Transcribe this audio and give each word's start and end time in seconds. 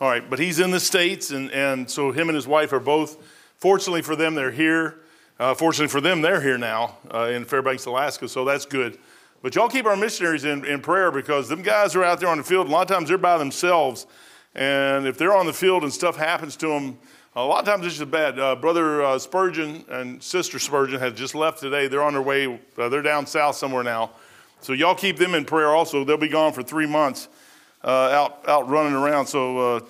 All 0.00 0.08
right, 0.08 0.28
but 0.28 0.38
he's 0.38 0.60
in 0.60 0.70
the 0.70 0.80
States, 0.80 1.30
and, 1.30 1.50
and 1.50 1.90
so 1.90 2.10
him 2.10 2.28
and 2.28 2.36
his 2.36 2.46
wife 2.46 2.72
are 2.72 2.80
both, 2.80 3.18
fortunately 3.58 4.02
for 4.02 4.16
them, 4.16 4.34
they're 4.34 4.50
here. 4.50 5.00
Uh, 5.38 5.54
fortunately 5.54 5.88
for 5.88 6.00
them, 6.00 6.22
they're 6.22 6.40
here 6.40 6.58
now 6.58 6.96
uh, 7.12 7.24
in 7.24 7.44
Fairbanks, 7.44 7.86
Alaska, 7.86 8.28
so 8.28 8.44
that's 8.44 8.64
good. 8.64 8.98
But 9.42 9.54
y'all 9.54 9.68
keep 9.68 9.86
our 9.86 9.96
missionaries 9.96 10.44
in, 10.44 10.64
in 10.64 10.80
prayer 10.80 11.10
because 11.10 11.48
them 11.48 11.62
guys 11.62 11.96
are 11.96 12.04
out 12.04 12.20
there 12.20 12.28
on 12.28 12.38
the 12.38 12.44
field. 12.44 12.68
A 12.68 12.70
lot 12.70 12.90
of 12.90 12.94
times 12.94 13.08
they're 13.08 13.18
by 13.18 13.38
themselves. 13.38 14.06
And 14.54 15.06
if 15.06 15.16
they're 15.16 15.34
on 15.34 15.46
the 15.46 15.52
field 15.52 15.82
and 15.82 15.92
stuff 15.92 16.16
happens 16.16 16.56
to 16.56 16.68
them, 16.68 16.98
a 17.36 17.44
lot 17.44 17.60
of 17.60 17.64
times 17.64 17.86
it's 17.86 17.96
just 17.96 18.10
bad. 18.10 18.38
Uh, 18.38 18.56
Brother 18.56 19.02
uh, 19.02 19.18
Spurgeon 19.18 19.84
and 19.88 20.22
Sister 20.22 20.58
Spurgeon 20.58 20.98
had 20.98 21.16
just 21.16 21.34
left 21.34 21.60
today. 21.60 21.88
They're 21.88 22.02
on 22.02 22.12
their 22.12 22.22
way, 22.22 22.60
uh, 22.76 22.88
they're 22.88 23.02
down 23.02 23.26
south 23.26 23.56
somewhere 23.56 23.84
now. 23.84 24.10
So 24.60 24.72
y'all 24.72 24.94
keep 24.94 25.16
them 25.16 25.34
in 25.34 25.44
prayer 25.44 25.68
also. 25.68 26.04
They'll 26.04 26.16
be 26.16 26.28
gone 26.28 26.52
for 26.52 26.62
three 26.62 26.86
months 26.86 27.28
uh, 27.82 27.88
out, 27.88 28.48
out 28.48 28.68
running 28.68 28.92
around. 28.92 29.26
So 29.26 29.76
uh, 29.76 29.80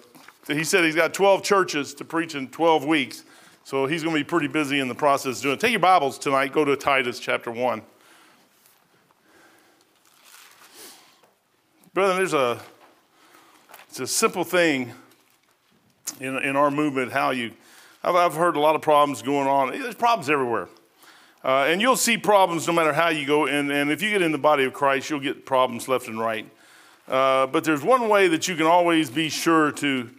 he 0.46 0.64
said 0.64 0.84
he's 0.84 0.94
got 0.94 1.12
12 1.12 1.42
churches 1.42 1.94
to 1.94 2.04
preach 2.04 2.34
in 2.34 2.48
12 2.48 2.84
weeks. 2.84 3.24
So 3.64 3.86
he's 3.86 4.02
going 4.02 4.14
to 4.14 4.20
be 4.20 4.24
pretty 4.24 4.48
busy 4.48 4.80
in 4.80 4.88
the 4.88 4.94
process 4.94 5.40
doing 5.40 5.54
it. 5.54 5.60
Take 5.60 5.72
your 5.72 5.80
Bibles 5.80 6.18
tonight, 6.18 6.52
go 6.52 6.64
to 6.64 6.76
Titus 6.76 7.18
chapter 7.18 7.50
1. 7.50 7.82
Brother, 11.92 12.14
there's 12.14 12.34
a, 12.34 12.60
it's 13.88 13.98
a 13.98 14.06
simple 14.06 14.44
thing 14.44 14.92
in, 16.20 16.36
in 16.38 16.56
our 16.56 16.70
movement 16.70 17.12
how 17.12 17.30
you, 17.30 17.52
I've, 18.04 18.14
I've 18.14 18.34
heard 18.34 18.56
a 18.56 18.60
lot 18.60 18.76
of 18.76 18.82
problems 18.82 19.22
going 19.22 19.48
on. 19.48 19.70
There's 19.70 19.96
problems 19.96 20.30
everywhere. 20.30 20.68
Uh, 21.42 21.64
and 21.68 21.80
you'll 21.80 21.96
see 21.96 22.18
problems 22.18 22.66
no 22.66 22.72
matter 22.72 22.92
how 22.92 23.08
you 23.08 23.26
go. 23.26 23.46
And, 23.46 23.70
and 23.72 23.90
if 23.90 24.02
you 24.02 24.10
get 24.10 24.20
in 24.20 24.30
the 24.30 24.38
body 24.38 24.64
of 24.64 24.74
Christ, 24.74 25.08
you'll 25.08 25.20
get 25.20 25.46
problems 25.46 25.88
left 25.88 26.06
and 26.06 26.20
right. 26.20 26.46
Uh, 27.08 27.46
but 27.46 27.64
there's 27.64 27.82
one 27.82 28.08
way 28.08 28.28
that 28.28 28.46
you 28.46 28.56
can 28.56 28.66
always 28.66 29.08
be 29.08 29.30
sure 29.30 29.72
to 29.72 30.10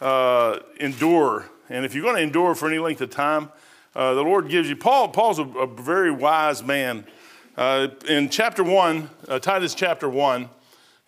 uh, 0.00 0.58
endure. 0.78 1.46
And 1.68 1.84
if 1.84 1.94
you're 1.94 2.04
going 2.04 2.16
to 2.16 2.22
endure 2.22 2.54
for 2.54 2.68
any 2.68 2.78
length 2.78 3.00
of 3.00 3.10
time, 3.10 3.50
uh, 3.96 4.14
the 4.14 4.22
Lord 4.22 4.48
gives 4.48 4.68
you. 4.68 4.76
Paul, 4.76 5.08
Paul's 5.08 5.40
a, 5.40 5.42
a 5.42 5.66
very 5.66 6.12
wise 6.12 6.62
man. 6.62 7.04
Uh, 7.56 7.88
in 8.08 8.28
chapter 8.28 8.62
1, 8.62 9.10
uh, 9.26 9.38
Titus 9.40 9.74
chapter 9.74 10.08
1, 10.08 10.48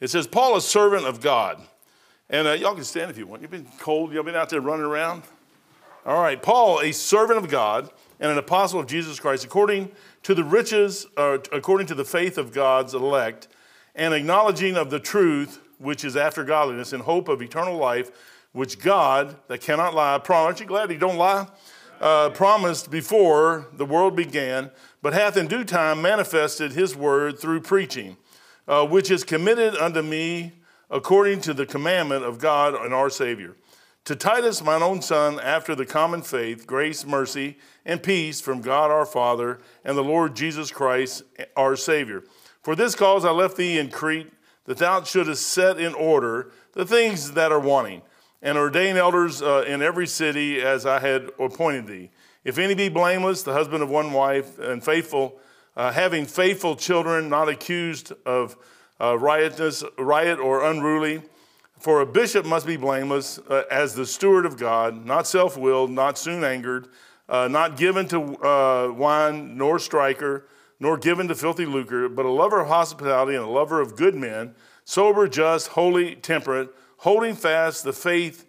it 0.01 0.11
says, 0.11 0.27
Paul, 0.27 0.57
a 0.57 0.61
servant 0.61 1.07
of 1.07 1.21
God. 1.21 1.63
And 2.29 2.61
y'all 2.61 2.75
can 2.75 2.85
stand 2.85 3.11
if 3.11 3.19
you 3.19 3.27
want. 3.27 3.43
You've 3.43 3.51
been 3.51 3.69
cold, 3.79 4.13
you've 4.13 4.25
been 4.25 4.37
out 4.37 4.51
there 4.51 4.61
running 4.61 4.87
around. 4.87 5.23
All 6.05 6.21
right, 6.21 6.41
Paul, 6.41 6.81
a 6.81 6.93
servant 6.93 7.39
of 7.39 7.49
God 7.49 7.91
and 8.21 8.31
an 8.31 8.39
apostle 8.39 8.79
of 8.79 8.87
Jesus 8.87 9.19
Christ, 9.19 9.45
according 9.45 9.91
to 10.23 10.35
the 10.35 10.45
riches, 10.45 11.07
according 11.17 11.87
to 11.89 11.95
the 11.95 12.05
faith 12.05 12.39
of 12.39 12.53
God's 12.53 12.95
elect, 12.95 13.49
and 13.95 14.15
acknowledging 14.15 14.77
of 14.77 14.91
the 14.91 15.01
truth 15.01 15.61
which 15.79 16.05
is 16.05 16.17
after 16.17 16.45
godliness, 16.45 16.93
in 16.93 17.01
hope 17.01 17.29
of 17.29 17.43
eternal 17.43 17.77
life, 17.77 18.11
which 18.53 18.79
God, 18.79 19.37
that 19.49 19.61
cannot 19.61 19.95
lie, 19.95 20.19
promised. 20.19 20.47
Aren't 20.47 20.61
you 20.61 20.67
glad 20.67 20.91
he 20.91 20.97
don't 20.97 21.17
lie? 21.17 21.49
Uh, 22.01 22.31
promised 22.31 22.91
before 22.91 23.69
the 23.73 23.85
world 23.85 24.15
began, 24.15 24.71
but 25.03 25.13
hath 25.13 25.37
in 25.37 25.47
due 25.47 25.65
time 25.65 26.01
manifested 26.01 26.73
his 26.73 26.95
word 26.95 27.39
through 27.39 27.61
preaching 27.61 28.17
uh, 28.71 28.87
which 28.87 29.11
is 29.11 29.25
committed 29.25 29.75
unto 29.75 30.01
me 30.01 30.53
according 30.91 31.41
to 31.41 31.53
the 31.53 31.67
commandment 31.67 32.25
of 32.25 32.39
God 32.39 32.75
and 32.75 32.95
our 32.95 33.11
Savior. 33.11 33.57
To 34.07 34.17
Titus, 34.17 34.63
mine 34.63 34.83
own 34.83 35.03
son, 35.03 35.39
after 35.39 35.75
the 35.75 35.87
common 35.87 36.23
faith, 36.23 36.67
grace, 36.67 37.05
mercy, 37.05 37.59
and 37.85 38.03
peace 38.03 38.41
from 38.41 38.63
God 38.63 38.91
our 38.91 39.05
Father 39.05 39.61
and 39.85 39.97
the 39.97 40.03
Lord 40.03 40.35
Jesus 40.35 40.71
Christ, 40.71 41.23
our 41.57 41.77
Savior. 41.77 42.25
For 42.63 42.75
this 42.75 42.95
cause 42.95 43.25
I 43.25 43.31
left 43.31 43.57
thee 43.57 43.79
in 43.79 43.91
Crete, 43.91 44.33
that 44.65 44.79
thou 44.79 45.03
shouldest 45.03 45.47
set 45.47 45.79
in 45.79 45.95
order 45.95 46.51
the 46.73 46.87
things 46.87 47.33
that 47.33 47.53
are 47.53 47.61
wanting, 47.61 48.03
and 48.43 48.57
ordain 48.57 48.97
elders 48.97 49.43
uh, 49.43 49.65
in 49.67 49.83
every 49.83 50.07
city 50.07 50.61
as 50.63 50.87
I 50.87 50.99
had 50.99 51.31
appointed 51.39 51.87
thee. 51.87 52.11
If 52.43 52.59
any 52.59 52.75
be 52.75 52.89
blameless, 52.89 53.43
the 53.43 53.53
husband 53.53 53.83
of 53.83 53.91
one 53.91 54.13
wife, 54.13 54.59
and 54.59 54.83
faithful, 54.83 55.39
uh, 55.77 55.93
having 55.93 56.25
faithful 56.25 56.75
children, 56.75 57.29
not 57.29 57.49
accused 57.49 58.13
of 58.25 58.57
uh, 59.01 59.17
riotous, 59.19 59.85
riot 59.99 60.39
or 60.39 60.65
unruly. 60.65 61.23
For 61.81 62.03
a 62.03 62.07
bishop 62.07 62.45
must 62.45 62.67
be 62.67 62.77
blameless 62.77 63.39
uh, 63.49 63.63
as 63.71 63.95
the 63.95 64.05
steward 64.05 64.45
of 64.45 64.59
God, 64.59 65.07
not 65.07 65.27
self 65.27 65.57
willed, 65.57 65.91
not 65.91 66.19
soon 66.19 66.45
angered, 66.45 66.89
uh, 67.27 67.49
not 67.49 67.79
given 67.79 68.07
to 68.09 68.37
uh, 68.45 68.93
wine, 68.93 69.57
nor 69.57 69.79
striker, 69.79 70.47
nor 70.79 70.99
given 70.99 71.27
to 71.29 71.35
filthy 71.35 71.65
lucre, 71.65 72.07
but 72.11 72.27
a 72.27 72.31
lover 72.31 72.61
of 72.61 72.69
hospitality 72.69 73.35
and 73.35 73.47
a 73.47 73.49
lover 73.49 73.81
of 73.81 73.97
good 73.97 74.15
men, 74.15 74.55
sober, 74.85 75.27
just, 75.27 75.69
holy, 75.69 76.17
temperate, 76.17 76.69
holding 76.99 77.35
fast 77.35 77.85
the 77.85 77.95
faith, 77.95 78.45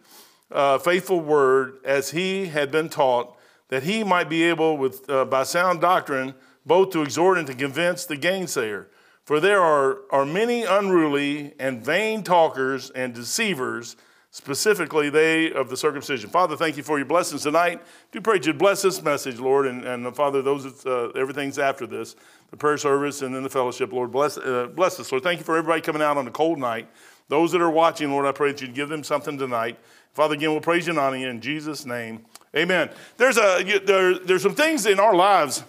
uh, 0.52 0.78
faithful 0.78 1.22
word 1.22 1.76
as 1.86 2.12
he 2.12 2.48
had 2.48 2.70
been 2.70 2.90
taught, 2.90 3.38
that 3.70 3.84
he 3.84 4.04
might 4.04 4.30
be 4.30 4.44
able, 4.44 4.76
with, 4.76 5.08
by 5.08 5.44
sound 5.44 5.80
doctrine, 5.80 6.34
both 6.66 6.90
to 6.90 7.02
exhort 7.02 7.38
and 7.38 7.48
to 7.48 7.54
convince 7.54 8.06
the 8.06 8.18
gainsayer. 8.18 8.88
For 9.32 9.40
there 9.40 9.62
are, 9.62 10.00
are 10.10 10.26
many 10.26 10.66
unruly 10.66 11.54
and 11.58 11.82
vain 11.82 12.22
talkers 12.22 12.90
and 12.90 13.14
deceivers, 13.14 13.96
specifically 14.30 15.10
they 15.10 15.54
of 15.54 15.70
the 15.70 15.78
circumcision. 15.78 16.30
Father, 16.30 16.58
thank 16.58 16.76
you 16.76 16.84
for 16.84 16.98
your 16.98 17.06
blessings 17.06 17.44
tonight. 17.44 17.82
Do 18.12 18.20
pray 18.20 18.40
that 18.40 18.46
you'd 18.46 18.58
bless 18.58 18.82
this 18.82 19.02
message, 19.02 19.40
Lord, 19.40 19.68
and, 19.68 19.86
and 19.86 20.14
Father, 20.18 20.42
those 20.42 20.86
uh, 20.86 21.14
everything's 21.16 21.60
after 21.60 21.88
this, 21.88 22.18
the 22.50 22.58
prayer 22.58 22.78
service 22.78 23.22
and 23.22 23.34
then 23.34 23.42
the 23.42 23.50
fellowship, 23.50 23.94
Lord, 23.94 24.12
bless, 24.12 24.38
uh, 24.38 24.68
bless 24.76 25.00
us. 25.00 25.10
Lord, 25.14 25.24
thank 25.24 25.40
you 25.40 25.46
for 25.46 25.56
everybody 25.56 25.80
coming 25.80 26.02
out 26.02 26.18
on 26.18 26.28
a 26.28 26.32
cold 26.32 26.60
night. 26.60 26.90
Those 27.30 27.54
that 27.54 27.62
are 27.62 27.72
watching, 27.72 28.12
Lord, 28.12 28.26
I 28.26 28.34
pray 28.34 28.52
that 28.52 28.60
you'd 28.60 28.74
give 28.74 28.90
them 28.90 29.02
something 29.02 29.38
tonight. 29.38 29.80
Father, 30.12 30.34
again, 30.34 30.52
we'll 30.52 30.60
praise 30.60 30.88
you 30.88 30.92
and 30.92 31.00
honor 31.00 31.16
you 31.16 31.30
in 31.30 31.40
Jesus' 31.40 31.86
name. 31.86 32.26
Amen. 32.54 32.90
There's, 33.16 33.38
a, 33.38 33.80
there, 33.86 34.20
there's 34.20 34.44
some 34.44 34.56
things 34.56 34.86
in 34.86 35.00
our 35.00 35.16
lives 35.16 35.64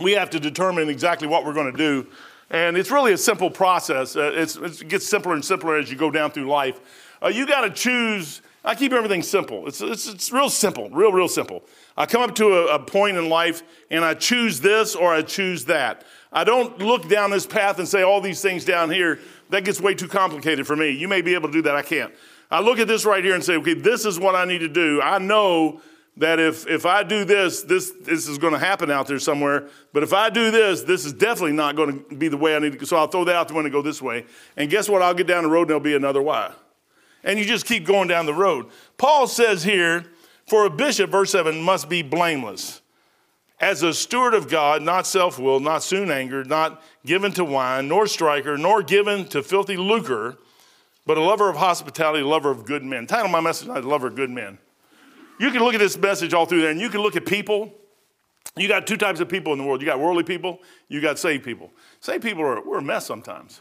we 0.00 0.14
have 0.14 0.30
to 0.30 0.40
determine 0.40 0.88
exactly 0.88 1.28
what 1.28 1.44
we're 1.44 1.54
going 1.54 1.70
to 1.70 1.78
do. 1.78 2.08
And 2.52 2.76
it's 2.76 2.90
really 2.90 3.14
a 3.14 3.18
simple 3.18 3.50
process. 3.50 4.14
Uh, 4.14 4.30
it 4.34 4.88
gets 4.88 5.08
simpler 5.08 5.32
and 5.32 5.42
simpler 5.42 5.78
as 5.78 5.90
you 5.90 5.96
go 5.96 6.10
down 6.10 6.30
through 6.30 6.48
life. 6.48 6.80
Uh, 7.22 7.28
you 7.28 7.46
got 7.46 7.62
to 7.62 7.70
choose. 7.70 8.42
I 8.62 8.74
keep 8.74 8.92
everything 8.92 9.22
simple. 9.22 9.66
It's, 9.66 9.80
it's, 9.80 10.06
it's 10.06 10.30
real 10.30 10.50
simple, 10.50 10.90
real, 10.90 11.12
real 11.12 11.28
simple. 11.28 11.64
I 11.96 12.04
come 12.04 12.20
up 12.20 12.34
to 12.36 12.52
a, 12.52 12.74
a 12.74 12.78
point 12.78 13.16
in 13.16 13.30
life 13.30 13.62
and 13.90 14.04
I 14.04 14.12
choose 14.12 14.60
this 14.60 14.94
or 14.94 15.14
I 15.14 15.22
choose 15.22 15.64
that. 15.64 16.04
I 16.30 16.44
don't 16.44 16.78
look 16.78 17.08
down 17.08 17.30
this 17.30 17.46
path 17.46 17.78
and 17.78 17.88
say 17.88 18.02
all 18.02 18.20
these 18.20 18.42
things 18.42 18.66
down 18.66 18.90
here. 18.90 19.18
That 19.48 19.64
gets 19.64 19.80
way 19.80 19.94
too 19.94 20.08
complicated 20.08 20.66
for 20.66 20.76
me. 20.76 20.90
You 20.90 21.08
may 21.08 21.22
be 21.22 21.32
able 21.32 21.48
to 21.48 21.52
do 21.52 21.62
that. 21.62 21.74
I 21.74 21.82
can't. 21.82 22.12
I 22.50 22.60
look 22.60 22.78
at 22.78 22.86
this 22.86 23.06
right 23.06 23.24
here 23.24 23.34
and 23.34 23.42
say, 23.42 23.56
okay, 23.56 23.74
this 23.74 24.04
is 24.04 24.20
what 24.20 24.34
I 24.34 24.44
need 24.44 24.58
to 24.58 24.68
do. 24.68 25.00
I 25.00 25.18
know 25.18 25.80
that 26.16 26.38
if, 26.38 26.66
if 26.66 26.84
I 26.84 27.02
do 27.02 27.24
this, 27.24 27.62
this, 27.62 27.90
this 28.02 28.28
is 28.28 28.36
going 28.38 28.52
to 28.52 28.58
happen 28.58 28.90
out 28.90 29.06
there 29.06 29.18
somewhere. 29.18 29.68
But 29.92 30.02
if 30.02 30.12
I 30.12 30.28
do 30.28 30.50
this, 30.50 30.82
this 30.82 31.06
is 31.06 31.12
definitely 31.12 31.52
not 31.52 31.74
going 31.74 32.04
to 32.04 32.14
be 32.14 32.28
the 32.28 32.36
way 32.36 32.54
I 32.54 32.58
need 32.58 32.72
to 32.72 32.78
go. 32.78 32.84
So 32.84 32.96
I'll 32.96 33.06
throw 33.06 33.24
that 33.24 33.34
out 33.34 33.48
the 33.48 33.54
window 33.54 33.68
and 33.68 33.72
go 33.72 33.82
this 33.82 34.02
way. 34.02 34.26
And 34.56 34.70
guess 34.70 34.88
what? 34.88 35.00
I'll 35.00 35.14
get 35.14 35.26
down 35.26 35.44
the 35.44 35.48
road 35.48 35.62
and 35.62 35.70
there'll 35.70 35.80
be 35.80 35.96
another 35.96 36.20
way. 36.20 36.48
And 37.24 37.38
you 37.38 37.44
just 37.44 37.66
keep 37.66 37.86
going 37.86 38.08
down 38.08 38.26
the 38.26 38.34
road. 38.34 38.66
Paul 38.98 39.26
says 39.26 39.62
here, 39.62 40.04
for 40.46 40.66
a 40.66 40.70
bishop, 40.70 41.10
verse 41.10 41.30
7, 41.30 41.62
must 41.62 41.88
be 41.88 42.02
blameless. 42.02 42.82
As 43.60 43.82
a 43.84 43.94
steward 43.94 44.34
of 44.34 44.50
God, 44.50 44.82
not 44.82 45.06
self 45.06 45.38
willed, 45.38 45.62
not 45.62 45.84
soon 45.84 46.10
angered, 46.10 46.48
not 46.48 46.82
given 47.06 47.30
to 47.32 47.44
wine, 47.44 47.86
nor 47.86 48.08
striker, 48.08 48.58
nor 48.58 48.82
given 48.82 49.24
to 49.28 49.42
filthy 49.42 49.76
lucre, 49.76 50.36
but 51.06 51.16
a 51.16 51.20
lover 51.20 51.48
of 51.48 51.56
hospitality, 51.56 52.22
a 52.22 52.26
lover 52.26 52.50
of 52.50 52.66
good 52.66 52.82
men. 52.82 53.06
Title 53.06 53.28
my 53.28 53.40
message, 53.40 53.68
I 53.68 53.78
lover 53.78 54.08
of 54.08 54.16
good 54.16 54.30
men. 54.30 54.58
You 55.42 55.50
can 55.50 55.64
look 55.64 55.74
at 55.74 55.80
this 55.80 55.98
message 55.98 56.34
all 56.34 56.46
through 56.46 56.60
there, 56.60 56.70
and 56.70 56.80
you 56.80 56.88
can 56.88 57.00
look 57.00 57.16
at 57.16 57.26
people. 57.26 57.74
You 58.56 58.68
got 58.68 58.86
two 58.86 58.96
types 58.96 59.18
of 59.18 59.28
people 59.28 59.52
in 59.52 59.58
the 59.58 59.64
world. 59.64 59.80
You 59.80 59.86
got 59.86 59.98
worldly 59.98 60.22
people, 60.22 60.60
you 60.86 61.00
got 61.00 61.18
saved 61.18 61.42
people. 61.44 61.72
Saved 61.98 62.22
people 62.22 62.44
are 62.44 62.64
we're 62.64 62.78
a 62.78 62.82
mess 62.82 63.06
sometimes. 63.06 63.60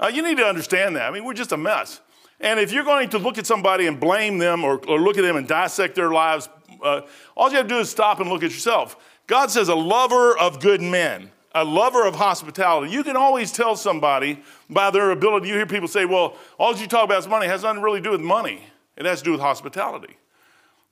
Uh, 0.00 0.06
you 0.06 0.22
need 0.22 0.38
to 0.38 0.46
understand 0.46 0.96
that. 0.96 1.02
I 1.02 1.10
mean, 1.10 1.26
we're 1.26 1.34
just 1.34 1.52
a 1.52 1.56
mess. 1.58 2.00
And 2.40 2.58
if 2.58 2.72
you're 2.72 2.84
going 2.84 3.10
to 3.10 3.18
look 3.18 3.36
at 3.36 3.46
somebody 3.46 3.88
and 3.88 4.00
blame 4.00 4.38
them 4.38 4.64
or, 4.64 4.78
or 4.88 4.98
look 4.98 5.18
at 5.18 5.22
them 5.22 5.36
and 5.36 5.46
dissect 5.46 5.96
their 5.96 6.10
lives, 6.10 6.48
uh, 6.82 7.02
all 7.36 7.50
you 7.50 7.58
have 7.58 7.68
to 7.68 7.74
do 7.74 7.80
is 7.80 7.90
stop 7.90 8.18
and 8.20 8.30
look 8.30 8.42
at 8.42 8.50
yourself. 8.50 8.96
God 9.26 9.50
says, 9.50 9.68
a 9.68 9.74
lover 9.74 10.38
of 10.38 10.60
good 10.60 10.80
men, 10.80 11.30
a 11.54 11.62
lover 11.62 12.06
of 12.06 12.14
hospitality. 12.14 12.90
You 12.90 13.04
can 13.04 13.16
always 13.16 13.52
tell 13.52 13.76
somebody 13.76 14.42
by 14.70 14.90
their 14.90 15.10
ability. 15.10 15.48
You 15.48 15.56
hear 15.56 15.66
people 15.66 15.88
say, 15.88 16.06
well, 16.06 16.38
all 16.56 16.74
you 16.74 16.86
talk 16.86 17.04
about 17.04 17.18
is 17.18 17.28
money. 17.28 17.44
It 17.44 17.50
has 17.50 17.64
nothing 17.64 17.82
really 17.82 17.98
to 17.98 18.04
do 18.04 18.12
with 18.12 18.22
money, 18.22 18.62
it 18.96 19.04
has 19.04 19.18
to 19.18 19.24
do 19.26 19.32
with 19.32 19.42
hospitality. 19.42 20.16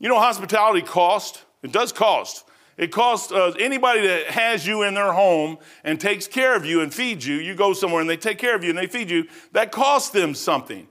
You 0.00 0.08
know, 0.08 0.18
hospitality 0.18 0.82
costs. 0.82 1.44
It 1.62 1.70
does 1.70 1.92
cost. 1.92 2.46
It 2.78 2.90
costs 2.90 3.30
uh, 3.30 3.52
anybody 3.60 4.06
that 4.06 4.28
has 4.28 4.66
you 4.66 4.82
in 4.82 4.94
their 4.94 5.12
home 5.12 5.58
and 5.84 6.00
takes 6.00 6.26
care 6.26 6.56
of 6.56 6.64
you 6.64 6.80
and 6.80 6.92
feeds 6.92 7.26
you. 7.26 7.34
You 7.36 7.54
go 7.54 7.74
somewhere 7.74 8.00
and 8.00 8.08
they 8.08 8.16
take 8.16 8.38
care 8.38 8.56
of 8.56 8.64
you 8.64 8.70
and 8.70 8.78
they 8.78 8.86
feed 8.86 9.10
you. 9.10 9.28
That 9.52 9.70
costs 9.70 10.08
them 10.08 10.34
something. 10.34 10.88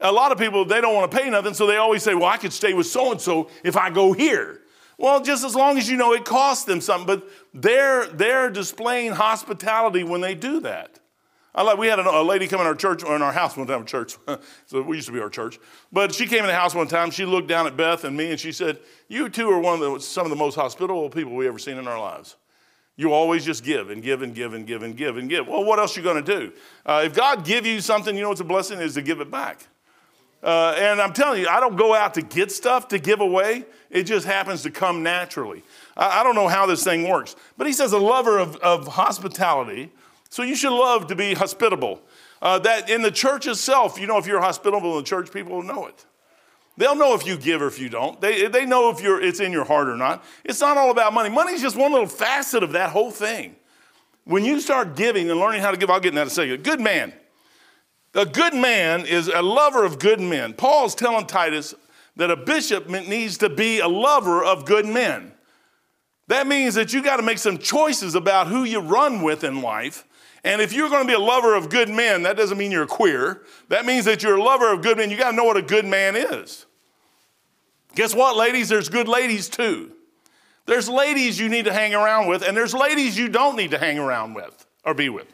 A 0.00 0.10
lot 0.10 0.32
of 0.32 0.38
people, 0.38 0.64
they 0.64 0.80
don't 0.80 0.94
want 0.94 1.10
to 1.10 1.16
pay 1.16 1.28
nothing, 1.28 1.52
so 1.52 1.66
they 1.66 1.76
always 1.76 2.02
say, 2.02 2.14
Well, 2.14 2.24
I 2.24 2.38
could 2.38 2.52
stay 2.52 2.72
with 2.72 2.86
so 2.86 3.12
and 3.12 3.20
so 3.20 3.50
if 3.62 3.76
I 3.76 3.90
go 3.90 4.14
here. 4.14 4.62
Well, 4.98 5.22
just 5.22 5.44
as 5.44 5.54
long 5.54 5.76
as 5.76 5.90
you 5.90 5.98
know 5.98 6.14
it 6.14 6.24
costs 6.24 6.64
them 6.64 6.80
something, 6.80 7.06
but 7.06 7.28
they're, 7.52 8.06
they're 8.06 8.48
displaying 8.48 9.12
hospitality 9.12 10.04
when 10.04 10.22
they 10.22 10.34
do 10.34 10.60
that. 10.60 11.00
I 11.56 11.62
like, 11.62 11.78
we 11.78 11.86
had 11.86 11.98
a, 11.98 12.08
a 12.08 12.22
lady 12.22 12.46
come 12.46 12.60
in 12.60 12.66
our 12.66 12.74
church, 12.74 13.02
or 13.02 13.16
in 13.16 13.22
our 13.22 13.32
house 13.32 13.56
one 13.56 13.66
time, 13.66 13.86
church. 13.86 14.16
so 14.66 14.82
we 14.82 14.96
used 14.96 15.08
to 15.08 15.12
be 15.12 15.20
our 15.20 15.30
church. 15.30 15.58
But 15.90 16.14
she 16.14 16.26
came 16.26 16.40
in 16.40 16.46
the 16.46 16.54
house 16.54 16.74
one 16.74 16.86
time. 16.86 17.10
She 17.10 17.24
looked 17.24 17.48
down 17.48 17.66
at 17.66 17.76
Beth 17.76 18.04
and 18.04 18.14
me 18.14 18.30
and 18.30 18.38
she 18.38 18.52
said, 18.52 18.78
You 19.08 19.30
two 19.30 19.48
are 19.50 19.58
one 19.58 19.82
of 19.82 19.94
the, 19.94 20.00
some 20.00 20.26
of 20.26 20.30
the 20.30 20.36
most 20.36 20.54
hospitable 20.54 21.08
people 21.08 21.34
we 21.34 21.48
ever 21.48 21.58
seen 21.58 21.78
in 21.78 21.88
our 21.88 21.98
lives. 21.98 22.36
You 22.98 23.12
always 23.12 23.44
just 23.44 23.64
give 23.64 23.90
and 23.90 24.02
give 24.02 24.22
and 24.22 24.34
give 24.34 24.54
and 24.54 24.66
give 24.66 24.82
and 24.82 24.96
give 24.96 25.16
and 25.16 25.28
give. 25.28 25.48
Well, 25.48 25.64
what 25.64 25.78
else 25.78 25.96
are 25.96 26.00
you 26.00 26.04
going 26.04 26.22
to 26.22 26.38
do? 26.38 26.52
Uh, 26.84 27.02
if 27.04 27.14
God 27.14 27.44
give 27.44 27.64
you 27.64 27.80
something, 27.80 28.14
you 28.14 28.22
know 28.22 28.28
what's 28.28 28.40
a 28.40 28.44
blessing 28.44 28.80
is 28.80 28.94
to 28.94 29.02
give 29.02 29.20
it 29.20 29.30
back. 29.30 29.66
Uh, 30.42 30.74
and 30.78 31.00
I'm 31.00 31.12
telling 31.12 31.40
you, 31.40 31.48
I 31.48 31.60
don't 31.60 31.76
go 31.76 31.94
out 31.94 32.14
to 32.14 32.22
get 32.22 32.52
stuff 32.52 32.88
to 32.88 32.98
give 32.98 33.20
away. 33.20 33.64
It 33.90 34.04
just 34.04 34.26
happens 34.26 34.62
to 34.62 34.70
come 34.70 35.02
naturally. 35.02 35.62
I, 35.96 36.20
I 36.20 36.22
don't 36.22 36.34
know 36.34 36.48
how 36.48 36.66
this 36.66 36.84
thing 36.84 37.08
works. 37.08 37.34
But 37.56 37.66
he 37.66 37.72
says 37.72 37.92
a 37.92 37.98
lover 37.98 38.38
of, 38.38 38.56
of 38.56 38.86
hospitality 38.86 39.90
so 40.36 40.42
you 40.42 40.54
should 40.54 40.76
love 40.76 41.06
to 41.06 41.16
be 41.16 41.32
hospitable. 41.32 42.02
Uh, 42.42 42.58
that 42.58 42.90
in 42.90 43.00
the 43.00 43.10
church 43.10 43.46
itself, 43.46 43.98
you 43.98 44.06
know, 44.06 44.18
if 44.18 44.26
you're 44.26 44.42
hospitable 44.42 44.98
in 44.98 44.98
the 44.98 45.08
church, 45.08 45.32
people 45.32 45.54
will 45.54 45.62
know 45.62 45.86
it. 45.86 46.04
They'll 46.76 46.94
know 46.94 47.14
if 47.14 47.26
you 47.26 47.38
give 47.38 47.62
or 47.62 47.68
if 47.68 47.78
you 47.78 47.88
don't. 47.88 48.20
They, 48.20 48.46
they 48.46 48.66
know 48.66 48.90
if 48.90 49.00
you're, 49.00 49.18
it's 49.18 49.40
in 49.40 49.50
your 49.50 49.64
heart 49.64 49.88
or 49.88 49.96
not. 49.96 50.22
It's 50.44 50.60
not 50.60 50.76
all 50.76 50.90
about 50.90 51.14
money. 51.14 51.30
Money's 51.30 51.62
just 51.62 51.74
one 51.74 51.90
little 51.90 52.06
facet 52.06 52.62
of 52.62 52.72
that 52.72 52.90
whole 52.90 53.10
thing. 53.10 53.56
When 54.24 54.44
you 54.44 54.60
start 54.60 54.94
giving 54.94 55.30
and 55.30 55.40
learning 55.40 55.62
how 55.62 55.70
to 55.70 55.78
give, 55.78 55.88
I'll 55.88 56.00
get 56.00 56.10
in 56.10 56.16
that 56.16 56.22
in 56.22 56.26
a 56.26 56.30
second. 56.30 56.52
A 56.52 56.58
good 56.58 56.82
man. 56.82 57.14
A 58.12 58.26
good 58.26 58.52
man 58.52 59.06
is 59.06 59.28
a 59.28 59.40
lover 59.40 59.86
of 59.86 59.98
good 59.98 60.20
men. 60.20 60.52
Paul's 60.52 60.94
telling 60.94 61.24
Titus 61.24 61.74
that 62.16 62.30
a 62.30 62.36
bishop 62.36 62.90
needs 62.90 63.38
to 63.38 63.48
be 63.48 63.78
a 63.78 63.88
lover 63.88 64.44
of 64.44 64.66
good 64.66 64.84
men. 64.84 65.32
That 66.28 66.46
means 66.46 66.74
that 66.74 66.92
you 66.92 67.02
got 67.02 67.16
to 67.16 67.22
make 67.22 67.38
some 67.38 67.56
choices 67.56 68.14
about 68.14 68.48
who 68.48 68.64
you 68.64 68.80
run 68.80 69.22
with 69.22 69.42
in 69.42 69.62
life 69.62 70.05
and 70.46 70.62
if 70.62 70.72
you're 70.72 70.88
going 70.88 71.02
to 71.02 71.08
be 71.08 71.14
a 71.14 71.18
lover 71.18 71.56
of 71.56 71.68
good 71.68 71.88
men, 71.88 72.22
that 72.22 72.36
doesn't 72.36 72.56
mean 72.56 72.70
you're 72.70 72.86
queer. 72.86 73.42
That 73.68 73.84
means 73.84 74.04
that 74.04 74.22
you're 74.22 74.36
a 74.36 74.42
lover 74.42 74.72
of 74.72 74.80
good 74.80 74.96
men. 74.96 75.10
You 75.10 75.16
got 75.16 75.32
to 75.32 75.36
know 75.36 75.42
what 75.42 75.56
a 75.56 75.62
good 75.62 75.84
man 75.84 76.14
is. 76.14 76.66
Guess 77.96 78.14
what, 78.14 78.36
ladies? 78.36 78.68
There's 78.68 78.88
good 78.88 79.08
ladies 79.08 79.48
too. 79.48 79.90
There's 80.66 80.88
ladies 80.88 81.36
you 81.40 81.48
need 81.48 81.64
to 81.64 81.72
hang 81.72 81.94
around 81.94 82.28
with, 82.28 82.42
and 82.46 82.56
there's 82.56 82.74
ladies 82.74 83.18
you 83.18 83.28
don't 83.28 83.56
need 83.56 83.72
to 83.72 83.78
hang 83.78 83.98
around 83.98 84.34
with 84.34 84.66
or 84.84 84.94
be 84.94 85.08
with. 85.08 85.26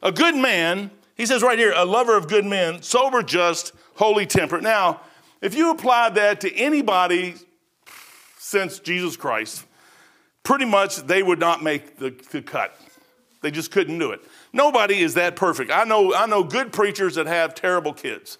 A 0.00 0.12
good 0.12 0.36
man, 0.36 0.92
he 1.16 1.26
says 1.26 1.42
right 1.42 1.58
here, 1.58 1.72
a 1.74 1.84
lover 1.84 2.16
of 2.16 2.28
good 2.28 2.44
men, 2.44 2.82
sober, 2.82 3.24
just, 3.24 3.72
holy 3.96 4.26
temperate. 4.26 4.62
Now, 4.62 5.00
if 5.40 5.56
you 5.56 5.72
applied 5.72 6.14
that 6.14 6.40
to 6.42 6.54
anybody 6.54 7.34
since 8.38 8.78
Jesus 8.78 9.16
Christ, 9.16 9.64
pretty 10.44 10.66
much 10.66 10.98
they 10.98 11.24
would 11.24 11.40
not 11.40 11.64
make 11.64 11.98
the, 11.98 12.14
the 12.30 12.42
cut. 12.42 12.78
They 13.42 13.50
just 13.50 13.70
couldn't 13.70 13.98
do 13.98 14.12
it. 14.12 14.20
Nobody 14.52 15.00
is 15.00 15.14
that 15.14 15.36
perfect. 15.36 15.70
I 15.70 15.84
know, 15.84 16.14
I 16.14 16.26
know 16.26 16.42
good 16.42 16.72
preachers 16.72 17.16
that 17.16 17.26
have 17.26 17.54
terrible 17.54 17.92
kids. 17.92 18.38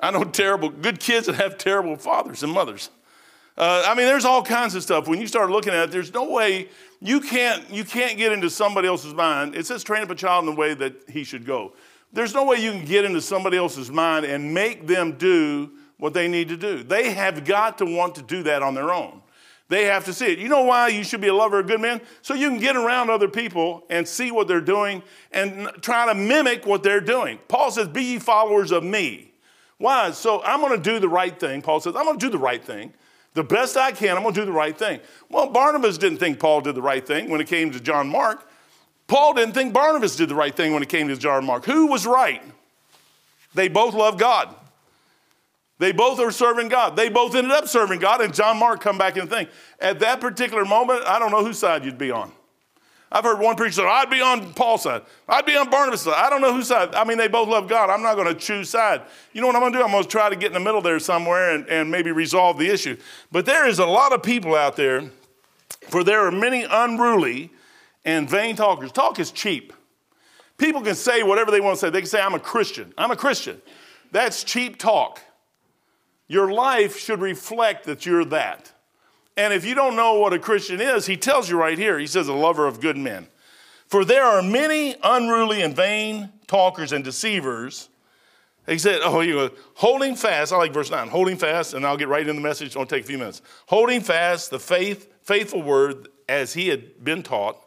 I 0.00 0.10
know 0.10 0.24
terrible, 0.24 0.70
good 0.70 1.00
kids 1.00 1.26
that 1.26 1.36
have 1.36 1.58
terrible 1.58 1.96
fathers 1.96 2.42
and 2.42 2.52
mothers. 2.52 2.90
Uh, 3.56 3.82
I 3.86 3.94
mean, 3.94 4.06
there's 4.06 4.24
all 4.24 4.42
kinds 4.42 4.76
of 4.76 4.84
stuff. 4.84 5.08
When 5.08 5.20
you 5.20 5.26
start 5.26 5.50
looking 5.50 5.72
at 5.72 5.88
it, 5.88 5.90
there's 5.90 6.14
no 6.14 6.30
way 6.30 6.68
you 7.00 7.20
can't, 7.20 7.68
you 7.70 7.84
can't 7.84 8.16
get 8.16 8.30
into 8.30 8.48
somebody 8.48 8.86
else's 8.86 9.14
mind. 9.14 9.56
It 9.56 9.66
says 9.66 9.82
train 9.82 10.02
up 10.02 10.10
a 10.10 10.14
child 10.14 10.44
in 10.44 10.54
the 10.54 10.60
way 10.60 10.74
that 10.74 10.94
he 11.08 11.24
should 11.24 11.44
go. 11.44 11.72
There's 12.12 12.34
no 12.34 12.44
way 12.44 12.58
you 12.58 12.70
can 12.70 12.84
get 12.84 13.04
into 13.04 13.20
somebody 13.20 13.56
else's 13.56 13.90
mind 13.90 14.24
and 14.24 14.54
make 14.54 14.86
them 14.86 15.12
do 15.18 15.72
what 15.98 16.14
they 16.14 16.28
need 16.28 16.48
to 16.48 16.56
do. 16.56 16.84
They 16.84 17.10
have 17.10 17.44
got 17.44 17.78
to 17.78 17.84
want 17.84 18.14
to 18.14 18.22
do 18.22 18.44
that 18.44 18.62
on 18.62 18.74
their 18.74 18.92
own. 18.92 19.22
They 19.68 19.84
have 19.84 20.06
to 20.06 20.14
see 20.14 20.32
it. 20.32 20.38
You 20.38 20.48
know 20.48 20.62
why 20.62 20.88
you 20.88 21.04
should 21.04 21.20
be 21.20 21.28
a 21.28 21.34
lover 21.34 21.60
of 21.60 21.66
good 21.66 21.80
men? 21.80 22.00
So 22.22 22.32
you 22.32 22.48
can 22.48 22.58
get 22.58 22.74
around 22.74 23.10
other 23.10 23.28
people 23.28 23.84
and 23.90 24.08
see 24.08 24.30
what 24.30 24.48
they're 24.48 24.62
doing 24.62 25.02
and 25.30 25.68
try 25.82 26.06
to 26.06 26.14
mimic 26.14 26.64
what 26.64 26.82
they're 26.82 27.02
doing. 27.02 27.38
Paul 27.48 27.70
says, 27.70 27.88
Be 27.88 28.02
ye 28.02 28.18
followers 28.18 28.72
of 28.72 28.82
me. 28.82 29.32
Why? 29.76 30.10
So 30.12 30.42
I'm 30.42 30.60
going 30.60 30.80
to 30.80 30.90
do 30.90 30.98
the 30.98 31.08
right 31.08 31.38
thing. 31.38 31.60
Paul 31.60 31.80
says, 31.80 31.94
I'm 31.96 32.04
going 32.04 32.18
to 32.18 32.26
do 32.26 32.30
the 32.30 32.38
right 32.38 32.64
thing. 32.64 32.94
The 33.34 33.44
best 33.44 33.76
I 33.76 33.92
can, 33.92 34.16
I'm 34.16 34.22
going 34.22 34.34
to 34.34 34.40
do 34.40 34.46
the 34.46 34.52
right 34.52 34.76
thing. 34.76 35.00
Well, 35.28 35.50
Barnabas 35.50 35.98
didn't 35.98 36.18
think 36.18 36.40
Paul 36.40 36.62
did 36.62 36.74
the 36.74 36.82
right 36.82 37.06
thing 37.06 37.28
when 37.28 37.40
it 37.40 37.46
came 37.46 37.70
to 37.70 37.78
John 37.78 38.08
Mark. 38.08 38.48
Paul 39.06 39.34
didn't 39.34 39.54
think 39.54 39.72
Barnabas 39.72 40.16
did 40.16 40.28
the 40.28 40.34
right 40.34 40.54
thing 40.54 40.72
when 40.72 40.82
it 40.82 40.88
came 40.88 41.08
to 41.08 41.16
John 41.16 41.44
Mark. 41.44 41.64
Who 41.66 41.86
was 41.86 42.06
right? 42.06 42.42
They 43.54 43.68
both 43.68 43.94
loved 43.94 44.18
God. 44.18 44.54
They 45.78 45.92
both 45.92 46.18
are 46.18 46.30
serving 46.30 46.68
God. 46.68 46.96
They 46.96 47.08
both 47.08 47.34
ended 47.34 47.52
up 47.52 47.68
serving 47.68 48.00
God, 48.00 48.20
and 48.20 48.34
John 48.34 48.58
Mark 48.58 48.80
come 48.80 48.98
back 48.98 49.16
and 49.16 49.30
think. 49.30 49.48
At 49.78 50.00
that 50.00 50.20
particular 50.20 50.64
moment, 50.64 51.04
I 51.04 51.18
don't 51.18 51.30
know 51.30 51.44
whose 51.44 51.58
side 51.58 51.84
you'd 51.84 51.98
be 51.98 52.10
on. 52.10 52.32
I've 53.10 53.24
heard 53.24 53.38
one 53.38 53.56
preacher 53.56 53.72
say, 53.72 53.86
I'd 53.86 54.10
be 54.10 54.20
on 54.20 54.52
Paul's 54.52 54.82
side. 54.82 55.02
I'd 55.26 55.46
be 55.46 55.56
on 55.56 55.70
Barnabas' 55.70 56.02
side. 56.02 56.14
I 56.14 56.28
don't 56.28 56.42
know 56.42 56.52
whose 56.52 56.68
side. 56.68 56.94
I 56.94 57.04
mean, 57.04 57.16
they 57.16 57.28
both 57.28 57.48
love 57.48 57.66
God. 57.66 57.88
I'm 57.88 58.02
not 58.02 58.16
going 58.16 58.26
to 58.26 58.34
choose 58.34 58.68
side. 58.68 59.00
You 59.32 59.40
know 59.40 59.46
what 59.46 59.56
I'm 59.56 59.62
going 59.62 59.72
to 59.72 59.78
do? 59.78 59.84
I'm 59.84 59.90
going 59.90 60.02
to 60.02 60.08
try 60.08 60.28
to 60.28 60.36
get 60.36 60.48
in 60.48 60.52
the 60.52 60.60
middle 60.60 60.82
there 60.82 60.98
somewhere 60.98 61.54
and, 61.54 61.66
and 61.68 61.90
maybe 61.90 62.12
resolve 62.12 62.58
the 62.58 62.68
issue. 62.68 62.98
But 63.32 63.46
there 63.46 63.66
is 63.66 63.78
a 63.78 63.86
lot 63.86 64.12
of 64.12 64.22
people 64.22 64.54
out 64.54 64.76
there, 64.76 65.04
for 65.88 66.04
there 66.04 66.26
are 66.26 66.30
many 66.30 66.66
unruly 66.68 67.50
and 68.04 68.28
vain 68.28 68.56
talkers. 68.56 68.92
Talk 68.92 69.18
is 69.18 69.30
cheap. 69.30 69.72
People 70.58 70.82
can 70.82 70.94
say 70.94 71.22
whatever 71.22 71.50
they 71.50 71.60
want 71.60 71.76
to 71.76 71.80
say. 71.80 71.90
They 71.90 72.00
can 72.00 72.10
say, 72.10 72.20
I'm 72.20 72.34
a 72.34 72.40
Christian. 72.40 72.92
I'm 72.98 73.10
a 73.10 73.16
Christian. 73.16 73.62
That's 74.12 74.44
cheap 74.44 74.78
talk. 74.78 75.22
Your 76.28 76.52
life 76.52 76.98
should 76.98 77.20
reflect 77.20 77.84
that 77.86 78.06
you're 78.06 78.24
that. 78.26 78.72
And 79.36 79.52
if 79.52 79.64
you 79.64 79.74
don't 79.74 79.96
know 79.96 80.18
what 80.18 80.32
a 80.32 80.38
Christian 80.38 80.80
is, 80.80 81.06
he 81.06 81.16
tells 81.16 81.48
you 81.48 81.56
right 81.56 81.78
here. 81.78 81.98
He 81.98 82.06
says, 82.06 82.28
a 82.28 82.34
lover 82.34 82.66
of 82.66 82.80
good 82.80 82.96
men. 82.96 83.28
For 83.86 84.04
there 84.04 84.24
are 84.24 84.42
many 84.42 84.96
unruly 85.02 85.62
and 85.62 85.74
vain 85.74 86.30
talkers 86.46 86.92
and 86.92 87.02
deceivers. 87.02 87.88
He 88.66 88.76
said, 88.76 89.00
Oh, 89.02 89.20
you 89.20 89.32
go, 89.32 89.50
holding 89.74 90.14
fast. 90.14 90.52
I 90.52 90.56
like 90.58 90.74
verse 90.74 90.90
9. 90.90 91.08
Holding 91.08 91.38
fast, 91.38 91.72
and 91.72 91.86
I'll 91.86 91.96
get 91.96 92.08
right 92.08 92.26
in 92.26 92.36
the 92.36 92.42
message. 92.42 92.68
It'll 92.68 92.84
take 92.84 93.04
a 93.04 93.06
few 93.06 93.16
minutes. 93.16 93.40
Holding 93.66 94.02
fast 94.02 94.50
the 94.50 94.58
faith, 94.58 95.10
faithful 95.22 95.62
word 95.62 96.08
as 96.28 96.52
he 96.52 96.68
had 96.68 97.02
been 97.02 97.22
taught. 97.22 97.58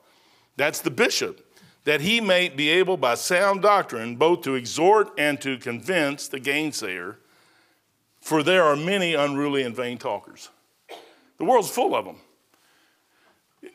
That's 0.58 0.82
the 0.82 0.92
bishop. 0.92 1.48
That 1.86 2.02
he 2.02 2.22
may 2.22 2.50
be 2.50 2.70
able 2.70 2.98
by 2.98 3.16
sound 3.16 3.64
doctrine 3.64 4.16
both 4.16 4.42
to 4.42 4.54
exhort 4.54 5.10
and 5.18 5.42
to 5.42 5.58
convince 5.58 6.28
the 6.28 6.40
gainsayer. 6.40 7.16
For 8.22 8.44
there 8.44 8.64
are 8.64 8.76
many 8.76 9.16
unruly 9.16 9.64
and 9.64 9.76
vain 9.76 9.98
talkers. 9.98 10.50
The 11.38 11.44
world's 11.44 11.70
full 11.70 11.96
of 11.96 12.06
them. 12.06 12.18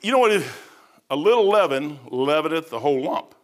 You 0.00 0.12
know 0.12 0.20
what? 0.20 0.42
A 1.10 1.16
little 1.16 1.48
leaven 1.48 1.98
leaveneth 2.10 2.70
the 2.70 2.78
whole 2.78 3.02
lump. 3.02 3.34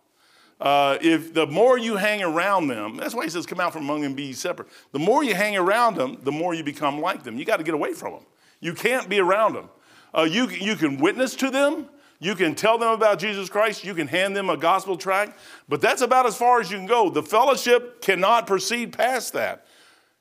Uh, 0.60 0.96
if 1.00 1.34
the 1.34 1.46
more 1.46 1.76
you 1.76 1.96
hang 1.96 2.22
around 2.22 2.68
them, 2.68 2.96
that's 2.96 3.14
why 3.14 3.24
he 3.24 3.30
says, 3.30 3.46
"Come 3.46 3.58
out 3.58 3.72
from 3.72 3.82
among 3.82 4.02
them, 4.02 4.14
be 4.14 4.32
separate." 4.32 4.68
The 4.92 4.98
more 5.00 5.24
you 5.24 5.34
hang 5.34 5.56
around 5.56 5.96
them, 5.96 6.18
the 6.22 6.30
more 6.30 6.54
you 6.54 6.62
become 6.62 7.00
like 7.00 7.24
them. 7.24 7.36
You 7.36 7.44
got 7.44 7.56
to 7.56 7.64
get 7.64 7.74
away 7.74 7.94
from 7.94 8.12
them. 8.12 8.26
You 8.60 8.72
can't 8.72 9.08
be 9.08 9.18
around 9.18 9.54
them. 9.54 9.68
Uh, 10.16 10.22
you 10.22 10.48
you 10.48 10.76
can 10.76 10.98
witness 10.98 11.34
to 11.36 11.50
them. 11.50 11.88
You 12.20 12.36
can 12.36 12.54
tell 12.54 12.78
them 12.78 12.90
about 12.90 13.18
Jesus 13.18 13.48
Christ. 13.48 13.82
You 13.82 13.94
can 13.94 14.06
hand 14.06 14.36
them 14.36 14.48
a 14.48 14.56
gospel 14.56 14.96
tract, 14.96 15.36
but 15.68 15.80
that's 15.80 16.02
about 16.02 16.26
as 16.26 16.36
far 16.36 16.60
as 16.60 16.70
you 16.70 16.76
can 16.76 16.86
go. 16.86 17.10
The 17.10 17.24
fellowship 17.24 18.00
cannot 18.00 18.46
proceed 18.46 18.92
past 18.92 19.32
that. 19.32 19.66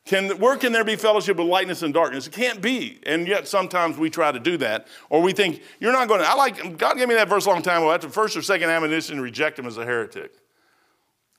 Can, 0.06 0.40
where 0.40 0.58
can 0.58 0.72
there 0.72 0.84
be 0.84 0.96
fellowship 0.96 1.38
with 1.38 1.48
lightness 1.48 1.84
and 1.84 1.94
darkness? 1.94 2.28
It 2.28 2.34
can't 2.34 2.62
be. 2.62 3.00
And 3.06 3.28
yet 3.28 3.48
sometimes 3.48 3.98
we 3.98 4.10
try 4.10 4.32
to 4.32 4.40
do 4.40 4.58
that. 4.58 4.88
Or 5.10 5.22
we 5.22 5.32
think, 5.32 5.62
you're 5.80 5.94
not 5.94 6.08
going 6.08 6.22
to. 6.22 6.28
I 6.28 6.34
like, 6.34 6.78
God 6.78 6.98
gave 6.98 7.08
me 7.08 7.14
that 7.16 7.30
verse 7.30 7.46
a 7.46 7.50
long 7.50 7.62
time 7.62 7.84
ago. 7.84 7.92
After 7.92 8.10
first 8.10 8.36
or 8.36 8.42
second 8.42 8.70
admonition, 8.70 9.22
reject 9.22 9.60
him 9.60 9.68
as 9.68 9.78
a 9.78 9.86
heretic. 9.86 10.34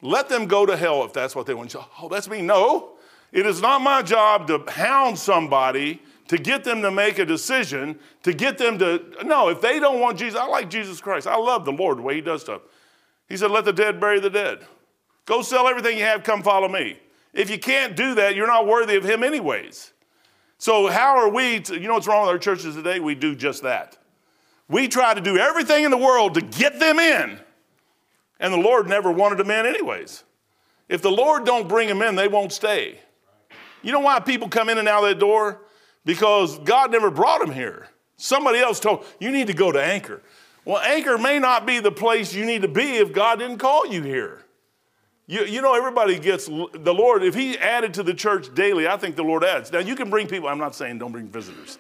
Let 0.01 0.29
them 0.29 0.47
go 0.47 0.65
to 0.65 0.77
hell 0.77 1.05
if 1.05 1.13
that's 1.13 1.35
what 1.35 1.47
they 1.47 1.55
want. 1.55 1.75
Oh, 2.01 2.09
that's 2.09 2.29
me. 2.29 2.41
No. 2.41 2.93
It 3.33 3.47
is 3.47 3.61
not 3.61 3.81
my 3.81 4.03
job 4.03 4.47
to 4.49 4.65
hound 4.69 5.19
somebody 5.19 6.01
to 6.29 6.39
get 6.39 6.65
them 6.65 6.83
to 6.83 6.91
make 6.91 7.19
a 7.19 7.27
decision, 7.27 7.99
to 8.23 8.33
get 8.33 8.59
them 8.59 8.79
to. 8.79 9.03
No, 9.25 9.49
if 9.49 9.61
they 9.61 9.81
don't 9.81 10.01
want 10.01 10.19
Jesus, 10.19 10.39
I 10.39 10.47
like 10.47 10.71
Jesus 10.71 11.01
Christ. 11.01 11.27
I 11.27 11.37
love 11.37 11.65
the 11.65 11.73
Lord, 11.73 11.99
the 11.99 12.03
way 12.03 12.15
he 12.15 12.21
does 12.21 12.43
stuff. 12.43 12.63
He 13.29 13.37
said, 13.37 13.51
let 13.51 13.65
the 13.65 13.73
dead 13.73 14.01
bury 14.01 14.21
the 14.21 14.31
dead. 14.31 14.67
Go 15.25 15.43
sell 15.43 15.67
everything 15.67 15.99
you 15.99 16.05
have, 16.05 16.23
come 16.23 16.43
follow 16.43 16.69
me. 16.69 16.99
If 17.33 17.51
you 17.51 17.59
can't 17.59 17.97
do 17.97 18.15
that, 18.17 18.35
you're 18.35 18.47
not 18.47 18.67
worthy 18.67 18.97
of 18.97 19.05
Him, 19.05 19.23
anyways. 19.23 19.93
So, 20.59 20.89
how 20.89 21.17
are 21.17 21.29
we, 21.29 21.61
to, 21.61 21.81
you 21.81 21.89
know 21.89 21.95
what's 21.95 22.07
wrong 22.07 22.23
with 22.23 22.31
our 22.31 22.39
churches 22.39 22.75
today? 22.75 23.01
We 23.01 23.15
do 23.15 23.35
just 23.35 23.63
that. 23.63 23.99
We 24.69 24.89
try 24.89 25.15
to 25.15 25.21
do 25.21 25.37
everything 25.37 25.85
in 25.85 25.91
the 25.91 25.97
world 25.97 26.35
to 26.35 26.41
get 26.41 26.79
them 26.79 26.99
in, 26.99 27.41
and 28.39 28.53
the 28.53 28.59
Lord 28.59 28.89
never 28.89 29.11
wanted 29.11 29.39
them 29.39 29.51
in, 29.51 29.67
anyways. 29.67 30.25
If 30.89 31.03
the 31.03 31.11
Lord 31.11 31.45
don't 31.45 31.69
bring 31.69 31.89
them 31.89 32.03
in, 32.03 32.15
they 32.15 32.29
won't 32.29 32.53
stay. 32.53 33.01
You 33.83 33.93
know 33.93 34.01
why 34.01 34.21
people 34.21 34.49
come 34.49 34.69
in 34.69 34.79
and 34.79 34.89
out 34.89 35.03
of 35.03 35.09
that 35.09 35.19
door? 35.19 35.63
Because 36.05 36.59
God 36.61 36.93
never 36.93 37.11
brought 37.11 37.41
them 37.41 37.53
here. 37.53 37.89
Somebody 38.17 38.59
else 38.59 38.79
told 38.79 39.05
you 39.19 39.31
need 39.33 39.49
to 39.49 39.55
go 39.55 39.73
to 39.73 39.83
Anchor. 39.83 40.23
Well, 40.65 40.79
Anchor 40.79 41.19
may 41.19 41.39
not 41.39 41.67
be 41.67 41.81
the 41.81 41.91
place 41.91 42.33
you 42.35 42.45
need 42.45 42.63
to 42.63 42.69
be 42.69 42.99
if 42.99 43.13
God 43.13 43.41
didn't 43.41 43.59
call 43.59 43.87
you 43.87 44.03
here. 44.03 44.45
You, 45.33 45.47
you 45.47 45.63
know, 45.63 45.75
everybody 45.75 46.19
gets 46.19 46.45
the 46.45 46.93
Lord, 46.93 47.23
if 47.23 47.35
He 47.35 47.57
added 47.57 47.95
to 47.95 48.03
the 48.03 48.13
church 48.13 48.55
daily, 48.55 48.87
I 48.87 48.99
think 48.99 49.17
the 49.17 49.23
Lord 49.23 49.43
adds. 49.43 49.73
Now, 49.73 49.79
you 49.79 49.97
can 49.97 50.11
bring 50.11 50.27
people, 50.27 50.47
I'm 50.47 50.59
not 50.59 50.75
saying 50.75 50.99
don't 50.99 51.11
bring 51.11 51.27
visitors. 51.27 51.79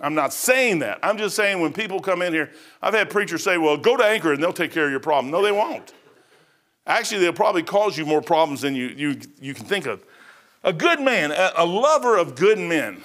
I'm 0.00 0.14
not 0.14 0.32
saying 0.32 0.78
that. 0.80 1.00
I'm 1.02 1.18
just 1.18 1.34
saying 1.34 1.60
when 1.60 1.72
people 1.72 1.98
come 1.98 2.22
in 2.22 2.32
here, 2.32 2.52
I've 2.80 2.94
had 2.94 3.10
preachers 3.10 3.42
say, 3.42 3.58
well, 3.58 3.76
go 3.76 3.96
to 3.96 4.04
Anchor 4.04 4.32
and 4.32 4.40
they'll 4.40 4.52
take 4.52 4.70
care 4.70 4.84
of 4.84 4.92
your 4.92 5.00
problem. 5.00 5.32
No, 5.32 5.42
they 5.42 5.50
won't. 5.50 5.92
Actually, 6.86 7.22
they'll 7.22 7.32
probably 7.32 7.64
cause 7.64 7.98
you 7.98 8.06
more 8.06 8.22
problems 8.22 8.60
than 8.60 8.76
you, 8.76 8.94
you, 8.96 9.16
you 9.40 9.52
can 9.52 9.64
think 9.64 9.86
of. 9.86 10.04
A 10.62 10.72
good 10.72 11.00
man, 11.00 11.32
a, 11.32 11.50
a 11.56 11.66
lover 11.66 12.16
of 12.16 12.36
good 12.36 12.58
men. 12.60 13.02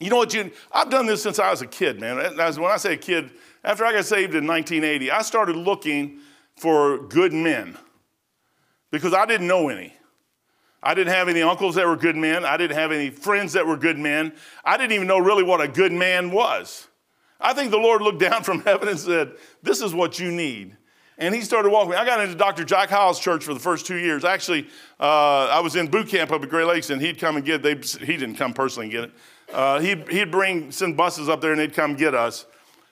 You 0.00 0.10
know 0.10 0.16
what? 0.16 0.34
You, 0.34 0.50
I've 0.70 0.90
done 0.90 1.06
this 1.06 1.22
since 1.22 1.38
I 1.38 1.50
was 1.50 1.62
a 1.62 1.66
kid, 1.66 1.98
man. 1.98 2.16
When 2.16 2.70
I 2.70 2.76
say 2.76 2.92
a 2.92 2.98
kid, 2.98 3.30
after 3.64 3.86
I 3.86 3.92
got 3.92 4.04
saved 4.04 4.34
in 4.34 4.46
1980, 4.46 5.10
I 5.10 5.22
started 5.22 5.56
looking 5.56 6.18
for 6.56 6.98
good 6.98 7.32
men 7.32 7.78
because 8.92 9.12
I 9.12 9.26
didn't 9.26 9.48
know 9.48 9.68
any. 9.68 9.92
I 10.80 10.94
didn't 10.94 11.12
have 11.12 11.28
any 11.28 11.42
uncles 11.42 11.74
that 11.76 11.86
were 11.86 11.96
good 11.96 12.16
men. 12.16 12.44
I 12.44 12.56
didn't 12.56 12.76
have 12.76 12.92
any 12.92 13.10
friends 13.10 13.54
that 13.54 13.66
were 13.66 13.76
good 13.76 13.98
men. 13.98 14.32
I 14.64 14.76
didn't 14.76 14.92
even 14.92 15.08
know 15.08 15.18
really 15.18 15.42
what 15.42 15.60
a 15.60 15.66
good 15.66 15.92
man 15.92 16.30
was. 16.30 16.86
I 17.40 17.54
think 17.54 17.70
the 17.70 17.78
Lord 17.78 18.02
looked 18.02 18.20
down 18.20 18.44
from 18.44 18.60
heaven 18.64 18.88
and 18.88 18.98
said, 18.98 19.32
This 19.62 19.80
is 19.80 19.94
what 19.94 20.20
you 20.20 20.30
need. 20.30 20.76
And 21.18 21.34
he 21.34 21.42
started 21.42 21.70
walking. 21.70 21.94
I 21.94 22.04
got 22.04 22.20
into 22.20 22.34
Dr. 22.34 22.64
Jack 22.64 22.88
Hyles' 22.88 23.20
church 23.20 23.44
for 23.44 23.54
the 23.54 23.60
first 23.60 23.86
two 23.86 23.98
years. 23.98 24.24
Actually, 24.24 24.66
uh, 24.98 25.46
I 25.46 25.60
was 25.60 25.76
in 25.76 25.86
boot 25.86 26.08
camp 26.08 26.32
up 26.32 26.42
at 26.42 26.48
Great 26.48 26.66
Lakes, 26.66 26.90
and 26.90 27.00
he'd 27.00 27.18
come 27.18 27.36
and 27.36 27.44
get. 27.44 27.62
They, 27.62 27.74
he 27.74 28.16
didn't 28.16 28.34
come 28.34 28.52
personally 28.52 28.86
and 28.86 28.92
get 28.92 29.04
it. 29.04 29.12
Uh, 29.52 29.80
he'd, 29.80 30.08
he'd 30.08 30.30
bring 30.30 30.72
send 30.72 30.96
buses 30.96 31.28
up 31.28 31.40
there, 31.40 31.52
and 31.52 31.60
they'd 31.60 31.74
come 31.74 31.94
get 31.94 32.14
us. 32.14 32.46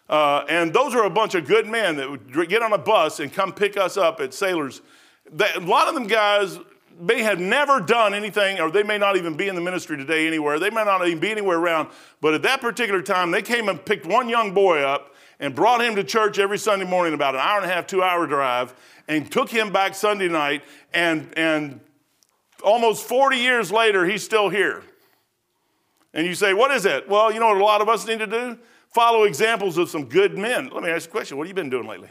Uh, 0.08 0.44
and 0.48 0.72
those 0.72 0.94
were 0.94 1.04
a 1.04 1.10
bunch 1.10 1.34
of 1.34 1.46
good 1.46 1.66
men 1.66 1.96
that 1.96 2.10
would 2.10 2.48
get 2.48 2.62
on 2.62 2.72
a 2.72 2.78
bus 2.78 3.20
and 3.20 3.32
come 3.32 3.52
pick 3.52 3.76
us 3.76 3.96
up 3.96 4.20
at 4.20 4.34
Sailors. 4.34 4.82
That, 5.34 5.56
a 5.56 5.60
lot 5.60 5.88
of 5.88 5.94
them 5.94 6.06
guys 6.06 6.58
may 7.00 7.22
have 7.22 7.40
never 7.40 7.80
done 7.80 8.14
anything, 8.14 8.60
or 8.60 8.70
they 8.70 8.82
may 8.82 8.98
not 8.98 9.16
even 9.16 9.36
be 9.36 9.48
in 9.48 9.54
the 9.54 9.60
ministry 9.60 9.96
today 9.96 10.26
anywhere. 10.26 10.58
They 10.58 10.70
may 10.70 10.84
not 10.84 11.06
even 11.06 11.18
be 11.18 11.30
anywhere 11.30 11.58
around. 11.58 11.88
But 12.20 12.34
at 12.34 12.42
that 12.42 12.60
particular 12.60 13.02
time, 13.02 13.30
they 13.30 13.42
came 13.42 13.68
and 13.68 13.82
picked 13.82 14.06
one 14.06 14.28
young 14.28 14.52
boy 14.52 14.80
up 14.80 15.14
and 15.38 15.54
brought 15.54 15.80
him 15.80 15.96
to 15.96 16.04
church 16.04 16.38
every 16.38 16.58
Sunday 16.58 16.84
morning, 16.84 17.14
about 17.14 17.34
an 17.34 17.40
hour 17.40 17.60
and 17.60 17.70
a 17.70 17.74
half, 17.74 17.86
two 17.86 18.02
hour 18.02 18.26
drive, 18.26 18.74
and 19.08 19.30
took 19.30 19.48
him 19.48 19.72
back 19.72 19.94
Sunday 19.94 20.28
night. 20.28 20.62
And, 20.92 21.32
and 21.36 21.80
almost 22.62 23.06
40 23.06 23.38
years 23.38 23.72
later, 23.72 24.04
he's 24.04 24.22
still 24.22 24.50
here. 24.50 24.82
And 26.12 26.26
you 26.26 26.34
say, 26.34 26.52
What 26.54 26.70
is 26.70 26.84
it? 26.84 27.08
Well, 27.08 27.32
you 27.32 27.40
know 27.40 27.48
what 27.48 27.56
a 27.56 27.64
lot 27.64 27.80
of 27.80 27.88
us 27.88 28.06
need 28.06 28.18
to 28.18 28.26
do? 28.26 28.58
Follow 28.88 29.24
examples 29.24 29.78
of 29.78 29.88
some 29.88 30.06
good 30.06 30.36
men. 30.36 30.68
Let 30.72 30.82
me 30.82 30.90
ask 30.90 31.06
you 31.06 31.10
a 31.10 31.12
question 31.12 31.38
What 31.38 31.46
have 31.46 31.56
you 31.56 31.62
been 31.62 31.70
doing 31.70 31.86
lately? 31.86 32.10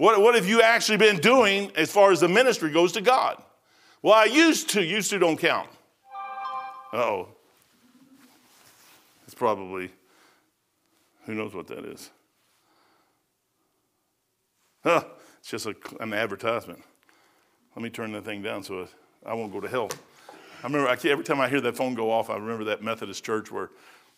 What, 0.00 0.18
what 0.22 0.34
have 0.34 0.48
you 0.48 0.62
actually 0.62 0.96
been 0.96 1.18
doing 1.18 1.70
as 1.76 1.92
far 1.92 2.10
as 2.10 2.20
the 2.20 2.28
ministry 2.28 2.72
goes 2.72 2.92
to 2.92 3.02
God? 3.02 3.36
Well, 4.00 4.14
I 4.14 4.24
used 4.24 4.70
to. 4.70 4.82
Used 4.82 5.10
to 5.10 5.18
don't 5.18 5.36
count. 5.36 5.68
oh. 6.94 7.28
It's 9.26 9.34
probably 9.34 9.90
who 11.26 11.34
knows 11.34 11.52
what 11.52 11.66
that 11.66 11.84
is? 11.84 12.08
Huh, 14.82 15.04
it's 15.38 15.50
just 15.50 15.66
a, 15.66 15.74
an 16.00 16.14
advertisement. 16.14 16.82
Let 17.76 17.82
me 17.82 17.90
turn 17.90 18.12
that 18.12 18.24
thing 18.24 18.40
down 18.40 18.62
so 18.62 18.88
I 19.26 19.34
won't 19.34 19.52
go 19.52 19.60
to 19.60 19.68
hell. 19.68 19.90
I 20.62 20.66
remember 20.66 20.88
I, 20.88 20.96
every 21.10 21.24
time 21.24 21.42
I 21.42 21.48
hear 21.50 21.60
that 21.60 21.76
phone 21.76 21.92
go 21.92 22.10
off, 22.10 22.30
I 22.30 22.36
remember 22.36 22.64
that 22.64 22.82
Methodist 22.82 23.22
church 23.22 23.52
where 23.52 23.68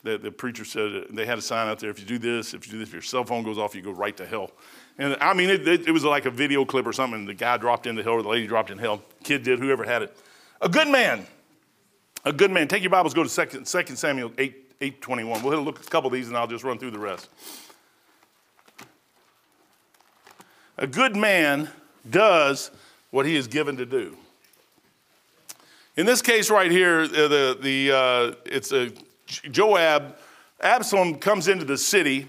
the, 0.02 0.18
the 0.18 0.30
preacher 0.30 0.64
said 0.64 1.06
they 1.10 1.26
had 1.26 1.38
a 1.38 1.42
sign 1.42 1.68
out 1.68 1.78
there 1.78 1.90
if 1.90 2.00
you 2.00 2.06
do 2.06 2.18
this, 2.18 2.54
if 2.54 2.66
you 2.66 2.72
do 2.72 2.78
this, 2.78 2.88
if 2.88 2.92
your 2.92 3.02
cell 3.02 3.24
phone 3.24 3.42
goes 3.44 3.58
off, 3.58 3.74
you 3.74 3.82
go 3.82 3.92
right 3.92 4.16
to 4.16 4.26
hell. 4.26 4.50
And 4.98 5.16
I 5.20 5.32
mean, 5.32 5.48
it, 5.48 5.66
it, 5.66 5.88
it 5.88 5.92
was 5.92 6.04
like 6.04 6.26
a 6.26 6.30
video 6.30 6.64
clip 6.64 6.86
or 6.86 6.92
something. 6.92 7.24
The 7.24 7.34
guy 7.34 7.56
dropped 7.56 7.86
into 7.86 8.02
hell, 8.02 8.14
or 8.14 8.22
the 8.22 8.28
lady 8.28 8.46
dropped 8.46 8.70
in 8.70 8.78
hell. 8.78 9.02
Kid 9.22 9.42
did, 9.42 9.58
whoever 9.58 9.84
had 9.84 10.02
it. 10.02 10.16
A 10.60 10.68
good 10.68 10.88
man. 10.88 11.26
A 12.24 12.32
good 12.32 12.50
man. 12.50 12.68
Take 12.68 12.82
your 12.82 12.90
Bibles, 12.90 13.14
go 13.14 13.24
to 13.24 13.46
2, 13.46 13.64
2 13.64 13.96
Samuel 13.96 14.32
8, 14.38 14.74
821. 14.80 15.42
We'll 15.42 15.62
look 15.62 15.80
at 15.80 15.86
a 15.86 15.90
couple 15.90 16.08
of 16.08 16.14
these 16.14 16.28
and 16.28 16.36
I'll 16.36 16.46
just 16.46 16.64
run 16.64 16.78
through 16.78 16.90
the 16.90 16.98
rest. 16.98 17.28
A 20.78 20.86
good 20.86 21.16
man 21.16 21.68
does 22.08 22.70
what 23.10 23.26
he 23.26 23.36
is 23.36 23.46
given 23.46 23.76
to 23.76 23.86
do. 23.86 24.16
In 25.96 26.06
this 26.06 26.22
case 26.22 26.50
right 26.50 26.70
here, 26.70 27.02
uh, 27.02 27.28
the, 27.28 27.58
the, 27.60 27.92
uh, 27.92 28.34
it's 28.46 28.72
a 28.72 28.90
Joab. 29.40 30.16
Absalom 30.60 31.16
comes 31.16 31.48
into 31.48 31.64
the 31.64 31.78
city 31.78 32.28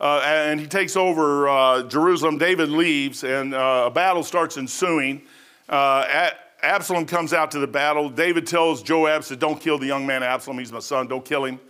uh, 0.00 0.20
and 0.24 0.60
he 0.60 0.66
takes 0.66 0.96
over 0.96 1.48
uh, 1.48 1.82
Jerusalem. 1.84 2.38
David 2.38 2.68
leaves 2.68 3.24
and 3.24 3.54
uh, 3.54 3.84
a 3.86 3.90
battle 3.90 4.22
starts 4.22 4.56
ensuing. 4.56 5.22
Uh, 5.68 6.30
Absalom 6.62 7.06
comes 7.06 7.32
out 7.32 7.50
to 7.52 7.58
the 7.58 7.66
battle. 7.66 8.08
David 8.08 8.46
tells 8.46 8.82
Joab, 8.82 9.24
says, 9.24 9.36
don't 9.36 9.60
kill 9.60 9.78
the 9.78 9.86
young 9.86 10.06
man 10.06 10.22
Absalom. 10.22 10.58
He's 10.58 10.72
my 10.72 10.80
son. 10.80 11.08
Don't 11.08 11.24
kill 11.24 11.44
him. 11.44 11.60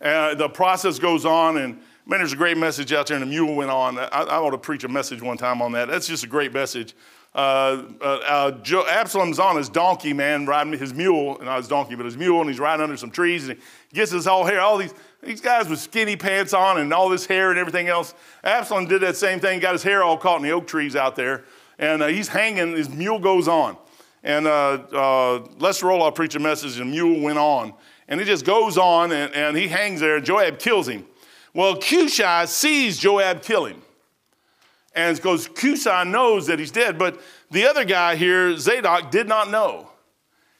Uh, 0.00 0.34
the 0.34 0.48
process 0.48 0.98
goes 0.98 1.24
on, 1.24 1.58
and 1.58 1.74
man, 2.06 2.18
there's 2.18 2.32
a 2.32 2.36
great 2.36 2.56
message 2.56 2.92
out 2.92 3.06
there, 3.06 3.16
and 3.16 3.22
the 3.22 3.30
mule 3.30 3.54
went 3.54 3.70
on. 3.70 3.98
I, 3.98 4.06
I 4.06 4.36
ought 4.36 4.50
to 4.50 4.58
preach 4.58 4.82
a 4.82 4.88
message 4.88 5.22
one 5.22 5.36
time 5.36 5.62
on 5.62 5.70
that. 5.72 5.86
That's 5.86 6.08
just 6.08 6.24
a 6.24 6.26
great 6.26 6.52
message. 6.52 6.94
Uh, 7.34 7.84
uh, 8.00 8.52
uh 8.62 8.84
Absalom's 8.88 9.38
on 9.38 9.56
his 9.56 9.68
donkey, 9.68 10.12
man, 10.12 10.44
riding 10.44 10.78
his 10.78 10.92
mule, 10.92 11.38
not 11.42 11.58
his 11.58 11.68
donkey, 11.68 11.94
but 11.94 12.04
his 12.04 12.16
mule, 12.16 12.40
and 12.40 12.50
he's 12.50 12.60
riding 12.60 12.82
under 12.82 12.96
some 12.96 13.10
trees, 13.10 13.48
and 13.48 13.58
he 13.88 13.94
gets 13.94 14.10
his 14.10 14.26
whole 14.26 14.44
hair, 14.44 14.60
all 14.60 14.76
these, 14.76 14.92
these 15.22 15.40
guys 15.40 15.68
with 15.68 15.78
skinny 15.78 16.16
pants 16.16 16.52
on 16.52 16.78
and 16.78 16.92
all 16.92 17.08
this 17.08 17.24
hair 17.24 17.50
and 17.50 17.58
everything 17.58 17.88
else. 17.88 18.14
Absalom 18.44 18.86
did 18.86 19.00
that 19.00 19.16
same 19.16 19.40
thing, 19.40 19.60
got 19.60 19.72
his 19.72 19.82
hair 19.82 20.02
all 20.02 20.18
caught 20.18 20.36
in 20.36 20.42
the 20.42 20.50
oak 20.50 20.66
trees 20.66 20.94
out 20.94 21.16
there, 21.16 21.44
and 21.78 22.02
uh, 22.02 22.06
he's 22.06 22.28
hanging, 22.28 22.76
his 22.76 22.90
mule 22.90 23.18
goes 23.18 23.48
on. 23.48 23.76
And 24.24 24.46
uh, 24.46 25.42
Lester 25.58 25.86
Roll, 25.86 26.02
I'll 26.02 26.12
preach 26.12 26.34
a 26.34 26.38
message, 26.38 26.78
and 26.78 26.90
the 26.90 26.94
mule 26.94 27.20
went 27.20 27.38
on. 27.38 27.74
And 28.08 28.20
he 28.20 28.26
just 28.26 28.44
goes 28.44 28.78
on 28.78 29.10
and, 29.10 29.34
and 29.34 29.56
he 29.56 29.68
hangs 29.68 30.00
there, 30.00 30.16
and 30.16 30.24
Joab 30.24 30.58
kills 30.58 30.88
him. 30.88 31.06
Well, 31.54 31.76
Cushai 31.76 32.46
sees 32.46 32.98
Joab 32.98 33.42
kill 33.42 33.66
him. 33.66 33.82
And 34.94 35.16
because 35.16 35.48
Cushai 35.48 36.04
knows 36.04 36.46
that 36.48 36.58
he's 36.58 36.70
dead, 36.70 36.98
but 36.98 37.20
the 37.50 37.66
other 37.66 37.84
guy 37.84 38.16
here, 38.16 38.56
Zadok, 38.58 39.10
did 39.10 39.26
not 39.26 39.50
know. 39.50 39.88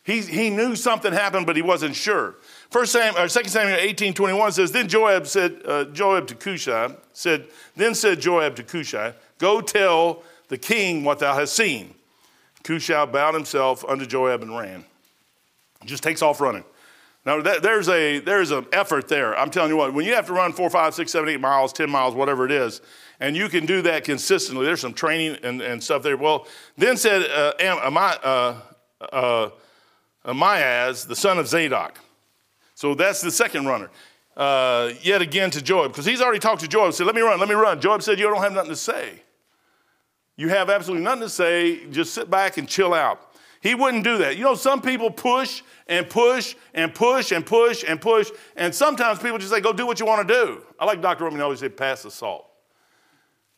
He, 0.04 0.20
he 0.20 0.50
knew 0.50 0.74
something 0.74 1.12
happened, 1.12 1.46
but 1.46 1.54
he 1.54 1.62
wasn't 1.62 1.94
sure. 1.94 2.36
First 2.70 2.92
Samuel, 2.92 3.22
or 3.22 3.28
2 3.28 3.48
Samuel 3.48 3.78
18, 3.78 4.14
21 4.14 4.52
says, 4.52 4.72
Then 4.72 4.88
Joab 4.88 5.26
said, 5.26 5.60
uh, 5.64 5.84
Joab 5.84 6.26
to 6.28 6.34
Cushai, 6.34 6.96
said, 7.12 7.46
Then 7.76 7.94
said 7.94 8.20
Joab 8.20 8.56
to 8.56 8.62
Cushai, 8.64 9.14
Go 9.38 9.60
tell 9.60 10.22
the 10.48 10.58
king 10.58 11.04
what 11.04 11.18
thou 11.18 11.34
hast 11.34 11.54
seen. 11.54 11.94
Cushai 12.64 13.04
bowed 13.06 13.34
himself 13.34 13.84
unto 13.84 14.06
Joab 14.06 14.42
and 14.42 14.56
ran. 14.56 14.84
Just 15.84 16.02
takes 16.02 16.22
off 16.22 16.40
running. 16.40 16.64
Now, 17.24 17.40
that, 17.40 17.62
there's, 17.62 17.88
a, 17.88 18.18
there's 18.18 18.50
an 18.50 18.66
effort 18.72 19.06
there. 19.06 19.38
I'm 19.38 19.50
telling 19.50 19.70
you 19.70 19.76
what, 19.76 19.94
when 19.94 20.04
you 20.04 20.14
have 20.14 20.26
to 20.26 20.32
run 20.32 20.52
four, 20.52 20.68
five, 20.70 20.94
six, 20.94 21.12
seven, 21.12 21.28
eight 21.28 21.40
miles, 21.40 21.72
10 21.72 21.88
miles, 21.88 22.14
whatever 22.14 22.44
it 22.44 22.50
is, 22.50 22.80
and 23.22 23.36
you 23.36 23.48
can 23.48 23.66
do 23.66 23.82
that 23.82 24.02
consistently, 24.02 24.66
there's 24.66 24.80
some 24.80 24.92
training 24.92 25.38
and, 25.44 25.62
and 25.62 25.80
stuff 25.80 26.02
there. 26.02 26.16
Well, 26.16 26.48
then 26.76 26.96
said 26.96 27.22
uh, 27.30 27.52
uh, 27.60 28.60
uh, 29.12 29.50
Ahimaaz, 30.24 31.04
the 31.06 31.14
son 31.14 31.38
of 31.38 31.46
Zadok. 31.46 32.00
So 32.74 32.96
that's 32.96 33.20
the 33.20 33.30
second 33.30 33.66
runner. 33.66 33.90
Uh, 34.36 34.90
yet 35.02 35.22
again 35.22 35.52
to 35.52 35.62
Joab, 35.62 35.92
because 35.92 36.04
he's 36.04 36.20
already 36.20 36.40
talked 36.40 36.62
to 36.62 36.68
Joab, 36.68 36.94
said, 36.94 37.06
Let 37.06 37.14
me 37.14 37.20
run, 37.20 37.38
let 37.38 37.48
me 37.48 37.54
run. 37.54 37.80
Joab 37.80 38.02
said, 38.02 38.18
You 38.18 38.24
don't 38.24 38.42
have 38.42 38.54
nothing 38.54 38.70
to 38.70 38.76
say. 38.76 39.22
You 40.34 40.48
have 40.48 40.68
absolutely 40.68 41.04
nothing 41.04 41.22
to 41.22 41.28
say, 41.28 41.86
just 41.90 42.14
sit 42.14 42.28
back 42.28 42.56
and 42.56 42.66
chill 42.66 42.92
out. 42.92 43.36
He 43.60 43.76
wouldn't 43.76 44.02
do 44.02 44.18
that. 44.18 44.36
You 44.36 44.42
know, 44.42 44.56
some 44.56 44.82
people 44.82 45.12
push 45.12 45.62
and 45.86 46.10
push 46.10 46.56
and 46.74 46.92
push 46.92 47.30
and 47.30 47.46
push 47.46 47.84
and 47.86 48.00
push, 48.00 48.32
and 48.56 48.74
sometimes 48.74 49.20
people 49.20 49.38
just 49.38 49.52
say, 49.52 49.60
go 49.60 49.72
do 49.72 49.86
what 49.86 50.00
you 50.00 50.06
want 50.06 50.26
to 50.26 50.34
do. 50.34 50.62
I 50.80 50.86
like 50.86 51.00
Dr. 51.00 51.22
Roman 51.22 51.40
always 51.40 51.60
say, 51.60 51.68
pass 51.68 52.02
the 52.02 52.10
salt. 52.10 52.48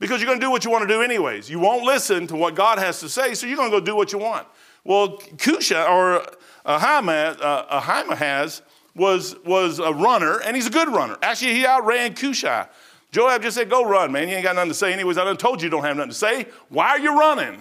Because 0.00 0.20
you're 0.20 0.26
going 0.26 0.40
to 0.40 0.44
do 0.44 0.50
what 0.50 0.64
you 0.64 0.70
want 0.70 0.86
to 0.86 0.92
do 0.92 1.02
anyways. 1.02 1.48
You 1.48 1.60
won't 1.60 1.84
listen 1.84 2.26
to 2.26 2.36
what 2.36 2.54
God 2.54 2.78
has 2.78 3.00
to 3.00 3.08
say, 3.08 3.34
so 3.34 3.46
you're 3.46 3.56
going 3.56 3.70
to 3.70 3.78
go 3.78 3.84
do 3.84 3.96
what 3.96 4.12
you 4.12 4.18
want. 4.18 4.46
Well, 4.84 5.18
Kusha 5.36 5.88
or 5.88 6.26
Ahimaaz, 6.66 7.40
uh, 7.40 8.64
was, 8.94 9.36
was 9.44 9.78
a 9.78 9.92
runner, 9.92 10.40
and 10.40 10.54
he's 10.54 10.66
a 10.66 10.70
good 10.70 10.88
runner. 10.88 11.16
Actually, 11.22 11.54
he 11.54 11.66
outran 11.66 12.14
Cushai. 12.14 12.68
Joab 13.12 13.42
just 13.42 13.56
said, 13.56 13.70
Go 13.70 13.84
run, 13.84 14.12
man. 14.12 14.28
You 14.28 14.34
ain't 14.34 14.44
got 14.44 14.56
nothing 14.56 14.70
to 14.70 14.74
say 14.74 14.92
anyways. 14.92 15.18
I 15.18 15.24
done 15.24 15.36
told 15.36 15.62
you 15.62 15.66
you 15.66 15.70
don't 15.70 15.84
have 15.84 15.96
nothing 15.96 16.10
to 16.10 16.16
say. 16.16 16.46
Why 16.68 16.88
are 16.90 16.98
you 16.98 17.18
running? 17.18 17.60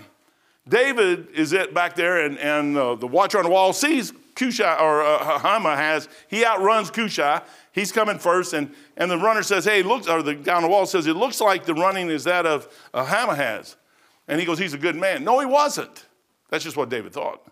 David 0.68 1.28
is 1.36 1.54
it 1.54 1.74
back 1.74 1.96
there, 1.96 2.26
and, 2.26 2.38
and 2.40 2.78
uh, 2.78 2.96
the 2.96 3.08
watcher 3.08 3.38
on 3.38 3.44
the 3.44 3.50
wall 3.50 3.74
sees 3.74 4.14
Cushai, 4.36 4.80
or 4.80 5.04
uh, 5.04 5.76
has, 5.76 6.10
he 6.28 6.46
outruns 6.46 6.90
Cushai. 6.90 7.42
He's 7.74 7.92
coming 7.92 8.20
first, 8.20 8.54
and, 8.54 8.74
and 8.96 9.10
the 9.10 9.18
runner 9.18 9.42
says, 9.42 9.66
Hey, 9.66 9.84
looks, 9.84 10.08
or 10.08 10.22
the 10.22 10.36
guy 10.36 10.56
on 10.56 10.62
the 10.62 10.70
wall 10.70 10.86
says, 10.86 11.08
It 11.08 11.16
looks 11.16 11.42
like 11.42 11.66
the 11.66 11.74
running 11.74 12.10
is 12.10 12.24
that 12.24 12.46
of 12.46 12.68
uh, 12.94 13.04
has. 13.04 13.76
And 14.28 14.40
he 14.40 14.46
goes, 14.46 14.60
He's 14.60 14.76
a 14.76 14.78
good 14.78 14.96
man. 14.96 15.24
No, 15.24 15.40
he 15.40 15.46
wasn't. 15.46 16.06
That's 16.50 16.64
just 16.64 16.78
what 16.78 16.90
David 16.90 17.14
thought. 17.14 17.46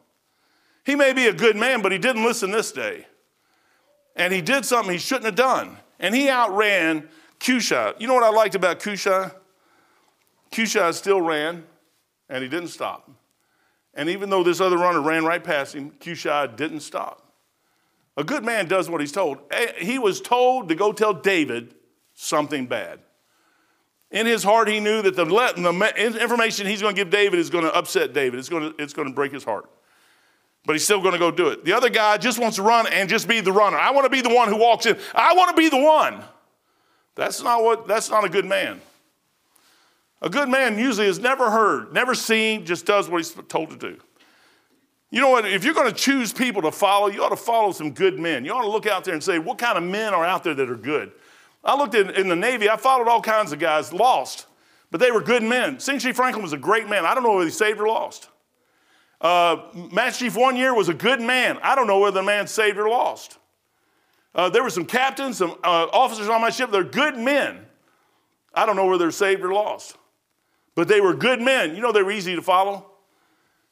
He 0.85 0.95
may 0.95 1.11
be 1.11 1.27
a 1.27 1.33
good 1.33 1.55
man, 1.55 1.81
but 1.81 1.91
he 1.91 1.97
didn't 1.97 2.23
listen 2.23 2.51
this 2.51 2.71
day. 2.71 3.07
And 4.15 4.31
he 4.31 4.41
did 4.41 4.63
something 4.63 4.91
he 4.91 4.99
shouldn't 4.99 5.25
have 5.25 5.35
done. 5.35 5.77
And 5.99 6.13
he 6.13 6.29
outran 6.29 7.07
Cushai. 7.39 7.93
You 7.97 8.07
know 8.07 8.13
what 8.13 8.23
I 8.23 8.29
liked 8.29 8.55
about 8.55 8.79
Cushai? 8.79 9.31
Cushai 10.51 10.91
still 10.91 11.21
ran 11.21 11.63
and 12.29 12.43
he 12.43 12.49
didn't 12.49 12.69
stop. 12.69 13.09
And 13.93 14.09
even 14.09 14.29
though 14.29 14.43
this 14.43 14.61
other 14.61 14.77
runner 14.77 15.01
ran 15.01 15.25
right 15.25 15.43
past 15.43 15.75
him, 15.75 15.91
Cushai 15.99 16.47
didn't 16.47 16.81
stop. 16.81 17.30
A 18.17 18.23
good 18.23 18.43
man 18.43 18.67
does 18.67 18.89
what 18.89 19.01
he's 19.01 19.11
told. 19.11 19.39
Eh, 19.51 19.73
he 19.77 19.97
was 19.97 20.21
told 20.21 20.69
to 20.69 20.75
go 20.75 20.91
tell 20.91 21.13
David 21.13 21.73
something 22.13 22.67
bad. 22.67 22.99
In 24.11 24.25
his 24.25 24.43
heart, 24.43 24.67
he 24.67 24.81
knew 24.81 25.01
that 25.01 25.15
the, 25.15 25.23
the 25.23 26.21
information 26.21 26.67
he's 26.67 26.81
going 26.81 26.95
to 26.95 27.01
give 27.01 27.09
David 27.09 27.39
is 27.39 27.49
going 27.49 27.63
to 27.63 27.73
upset 27.73 28.13
David. 28.13 28.39
It's 28.39 28.49
going 28.49 28.73
to, 28.73 28.83
it's 28.83 28.93
going 28.93 29.07
to 29.07 29.13
break 29.13 29.31
his 29.31 29.45
heart. 29.45 29.69
But 30.65 30.73
he's 30.73 30.83
still 30.83 31.01
going 31.01 31.13
to 31.13 31.19
go 31.19 31.31
do 31.31 31.47
it. 31.47 31.63
The 31.63 31.73
other 31.73 31.89
guy 31.89 32.17
just 32.17 32.37
wants 32.37 32.57
to 32.57 32.63
run 32.63 32.87
and 32.87 33.09
just 33.09 33.27
be 33.27 33.39
the 33.39 33.53
runner. 33.53 33.77
I 33.77 33.91
want 33.91 34.05
to 34.05 34.09
be 34.09 34.21
the 34.21 34.33
one 34.33 34.49
who 34.49 34.57
walks 34.57 34.85
in. 34.85 34.97
I 35.15 35.33
want 35.33 35.55
to 35.55 35.59
be 35.59 35.69
the 35.69 35.81
one. 35.81 36.21
That's 37.15 37.41
not 37.41 37.63
what 37.63 37.87
that's 37.87 38.09
not 38.09 38.23
a 38.25 38.29
good 38.29 38.45
man. 38.45 38.81
A 40.21 40.29
good 40.29 40.49
man 40.49 40.77
usually 40.77 41.07
is 41.07 41.17
never 41.17 41.49
heard, 41.49 41.93
never 41.93 42.13
seen, 42.13 42.65
just 42.65 42.85
does 42.85 43.09
what 43.09 43.17
he's 43.17 43.33
told 43.47 43.71
to 43.71 43.77
do. 43.77 43.97
You 45.11 45.19
know 45.19 45.29
what? 45.29 45.45
If 45.45 45.65
you're 45.65 45.73
going 45.73 45.89
to 45.89 45.95
choose 45.95 46.31
people 46.31 46.61
to 46.61 46.71
follow, 46.71 47.07
you 47.07 47.21
ought 47.21 47.29
to 47.29 47.35
follow 47.35 47.73
some 47.73 47.91
good 47.91 48.17
men. 48.17 48.45
You 48.45 48.53
ought 48.53 48.61
to 48.61 48.69
look 48.69 48.87
out 48.87 49.03
there 49.03 49.13
and 49.13 49.21
say, 49.21 49.39
what 49.39 49.57
kind 49.57 49.77
of 49.77 49.83
men 49.83 50.13
are 50.13 50.25
out 50.25 50.43
there 50.43 50.53
that 50.55 50.69
are 50.69 50.75
good? 50.75 51.11
I 51.63 51.77
looked 51.77 51.93
in, 51.93 52.09
in 52.11 52.29
the 52.29 52.35
Navy, 52.35 52.69
I 52.69 52.77
followed 52.77 53.09
all 53.09 53.21
kinds 53.21 53.51
of 53.51 53.59
guys, 53.59 53.93
lost, 53.93 54.47
but 54.89 54.99
they 54.99 55.11
were 55.11 55.21
good 55.21 55.43
men. 55.43 55.79
C. 55.79 55.99
Franklin 56.13 56.41
was 56.41 56.53
a 56.53 56.57
great 56.57 56.89
man. 56.89 57.05
I 57.05 57.13
don't 57.13 57.23
know 57.23 57.33
whether 57.33 57.45
he 57.45 57.51
saved 57.51 57.79
or 57.79 57.87
lost. 57.87 58.29
Uh, 59.19 59.57
Master 59.91 60.25
Chief 60.25 60.35
one 60.35 60.55
year 60.55 60.73
was 60.73 60.89
a 60.89 60.93
good 60.93 61.21
man. 61.21 61.59
I 61.61 61.75
don't 61.75 61.87
know 61.87 61.99
whether 61.99 62.21
the 62.21 62.25
man 62.25 62.47
saved 62.47 62.79
or 62.79 62.89
lost. 62.89 63.37
Uh, 64.33 64.49
there 64.49 64.63
were 64.63 64.69
some 64.69 64.85
captains, 64.85 65.37
some 65.37 65.51
uh, 65.63 65.87
officers 65.91 66.29
on 66.29 66.41
my 66.41 66.49
ship. 66.49 66.71
They're 66.71 66.83
good 66.83 67.17
men. 67.17 67.65
I 68.53 68.65
don't 68.65 68.75
know 68.75 68.85
whether 68.85 69.03
they're 69.03 69.11
saved 69.11 69.43
or 69.43 69.53
lost, 69.53 69.97
but 70.73 70.87
they 70.87 71.01
were 71.01 71.13
good 71.13 71.41
men. 71.41 71.75
You 71.75 71.81
know, 71.81 71.91
they 71.91 72.01
were 72.01 72.11
easy 72.11 72.35
to 72.35 72.41
follow. 72.41 72.90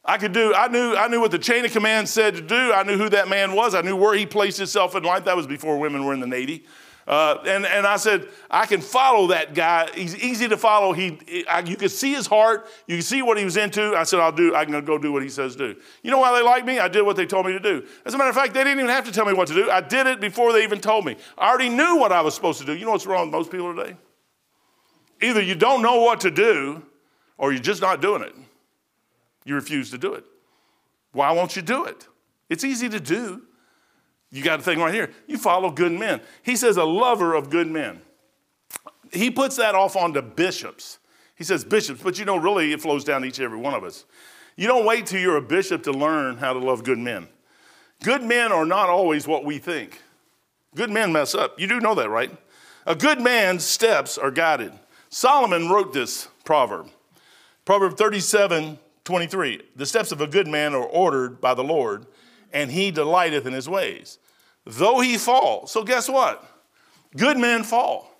I 0.05 0.17
could 0.17 0.31
do, 0.31 0.53
I 0.53 0.67
knew, 0.69 0.95
I 0.95 1.07
knew 1.07 1.19
what 1.19 1.31
the 1.31 1.39
chain 1.39 1.65
of 1.65 1.71
command 1.71 2.07
said 2.07 2.35
to 2.35 2.41
do. 2.41 2.73
I 2.73 2.83
knew 2.83 2.97
who 2.97 3.09
that 3.09 3.27
man 3.27 3.53
was. 3.53 3.75
I 3.75 3.81
knew 3.81 3.95
where 3.95 4.15
he 4.15 4.25
placed 4.25 4.57
himself 4.57 4.95
in 4.95 5.03
life. 5.03 5.25
That 5.25 5.35
was 5.35 5.45
before 5.45 5.77
women 5.77 6.05
were 6.05 6.13
in 6.13 6.19
the 6.19 6.27
Navy. 6.27 6.65
Uh, 7.09 7.41
and, 7.47 7.65
and 7.65 7.87
I 7.87 7.97
said, 7.97 8.27
I 8.51 8.67
can 8.67 8.81
follow 8.81 9.27
that 9.27 9.55
guy. 9.55 9.89
He's 9.95 10.15
easy 10.15 10.47
to 10.47 10.57
follow. 10.57 10.93
He, 10.93 11.43
I, 11.49 11.61
you 11.61 11.75
can 11.75 11.89
see 11.89 12.13
his 12.13 12.27
heart. 12.27 12.67
You 12.85 12.97
can 12.97 13.01
see 13.01 13.23
what 13.23 13.35
he 13.39 13.43
was 13.43 13.57
into. 13.57 13.95
I 13.95 14.03
said, 14.03 14.19
I'll 14.19 14.31
do, 14.31 14.55
I 14.55 14.63
can 14.63 14.85
go 14.85 14.99
do 14.99 15.11
what 15.11 15.23
he 15.23 15.29
says 15.29 15.55
do. 15.55 15.75
You 16.03 16.11
know 16.11 16.19
why 16.19 16.37
they 16.37 16.45
like 16.45 16.65
me? 16.65 16.77
I 16.77 16.87
did 16.87 17.01
what 17.01 17.15
they 17.15 17.25
told 17.25 17.47
me 17.47 17.53
to 17.53 17.59
do. 17.59 17.83
As 18.05 18.13
a 18.13 18.17
matter 18.17 18.29
of 18.29 18.35
fact, 18.35 18.53
they 18.53 18.63
didn't 18.63 18.79
even 18.79 18.91
have 18.91 19.05
to 19.05 19.11
tell 19.11 19.25
me 19.25 19.33
what 19.33 19.47
to 19.47 19.55
do. 19.55 19.71
I 19.71 19.81
did 19.81 20.05
it 20.05 20.21
before 20.21 20.53
they 20.53 20.61
even 20.61 20.79
told 20.79 21.03
me. 21.03 21.17
I 21.35 21.49
already 21.49 21.69
knew 21.69 21.97
what 21.97 22.11
I 22.11 22.21
was 22.21 22.35
supposed 22.35 22.59
to 22.59 22.65
do. 22.65 22.75
You 22.75 22.85
know 22.85 22.91
what's 22.91 23.07
wrong 23.07 23.25
with 23.25 23.31
most 23.31 23.49
people 23.49 23.73
today? 23.73 23.95
Either 25.21 25.41
you 25.41 25.55
don't 25.55 25.81
know 25.81 26.01
what 26.01 26.21
to 26.21 26.31
do 26.31 26.83
or 27.39 27.51
you're 27.51 27.61
just 27.61 27.81
not 27.81 28.01
doing 28.01 28.21
it. 28.21 28.35
You 29.45 29.55
refuse 29.55 29.91
to 29.91 29.97
do 29.97 30.13
it. 30.13 30.23
Why 31.11 31.31
won't 31.31 31.55
you 31.55 31.61
do 31.61 31.85
it? 31.85 32.07
It's 32.49 32.63
easy 32.63 32.89
to 32.89 32.99
do. 32.99 33.43
You 34.31 34.43
got 34.43 34.59
a 34.59 34.63
thing 34.63 34.79
right 34.79 34.93
here. 34.93 35.11
You 35.27 35.37
follow 35.37 35.71
good 35.71 35.91
men. 35.91 36.21
He 36.43 36.55
says, 36.55 36.77
a 36.77 36.83
lover 36.83 37.33
of 37.33 37.49
good 37.49 37.67
men. 37.67 38.01
He 39.11 39.31
puts 39.31 39.55
that 39.55 39.73
off 39.73 39.95
onto 39.95 40.21
bishops. 40.21 40.99
He 41.35 41.43
says 41.43 41.63
bishops, 41.63 42.01
but 42.03 42.19
you 42.19 42.25
know, 42.25 42.37
really, 42.37 42.71
it 42.73 42.81
flows 42.81 43.03
down 43.03 43.21
to 43.21 43.27
each 43.27 43.39
and 43.39 43.45
every 43.45 43.57
one 43.57 43.73
of 43.73 43.83
us. 43.83 44.05
You 44.55 44.67
don't 44.67 44.85
wait 44.85 45.05
till 45.05 45.21
you're 45.21 45.37
a 45.37 45.41
bishop 45.41 45.83
to 45.83 45.91
learn 45.91 46.37
how 46.37 46.53
to 46.53 46.59
love 46.59 46.83
good 46.83 46.99
men. 46.99 47.27
Good 48.03 48.23
men 48.23 48.51
are 48.51 48.65
not 48.65 48.89
always 48.89 49.27
what 49.27 49.45
we 49.45 49.57
think. 49.57 50.01
Good 50.75 50.89
men 50.89 51.11
mess 51.11 51.33
up. 51.33 51.59
You 51.59 51.67
do 51.67 51.79
know 51.79 51.95
that, 51.95 52.09
right? 52.09 52.31
A 52.85 52.95
good 52.95 53.21
man's 53.21 53.63
steps 53.63 54.17
are 54.17 54.31
guided. 54.31 54.73
Solomon 55.09 55.69
wrote 55.69 55.93
this 55.93 56.27
proverb. 56.43 56.89
Proverb 57.65 57.97
37 57.97 58.77
23. 59.09 59.63
The 59.75 59.87
steps 59.87 60.11
of 60.11 60.21
a 60.21 60.27
good 60.27 60.47
man 60.47 60.75
are 60.75 60.83
ordered 60.83 61.41
by 61.41 61.55
the 61.55 61.63
Lord, 61.63 62.05
and 62.53 62.69
he 62.69 62.91
delighteth 62.91 63.47
in 63.47 63.53
his 63.53 63.67
ways. 63.67 64.19
Though 64.67 64.99
he 64.99 65.17
fall. 65.17 65.65
So 65.65 65.83
guess 65.83 66.07
what? 66.07 66.45
Good 67.17 67.35
men 67.39 67.63
fall. 67.63 68.15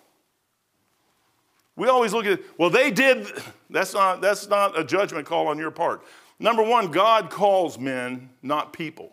We 1.76 1.86
always 1.86 2.12
look 2.12 2.26
at, 2.26 2.40
well, 2.58 2.70
they 2.70 2.90
did. 2.90 3.24
That's 3.70 3.94
not, 3.94 4.20
that's 4.20 4.48
not 4.48 4.76
a 4.76 4.82
judgment 4.82 5.26
call 5.26 5.46
on 5.46 5.58
your 5.58 5.70
part. 5.70 6.02
Number 6.40 6.64
one, 6.64 6.90
God 6.90 7.30
calls 7.30 7.78
men, 7.78 8.28
not 8.42 8.72
people. 8.72 9.12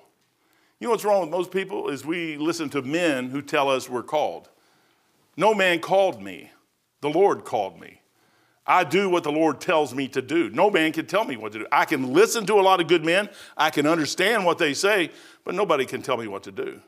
You 0.80 0.88
know 0.88 0.92
what's 0.92 1.06
wrong 1.06 1.22
with 1.22 1.30
most 1.30 1.52
people 1.52 1.90
is 1.90 2.04
we 2.04 2.38
listen 2.38 2.72
to 2.72 2.82
men 2.82 3.30
who 3.30 3.44
tell 3.44 3.70
us 3.70 3.88
we're 3.88 4.02
called. 4.02 4.50
No 5.38 5.54
man 5.54 5.80
called 5.80 6.24
me. 6.24 6.50
The 7.02 7.10
Lord 7.10 7.46
called 7.46 7.80
me. 7.80 7.97
I 8.68 8.84
do 8.84 9.10
what 9.10 9.24
the 9.24 9.32
Lord 9.32 9.62
tells 9.62 9.96
me 9.96 10.10
to 10.10 10.22
do. 10.22 10.50
No 10.50 10.70
man 10.70 10.92
can 10.92 11.06
tell 11.06 11.24
me 11.24 11.38
what 11.38 11.54
to 11.54 11.60
do. 11.60 11.68
I 11.72 11.86
can 11.86 12.14
listen 12.14 12.46
to 12.48 12.56
a 12.56 12.62
lot 12.62 12.82
of 12.82 12.88
good 12.88 13.06
men, 13.06 13.30
I 13.56 13.70
can 13.70 13.88
understand 13.88 14.46
what 14.46 14.58
they 14.58 14.74
say, 14.74 15.10
but 15.46 15.56
nobody 15.56 15.86
can 15.86 16.02
tell 16.02 16.18
me 16.18 16.28
what 16.28 16.44
to 16.44 16.52
do. 16.52 16.82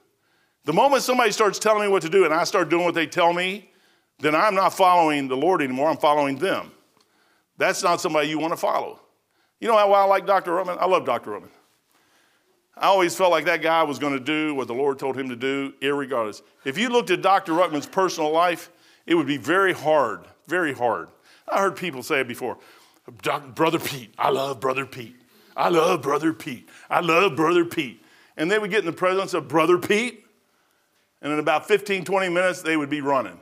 The 0.65 0.73
moment 0.73 1.03
somebody 1.03 1.31
starts 1.31 1.57
telling 1.57 1.83
me 1.83 1.87
what 1.87 2.01
to 2.01 2.09
do 2.09 2.25
and 2.25 2.33
I 2.33 2.43
start 2.43 2.69
doing 2.69 2.83
what 2.83 2.95
they 2.95 3.07
tell 3.07 3.31
me, 3.31 3.71
then 4.19 4.35
I'm 4.35 4.55
not 4.55 4.73
following 4.73 5.29
the 5.29 5.37
Lord 5.37 5.61
anymore, 5.61 5.89
I'm 5.89 5.97
following 5.97 6.37
them. 6.37 6.71
That's 7.57 7.81
not 7.81 8.01
somebody 8.01 8.27
you 8.27 8.39
want 8.39 8.51
to 8.51 8.57
follow. 8.57 8.99
You 9.61 9.69
know 9.69 9.77
how 9.77 9.91
I 9.93 10.03
like 10.03 10.25
Dr. 10.25 10.51
Ruckman? 10.51 10.77
I 10.79 10.85
love 10.85 11.05
Dr. 11.05 11.31
Ruckman. 11.31 11.49
I 12.75 12.87
always 12.87 13.15
felt 13.15 13.31
like 13.31 13.45
that 13.45 13.61
guy 13.61 13.83
was 13.83 13.99
going 13.99 14.13
to 14.13 14.19
do 14.19 14.55
what 14.55 14.67
the 14.67 14.73
Lord 14.73 14.99
told 14.99 15.17
him 15.17 15.29
to 15.29 15.35
do, 15.35 15.73
irregardless. 15.81 16.41
If 16.63 16.77
you 16.77 16.89
looked 16.89 17.11
at 17.11 17.21
Dr. 17.21 17.53
Ruckman's 17.53 17.87
personal 17.87 18.31
life, 18.31 18.69
it 19.05 19.15
would 19.15 19.27
be 19.27 19.37
very 19.37 19.73
hard, 19.73 20.25
very 20.47 20.73
hard 20.73 21.09
I 21.51 21.59
heard 21.59 21.75
people 21.75 22.03
say 22.03 22.21
it 22.21 22.27
before. 22.27 22.57
Brother 23.55 23.79
Pete, 23.79 24.13
I 24.17 24.29
love 24.29 24.59
Brother 24.59 24.85
Pete. 24.85 25.15
I 25.57 25.69
love 25.69 26.01
Brother 26.01 26.33
Pete. 26.33 26.69
I 26.89 27.01
love 27.01 27.35
Brother 27.35 27.65
Pete. 27.65 28.03
And 28.37 28.49
they 28.49 28.59
would 28.59 28.69
get 28.69 28.79
in 28.79 28.85
the 28.85 28.93
presence 28.93 29.33
of 29.33 29.47
Brother 29.47 29.77
Pete, 29.77 30.25
and 31.21 31.33
in 31.33 31.39
about 31.39 31.67
15, 31.67 32.05
20 32.05 32.29
minutes, 32.29 32.61
they 32.61 32.77
would 32.77 32.89
be 32.89 33.01
running. 33.01 33.39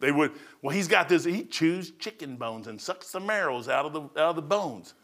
They 0.00 0.10
would, 0.10 0.32
well, 0.62 0.74
he's 0.74 0.88
got 0.88 1.08
this, 1.08 1.24
he 1.24 1.44
chews 1.44 1.92
chicken 1.98 2.36
bones 2.36 2.66
and 2.66 2.80
sucks 2.80 3.12
the 3.12 3.20
marrows 3.20 3.68
out 3.68 3.84
of 3.84 3.92
the, 3.92 4.00
out 4.00 4.30
of 4.30 4.36
the 4.36 4.42
bones. 4.42 4.94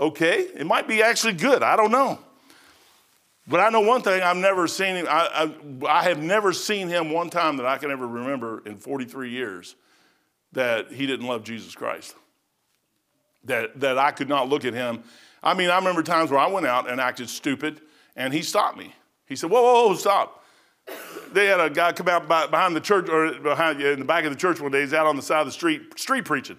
Okay, 0.00 0.48
it 0.54 0.66
might 0.66 0.88
be 0.88 1.02
actually 1.02 1.34
good. 1.34 1.62
I 1.62 1.76
don't 1.76 1.92
know. 1.92 2.18
But 3.46 3.60
I 3.60 3.68
know 3.68 3.80
one 3.80 4.02
thing, 4.02 4.22
I've 4.22 4.36
never 4.36 4.66
seen 4.66 4.96
him, 4.96 5.06
I, 5.08 5.52
I, 5.84 6.00
I 6.00 6.02
have 6.04 6.22
never 6.22 6.52
seen 6.52 6.88
him 6.88 7.10
one 7.10 7.28
time 7.28 7.58
that 7.58 7.66
I 7.66 7.76
can 7.76 7.90
ever 7.90 8.06
remember 8.06 8.62
in 8.64 8.78
43 8.78 9.30
years 9.30 9.76
that 10.52 10.92
he 10.92 11.06
didn't 11.06 11.26
love 11.26 11.44
Jesus 11.44 11.74
Christ. 11.74 12.14
That, 13.44 13.80
that 13.80 13.98
I 13.98 14.12
could 14.12 14.28
not 14.28 14.48
look 14.48 14.64
at 14.64 14.74
him. 14.74 15.02
I 15.42 15.54
mean, 15.54 15.70
I 15.70 15.76
remember 15.76 16.02
times 16.02 16.30
where 16.30 16.38
I 16.38 16.46
went 16.46 16.66
out 16.66 16.88
and 16.88 17.00
acted 17.00 17.28
stupid, 17.28 17.80
and 18.14 18.32
he 18.32 18.42
stopped 18.42 18.78
me. 18.78 18.94
He 19.26 19.34
said, 19.34 19.50
Whoa, 19.50 19.62
whoa, 19.62 19.88
whoa, 19.88 19.94
stop. 19.94 20.44
They 21.32 21.46
had 21.46 21.60
a 21.60 21.70
guy 21.70 21.92
come 21.92 22.08
out 22.08 22.28
behind 22.28 22.76
the 22.76 22.80
church, 22.80 23.08
or 23.08 23.32
behind 23.38 23.80
in 23.80 24.00
the 24.00 24.04
back 24.04 24.24
of 24.24 24.30
the 24.30 24.38
church 24.38 24.60
one 24.60 24.70
day. 24.70 24.82
He's 24.82 24.92
out 24.92 25.06
on 25.06 25.16
the 25.16 25.22
side 25.22 25.40
of 25.40 25.46
the 25.46 25.52
street, 25.52 25.98
street 25.98 26.24
preaching. 26.24 26.58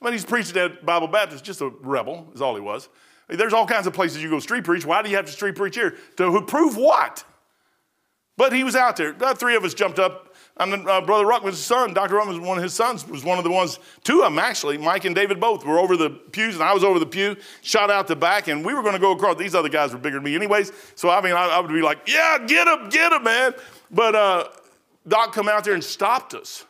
I 0.00 0.04
mean, 0.04 0.14
he's 0.14 0.24
preaching 0.24 0.56
at 0.56 0.84
Bible 0.84 1.08
Baptist, 1.08 1.44
just 1.44 1.60
a 1.60 1.68
rebel, 1.80 2.30
is 2.34 2.40
all 2.40 2.54
he 2.54 2.60
was. 2.60 2.88
There's 3.28 3.52
all 3.52 3.66
kinds 3.66 3.86
of 3.86 3.92
places 3.92 4.22
you 4.22 4.30
go 4.30 4.40
street 4.40 4.64
preach. 4.64 4.84
Why 4.84 5.02
do 5.02 5.10
you 5.10 5.16
have 5.16 5.26
to 5.26 5.32
street 5.32 5.54
preach 5.54 5.74
here? 5.74 5.96
To 6.16 6.42
prove 6.42 6.76
what? 6.76 7.24
But 8.36 8.52
he 8.52 8.64
was 8.64 8.76
out 8.76 8.96
there. 8.96 9.14
Three 9.34 9.56
of 9.56 9.64
us 9.64 9.74
jumped 9.74 9.98
up 9.98 10.31
I'm 10.56 10.86
uh, 10.86 11.00
Brother 11.00 11.24
Ruckman's 11.24 11.58
son. 11.58 11.94
Dr. 11.94 12.14
Ruckman 12.14 12.28
was 12.28 12.40
one 12.40 12.58
of 12.58 12.62
his 12.62 12.74
sons, 12.74 13.08
was 13.08 13.24
one 13.24 13.38
of 13.38 13.44
the 13.44 13.50
ones, 13.50 13.78
two 14.04 14.22
of 14.22 14.32
them 14.32 14.38
actually, 14.38 14.76
Mike 14.76 15.06
and 15.06 15.14
David 15.14 15.40
both 15.40 15.64
were 15.64 15.78
over 15.78 15.96
the 15.96 16.10
pews, 16.10 16.54
and 16.54 16.62
I 16.62 16.74
was 16.74 16.84
over 16.84 16.98
the 16.98 17.06
pew, 17.06 17.36
shot 17.62 17.90
out 17.90 18.06
the 18.06 18.16
back, 18.16 18.48
and 18.48 18.64
we 18.64 18.74
were 18.74 18.82
going 18.82 18.94
to 18.94 19.00
go 19.00 19.12
across. 19.12 19.38
These 19.38 19.54
other 19.54 19.70
guys 19.70 19.92
were 19.92 19.98
bigger 19.98 20.16
than 20.16 20.24
me, 20.24 20.34
anyways. 20.34 20.72
So, 20.94 21.08
I 21.08 21.22
mean, 21.22 21.32
I, 21.32 21.48
I 21.48 21.60
would 21.60 21.72
be 21.72 21.80
like, 21.80 22.00
yeah, 22.06 22.38
get 22.46 22.68
him, 22.68 22.90
get 22.90 23.12
him, 23.12 23.24
man. 23.24 23.54
But 23.90 24.14
uh, 24.14 24.48
Doc 25.08 25.32
come 25.32 25.48
out 25.48 25.64
there 25.64 25.74
and 25.74 25.82
stopped 25.82 26.34
us. 26.34 26.66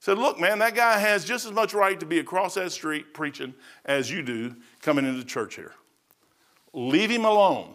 Said, 0.00 0.18
look, 0.18 0.38
man, 0.38 0.58
that 0.58 0.74
guy 0.74 0.98
has 0.98 1.24
just 1.24 1.46
as 1.46 1.52
much 1.52 1.72
right 1.72 1.98
to 1.98 2.04
be 2.04 2.18
across 2.18 2.54
that 2.54 2.70
street 2.70 3.14
preaching 3.14 3.54
as 3.86 4.10
you 4.10 4.22
do 4.22 4.54
coming 4.82 5.06
into 5.06 5.24
church 5.24 5.54
here. 5.54 5.72
Leave 6.74 7.10
him 7.10 7.24
alone. 7.24 7.74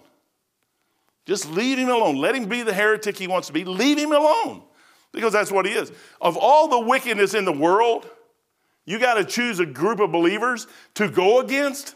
Just 1.25 1.49
leave 1.49 1.79
him 1.79 1.89
alone. 1.89 2.17
Let 2.17 2.35
him 2.35 2.45
be 2.45 2.61
the 2.61 2.73
heretic 2.73 3.17
he 3.17 3.25
wants 3.25 3.47
to 3.47 3.53
be. 3.53 3.63
Leave 3.65 3.97
him 3.97 4.11
alone 4.11 4.63
because 5.11 5.33
that's 5.33 5.51
what 5.51 5.65
he 5.65 5.73
is. 5.73 5.91
Of 6.21 6.37
all 6.37 6.67
the 6.67 6.79
wickedness 6.79 7.33
in 7.33 7.45
the 7.45 7.53
world, 7.53 8.09
you 8.85 8.99
got 8.99 9.15
to 9.15 9.25
choose 9.25 9.59
a 9.59 9.65
group 9.65 9.99
of 9.99 10.11
believers 10.11 10.67
to 10.95 11.09
go 11.09 11.39
against. 11.39 11.95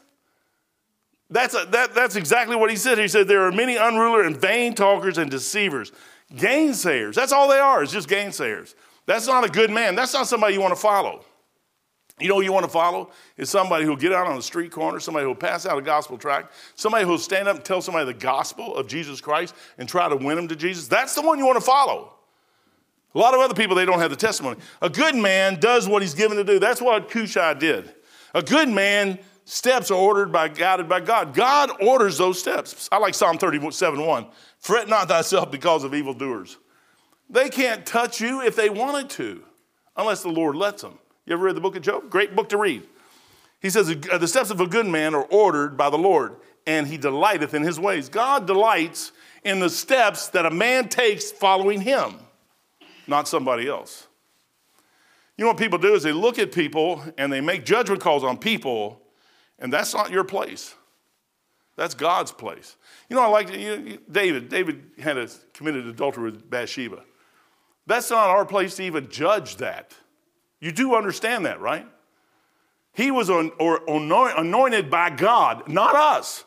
That's, 1.29 1.55
a, 1.55 1.65
that, 1.71 1.95
that's 1.95 2.15
exactly 2.15 2.55
what 2.55 2.69
he 2.69 2.75
said. 2.75 2.97
He 2.97 3.07
said, 3.07 3.27
There 3.27 3.45
are 3.45 3.51
many 3.51 3.75
unruly 3.75 4.27
and 4.27 4.37
vain 4.37 4.75
talkers 4.75 5.17
and 5.17 5.31
deceivers, 5.31 5.91
gainsayers. 6.35 7.15
That's 7.15 7.31
all 7.31 7.49
they 7.49 7.59
are, 7.59 7.83
it's 7.83 7.91
just 7.91 8.09
gainsayers. 8.09 8.75
That's 9.05 9.27
not 9.27 9.43
a 9.43 9.49
good 9.49 9.69
man. 9.69 9.95
That's 9.95 10.13
not 10.13 10.27
somebody 10.27 10.53
you 10.53 10.61
want 10.61 10.73
to 10.73 10.79
follow. 10.79 11.25
You 12.19 12.29
know 12.29 12.35
who 12.35 12.41
you 12.41 12.53
want 12.53 12.65
to 12.65 12.71
follow? 12.71 13.09
Is 13.37 13.49
somebody 13.49 13.85
who'll 13.85 13.95
get 13.95 14.13
out 14.13 14.27
on 14.27 14.35
the 14.35 14.41
street 14.41 14.71
corner, 14.71 14.99
somebody 14.99 15.25
who'll 15.25 15.35
pass 15.35 15.65
out 15.65 15.77
a 15.77 15.81
gospel 15.81 16.17
tract, 16.17 16.53
somebody 16.75 17.05
who'll 17.05 17.17
stand 17.17 17.47
up 17.47 17.55
and 17.55 17.65
tell 17.65 17.81
somebody 17.81 18.05
the 18.05 18.13
gospel 18.13 18.75
of 18.75 18.87
Jesus 18.87 19.19
Christ 19.19 19.55
and 19.77 19.89
try 19.89 20.07
to 20.07 20.15
win 20.15 20.35
them 20.35 20.47
to 20.47 20.55
Jesus. 20.55 20.87
That's 20.87 21.15
the 21.15 21.21
one 21.21 21.39
you 21.39 21.45
want 21.45 21.57
to 21.57 21.65
follow. 21.65 22.12
A 23.15 23.17
lot 23.17 23.33
of 23.33 23.39
other 23.39 23.53
people, 23.53 23.75
they 23.75 23.85
don't 23.85 23.99
have 23.99 24.09
the 24.09 24.15
testimony. 24.17 24.59
A 24.81 24.89
good 24.89 25.15
man 25.15 25.59
does 25.59 25.87
what 25.87 26.01
he's 26.01 26.15
given 26.15 26.37
to 26.37 26.43
do. 26.43 26.59
That's 26.59 26.81
what 26.81 27.09
Cushai 27.09 27.53
did. 27.53 27.93
A 28.33 28.41
good 28.41 28.69
man 28.69 29.19
steps 29.45 29.91
are 29.91 29.97
ordered 29.97 30.31
by 30.31 30.47
guided 30.47 30.89
by 30.89 30.99
God. 30.99 31.33
God 31.33 31.69
orders 31.81 32.17
those 32.17 32.39
steps. 32.39 32.89
I 32.91 32.97
like 32.97 33.13
Psalm 33.13 33.37
37 33.37 34.05
1. 34.05 34.27
Fret 34.59 34.87
not 34.87 35.07
thyself 35.07 35.51
because 35.51 35.83
of 35.83 35.93
evildoers. 35.93 36.57
They 37.29 37.49
can't 37.49 37.85
touch 37.85 38.21
you 38.21 38.41
if 38.41 38.55
they 38.55 38.69
wanted 38.69 39.09
to, 39.11 39.43
unless 39.95 40.23
the 40.23 40.29
Lord 40.29 40.55
lets 40.55 40.81
them. 40.81 40.99
You 41.25 41.33
ever 41.33 41.45
read 41.45 41.55
the 41.55 41.61
book 41.61 41.75
of 41.75 41.81
Job? 41.81 42.09
Great 42.09 42.35
book 42.35 42.49
to 42.49 42.57
read. 42.57 42.83
He 43.61 43.69
says, 43.69 43.89
uh, 43.89 44.17
The 44.17 44.27
steps 44.27 44.49
of 44.49 44.59
a 44.59 44.67
good 44.67 44.85
man 44.85 45.15
are 45.15 45.23
ordered 45.23 45.77
by 45.77 45.89
the 45.89 45.97
Lord, 45.97 46.35
and 46.67 46.87
he 46.87 46.97
delighteth 46.97 47.53
in 47.53 47.63
his 47.63 47.79
ways. 47.79 48.09
God 48.09 48.45
delights 48.45 49.11
in 49.43 49.59
the 49.59 49.69
steps 49.69 50.27
that 50.29 50.45
a 50.45 50.51
man 50.51 50.89
takes 50.89 51.31
following 51.31 51.81
him, 51.81 52.15
not 53.07 53.27
somebody 53.27 53.67
else. 53.67 54.07
You 55.37 55.45
know 55.45 55.51
what 55.51 55.57
people 55.57 55.79
do 55.79 55.93
is 55.93 56.03
they 56.03 56.11
look 56.11 56.37
at 56.37 56.51
people 56.51 57.03
and 57.17 57.31
they 57.31 57.41
make 57.41 57.65
judgment 57.65 58.01
calls 58.01 58.23
on 58.23 58.37
people, 58.37 59.01
and 59.59 59.73
that's 59.73 59.93
not 59.93 60.11
your 60.11 60.23
place. 60.23 60.75
That's 61.75 61.95
God's 61.95 62.31
place. 62.31 62.75
You 63.09 63.15
know, 63.15 63.23
I 63.23 63.27
like 63.27 63.51
you, 63.51 63.99
David. 64.11 64.49
David 64.49 64.91
had 64.99 65.17
a, 65.17 65.27
committed 65.53 65.87
adultery 65.87 66.25
with 66.25 66.49
Bathsheba. 66.49 67.03
That's 67.87 68.11
not 68.11 68.29
our 68.29 68.45
place 68.45 68.75
to 68.75 68.83
even 68.83 69.09
judge 69.09 69.57
that. 69.57 69.93
You 70.59 70.71
do 70.71 70.95
understand 70.95 71.45
that, 71.45 71.59
right? 71.59 71.87
He 72.93 73.09
was 73.09 73.29
or 73.29 73.81
anointed 73.87 74.89
by 74.91 75.09
God, 75.09 75.67
not 75.67 75.95
us. 75.95 76.45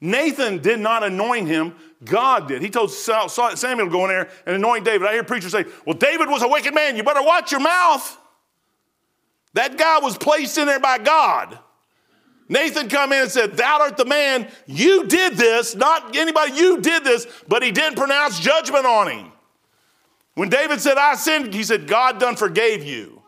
Nathan 0.00 0.58
did 0.58 0.78
not 0.78 1.02
anoint 1.02 1.48
him, 1.48 1.74
God 2.04 2.46
did. 2.46 2.62
He 2.62 2.70
told 2.70 2.92
Samuel 2.92 3.86
to 3.86 3.90
go 3.90 4.04
in 4.04 4.08
there 4.10 4.28
and 4.46 4.54
anoint 4.54 4.84
David. 4.84 5.08
I 5.08 5.12
hear 5.12 5.24
preachers 5.24 5.52
say, 5.52 5.64
Well, 5.84 5.96
David 5.96 6.28
was 6.28 6.42
a 6.42 6.48
wicked 6.48 6.74
man. 6.74 6.96
You 6.96 7.02
better 7.02 7.22
watch 7.22 7.50
your 7.50 7.60
mouth. 7.60 8.16
That 9.54 9.76
guy 9.76 9.98
was 9.98 10.16
placed 10.16 10.56
in 10.58 10.66
there 10.66 10.78
by 10.78 10.98
God. 10.98 11.58
Nathan 12.48 12.88
come 12.88 13.12
in 13.12 13.22
and 13.22 13.30
said, 13.30 13.56
Thou 13.56 13.80
art 13.80 13.96
the 13.96 14.04
man, 14.04 14.48
you 14.66 15.06
did 15.06 15.34
this, 15.34 15.74
not 15.74 16.16
anybody, 16.16 16.54
you 16.54 16.80
did 16.80 17.04
this, 17.04 17.26
but 17.46 17.62
he 17.62 17.72
didn't 17.72 17.98
pronounce 17.98 18.38
judgment 18.40 18.86
on 18.86 19.08
him. 19.10 19.32
When 20.34 20.48
David 20.48 20.80
said, 20.80 20.96
I 20.96 21.16
sinned, 21.16 21.52
he 21.52 21.64
said, 21.64 21.88
God 21.88 22.20
done 22.20 22.36
forgave 22.36 22.84
you. 22.84 23.22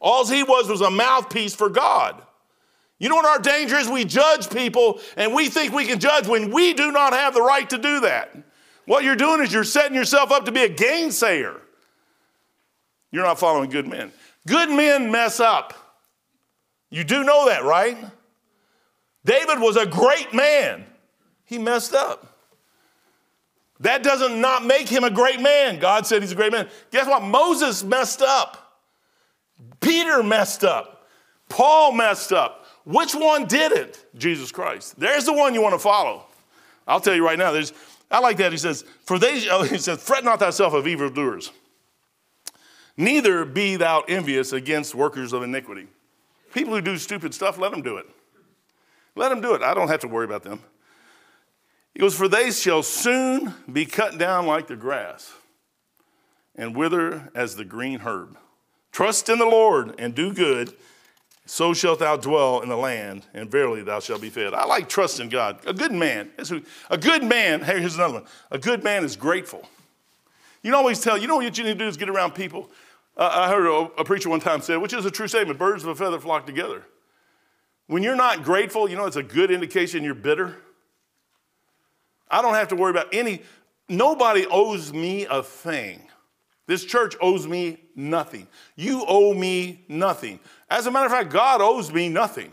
All 0.00 0.26
he 0.26 0.42
was 0.42 0.68
was 0.68 0.80
a 0.80 0.90
mouthpiece 0.90 1.54
for 1.54 1.68
God. 1.68 2.20
You 3.00 3.08
know 3.08 3.16
what 3.16 3.24
our 3.24 3.38
danger 3.38 3.76
is? 3.76 3.88
We 3.88 4.04
judge 4.04 4.50
people 4.50 5.00
and 5.16 5.34
we 5.34 5.48
think 5.48 5.72
we 5.72 5.86
can 5.86 5.98
judge 5.98 6.28
when 6.28 6.52
we 6.52 6.74
do 6.74 6.92
not 6.92 7.14
have 7.14 7.34
the 7.34 7.42
right 7.42 7.68
to 7.70 7.78
do 7.78 8.00
that. 8.00 8.36
What 8.84 9.04
you're 9.04 9.16
doing 9.16 9.42
is 9.42 9.52
you're 9.52 9.64
setting 9.64 9.96
yourself 9.96 10.30
up 10.30 10.44
to 10.44 10.52
be 10.52 10.62
a 10.62 10.68
gainsayer. 10.68 11.58
You're 13.10 13.24
not 13.24 13.40
following 13.40 13.70
good 13.70 13.88
men. 13.88 14.12
Good 14.46 14.68
men 14.68 15.10
mess 15.10 15.40
up. 15.40 15.74
You 16.90 17.02
do 17.02 17.24
know 17.24 17.46
that, 17.46 17.64
right? 17.64 17.96
David 19.24 19.60
was 19.60 19.76
a 19.76 19.86
great 19.86 20.34
man. 20.34 20.84
He 21.46 21.56
messed 21.58 21.94
up. 21.94 22.26
That 23.80 24.02
doesn't 24.02 24.38
not 24.40 24.64
make 24.64 24.88
him 24.88 25.04
a 25.04 25.10
great 25.10 25.40
man. 25.40 25.78
God 25.78 26.06
said 26.06 26.20
he's 26.20 26.32
a 26.32 26.36
great 26.36 26.52
man. 26.52 26.68
Guess 26.90 27.06
what? 27.06 27.22
Moses 27.22 27.82
messed 27.82 28.20
up. 28.20 28.78
Peter 29.80 30.22
messed 30.22 30.64
up. 30.64 31.06
Paul 31.48 31.92
messed 31.92 32.32
up. 32.32 32.59
Which 32.90 33.14
one 33.14 33.46
did 33.46 33.72
it? 33.72 34.04
Jesus 34.16 34.50
Christ. 34.50 34.98
There's 34.98 35.24
the 35.24 35.32
one 35.32 35.54
you 35.54 35.62
want 35.62 35.74
to 35.74 35.78
follow. 35.78 36.26
I'll 36.86 37.00
tell 37.00 37.14
you 37.14 37.24
right 37.24 37.38
now. 37.38 37.52
There's, 37.52 37.72
I 38.10 38.18
like 38.18 38.36
that. 38.38 38.50
He 38.52 38.58
says, 38.58 38.84
"For 39.04 39.18
they," 39.18 39.40
he 39.68 39.78
says, 39.78 40.02
"Fret 40.02 40.24
not 40.24 40.40
thyself 40.40 40.74
of 40.74 40.86
evildoers, 40.86 41.52
neither 42.96 43.44
be 43.44 43.76
thou 43.76 44.00
envious 44.08 44.52
against 44.52 44.94
workers 44.94 45.32
of 45.32 45.42
iniquity." 45.42 45.86
People 46.52 46.74
who 46.74 46.80
do 46.80 46.96
stupid 46.96 47.32
stuff, 47.32 47.58
let 47.58 47.70
them 47.70 47.82
do 47.82 47.96
it. 47.96 48.06
Let 49.14 49.28
them 49.28 49.40
do 49.40 49.54
it. 49.54 49.62
I 49.62 49.74
don't 49.74 49.88
have 49.88 50.00
to 50.00 50.08
worry 50.08 50.24
about 50.24 50.42
them. 50.42 50.60
He 51.94 52.00
goes, 52.00 52.14
For 52.14 52.28
they 52.28 52.50
shall 52.50 52.82
soon 52.82 53.54
be 53.70 53.86
cut 53.86 54.18
down 54.18 54.46
like 54.46 54.66
the 54.66 54.76
grass 54.76 55.32
and 56.54 56.76
wither 56.76 57.30
as 57.34 57.56
the 57.56 57.64
green 57.64 58.00
herb. 58.00 58.36
Trust 58.92 59.28
in 59.28 59.38
the 59.38 59.46
Lord 59.46 59.94
and 59.98 60.14
do 60.14 60.32
good, 60.32 60.74
so 61.50 61.74
shalt 61.74 61.98
thou 61.98 62.16
dwell 62.16 62.60
in 62.60 62.68
the 62.68 62.76
land, 62.76 63.26
and 63.34 63.50
verily 63.50 63.82
thou 63.82 63.98
shalt 63.98 64.20
be 64.20 64.30
fed. 64.30 64.54
I 64.54 64.66
like 64.66 64.88
trust 64.88 65.18
in 65.18 65.28
God. 65.28 65.58
A 65.66 65.72
good 65.72 65.90
man, 65.90 66.30
a 66.88 66.96
good 66.96 67.24
man, 67.24 67.62
hey, 67.62 67.80
here's 67.80 67.96
another 67.96 68.14
one. 68.14 68.24
A 68.52 68.58
good 68.58 68.84
man 68.84 69.02
is 69.02 69.16
grateful. 69.16 69.68
You 70.62 70.70
can 70.70 70.74
always 70.74 71.00
tell, 71.00 71.18
you 71.18 71.26
know 71.26 71.34
what 71.34 71.58
you 71.58 71.64
need 71.64 71.72
to 71.72 71.74
do 71.74 71.88
is 71.88 71.96
get 71.96 72.08
around 72.08 72.36
people. 72.36 72.70
Uh, 73.16 73.30
I 73.32 73.48
heard 73.48 73.66
a, 73.66 74.00
a 74.00 74.04
preacher 74.04 74.28
one 74.28 74.38
time 74.38 74.60
say, 74.60 74.76
which 74.76 74.92
is 74.92 75.04
a 75.04 75.10
true 75.10 75.26
statement 75.26 75.58
birds 75.58 75.82
of 75.82 75.88
a 75.88 75.96
feather 75.96 76.20
flock 76.20 76.46
together. 76.46 76.84
When 77.88 78.04
you're 78.04 78.14
not 78.14 78.44
grateful, 78.44 78.88
you 78.88 78.94
know 78.94 79.06
it's 79.06 79.16
a 79.16 79.22
good 79.24 79.50
indication 79.50 80.04
you're 80.04 80.14
bitter. 80.14 80.56
I 82.30 82.42
don't 82.42 82.54
have 82.54 82.68
to 82.68 82.76
worry 82.76 82.90
about 82.90 83.12
any, 83.12 83.42
nobody 83.88 84.46
owes 84.46 84.92
me 84.92 85.26
a 85.26 85.42
thing. 85.42 86.00
This 86.68 86.84
church 86.84 87.16
owes 87.20 87.48
me 87.48 87.80
nothing. 88.00 88.46
You 88.76 89.04
owe 89.06 89.34
me 89.34 89.84
nothing. 89.88 90.40
As 90.68 90.86
a 90.86 90.90
matter 90.90 91.06
of 91.06 91.12
fact, 91.12 91.30
God 91.30 91.60
owes 91.60 91.92
me 91.92 92.08
nothing. 92.08 92.52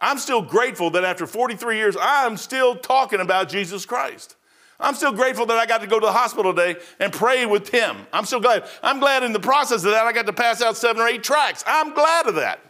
I'm 0.00 0.18
still 0.18 0.42
grateful 0.42 0.90
that 0.90 1.04
after 1.04 1.26
43 1.26 1.76
years, 1.76 1.96
I'm 2.00 2.36
still 2.36 2.76
talking 2.76 3.20
about 3.20 3.48
Jesus 3.48 3.86
Christ. 3.86 4.36
I'm 4.80 4.94
still 4.94 5.12
grateful 5.12 5.46
that 5.46 5.56
I 5.56 5.66
got 5.66 5.80
to 5.82 5.86
go 5.86 6.00
to 6.00 6.06
the 6.06 6.12
hospital 6.12 6.52
today 6.52 6.78
and 6.98 7.12
pray 7.12 7.46
with 7.46 7.70
Tim. 7.70 7.96
I'm 8.12 8.24
still 8.24 8.40
glad. 8.40 8.64
I'm 8.82 8.98
glad 8.98 9.22
in 9.22 9.32
the 9.32 9.40
process 9.40 9.84
of 9.84 9.92
that 9.92 10.04
I 10.04 10.12
got 10.12 10.26
to 10.26 10.32
pass 10.32 10.60
out 10.60 10.76
seven 10.76 11.00
or 11.00 11.08
eight 11.08 11.22
tracks. 11.22 11.62
I'm 11.66 11.94
glad 11.94 12.26
of 12.26 12.34
that. 12.36 12.60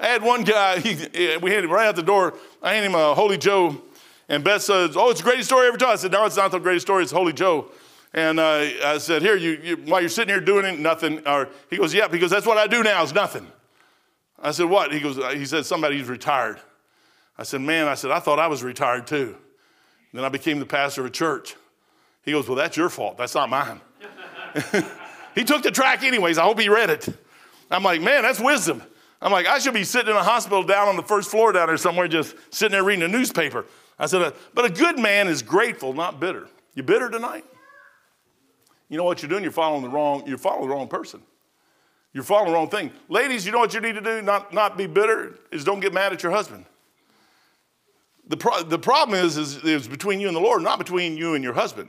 I 0.00 0.06
had 0.06 0.22
one 0.22 0.44
guy, 0.44 0.78
he, 0.80 1.36
we 1.36 1.52
had 1.52 1.64
him 1.64 1.70
right 1.70 1.86
out 1.86 1.96
the 1.96 2.02
door. 2.02 2.34
I 2.62 2.74
handed 2.74 2.90
him 2.90 2.94
a 2.94 3.14
Holy 3.14 3.38
Joe, 3.38 3.80
and 4.28 4.42
Beth 4.42 4.62
says, 4.62 4.96
Oh, 4.96 5.10
it's 5.10 5.20
the 5.20 5.24
greatest 5.24 5.48
story 5.48 5.68
ever 5.68 5.76
told. 5.76 5.92
I 5.92 5.96
said, 5.96 6.12
No, 6.12 6.24
it's 6.24 6.36
not 6.36 6.50
the 6.50 6.58
greatest 6.58 6.86
story, 6.86 7.02
it's 7.02 7.12
Holy 7.12 7.32
Joe. 7.32 7.70
And 8.14 8.38
uh, 8.38 8.68
I 8.84 8.98
said, 8.98 9.22
Here, 9.22 9.36
you, 9.36 9.58
you, 9.62 9.76
while 9.86 10.00
you're 10.00 10.10
sitting 10.10 10.32
here 10.32 10.40
doing 10.40 10.64
it, 10.64 10.78
nothing. 10.78 11.26
Or 11.26 11.48
he 11.70 11.76
goes, 11.76 11.94
Yeah, 11.94 12.08
because 12.08 12.30
that's 12.30 12.46
what 12.46 12.58
I 12.58 12.66
do 12.66 12.82
now 12.82 13.02
is 13.02 13.14
nothing. 13.14 13.46
I 14.38 14.50
said, 14.50 14.66
What? 14.66 14.92
He 14.92 15.00
goes, 15.00 15.16
He 15.34 15.46
said, 15.46 15.64
Somebody's 15.64 16.08
retired. 16.08 16.60
I 17.38 17.44
said, 17.44 17.62
Man, 17.62 17.88
I 17.88 17.94
said, 17.94 18.10
I 18.10 18.20
thought 18.20 18.38
I 18.38 18.48
was 18.48 18.62
retired 18.62 19.06
too. 19.06 19.36
Then 20.12 20.24
I 20.24 20.28
became 20.28 20.58
the 20.58 20.66
pastor 20.66 21.00
of 21.00 21.06
a 21.06 21.10
church. 21.10 21.56
He 22.22 22.32
goes, 22.32 22.46
Well, 22.46 22.56
that's 22.56 22.76
your 22.76 22.90
fault. 22.90 23.16
That's 23.16 23.34
not 23.34 23.48
mine. 23.48 23.80
he 25.34 25.44
took 25.44 25.62
the 25.62 25.70
track 25.70 26.02
anyways. 26.02 26.36
I 26.36 26.42
hope 26.42 26.60
he 26.60 26.68
read 26.68 26.90
it. 26.90 27.08
I'm 27.70 27.82
like, 27.82 28.02
Man, 28.02 28.22
that's 28.22 28.40
wisdom. 28.40 28.82
I'm 29.22 29.30
like, 29.30 29.46
I 29.46 29.60
should 29.60 29.72
be 29.72 29.84
sitting 29.84 30.10
in 30.10 30.16
a 30.16 30.22
hospital 30.22 30.64
down 30.64 30.88
on 30.88 30.96
the 30.96 31.02
first 31.02 31.30
floor 31.30 31.52
down 31.52 31.68
there 31.68 31.76
somewhere, 31.76 32.08
just 32.08 32.34
sitting 32.50 32.72
there 32.72 32.82
reading 32.82 33.04
a 33.04 33.08
newspaper. 33.08 33.64
I 33.96 34.06
said, 34.06 34.34
but 34.52 34.64
a 34.64 34.70
good 34.70 34.98
man 34.98 35.28
is 35.28 35.42
grateful, 35.42 35.92
not 35.92 36.18
bitter. 36.18 36.48
You 36.74 36.82
bitter 36.82 37.08
tonight? 37.08 37.44
You 38.92 38.98
know 38.98 39.04
what 39.04 39.22
you're 39.22 39.30
doing? 39.30 39.42
You're 39.42 39.52
following 39.52 39.80
the 39.80 39.88
wrong, 39.88 40.22
you're 40.26 40.36
following 40.36 40.68
the 40.68 40.74
wrong 40.74 40.86
person. 40.86 41.22
You're 42.12 42.24
following 42.24 42.48
the 42.48 42.52
wrong 42.52 42.68
thing. 42.68 42.90
Ladies, 43.08 43.46
you 43.46 43.50
know 43.50 43.58
what 43.58 43.72
you 43.72 43.80
need 43.80 43.94
to 43.94 44.02
do? 44.02 44.20
Not, 44.20 44.52
not 44.52 44.76
be 44.76 44.86
bitter, 44.86 45.38
is 45.50 45.64
don't 45.64 45.80
get 45.80 45.94
mad 45.94 46.12
at 46.12 46.22
your 46.22 46.30
husband. 46.30 46.66
The, 48.28 48.36
pro- 48.36 48.62
the 48.62 48.78
problem 48.78 49.18
is, 49.18 49.38
is, 49.38 49.64
is 49.64 49.88
between 49.88 50.20
you 50.20 50.28
and 50.28 50.36
the 50.36 50.42
Lord, 50.42 50.60
not 50.60 50.78
between 50.78 51.16
you 51.16 51.32
and 51.32 51.42
your 51.42 51.54
husband. 51.54 51.88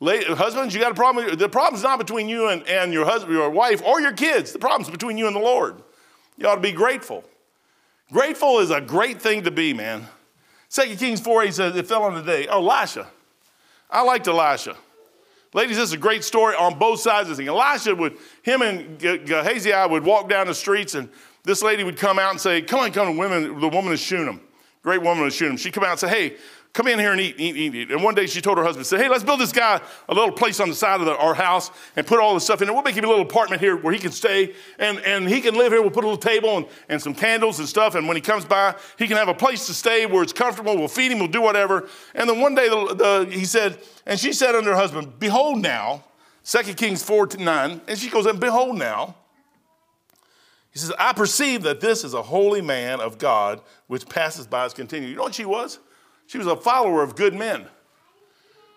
husbands, 0.00 0.76
you 0.76 0.80
got 0.80 0.92
a 0.92 0.94
problem. 0.94 1.36
The 1.36 1.48
problem's 1.48 1.82
not 1.82 1.98
between 1.98 2.28
you 2.28 2.50
and, 2.50 2.64
and 2.68 2.92
your 2.92 3.04
husband, 3.04 3.34
your 3.34 3.50
wife, 3.50 3.82
or 3.82 4.00
your 4.00 4.12
kids. 4.12 4.52
The 4.52 4.60
problem's 4.60 4.90
between 4.90 5.18
you 5.18 5.26
and 5.26 5.34
the 5.34 5.40
Lord. 5.40 5.82
You 6.36 6.46
ought 6.46 6.54
to 6.54 6.60
be 6.60 6.70
grateful. 6.70 7.24
Grateful 8.12 8.60
is 8.60 8.70
a 8.70 8.80
great 8.80 9.20
thing 9.20 9.42
to 9.42 9.50
be, 9.50 9.74
man. 9.74 10.06
Second 10.68 10.98
Kings 10.98 11.20
4 11.20 11.42
8 11.42 11.54
says, 11.54 11.76
It 11.76 11.88
fell 11.88 12.04
on 12.04 12.14
the 12.14 12.22
day. 12.22 12.46
Oh, 12.46 12.64
Elisha. 12.64 13.08
I 13.90 14.02
liked 14.02 14.28
Elisha. 14.28 14.76
Ladies, 15.54 15.76
this 15.76 15.88
is 15.88 15.92
a 15.94 15.98
great 15.98 16.24
story 16.24 16.54
on 16.54 16.78
both 16.78 17.00
sides 17.00 17.30
of 17.30 17.36
the 17.36 17.42
thing. 17.42 17.48
Elisha 17.48 17.94
would, 17.94 18.18
him 18.42 18.60
and 18.60 18.98
Gehazi 18.98 19.72
would 19.88 20.04
walk 20.04 20.28
down 20.28 20.46
the 20.46 20.54
streets, 20.54 20.94
and 20.94 21.08
this 21.44 21.62
lady 21.62 21.84
would 21.84 21.96
come 21.96 22.18
out 22.18 22.32
and 22.32 22.40
say, 22.40 22.60
Come 22.60 22.80
on, 22.80 22.92
come 22.92 23.08
on, 23.08 23.16
women, 23.16 23.58
the 23.58 23.68
woman 23.68 23.92
of 23.92 23.98
Shunem. 23.98 24.40
Great 24.82 25.02
woman 25.02 25.24
of 25.24 25.32
Shunem. 25.32 25.56
She'd 25.56 25.72
come 25.72 25.84
out 25.84 25.92
and 25.92 26.00
say, 26.00 26.08
Hey, 26.08 26.36
come 26.78 26.86
in 26.86 27.00
here 27.00 27.10
and 27.10 27.20
eat, 27.20 27.34
eat, 27.38 27.56
eat, 27.56 27.74
eat. 27.74 27.90
And 27.90 28.04
one 28.04 28.14
day 28.14 28.28
she 28.28 28.40
told 28.40 28.56
her 28.56 28.62
husband, 28.62 28.86
said, 28.86 29.00
hey, 29.00 29.08
let's 29.08 29.24
build 29.24 29.40
this 29.40 29.50
guy 29.50 29.80
a 30.08 30.14
little 30.14 30.30
place 30.30 30.60
on 30.60 30.68
the 30.68 30.76
side 30.76 31.00
of 31.00 31.06
the, 31.06 31.16
our 31.16 31.34
house 31.34 31.72
and 31.96 32.06
put 32.06 32.20
all 32.20 32.34
the 32.34 32.40
stuff 32.40 32.62
in 32.62 32.68
there. 32.68 32.74
We'll 32.74 32.84
make 32.84 32.94
him 32.94 33.04
a 33.04 33.08
little 33.08 33.24
apartment 33.24 33.60
here 33.60 33.76
where 33.76 33.92
he 33.92 33.98
can 33.98 34.12
stay 34.12 34.54
and, 34.78 35.00
and 35.00 35.28
he 35.28 35.40
can 35.40 35.56
live 35.56 35.72
here. 35.72 35.82
We'll 35.82 35.90
put 35.90 36.04
a 36.04 36.06
little 36.06 36.16
table 36.16 36.56
and, 36.56 36.66
and 36.88 37.02
some 37.02 37.16
candles 37.16 37.58
and 37.58 37.68
stuff. 37.68 37.96
And 37.96 38.06
when 38.06 38.16
he 38.16 38.20
comes 38.20 38.44
by, 38.44 38.76
he 38.96 39.08
can 39.08 39.16
have 39.16 39.26
a 39.26 39.34
place 39.34 39.66
to 39.66 39.74
stay 39.74 40.06
where 40.06 40.22
it's 40.22 40.32
comfortable. 40.32 40.76
We'll 40.76 40.86
feed 40.86 41.10
him, 41.10 41.18
we'll 41.18 41.26
do 41.26 41.42
whatever. 41.42 41.88
And 42.14 42.30
then 42.30 42.40
one 42.40 42.54
day 42.54 42.68
the, 42.68 42.94
the, 42.94 43.28
he 43.28 43.44
said, 43.44 43.80
and 44.06 44.20
she 44.20 44.32
said 44.32 44.54
unto 44.54 44.70
her 44.70 44.76
husband, 44.76 45.18
behold 45.18 45.58
now, 45.58 46.04
2 46.44 46.74
Kings 46.74 47.02
4 47.02 47.26
to 47.26 47.42
9, 47.42 47.80
and 47.88 47.98
she 47.98 48.08
goes, 48.08 48.24
and 48.24 48.38
behold 48.38 48.78
now, 48.78 49.16
he 50.70 50.78
says, 50.78 50.92
I 50.96 51.12
perceive 51.12 51.64
that 51.64 51.80
this 51.80 52.04
is 52.04 52.14
a 52.14 52.22
holy 52.22 52.60
man 52.60 53.00
of 53.00 53.18
God 53.18 53.62
which 53.88 54.08
passes 54.08 54.46
by 54.46 54.64
us 54.64 54.74
continually. 54.74 55.10
You 55.10 55.16
know 55.16 55.24
what 55.24 55.34
she 55.34 55.44
was? 55.44 55.80
She 56.28 56.36
was 56.36 56.46
a 56.46 56.56
follower 56.56 57.02
of 57.02 57.16
good 57.16 57.34
men. 57.34 57.66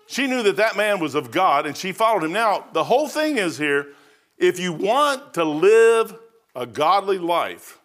She 0.08 0.26
knew 0.26 0.42
that 0.44 0.56
that 0.56 0.78
man 0.78 1.00
was 1.00 1.16
of 1.16 1.32
God 1.32 1.66
and 1.66 1.76
she 1.76 1.92
followed 1.92 2.24
him. 2.24 2.32
Now, 2.32 2.66
the 2.72 2.86
whole 2.86 3.08
thing 3.08 3.38
is 3.38 3.58
here 3.58 3.90
if 4.38 4.58
you 4.58 4.74
want 4.74 5.36
to 5.36 5.44
live 5.44 6.18
a 6.56 6.66
godly 6.66 7.18
life, 7.18 7.78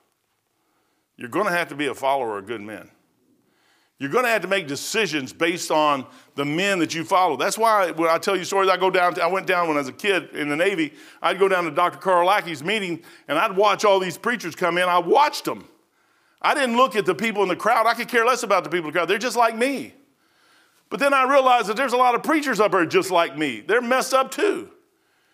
you're 1.17 1.29
going 1.29 1.47
to 1.47 1.53
have 1.53 1.69
to 1.69 1.75
be 1.75 1.89
a 1.89 1.95
follower 1.95 2.39
of 2.39 2.47
good 2.47 2.61
men. 2.61 2.91
You're 3.99 4.11
going 4.11 4.25
to 4.25 4.31
have 4.31 4.43
to 4.43 4.49
make 4.49 4.69
decisions 4.69 5.33
based 5.33 5.73
on 5.73 6.07
the 6.37 6.45
men 6.45 6.79
that 6.79 6.95
you 6.95 7.03
follow. 7.03 7.37
That's 7.37 7.59
why 7.59 7.91
when 7.91 8.09
I 8.09 8.19
tell 8.19 8.37
you 8.37 8.45
stories, 8.45 8.71
I 8.71 8.77
go 8.77 8.91
down. 8.91 9.21
I 9.21 9.27
went 9.27 9.47
down 9.49 9.67
when 9.67 9.77
I 9.77 9.81
was 9.81 9.89
a 9.89 9.93
kid 9.93 10.31
in 10.35 10.49
the 10.49 10.57
Navy. 10.57 10.93
I'd 11.21 11.41
go 11.41 11.49
down 11.49 11.65
to 11.65 11.71
Dr. 11.73 11.99
Carl 11.99 12.27
Lackey's 12.27 12.63
meeting, 12.63 13.03
and 13.27 13.37
I'd 13.37 13.57
watch 13.57 13.85
all 13.85 13.99
these 13.99 14.17
preachers 14.17 14.55
come 14.55 14.79
in. 14.79 14.89
I 14.89 14.99
watched 14.99 15.45
them. 15.45 15.67
I 16.47 16.55
didn't 16.55 16.77
look 16.77 16.95
at 16.95 17.07
the 17.07 17.15
people 17.15 17.43
in 17.43 17.49
the 17.49 17.57
crowd. 17.57 17.89
I 17.89 17.95
could 17.95 18.07
care 18.07 18.25
less 18.25 18.45
about 18.45 18.63
the 18.63 18.71
people 18.71 18.87
in 18.87 18.93
the 18.93 18.99
crowd. 19.01 19.09
They're 19.09 19.19
just 19.19 19.37
like 19.37 19.57
me. 19.57 19.95
But 20.91 21.01
then 21.01 21.13
I 21.13 21.25
realized 21.25 21.67
that 21.67 21.77
there's 21.77 21.93
a 21.93 21.97
lot 21.97 22.15
of 22.15 22.23
preachers 22.23 22.61
up 22.61 22.71
there 22.71 22.87
just 22.87 23.11
like 23.11 23.37
me. 23.37 23.63
They're 23.67 23.83
messed 23.83 24.15
up 24.15 24.31
too. 24.31 24.71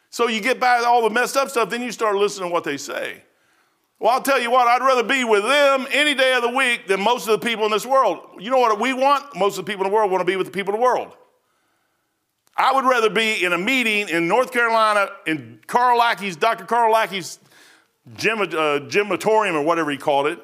So 0.09 0.29
you 0.29 0.41
get 0.41 0.59
by 0.59 0.79
all 0.79 1.03
the 1.03 1.11
messed 1.11 1.37
up 1.37 1.51
stuff, 1.51 1.69
then 1.69 1.83
you 1.83 1.93
start 1.93 2.17
listening 2.17 2.49
to 2.49 2.53
what 2.55 2.65
they 2.65 2.79
say. 2.79 3.25
Well, 3.99 4.11
I'll 4.11 4.23
tell 4.23 4.41
you 4.41 4.51
what, 4.51 4.67
I'd 4.67 4.81
rather 4.81 5.03
be 5.03 5.23
with 5.23 5.43
them 5.43 5.87
any 5.93 6.15
day 6.15 6.33
of 6.33 6.41
the 6.41 6.49
week 6.49 6.87
than 6.87 7.03
most 7.03 7.29
of 7.29 7.39
the 7.39 7.47
people 7.47 7.67
in 7.67 7.71
this 7.71 7.85
world. 7.85 8.21
You 8.41 8.51
know 8.51 8.59
what 8.59 8.81
we 8.81 8.95
want? 8.95 9.37
Most 9.37 9.59
of 9.59 9.67
the 9.67 9.71
people 9.71 9.85
in 9.85 9.91
the 9.91 9.95
world 9.95 10.11
want 10.11 10.23
to 10.23 10.25
be 10.25 10.37
with 10.37 10.47
the 10.47 10.51
people 10.51 10.73
in 10.73 10.81
the 10.81 10.83
world. 10.83 11.15
I 12.57 12.73
would 12.73 12.87
rather 12.87 13.11
be 13.11 13.45
in 13.45 13.53
a 13.53 13.59
meeting 13.59 14.09
in 14.09 14.29
North 14.29 14.51
Carolina 14.51 15.11
in 15.27 15.61
Carl 15.67 15.99
Lackey's, 15.99 16.37
Dr. 16.37 16.65
Carl 16.65 16.91
Lackey's 16.91 17.39
gym, 18.17 18.41
uh, 18.41 18.47
gymatorium 18.47 19.53
or 19.53 19.63
whatever 19.63 19.91
he 19.91 19.99
called 19.99 20.27
it, 20.27 20.39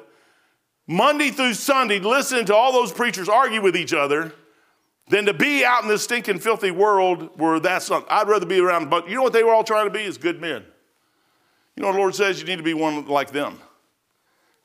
Monday 0.89 1.29
through 1.29 1.53
Sunday, 1.53 1.99
listening 1.99 2.45
to 2.45 2.55
all 2.55 2.73
those 2.73 2.91
preachers 2.91 3.29
argue 3.29 3.61
with 3.61 3.77
each 3.77 3.93
other 3.93 4.33
than 5.07 5.27
to 5.27 5.35
be 5.35 5.63
out 5.63 5.83
in 5.83 5.87
this 5.87 6.03
stinking, 6.03 6.39
filthy 6.39 6.71
world 6.71 7.39
where 7.39 7.59
that's 7.59 7.91
not. 7.91 8.07
I'd 8.09 8.27
rather 8.27 8.47
be 8.47 8.59
around, 8.59 8.89
but 8.89 9.07
you 9.07 9.15
know 9.15 9.21
what 9.21 9.31
they 9.31 9.43
were 9.43 9.53
all 9.53 9.63
trying 9.63 9.85
to 9.85 9.93
be 9.93 10.03
is 10.03 10.17
good 10.17 10.41
men. 10.41 10.65
You 11.75 11.83
know, 11.83 11.91
the 11.91 11.99
Lord 11.99 12.15
says 12.15 12.41
you 12.41 12.47
need 12.47 12.55
to 12.55 12.63
be 12.63 12.73
one 12.73 13.05
like 13.05 13.29
them. 13.29 13.59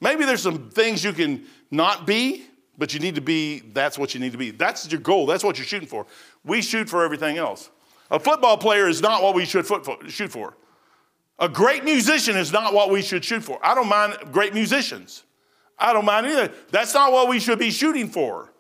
Maybe 0.01 0.25
there's 0.25 0.41
some 0.41 0.71
things 0.71 1.05
you 1.05 1.13
can 1.13 1.45
not 1.71 2.07
be, 2.07 2.47
but 2.79 2.95
you 2.95 3.01
need 3.01 3.17
to 3.17 3.21
be, 3.21 3.61
that's 3.61 3.99
what 3.99 4.15
you 4.15 4.21
need 4.21 4.33
to 4.33 4.39
be. 4.39 4.51
That's 4.51 4.91
your 4.91 5.03
goal. 5.03 5.27
That's 5.27 5.45
what 5.45 5.59
you're 5.59 5.67
shooting 5.67 5.89
for. 5.89 6.07
We 6.43 6.63
shoot 6.63 6.89
for 6.89 7.05
everything 7.05 7.37
else. 7.37 7.69
A 8.11 8.19
football 8.19 8.57
player 8.57 8.89
is 8.89 9.03
not 9.03 9.23
what 9.23 9.35
we 9.35 9.45
should 9.45 9.67
shoot 10.09 10.33
for. 10.33 10.57
A 11.39 11.51
great 11.51 11.85
musician 11.85 12.35
is 12.35 12.51
not 12.51 12.73
what 12.73 12.89
we 12.89 13.03
should 13.03 13.27
shoot 13.27 13.43
for. 13.43 13.59
I 13.63 13.75
don't 13.75 13.91
mind 13.91 14.17
great 14.33 14.55
musicians. 14.55 15.25
I 15.79 15.93
don't 15.93 16.05
mind 16.05 16.27
either. 16.27 16.53
That's 16.71 16.95
not 16.95 17.13
what 17.13 17.29
we 17.29 17.41
should 17.41 17.59
be 17.59 17.71
shooting 17.71 18.09
for. 18.09 18.53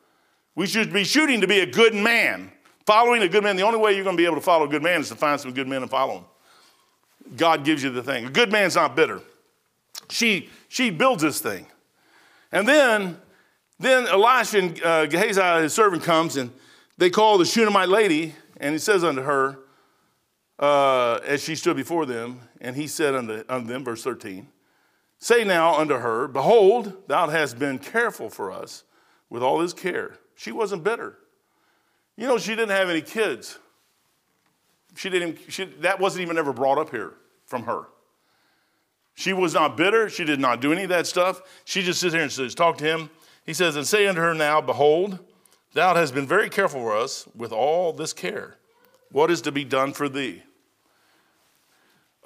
We 0.54 0.66
should 0.66 0.92
be 0.92 1.04
shooting 1.04 1.40
to 1.40 1.46
be 1.46 1.60
a 1.60 1.66
good 1.66 1.94
man, 1.94 2.52
following 2.86 3.22
a 3.22 3.28
good 3.28 3.42
man. 3.42 3.56
The 3.56 3.62
only 3.62 3.78
way 3.78 3.94
you're 3.94 4.04
going 4.04 4.16
to 4.16 4.20
be 4.20 4.26
able 4.26 4.36
to 4.36 4.40
follow 4.40 4.66
a 4.66 4.68
good 4.68 4.82
man 4.82 5.00
is 5.00 5.08
to 5.08 5.16
find 5.16 5.40
some 5.40 5.52
good 5.52 5.66
men 5.66 5.82
and 5.82 5.90
follow 5.90 6.14
them. 6.14 7.36
God 7.36 7.64
gives 7.64 7.82
you 7.82 7.90
the 7.90 8.02
thing. 8.02 8.26
A 8.26 8.30
good 8.30 8.52
man's 8.52 8.76
not 8.76 8.94
bitter. 8.94 9.20
She, 10.10 10.48
she 10.68 10.90
builds 10.90 11.22
this 11.22 11.40
thing. 11.40 11.66
And 12.52 12.68
then, 12.68 13.16
then 13.78 14.06
Elisha 14.06 14.58
and 14.58 14.84
uh, 14.84 15.06
Gehazi, 15.06 15.62
his 15.62 15.72
servant, 15.72 16.02
comes 16.02 16.36
and 16.36 16.52
they 16.98 17.10
call 17.10 17.38
the 17.38 17.44
Shunammite 17.44 17.88
lady, 17.88 18.34
and 18.58 18.72
he 18.72 18.78
says 18.78 19.02
unto 19.02 19.22
her, 19.22 19.58
uh, 20.60 21.18
as 21.26 21.42
she 21.42 21.56
stood 21.56 21.76
before 21.76 22.06
them, 22.06 22.40
and 22.60 22.76
he 22.76 22.86
said 22.86 23.14
unto, 23.14 23.42
unto 23.48 23.66
them, 23.66 23.84
verse 23.84 24.04
13, 24.04 24.46
Say 25.24 25.42
now 25.42 25.76
unto 25.76 25.94
her, 25.94 26.28
Behold, 26.28 26.92
thou 27.08 27.28
hast 27.30 27.58
been 27.58 27.78
careful 27.78 28.28
for 28.28 28.52
us 28.52 28.84
with 29.30 29.42
all 29.42 29.56
this 29.56 29.72
care. 29.72 30.18
She 30.34 30.52
wasn't 30.52 30.84
bitter. 30.84 31.16
You 32.14 32.26
know, 32.26 32.36
she 32.36 32.50
didn't 32.50 32.72
have 32.72 32.90
any 32.90 33.00
kids. 33.00 33.58
She 34.96 35.08
didn't, 35.08 35.38
she, 35.48 35.64
that 35.80 35.98
wasn't 35.98 36.24
even 36.24 36.36
ever 36.36 36.52
brought 36.52 36.76
up 36.76 36.90
here 36.90 37.14
from 37.46 37.62
her. 37.62 37.84
She 39.14 39.32
was 39.32 39.54
not 39.54 39.78
bitter. 39.78 40.10
She 40.10 40.24
did 40.24 40.40
not 40.40 40.60
do 40.60 40.74
any 40.74 40.82
of 40.82 40.90
that 40.90 41.06
stuff. 41.06 41.40
She 41.64 41.80
just 41.80 42.00
sits 42.00 42.12
here 42.12 42.22
and 42.22 42.30
says, 42.30 42.54
Talk 42.54 42.76
to 42.76 42.84
him. 42.84 43.08
He 43.46 43.54
says, 43.54 43.76
And 43.76 43.86
say 43.86 44.06
unto 44.06 44.20
her 44.20 44.34
now, 44.34 44.60
Behold, 44.60 45.20
thou 45.72 45.94
hast 45.94 46.12
been 46.12 46.26
very 46.26 46.50
careful 46.50 46.80
for 46.80 46.94
us 46.94 47.26
with 47.34 47.50
all 47.50 47.94
this 47.94 48.12
care. 48.12 48.58
What 49.10 49.30
is 49.30 49.40
to 49.40 49.52
be 49.52 49.64
done 49.64 49.94
for 49.94 50.10
thee? 50.10 50.42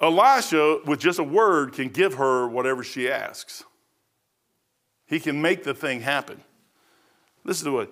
Elisha, 0.01 0.79
with 0.85 0.99
just 0.99 1.19
a 1.19 1.23
word, 1.23 1.73
can 1.73 1.89
give 1.89 2.15
her 2.15 2.47
whatever 2.47 2.83
she 2.83 3.09
asks. 3.09 3.63
He 5.07 5.19
can 5.19 5.41
make 5.41 5.63
the 5.63 5.73
thing 5.73 6.01
happen. 6.01 6.41
Listen 7.43 7.71
to 7.71 7.79
it. 7.79 7.89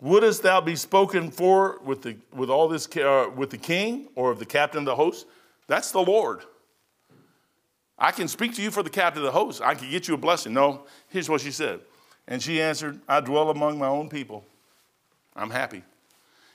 Wouldst 0.00 0.42
thou 0.42 0.60
be 0.60 0.76
spoken 0.76 1.30
for 1.30 1.78
with, 1.84 2.02
the, 2.02 2.16
with 2.32 2.48
all 2.48 2.68
this 2.68 2.88
uh, 2.96 3.28
with 3.36 3.50
the 3.50 3.58
king 3.58 4.08
or 4.14 4.30
of 4.30 4.38
the 4.38 4.46
captain 4.46 4.80
of 4.80 4.84
the 4.86 4.96
host? 4.96 5.26
That's 5.66 5.90
the 5.92 6.00
Lord. 6.00 6.40
I 7.98 8.12
can 8.12 8.28
speak 8.28 8.54
to 8.54 8.62
you 8.62 8.70
for 8.70 8.82
the 8.82 8.90
captain 8.90 9.20
of 9.20 9.26
the 9.26 9.38
host. 9.38 9.60
I 9.60 9.74
can 9.74 9.90
get 9.90 10.08
you 10.08 10.14
a 10.14 10.16
blessing. 10.16 10.54
No, 10.54 10.86
here's 11.08 11.28
what 11.28 11.42
she 11.42 11.50
said. 11.50 11.80
And 12.26 12.42
she 12.42 12.62
answered, 12.62 12.98
I 13.06 13.20
dwell 13.20 13.50
among 13.50 13.78
my 13.78 13.88
own 13.88 14.08
people. 14.08 14.44
I'm 15.36 15.50
happy. 15.50 15.82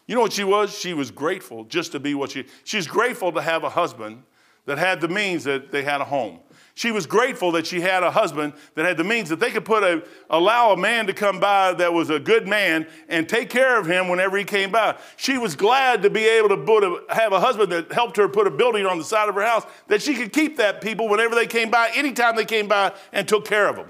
You 0.08 0.16
know 0.16 0.22
what 0.22 0.34
she 0.34 0.44
was? 0.44 0.76
She 0.76 0.94
was 0.94 1.12
grateful 1.12 1.66
just 1.66 1.92
to 1.92 2.00
be 2.00 2.16
what 2.16 2.32
she. 2.32 2.46
She's 2.64 2.88
grateful 2.88 3.32
to 3.34 3.42
have 3.42 3.64
a 3.64 3.70
husband 3.70 4.24
that 4.66 4.78
had 4.78 5.02
the 5.02 5.08
means 5.08 5.44
that 5.44 5.72
they 5.72 5.84
had 5.84 6.02
a 6.02 6.06
home. 6.06 6.40
She 6.74 6.92
was 6.92 7.06
grateful 7.06 7.54
that 7.54 7.66
she 7.66 7.80
had 7.80 8.04
a 8.04 8.12
husband 8.12 8.52
that 8.74 8.86
had 8.86 8.98
the 8.98 9.04
means 9.06 9.30
that 9.30 9.40
they 9.40 9.50
could 9.50 9.64
put 9.64 9.82
a, 9.84 10.04
allow 10.30 10.72
a 10.72 10.78
man 10.78 11.08
to 11.08 11.14
come 11.14 11.40
by 11.40 11.74
that 11.74 11.94
was 11.94 12.10
a 12.10 12.20
good 12.20 12.50
man 12.50 12.86
and 13.08 13.30
take 13.30 13.50
care 13.50 13.80
of 13.80 13.88
him 13.88 14.10
whenever 14.10 14.38
he 14.38 14.44
came 14.44 14.72
by. 14.72 14.98
She 15.16 15.38
was 15.38 15.56
glad 15.56 16.02
to 16.02 16.10
be 16.10 16.26
able 16.28 16.50
to 16.50 16.58
put 16.58 16.84
a, 16.84 17.02
have 17.10 17.32
a 17.32 17.40
husband 17.40 17.72
that 17.72 17.94
helped 17.94 18.18
her 18.18 18.28
put 18.28 18.46
a 18.46 18.52
building 18.52 18.86
on 18.86 18.98
the 18.98 19.06
side 19.06 19.30
of 19.30 19.36
her 19.36 19.42
house 19.42 19.66
that 19.88 20.02
she 20.02 20.16
could 20.16 20.34
keep 20.34 20.58
that 20.58 20.82
people 20.82 21.08
whenever 21.08 21.34
they 21.34 21.48
came 21.48 21.72
by, 21.72 21.92
anytime 21.96 22.36
they 22.36 22.46
came 22.46 22.68
by, 22.68 22.92
and 23.14 23.26
took 23.26 23.46
care 23.46 23.70
of 23.70 23.78
them. 23.78 23.88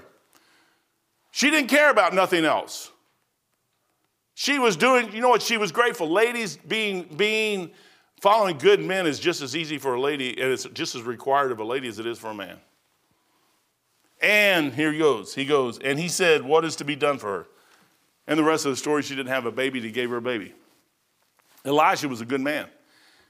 She 1.32 1.50
didn't 1.50 1.68
care 1.68 1.90
about 1.90 2.14
nothing 2.14 2.44
else. 2.44 2.92
She 4.34 4.60
was 4.60 4.76
doing, 4.76 5.12
you 5.12 5.20
know 5.20 5.28
what, 5.30 5.42
she 5.42 5.56
was 5.56 5.72
grateful. 5.72 6.08
Ladies 6.08 6.56
being, 6.56 7.02
being, 7.16 7.72
following 8.26 8.58
good 8.58 8.80
men 8.80 9.06
is 9.06 9.20
just 9.20 9.40
as 9.40 9.54
easy 9.54 9.78
for 9.78 9.94
a 9.94 10.00
lady, 10.00 10.30
and 10.30 10.50
it's 10.50 10.64
just 10.70 10.96
as 10.96 11.02
required 11.02 11.52
of 11.52 11.60
a 11.60 11.64
lady 11.64 11.86
as 11.86 12.00
it 12.00 12.06
is 12.06 12.18
for 12.18 12.30
a 12.30 12.34
man. 12.34 12.58
And 14.20 14.74
here 14.74 14.92
he 14.92 14.98
goes. 14.98 15.32
He 15.32 15.44
goes, 15.44 15.78
and 15.78 15.96
he 15.96 16.08
said, 16.08 16.42
What 16.42 16.64
is 16.64 16.74
to 16.76 16.84
be 16.84 16.96
done 16.96 17.18
for 17.18 17.28
her? 17.28 17.46
And 18.26 18.36
the 18.36 18.42
rest 18.42 18.66
of 18.66 18.72
the 18.72 18.76
story, 18.76 19.02
she 19.02 19.14
didn't 19.14 19.28
have 19.28 19.46
a 19.46 19.52
baby, 19.52 19.80
he 19.80 19.92
gave 19.92 20.10
her 20.10 20.16
a 20.16 20.20
baby. 20.20 20.54
Elisha 21.64 22.08
was 22.08 22.20
a 22.20 22.24
good 22.24 22.40
man. 22.40 22.66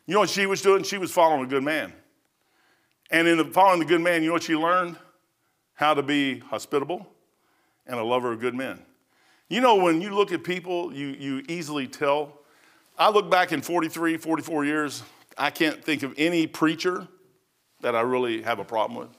You 0.06 0.14
know 0.14 0.20
what 0.20 0.30
she 0.30 0.46
was 0.46 0.62
doing? 0.62 0.82
She 0.82 0.96
was 0.96 1.12
following 1.12 1.44
a 1.44 1.46
good 1.46 1.62
man. 1.62 1.92
And 3.10 3.28
in 3.28 3.36
the, 3.36 3.44
following 3.44 3.80
the 3.80 3.84
good 3.84 4.00
man, 4.00 4.22
you 4.22 4.28
know 4.28 4.32
what 4.32 4.44
she 4.44 4.56
learned? 4.56 4.96
How 5.74 5.92
to 5.92 6.02
be 6.02 6.38
hospitable 6.38 7.06
and 7.86 8.00
a 8.00 8.02
lover 8.02 8.32
of 8.32 8.40
good 8.40 8.54
men. 8.54 8.80
You 9.50 9.60
know, 9.60 9.74
when 9.74 10.00
you 10.00 10.14
look 10.14 10.32
at 10.32 10.42
people, 10.42 10.90
you, 10.90 11.08
you 11.08 11.44
easily 11.48 11.86
tell. 11.86 12.35
I 12.98 13.10
look 13.10 13.30
back 13.30 13.52
in 13.52 13.60
43, 13.60 14.16
44 14.16 14.64
years, 14.64 15.02
I 15.36 15.50
can't 15.50 15.84
think 15.84 16.02
of 16.02 16.14
any 16.16 16.46
preacher 16.46 17.06
that 17.82 17.94
I 17.94 18.00
really 18.00 18.42
have 18.42 18.58
a 18.58 18.64
problem 18.64 18.98
with. 18.98 19.10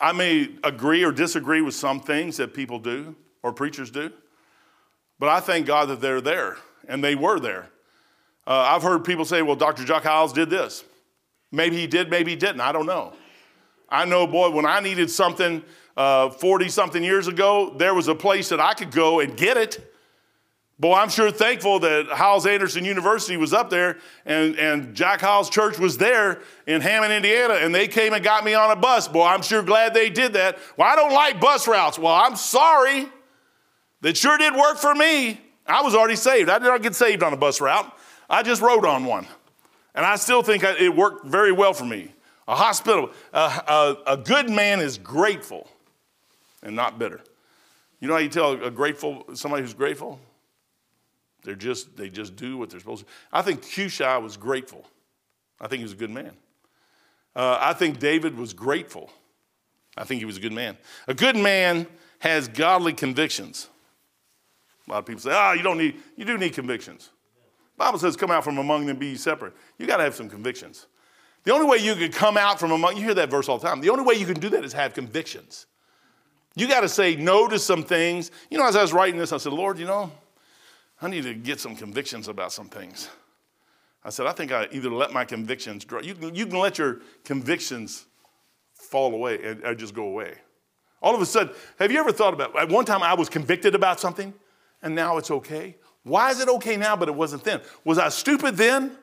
I 0.00 0.10
may 0.12 0.50
agree 0.64 1.04
or 1.04 1.12
disagree 1.12 1.60
with 1.60 1.74
some 1.74 2.00
things 2.00 2.38
that 2.38 2.54
people 2.54 2.80
do 2.80 3.14
or 3.42 3.52
preachers 3.52 3.90
do, 3.90 4.10
but 5.20 5.28
I 5.28 5.38
thank 5.38 5.66
God 5.66 5.88
that 5.90 6.00
they're 6.00 6.20
there 6.20 6.56
and 6.88 7.04
they 7.04 7.14
were 7.14 7.38
there. 7.38 7.68
Uh, 8.48 8.66
I've 8.68 8.82
heard 8.82 9.04
people 9.04 9.24
say, 9.24 9.42
well, 9.42 9.54
Dr. 9.54 9.84
Chuck 9.84 10.02
Hyles 10.02 10.32
did 10.32 10.50
this. 10.50 10.82
Maybe 11.52 11.76
he 11.76 11.86
did, 11.86 12.10
maybe 12.10 12.32
he 12.32 12.36
didn't. 12.36 12.60
I 12.60 12.72
don't 12.72 12.86
know. 12.86 13.12
I 13.88 14.04
know, 14.06 14.26
boy, 14.26 14.50
when 14.50 14.66
I 14.66 14.80
needed 14.80 15.08
something 15.08 15.62
40 15.94 15.96
uh, 15.96 16.68
something 16.68 17.04
years 17.04 17.28
ago, 17.28 17.72
there 17.76 17.94
was 17.94 18.08
a 18.08 18.14
place 18.14 18.48
that 18.48 18.58
I 18.58 18.74
could 18.74 18.90
go 18.90 19.20
and 19.20 19.36
get 19.36 19.56
it. 19.56 19.91
Boy, 20.82 20.94
I'm 20.94 21.10
sure 21.10 21.30
thankful 21.30 21.78
that 21.78 22.08
Hyles 22.08 22.44
Anderson 22.44 22.84
University 22.84 23.36
was 23.36 23.52
up 23.52 23.70
there 23.70 23.98
and, 24.26 24.58
and 24.58 24.96
Jack 24.96 25.20
Hyles 25.20 25.48
Church 25.48 25.78
was 25.78 25.96
there 25.96 26.40
in 26.66 26.80
Hammond, 26.80 27.12
Indiana, 27.12 27.54
and 27.54 27.72
they 27.72 27.86
came 27.86 28.12
and 28.12 28.24
got 28.24 28.44
me 28.44 28.54
on 28.54 28.68
a 28.72 28.74
bus. 28.74 29.06
Boy, 29.06 29.24
I'm 29.24 29.42
sure 29.42 29.62
glad 29.62 29.94
they 29.94 30.10
did 30.10 30.32
that. 30.32 30.58
Well, 30.76 30.88
I 30.92 30.96
don't 30.96 31.12
like 31.12 31.40
bus 31.40 31.68
routes. 31.68 32.00
Well, 32.00 32.12
I'm 32.12 32.34
sorry. 32.34 33.08
That 34.00 34.16
sure 34.16 34.36
did 34.36 34.56
work 34.56 34.76
for 34.76 34.92
me. 34.92 35.40
I 35.68 35.82
was 35.82 35.94
already 35.94 36.16
saved. 36.16 36.50
I 36.50 36.58
did 36.58 36.64
not 36.64 36.82
get 36.82 36.96
saved 36.96 37.22
on 37.22 37.32
a 37.32 37.36
bus 37.36 37.60
route. 37.60 37.96
I 38.28 38.42
just 38.42 38.60
rode 38.60 38.84
on 38.84 39.04
one. 39.04 39.28
And 39.94 40.04
I 40.04 40.16
still 40.16 40.42
think 40.42 40.64
it 40.64 40.96
worked 40.96 41.24
very 41.24 41.52
well 41.52 41.74
for 41.74 41.84
me. 41.84 42.12
A 42.48 42.56
hospital, 42.56 43.10
a, 43.32 43.38
a, 43.38 43.96
a 44.14 44.16
good 44.16 44.50
man 44.50 44.80
is 44.80 44.98
grateful 44.98 45.68
and 46.60 46.74
not 46.74 46.98
bitter. 46.98 47.20
You 48.00 48.08
know 48.08 48.14
how 48.14 48.20
you 48.20 48.28
tell 48.28 48.60
a 48.60 48.70
grateful, 48.72 49.26
somebody 49.34 49.62
who's 49.62 49.74
grateful? 49.74 50.18
They're 51.44 51.54
just, 51.54 51.96
they 51.96 52.08
just 52.08 52.36
do 52.36 52.56
what 52.56 52.70
they're 52.70 52.80
supposed 52.80 53.04
to. 53.04 53.12
I 53.32 53.42
think 53.42 53.62
Cushai 53.62 54.18
was 54.18 54.36
grateful. 54.36 54.86
I 55.60 55.68
think 55.68 55.78
he 55.78 55.84
was 55.84 55.92
a 55.92 55.96
good 55.96 56.10
man. 56.10 56.32
Uh, 57.34 57.58
I 57.60 57.72
think 57.72 57.98
David 57.98 58.36
was 58.36 58.52
grateful. 58.52 59.10
I 59.96 60.04
think 60.04 60.20
he 60.20 60.24
was 60.24 60.36
a 60.36 60.40
good 60.40 60.52
man. 60.52 60.76
A 61.08 61.14
good 61.14 61.36
man 61.36 61.86
has 62.20 62.48
godly 62.48 62.92
convictions. 62.92 63.68
A 64.86 64.90
lot 64.90 64.98
of 64.98 65.06
people 65.06 65.20
say, 65.20 65.32
ah, 65.32 65.50
oh, 65.50 65.52
you 65.54 65.62
don't 65.62 65.78
need, 65.78 65.96
you 66.16 66.24
do 66.24 66.38
need 66.38 66.52
convictions. 66.52 67.10
The 67.76 67.84
Bible 67.84 67.98
says, 67.98 68.16
come 68.16 68.30
out 68.30 68.44
from 68.44 68.58
among 68.58 68.86
them, 68.86 68.98
be 68.98 69.16
separate. 69.16 69.54
You 69.78 69.86
got 69.86 69.96
to 69.96 70.04
have 70.04 70.14
some 70.14 70.28
convictions. 70.28 70.86
The 71.44 71.52
only 71.52 71.66
way 71.66 71.78
you 71.78 71.94
can 71.94 72.12
come 72.12 72.36
out 72.36 72.60
from 72.60 72.70
among, 72.70 72.96
you 72.96 73.04
hear 73.04 73.14
that 73.14 73.30
verse 73.30 73.48
all 73.48 73.58
the 73.58 73.66
time. 73.66 73.80
The 73.80 73.90
only 73.90 74.04
way 74.04 74.14
you 74.14 74.26
can 74.26 74.38
do 74.38 74.48
that 74.50 74.64
is 74.64 74.72
have 74.72 74.94
convictions. 74.94 75.66
You 76.54 76.68
got 76.68 76.80
to 76.80 76.88
say 76.88 77.16
no 77.16 77.48
to 77.48 77.58
some 77.58 77.82
things. 77.82 78.30
You 78.50 78.58
know, 78.58 78.66
as 78.66 78.76
I 78.76 78.82
was 78.82 78.92
writing 78.92 79.18
this, 79.18 79.32
I 79.32 79.38
said, 79.38 79.52
Lord, 79.52 79.78
you 79.78 79.86
know, 79.86 80.12
I 81.02 81.08
need 81.08 81.24
to 81.24 81.34
get 81.34 81.60
some 81.60 81.74
convictions 81.74 82.28
about 82.28 82.52
some 82.52 82.68
things. 82.68 83.10
I 84.04 84.10
said, 84.10 84.26
I 84.26 84.32
think 84.32 84.52
I 84.52 84.68
either 84.70 84.90
let 84.90 85.12
my 85.12 85.24
convictions 85.24 85.84
grow. 85.84 86.00
You 86.00 86.14
can, 86.14 86.34
you 86.34 86.46
can 86.46 86.58
let 86.58 86.78
your 86.78 87.00
convictions 87.24 88.06
fall 88.74 89.12
away 89.12 89.38
and, 89.44 89.62
and 89.62 89.78
just 89.78 89.94
go 89.94 90.04
away. 90.04 90.34
All 91.00 91.14
of 91.14 91.20
a 91.20 91.26
sudden, 91.26 91.54
have 91.78 91.90
you 91.90 91.98
ever 91.98 92.12
thought 92.12 92.34
about 92.34 92.56
at 92.56 92.68
one 92.68 92.84
time 92.84 93.02
I 93.02 93.14
was 93.14 93.28
convicted 93.28 93.74
about 93.74 93.98
something 93.98 94.32
and 94.82 94.94
now 94.94 95.18
it's 95.18 95.30
okay? 95.30 95.76
Why 96.04 96.30
is 96.30 96.40
it 96.40 96.48
okay 96.48 96.76
now, 96.76 96.96
but 96.96 97.08
it 97.08 97.14
wasn't 97.14 97.44
then? 97.44 97.60
Was 97.84 97.98
I 97.98 98.08
stupid 98.08 98.56
then? 98.56 98.96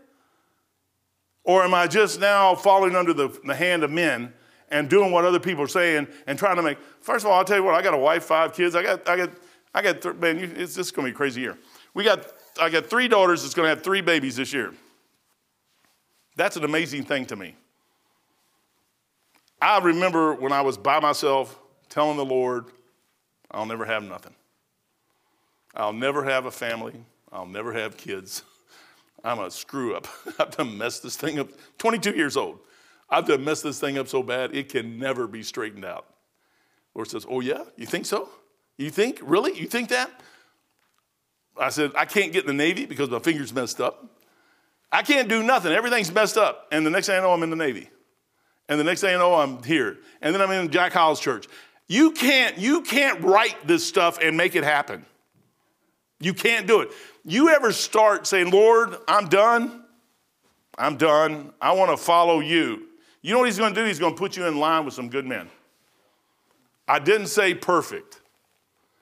Or 1.44 1.64
am 1.64 1.74
I 1.74 1.88
just 1.88 2.20
now 2.20 2.56
falling 2.56 2.96
under 2.96 3.14
the, 3.14 3.38
the 3.46 3.56
hand 3.56 3.84
of 3.84 3.92
men 3.92 4.34
and 4.70 4.90
doing 4.90 5.12
what 5.12 5.26
other 5.26 5.40
people 5.40 5.64
are 5.64 5.70
saying 5.70 6.08
and 6.28 6.38
trying 6.38 6.58
to 6.58 6.62
make? 6.62 6.78
First 7.02 7.26
of 7.26 7.32
all, 7.32 7.38
I'll 7.38 7.46
tell 7.46 7.58
you 7.58 7.64
what, 7.64 7.76
I 7.76 7.82
got 7.82 7.94
a 7.94 7.98
wife, 7.98 8.24
five 8.24 8.54
kids. 8.54 8.76
I 8.76 8.84
got, 8.84 9.08
I 9.08 9.18
got, 9.18 9.30
I 9.74 9.82
got, 9.82 10.20
man, 10.20 10.40
you, 10.40 10.52
it's 10.56 10.76
just 10.76 10.94
going 10.94 11.06
to 11.06 11.12
be 11.12 11.16
a 11.16 11.18
crazy 11.18 11.42
year. 11.42 11.58
We 11.94 12.04
got, 12.04 12.26
I 12.60 12.70
got 12.70 12.88
three 12.88 13.08
daughters 13.08 13.42
that's 13.42 13.54
going 13.54 13.66
to 13.66 13.70
have 13.70 13.84
three 13.84 14.02
babies 14.02 14.36
this 14.36 14.54
year. 14.54 14.74
That's 16.36 16.56
an 16.56 16.64
amazing 16.64 17.04
thing 17.04 17.26
to 17.28 17.36
me. 17.36 17.56
I 19.62 19.80
remember 19.80 20.34
when 20.34 20.52
I 20.52 20.62
was 20.62 20.78
by 20.78 21.00
myself 21.00 21.60
telling 21.90 22.18
the 22.18 22.26
Lord, 22.26 22.66
I'll 23.52 23.66
never 23.66 23.84
have 23.86 24.04
nothing. 24.04 24.34
I'll 25.76 25.94
never 25.94 26.24
have 26.24 26.46
a 26.46 26.52
family. 26.52 26.94
I'll 27.32 27.46
never 27.46 27.74
have 27.74 27.98
kids. 27.98 28.44
I'm 29.24 29.40
a 29.40 29.52
screw 29.52 29.96
up. 29.96 30.08
I've 30.40 30.52
done 30.52 30.78
messed 30.78 31.04
this 31.04 31.18
thing 31.18 31.40
up. 31.40 31.50
22 31.78 32.12
years 32.12 32.38
old. 32.38 32.60
I've 33.10 33.26
done 33.26 33.44
messed 33.44 33.64
this 33.64 33.80
thing 33.80 33.98
up 33.98 34.08
so 34.08 34.24
bad 34.24 34.56
it 34.56 34.70
can 34.70 34.98
never 34.98 35.28
be 35.28 35.44
straightened 35.44 35.86
out. 35.86 36.06
Lord 36.96 37.10
says, 37.10 37.26
Oh, 37.30 37.40
yeah? 37.40 37.64
You 37.76 37.86
think 37.86 38.06
so? 38.06 38.30
You 38.78 38.90
think? 38.90 39.20
Really? 39.22 39.60
You 39.60 39.68
think 39.68 39.90
that? 39.90 40.10
I 41.60 41.70
said, 41.70 41.92
I 41.96 42.06
can't 42.06 42.32
get 42.32 42.44
in 42.44 42.48
the 42.48 42.54
Navy 42.54 42.86
because 42.86 43.10
my 43.10 43.20
finger's 43.20 43.54
messed 43.54 43.82
up. 43.82 44.06
I 44.92 45.04
can't 45.04 45.28
do 45.28 45.44
nothing. 45.44 45.72
Everything's 45.72 46.12
messed 46.12 46.38
up. 46.38 46.68
And 46.72 46.86
the 46.86 46.90
next 46.90 47.08
thing 47.08 47.18
I 47.18 47.22
know, 47.22 47.32
I'm 47.32 47.44
in 47.44 47.50
the 47.50 47.56
Navy. 47.56 47.90
And 48.68 48.80
the 48.80 48.84
next 48.84 49.02
thing 49.02 49.14
I 49.14 49.18
know, 49.18 49.36
I'm 49.36 49.62
here. 49.64 49.98
And 50.22 50.34
then 50.34 50.42
I'm 50.42 50.52
in 50.52 50.70
Jack 50.70 50.94
Hyles 50.94 51.20
Church. 51.20 51.48
You 51.88 52.12
can't, 52.12 52.58
you 52.58 52.82
can't 52.82 53.22
write 53.22 53.68
this 53.68 53.86
stuff 53.88 54.20
and 54.22 54.38
make 54.38 54.56
it 54.56 54.64
happen. 54.64 55.06
You 56.20 56.34
can't 56.34 56.68
do 56.68 56.82
it. 56.82 56.90
You 57.26 57.50
ever 57.50 57.72
start 57.72 58.28
saying, 58.28 58.52
Lord, 58.52 58.96
I'm 59.08 59.28
done? 59.28 59.84
I'm 60.78 60.98
done. 60.98 61.54
I 61.62 61.74
want 61.74 61.92
to 61.92 61.98
follow 61.98 62.40
you. 62.40 62.88
You 63.22 63.34
know 63.34 63.40
what 63.40 63.46
he's 63.46 63.58
going 63.58 63.74
to 63.74 63.82
do? 63.82 63.86
He's 63.86 64.00
going 64.00 64.14
to 64.14 64.20
put 64.20 64.38
you 64.38 64.46
in 64.46 64.60
line 64.60 64.86
with 64.86 64.94
some 64.94 65.10
good 65.10 65.26
men. 65.26 65.50
I 66.88 67.00
didn't 67.00 67.28
say 67.28 67.54
perfect. 67.54 68.19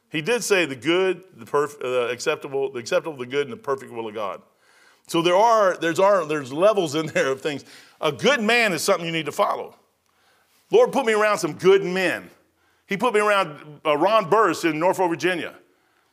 He 0.10 0.22
did 0.22 0.44
say 0.44 0.66
the 0.66 0.76
good, 0.76 1.24
the 1.36 1.46
perf- 1.46 1.84
uh, 1.84 2.12
acceptable, 2.12 2.72
the 2.72 2.80
acceptable, 2.80 3.18
the 3.18 3.26
good, 3.26 3.48
and 3.48 3.54
the 3.54 3.58
perfect 3.58 3.92
will 3.92 4.08
of 4.08 4.16
God. 4.16 4.42
So 5.08 5.22
there 5.22 5.36
are 5.36 5.78
there's 5.78 6.00
are 6.00 6.26
there's 6.26 6.52
levels 6.54 6.96
in 6.96 7.08
there 7.14 7.32
of 7.32 7.42
things. 7.42 7.66
A 8.00 8.12
good 8.12 8.42
man 8.42 8.74
is 8.74 8.84
something 8.84 9.06
you 9.06 9.12
need 9.12 9.26
to 9.26 9.32
follow. 9.32 9.76
Lord 10.72 10.92
put 10.92 11.06
me 11.06 11.14
around 11.14 11.38
some 11.40 11.54
good 11.54 11.84
men. 11.84 12.30
He 12.88 12.98
put 12.98 13.14
me 13.14 13.20
around 13.20 13.82
uh, 13.86 13.98
Ron 13.98 14.30
Burris 14.30 14.64
in 14.64 14.80
Norfolk, 14.80 15.10
Virginia. 15.10 15.56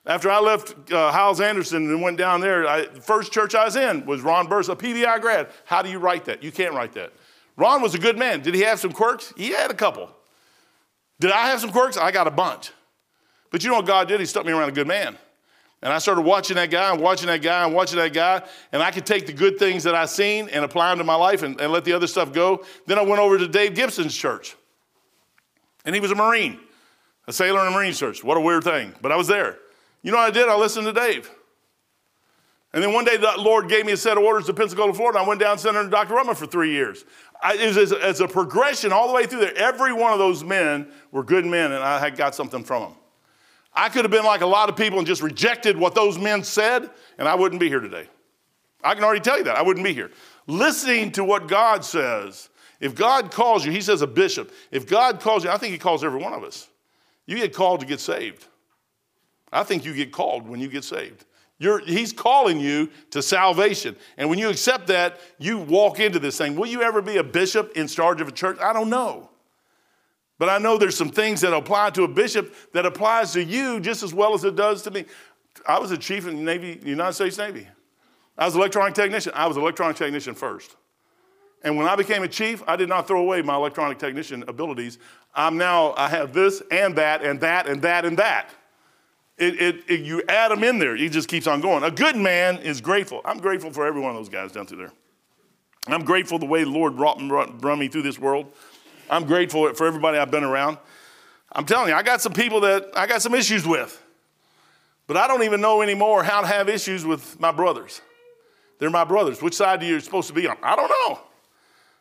After 0.07 0.31
I 0.31 0.39
left 0.39 0.93
uh, 0.93 1.41
Anderson 1.41 1.89
and 1.89 2.03
went 2.03 2.19
down 2.19 2.41
there, 2.41 2.67
I, 2.67 2.87
the 2.87 3.01
first 3.01 3.33
church 3.33 3.55
I 3.55 3.65
was 3.65 3.77
in 3.77 4.05
was 4.05 4.21
Ron 4.21 4.49
Burris, 4.49 4.69
a 4.69 4.77
PBI 4.77 5.21
grad. 5.21 5.49
How 5.65 5.83
do 5.83 5.89
you 5.89 5.99
write 5.99 6.27
that? 6.27 6.43
You 6.43 6.53
can't 6.53 6.75
write 6.75 6.93
that. 6.93 7.13
Ron 7.57 7.81
was 7.81 7.95
a 7.95 7.99
good 7.99 8.19
man. 8.19 8.43
Did 8.43 8.55
he 8.55 8.63
have 8.63 8.81
some 8.81 8.93
quirks? 8.93 9.33
He 9.37 9.51
had 9.51 9.71
a 9.71 9.75
couple. 9.75 10.11
Did 11.21 11.31
I 11.31 11.47
have 11.49 11.61
some 11.61 11.71
quirks? 11.71 11.97
I 11.97 12.11
got 12.11 12.27
a 12.27 12.31
bunch. 12.31 12.73
But 13.55 13.63
you 13.63 13.71
know 13.71 13.77
what 13.77 13.87
God 13.87 14.09
did? 14.09 14.19
He 14.19 14.27
stuck 14.27 14.45
me 14.45 14.51
around 14.51 14.69
a 14.69 14.73
good 14.73 14.89
man. 14.89 15.17
And 15.81 15.93
I 15.93 15.99
started 15.99 16.23
watching 16.23 16.57
that 16.57 16.73
guy 16.73 16.93
and 16.93 17.01
watching 17.01 17.29
that 17.29 17.41
guy 17.41 17.65
and 17.65 17.73
watching 17.73 17.99
that 17.99 18.13
guy. 18.13 18.43
And 18.73 18.83
I 18.83 18.91
could 18.91 19.07
take 19.07 19.29
the 19.29 19.33
good 19.33 19.61
things 19.61 19.85
that 19.85 19.95
I 19.95 20.07
seen 20.07 20.49
and 20.49 20.65
apply 20.65 20.89
them 20.89 20.99
to 20.99 21.05
my 21.05 21.15
life 21.15 21.45
and, 21.45 21.61
and 21.61 21.71
let 21.71 21.85
the 21.85 21.93
other 21.93 22.09
stuff 22.09 22.33
go. 22.33 22.65
Then 22.87 22.99
I 22.99 23.03
went 23.03 23.21
over 23.21 23.39
to 23.39 23.47
Dave 23.47 23.77
Gibson's 23.77 24.13
church. 24.13 24.57
And 25.85 25.95
he 25.95 26.01
was 26.01 26.11
a 26.11 26.17
Marine, 26.17 26.59
a 27.29 27.33
sailor 27.33 27.61
in 27.61 27.69
a 27.69 27.71
Marine 27.71 27.93
church. 27.93 28.25
What 28.25 28.37
a 28.37 28.41
weird 28.41 28.65
thing. 28.65 28.93
But 29.01 29.13
I 29.13 29.17
was 29.17 29.29
there. 29.29 29.57
You 30.03 30.11
know 30.11 30.19
what 30.19 30.27
I 30.27 30.33
did? 30.33 30.49
I 30.49 30.57
listened 30.57 30.87
to 30.87 30.93
Dave. 30.93 31.31
And 32.73 32.83
then 32.83 32.93
one 32.93 33.05
day 33.05 33.19
the 33.19 33.35
Lord 33.39 33.69
gave 33.69 33.87
me 33.87 33.93
a 33.93 33.97
set 33.97 34.19
of 34.19 34.25
orders 34.25 34.47
to 34.47 34.53
Pensacola, 34.53 34.93
Florida. 34.95 35.21
And 35.21 35.27
I 35.27 35.29
went 35.29 35.39
down 35.39 35.59
sent 35.59 35.77
under 35.77 35.89
Dr. 35.89 36.15
Ruckman 36.15 36.35
for 36.35 36.47
three 36.47 36.73
years. 36.73 37.05
I, 37.41 37.55
it 37.55 37.77
was 37.77 37.93
as, 37.93 38.21
a 38.21 38.27
progression 38.27 38.91
all 38.91 39.07
the 39.07 39.15
way 39.15 39.27
through 39.27 39.43
there. 39.43 39.57
Every 39.57 39.93
one 39.93 40.13
of 40.13 40.19
those 40.19 40.43
men 40.43 40.91
were 41.13 41.23
good 41.23 41.47
men, 41.47 41.71
and 41.71 41.85
I 41.85 42.01
had 42.01 42.17
got 42.17 42.35
something 42.35 42.65
from 42.65 42.83
them. 42.83 42.95
I 43.75 43.89
could 43.89 44.05
have 44.05 44.11
been 44.11 44.25
like 44.25 44.41
a 44.41 44.47
lot 44.47 44.69
of 44.69 44.77
people 44.77 44.99
and 44.99 45.07
just 45.07 45.23
rejected 45.23 45.77
what 45.77 45.95
those 45.95 46.19
men 46.19 46.45
said, 46.45 46.89
and 47.19 47.27
I 47.27 47.35
wouldn't 47.35 47.61
be 47.61 47.69
here 47.69 47.81
today. 47.81 48.09
I 48.83 48.95
can 48.95 49.03
already 49.03 49.21
tell 49.21 49.39
you 49.39 49.45
that. 49.45 49.57
I 49.57 49.63
wouldn't 49.63 49.85
be 49.85 49.93
here. 49.93 50.11
Listening 50.47 51.11
to 51.13 51.25
what 51.25 51.49
God 51.49 51.85
says, 51.85 52.51
if 52.81 52.95
God 52.95 53.31
calls 53.31 53.65
you, 53.65 53.73
He 53.73 53.81
says 53.81 54.03
a 54.03 54.07
bishop, 54.07 54.53
if 54.71 54.87
God 54.87 55.21
calls 55.21 55.45
you, 55.45 55.51
I 55.51 55.57
think 55.57 55.73
He 55.73 55.79
calls 55.79 56.05
every 56.05 56.21
one 56.21 56.35
of 56.35 56.45
us. 56.45 56.69
You 57.27 57.37
get 57.37 57.55
called 57.55 57.81
to 57.81 57.87
get 57.87 58.01
saved. 58.01 58.47
I 59.53 59.63
think 59.63 59.85
you 59.85 59.95
get 59.95 60.13
called 60.13 60.49
when 60.49 60.61
you 60.61 60.69
get 60.69 60.85
saved. 60.85 61.25
You're, 61.59 61.79
he's 61.79 62.13
calling 62.13 62.59
you 62.59 62.91
to 63.11 63.23
salvation. 63.23 63.97
And 64.17 64.29
when 64.29 64.39
you 64.39 64.51
accept 64.51 64.89
that, 64.89 65.21
you 65.39 65.59
walk 65.59 66.01
into 66.01 66.19
this 66.19 66.37
thing. 66.37 66.57
Will 66.57 66.67
you 66.67 66.83
ever 66.83 67.01
be 67.01 67.17
a 67.17 67.25
bishop 67.25 67.73
in 67.77 67.87
charge 67.87 68.21
of 68.21 68.29
a 68.29 68.33
church? 68.33 68.59
I 68.61 68.73
don't 68.73 68.91
know. 68.91 69.31
But 70.39 70.49
I 70.49 70.59
know 70.59 70.77
there's 70.77 70.97
some 70.97 71.11
things 71.11 71.41
that 71.43 71.53
apply 71.53 71.91
to 71.91 72.03
a 72.03 72.09
bishop 72.09 72.55
that 72.73 72.85
applies 72.87 73.33
to 73.35 73.43
you 73.43 73.81
just 73.81 74.03
as 74.03 74.13
well 74.13 74.35
as 74.35 74.45
it 74.45 74.57
does 74.57 74.83
to 74.83 74.91
me. 74.91 75.05
I 75.67 75.79
was 75.79 75.91
a 75.93 75.99
chief 75.99 76.27
in 76.27 76.37
the 76.37 76.43
Navy, 76.43 76.81
United 76.85 77.13
States 77.13 77.39
Navy. 77.39 77.69
I 78.37 78.45
was 78.45 78.55
an 78.55 78.61
electronic 78.61 78.95
technician. 78.95 79.33
I 79.35 79.47
was 79.47 79.57
an 79.57 79.63
electronic 79.63 79.97
technician 79.97 80.35
first. 80.35 80.77
And 81.63 81.77
when 81.79 81.87
I 81.87 81.97
became 81.97 82.23
a 82.23 82.29
chief, 82.29 82.63
I 82.67 82.77
did 82.77 82.89
not 82.89 83.09
throw 83.09 83.21
away 83.21 83.41
my 83.41 83.55
electronic 83.55 83.99
technician 83.99 84.45
abilities. 84.49 84.99
I'm 85.35 85.57
now, 85.57 85.95
I 85.97 86.09
have 86.09 86.35
this 86.35 86.63
and 86.71 86.95
that 86.97 87.23
and 87.23 87.41
that 87.41 87.67
and 87.69 87.81
that 87.83 88.05
and 88.05 88.19
that. 88.19 88.51
It, 89.39 89.61
it, 89.61 89.77
it, 89.89 90.01
you 90.01 90.23
add 90.29 90.51
them 90.51 90.63
in 90.63 90.79
there, 90.79 90.95
he 90.95 91.09
just 91.09 91.29
keeps 91.29 91.47
on 91.47 91.61
going. 91.61 91.83
A 91.83 91.91
good 91.91 92.17
man 92.17 92.59
is 92.59 92.81
grateful. 92.81 93.21
I'm 93.25 93.39
grateful 93.39 93.73
for 93.73 93.87
every 93.87 94.01
one 94.01 94.11
of 94.11 94.17
those 94.17 94.29
guys 94.29 94.53
down 94.53 94.67
through 94.67 94.79
there. 94.79 94.93
I'm 95.87 96.05
grateful 96.05 96.39
the 96.39 96.47
way 96.47 96.65
the 96.65 96.71
Lord 96.71 96.97
brought, 96.97 97.19
brought, 97.19 97.61
brought 97.61 97.79
me 97.79 97.89
through 97.89 98.03
this 98.03 98.19
world. 98.19 98.53
I'm 99.11 99.25
grateful 99.25 99.73
for 99.75 99.87
everybody 99.87 100.19
I've 100.19 100.31
been 100.31 100.45
around. 100.45 100.79
I'm 101.53 101.65
telling 101.65 101.89
you, 101.89 101.95
I 101.95 102.03
got 102.03 102.21
some 102.21 102.33
people 102.33 102.61
that 102.61 102.91
I 102.97 103.07
got 103.07 103.23
some 103.23 103.35
issues 103.35 103.67
with, 103.67 104.03
but 105.07 105.17
I 105.17 105.29
don't 105.29 105.43
even 105.45 105.61
know 105.61 105.83
anymore 105.83 106.25
how 106.25 106.41
to 106.41 106.47
have 106.47 106.69
issues 106.69 107.05
with 107.05 107.39
my 107.39 107.53
brothers. 107.53 108.01
They're 108.79 108.91
my 108.91 109.05
brothers. 109.05 109.41
Which 109.41 109.55
side 109.55 109.83
are 109.83 109.87
you 109.87 110.01
supposed 110.01 110.29
to 110.29 110.35
be 110.35 110.47
on? 110.47 110.57
I 110.63 110.75
don't 110.75 110.89
know. 110.91 111.21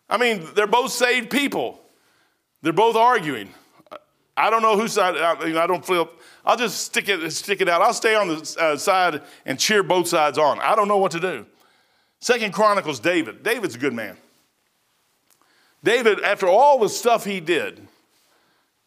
I 0.09 0.17
mean, 0.17 0.47
they're 0.55 0.67
both 0.67 0.91
saved 0.91 1.29
people. 1.29 1.79
They're 2.61 2.73
both 2.73 2.95
arguing. 2.95 3.53
I 4.35 4.49
don't 4.49 4.63
know 4.63 4.77
whose 4.77 4.93
side. 4.93 5.15
I, 5.15 5.67
don't 5.67 5.85
feel. 5.85 6.09
I'll 6.43 6.57
just 6.57 6.81
stick 6.81 7.07
it 7.07 7.31
stick 7.31 7.61
it 7.61 7.69
out. 7.69 7.81
I'll 7.81 7.93
stay 7.93 8.15
on 8.15 8.29
the 8.29 8.55
uh, 8.59 8.77
side 8.77 9.21
and 9.45 9.59
cheer 9.59 9.83
both 9.83 10.07
sides 10.07 10.37
on. 10.37 10.59
I 10.59 10.75
don't 10.75 10.87
know 10.87 10.97
what 10.97 11.11
to 11.11 11.19
do. 11.19 11.45
Second 12.19 12.53
Chronicles, 12.53 12.99
David. 12.99 13.43
David's 13.43 13.75
a 13.75 13.77
good 13.77 13.93
man. 13.93 14.17
David, 15.83 16.21
after 16.21 16.47
all 16.47 16.79
the 16.79 16.89
stuff 16.89 17.25
he 17.25 17.39
did, 17.39 17.87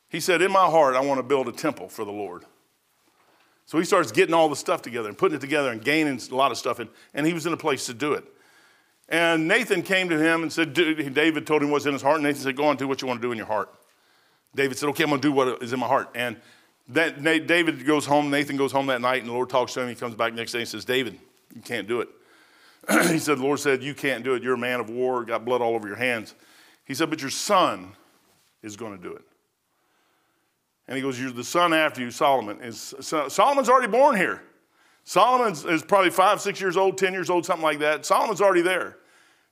he 0.09 0.21
said, 0.21 0.41
"In 0.43 0.51
my 0.51 0.67
heart, 0.67 0.97
I 0.97 1.01
want 1.01 1.19
to 1.19 1.23
build 1.23 1.49
a 1.49 1.53
temple 1.53 1.89
for 1.89 2.05
the 2.05 2.13
Lord." 2.13 2.45
So 3.67 3.79
he 3.79 3.85
starts 3.85 4.13
getting 4.13 4.35
all 4.35 4.49
the 4.49 4.57
stuff 4.57 4.81
together 4.81 5.09
and 5.09 5.19
putting 5.19 5.37
it 5.37 5.41
together 5.41 5.71
and 5.71 5.85
gaining 5.85 6.21
a 6.31 6.35
lot 6.35 6.53
of 6.53 6.59
stuff, 6.59 6.79
and, 6.79 6.89
and 7.13 7.27
he 7.27 7.33
was 7.33 7.47
in 7.47 7.53
a 7.53 7.57
place 7.57 7.87
to 7.87 7.95
do 7.95 8.13
it. 8.15 8.25
And 9.09 9.47
Nathan 9.47 9.83
came 9.83 10.09
to 10.09 10.19
him 10.19 10.43
and 10.43 10.53
said, 10.53 10.73
David 10.73 11.47
told 11.47 11.63
him 11.63 11.71
what's 11.71 11.87
in 11.87 11.93
his 11.93 12.03
heart, 12.03 12.17
and 12.17 12.25
Nathan 12.25 12.43
said, 12.43 12.57
Go 12.57 12.65
on 12.65 12.77
do 12.77 12.89
what 12.89 13.03
you 13.03 13.09
want 13.09 13.21
to 13.21 13.27
do 13.27 13.33
in 13.33 13.39
your 13.39 13.47
heart. 13.47 13.73
David 14.55 14.79
said, 14.79 14.89
Okay, 14.91 15.03
I'm 15.03 15.11
going 15.11 15.21
to 15.21 15.29
do 15.29 15.33
what 15.33 15.63
is 15.63 15.73
in 15.73 15.81
my 15.81 15.87
heart. 15.87 16.09
And 16.15 16.37
that, 16.89 17.23
David 17.23 17.85
goes 17.85 18.07
home, 18.07 18.31
Nathan 18.31 18.57
goes 18.57 18.73
home 18.73 18.87
that 18.87 19.01
night, 19.01 19.21
and 19.21 19.29
the 19.29 19.33
Lord 19.33 19.51
talks 19.51 19.75
to 19.75 19.81
him. 19.81 19.89
He 19.89 19.95
comes 19.95 20.15
back 20.15 20.35
next 20.35 20.53
day 20.53 20.61
and 20.61 20.69
says, 20.69 20.85
David, 20.85 21.19
you 21.55 21.61
can't 21.61 21.87
do 21.87 22.01
it. 22.01 22.09
he 23.11 23.19
said, 23.19 23.39
The 23.39 23.43
Lord 23.43 23.61
said, 23.61 23.83
You 23.83 23.95
can't 23.95 24.25
do 24.25 24.35
it. 24.35 24.43
You're 24.43 24.55
a 24.55 24.59
man 24.59 24.81
of 24.81 24.91
war, 24.91 25.25
got 25.25 25.45
blood 25.45 25.61
all 25.61 25.75
over 25.75 25.87
your 25.87 25.97
hands. 25.97 26.35
He 26.87 26.95
said, 26.95 27.11
But 27.11 27.21
your 27.21 27.31
son 27.31 27.93
is 28.63 28.77
going 28.77 28.97
to 28.97 29.03
do 29.03 29.15
it. 29.15 29.25
And 30.89 30.97
he 30.97 31.03
goes, 31.03 31.21
You're 31.21 31.33
the 31.33 31.45
son 31.45 31.75
after 31.75 32.01
you, 32.01 32.11
Solomon. 32.11 32.61
Is, 32.63 32.95
Solomon's 33.01 33.69
already 33.69 33.91
born 33.91 34.17
here. 34.17 34.41
Solomon 35.05 35.53
is 35.69 35.83
probably 35.83 36.11
five, 36.11 36.41
six 36.41 36.61
years 36.61 36.77
old, 36.77 36.99
10 36.99 37.13
years 37.13 37.31
old, 37.31 37.45
something 37.45 37.63
like 37.63 37.79
that. 37.81 38.05
Solomon's 38.05 38.41
already 38.41 38.63
there. 38.63 38.97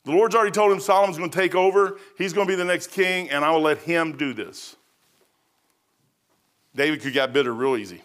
The 0.05 0.11
Lord's 0.11 0.35
already 0.35 0.51
told 0.51 0.73
him 0.73 0.81
Solomon's 0.81 1.17
going 1.17 1.31
to 1.31 1.39
take 1.39 1.55
over. 1.55 1.99
He's 2.19 2.33
going 2.33 2.47
to 2.47 2.53
be 2.53 2.57
the 2.57 2.65
next 2.65 2.89
king, 2.89 3.31
and 3.31 3.45
I 3.45 3.51
will 3.51 3.61
let 3.61 3.79
him 3.79 4.17
do 4.17 4.33
this. 4.35 4.77
David 6.75 7.01
could 7.03 7.13
get 7.13 7.33
bitter 7.33 7.55
real 7.55 7.77
easy. 7.77 8.03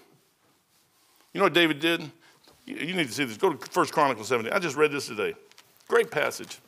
You 1.34 1.40
know 1.40 1.46
what 1.46 1.54
David 1.54 1.80
did? 1.80 2.10
You 2.66 2.94
need 2.94 3.08
to 3.08 3.14
see 3.14 3.26
this. 3.26 3.38
Go 3.38 3.54
to 3.54 3.80
1 3.80 3.88
Chronicles 3.88 4.28
17. 4.28 4.54
I 4.54 4.60
just 4.60 4.76
read 4.76 4.92
this 4.92 5.08
today. 5.08 5.34
Great 5.88 6.12
passage. 6.12 6.60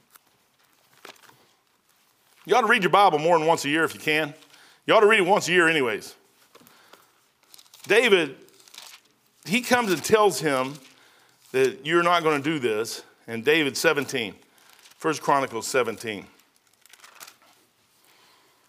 You 2.46 2.56
ought 2.56 2.62
to 2.62 2.68
read 2.68 2.84
your 2.84 2.92
Bible 2.92 3.20
more 3.20 3.38
than 3.38 3.48
once 3.48 3.66
a 3.66 3.70
year 3.70 3.84
if 3.84 3.94
you 3.94 4.00
can. 4.00 4.34
You 4.86 4.96
ought 4.96 5.02
to 5.02 5.08
read 5.08 5.20
it 5.20 5.26
once 5.26 5.48
a 5.48 5.52
year, 5.52 5.68
anyways. 5.68 6.16
David, 7.88 8.36
he 9.46 9.62
comes 9.62 9.92
and 9.92 10.04
tells 10.04 10.39
him 10.39 10.74
that 11.52 11.86
you're 11.86 12.04
not 12.04 12.24
going 12.24 12.42
to 12.42 12.44
do 12.44 12.60
this. 12.60 13.04
And 13.28 13.46
David 13.46 13.78
17, 13.78 14.34
1 15.00 15.14
Chronicles 15.16 15.68
17. 15.68 16.26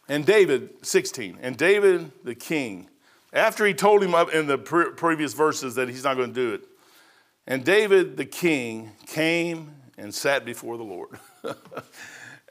And 0.08 0.26
David, 0.26 0.84
16, 0.84 1.38
and 1.40 1.56
David 1.56 2.12
the 2.22 2.34
king, 2.34 2.88
after 3.32 3.64
he 3.64 3.72
told 3.72 4.02
him 4.02 4.14
up 4.14 4.34
in 4.34 4.46
the 4.46 4.58
pre- 4.58 4.90
previous 4.90 5.32
verses 5.32 5.76
that 5.76 5.88
he's 5.88 6.04
not 6.04 6.16
going 6.16 6.34
to 6.34 6.34
do 6.34 6.52
it, 6.54 6.64
and 7.46 7.64
David 7.64 8.18
the 8.18 8.26
king 8.26 8.92
came 9.06 9.74
and 9.96 10.14
sat 10.14 10.44
before 10.44 10.76
the 10.76 10.84
Lord. 10.84 11.18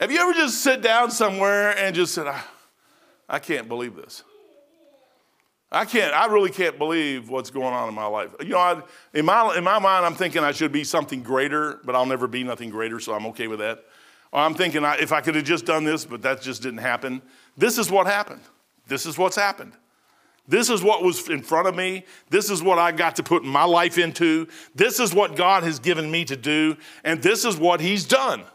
Have 0.02 0.12
you 0.12 0.20
ever 0.20 0.34
just 0.34 0.64
sit 0.64 0.82
down 0.82 1.12
somewhere 1.12 1.78
and 1.78 1.96
just 1.96 2.16
said, 2.16 2.26
I, 2.26 2.42
I 3.30 3.38
can't 3.38 3.70
believe 3.70 3.96
this? 3.96 4.24
I 5.72 5.86
can't, 5.86 6.12
I 6.12 6.26
really 6.26 6.50
can't 6.50 6.80
believe 6.80 7.30
what's 7.30 7.52
going 7.52 7.72
on 7.72 7.88
in 7.88 7.94
my 7.94 8.08
life. 8.08 8.32
You 8.40 8.50
know, 8.50 8.58
I, 8.58 8.82
in, 9.14 9.26
my, 9.26 9.56
in 9.56 9.64
my 9.64 9.78
mind, 9.78 10.04
I'm 10.04 10.16
thinking 10.16 10.44
I 10.44 10.54
should 10.54 10.72
be 10.72 10.84
something 10.84 11.22
greater, 11.22 11.80
but 11.84 11.96
I'll 11.96 12.08
never 12.08 12.28
be 12.28 12.44
nothing 12.44 12.72
greater, 12.72 13.00
so 13.00 13.14
I'm 13.14 13.28
okay 13.28 13.48
with 13.48 13.60
that. 13.60 13.86
Or 14.32 14.40
I'm 14.40 14.56
thinking 14.56 14.84
I, 14.84 14.96
if 14.96 15.12
I 15.12 15.22
could 15.22 15.36
have 15.36 15.44
just 15.44 15.68
done 15.68 15.84
this, 15.84 16.04
but 16.04 16.24
that 16.24 16.42
just 16.42 16.64
didn't 16.64 16.80
happen. 16.80 17.22
This 17.56 17.78
is 17.78 17.92
what 17.92 18.08
happened. 18.08 18.42
This 18.88 19.06
is 19.06 19.20
what's 19.20 19.36
happened. 19.36 19.74
This 20.48 20.72
is 20.72 20.82
what 20.82 21.04
was 21.04 21.30
in 21.30 21.44
front 21.44 21.68
of 21.68 21.76
me. 21.76 22.06
This 22.32 22.50
is 22.50 22.64
what 22.64 22.80
I 22.80 22.92
got 22.92 23.18
to 23.18 23.24
put 23.24 23.44
my 23.44 23.66
life 23.66 24.00
into. 24.00 24.48
This 24.74 25.00
is 25.00 25.14
what 25.14 25.36
God 25.36 25.62
has 25.62 25.78
given 25.78 26.10
me 26.10 26.26
to 26.26 26.36
do, 26.36 26.76
and 27.04 27.22
this 27.22 27.46
is 27.46 27.56
what 27.56 27.80
He's 27.82 28.04
done. 28.04 28.46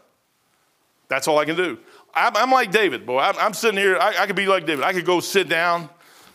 That's 1.07 1.27
all 1.27 1.39
I 1.39 1.45
can 1.45 1.55
do. 1.55 1.77
I'm, 2.13 2.35
I'm 2.35 2.51
like 2.51 2.71
David, 2.71 3.05
boy. 3.05 3.19
I'm, 3.19 3.35
I'm 3.37 3.53
sitting 3.53 3.77
here. 3.77 3.97
I, 3.97 4.23
I 4.23 4.27
could 4.27 4.35
be 4.35 4.47
like 4.47 4.65
David. 4.65 4.83
I 4.83 4.93
could 4.93 5.05
go 5.05 5.19
sit 5.19 5.47
down 5.47 5.89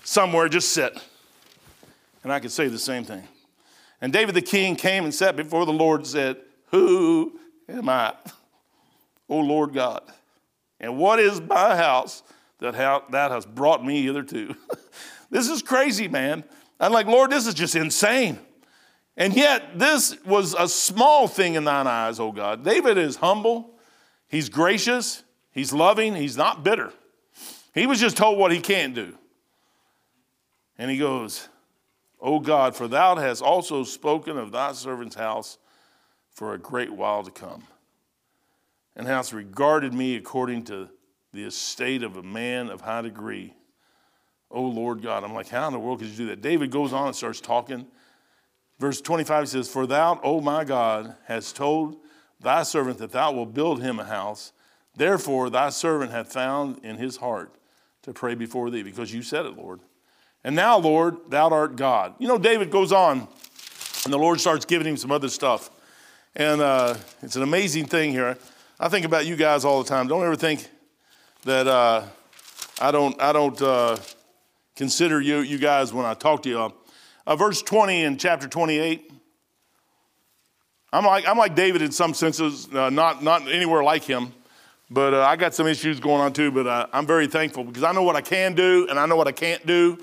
somewhere, 0.05 0.49
just 0.49 0.73
sit. 0.73 0.99
And 2.23 2.33
I 2.33 2.41
could 2.41 2.53
say 2.53 2.68
the 2.68 2.79
same 2.79 3.05
thing. 3.05 3.27
And 4.01 4.12
David 4.12 4.35
the 4.35 4.43
king 4.43 4.77
came 4.77 5.05
and 5.05 5.14
sat 5.14 5.37
before 5.37 5.66
the 5.66 5.73
Lord 5.73 6.01
and 6.01 6.07
said, 6.07 6.37
Who 6.70 7.39
am 7.68 7.89
I, 7.89 8.14
O 9.29 9.39
Lord 9.39 9.73
God? 9.73 10.03
And 10.81 10.99
what 10.99 11.20
is 11.20 11.41
my 11.41 11.77
house 11.77 12.23
that, 12.59 12.75
ha- 12.75 13.05
that 13.11 13.31
has 13.31 13.47
brought 13.47 13.85
me 13.85 14.03
hitherto? 14.03 14.55
this 15.31 15.49
is 15.49 15.62
crazy, 15.62 16.09
man. 16.09 16.45
I'm 16.81 16.93
like, 16.93 17.07
Lord, 17.07 17.31
this 17.31 17.47
is 17.47 17.55
just 17.55 17.77
insane. 17.77 18.39
And 19.16 19.35
yet, 19.35 19.79
this 19.79 20.16
was 20.25 20.55
a 20.55 20.68
small 20.68 21.29
thing 21.29 21.55
in 21.55 21.64
thine 21.64 21.87
eyes, 21.87 22.18
O 22.18 22.33
God. 22.33 22.64
David 22.64 22.99
is 22.99 23.16
humble, 23.16 23.72
he's 24.33 24.49
gracious, 24.49 25.22
he's 25.53 25.72
loving, 25.72 26.16
he's 26.16 26.37
not 26.37 26.64
bitter. 26.64 26.93
He 27.72 27.87
was 27.87 28.01
just 28.01 28.16
told 28.16 28.37
what 28.37 28.51
he 28.51 28.59
can't 28.59 28.95
do. 28.95 29.16
And 30.76 30.91
he 30.91 30.99
goes, 30.99 31.49
O 32.20 32.41
God, 32.41 32.74
for 32.74 32.89
thou 32.89 33.14
hast 33.14 33.43
also 33.43 33.85
spoken 33.85 34.37
of 34.37 34.51
thy 34.51 34.72
servant's 34.72 35.14
house 35.14 35.59
for 36.33 36.55
a 36.55 36.59
great 36.59 36.91
while 36.91 37.22
to 37.22 37.30
come, 37.30 37.62
and 38.97 39.07
hast 39.07 39.33
regarded 39.33 39.95
me 39.95 40.16
according 40.16 40.64
to 40.64 40.89
the 41.33 41.45
estate 41.45 42.03
of 42.03 42.16
a 42.16 42.22
man 42.22 42.68
of 42.68 42.80
high 42.80 43.03
degree. 43.03 43.55
O 44.53 44.62
Lord 44.62 45.03
God. 45.03 45.24
I'm 45.24 45.33
like, 45.33 45.49
how 45.49 45.66
in 45.66 45.72
the 45.72 45.78
world 45.78 46.01
could 46.01 46.09
you 46.09 46.16
do 46.16 46.26
that? 46.26 46.43
David 46.43 46.70
goes 46.70 46.93
on 46.93 47.07
and 47.07 47.16
starts 47.16 47.41
talking. 47.41 47.87
Verse 48.78 49.01
25 49.01 49.49
says, 49.49 49.68
For 49.68 49.87
thou, 49.87 50.20
O 50.22 50.41
my 50.41 50.64
God, 50.64 51.16
hast 51.24 51.57
told 51.57 51.97
thy 52.43 52.62
servant 52.62 52.99
that 52.99 53.12
thou 53.12 53.32
wilt 53.32 53.55
build 53.55 53.82
him 53.82 53.99
a 53.99 54.05
house. 54.05 54.53
Therefore, 54.95 55.49
thy 55.49 55.70
servant 55.70 56.11
hath 56.11 56.32
found 56.32 56.84
in 56.84 56.97
his 56.97 57.16
heart 57.16 57.55
to 58.03 58.12
pray 58.12 58.34
before 58.34 58.70
thee, 58.70 58.82
because 58.82 59.12
you 59.12 59.22
said 59.22 59.47
it, 59.47 59.57
Lord. 59.57 59.80
And 60.45 60.57
now, 60.57 60.76
Lord, 60.78 61.16
thou 61.28 61.49
art 61.51 61.76
God. 61.76 62.14
You 62.18 62.26
know, 62.26 62.38
David 62.38 62.70
goes 62.70 62.93
on, 62.93 63.28
and 64.05 64.12
the 64.12 64.18
Lord 64.18 64.40
starts 64.40 64.64
giving 64.64 64.86
him 64.86 64.97
some 64.97 65.12
other 65.12 65.28
stuff. 65.28 65.70
And 66.34 66.61
uh, 66.61 66.97
it's 67.22 67.36
an 67.36 67.43
amazing 67.43 67.86
thing 67.86 68.11
here. 68.11 68.36
I 68.80 68.88
think 68.88 69.07
about 69.07 69.26
you 69.26 69.36
guys 69.36 69.64
all 69.64 69.82
the 69.82 69.88
time. 69.88 70.09
Don't 70.09 70.24
ever 70.24 70.34
think 70.34 70.68
that 71.45 71.68
uh, 71.68 72.03
I 72.80 72.90
don't, 72.90 73.20
I 73.22 73.32
don't 73.32 73.61
uh, 73.62 73.97
consider 74.74 75.20
you, 75.20 75.38
you 75.38 75.59
guys 75.59 75.93
when 75.93 76.05
I 76.05 76.14
talk 76.14 76.43
to 76.43 76.49
you. 76.49 76.72
Uh, 77.24 77.36
verse 77.36 77.62
20 77.62 78.03
in 78.03 78.18
chapter 78.18 78.49
28. 78.49 79.12
I'm 80.93 81.05
like, 81.05 81.26
I'm 81.26 81.38
like 81.38 81.55
David 81.55 81.82
in 81.82 81.93
some 81.93 82.14
senses, 82.14 82.68
uh, 82.72 82.90
not, 82.90 83.22
not 83.22 83.49
anywhere 83.51 83.82
like 83.82 84.05
him. 84.05 84.32
But 84.90 85.14
uh, 85.14 85.22
I 85.22 85.36
got 85.36 85.55
some 85.55 85.66
issues 85.66 86.01
going 86.01 86.20
on 86.20 86.34
too, 86.34 86.51
but 86.51 86.66
uh, 86.66 86.86
I'm 86.93 87.07
very 87.07 87.26
thankful 87.26 87.64
because 87.64 87.82
I 87.82 87.93
know 87.93 88.03
what 88.03 88.14
I 88.14 88.20
can 88.20 88.55
do 88.55 88.86
and 88.90 88.99
I 88.99 89.07
know 89.07 89.16
what 89.16 89.26
I 89.26 89.32
can't 89.32 89.64
do 89.66 89.99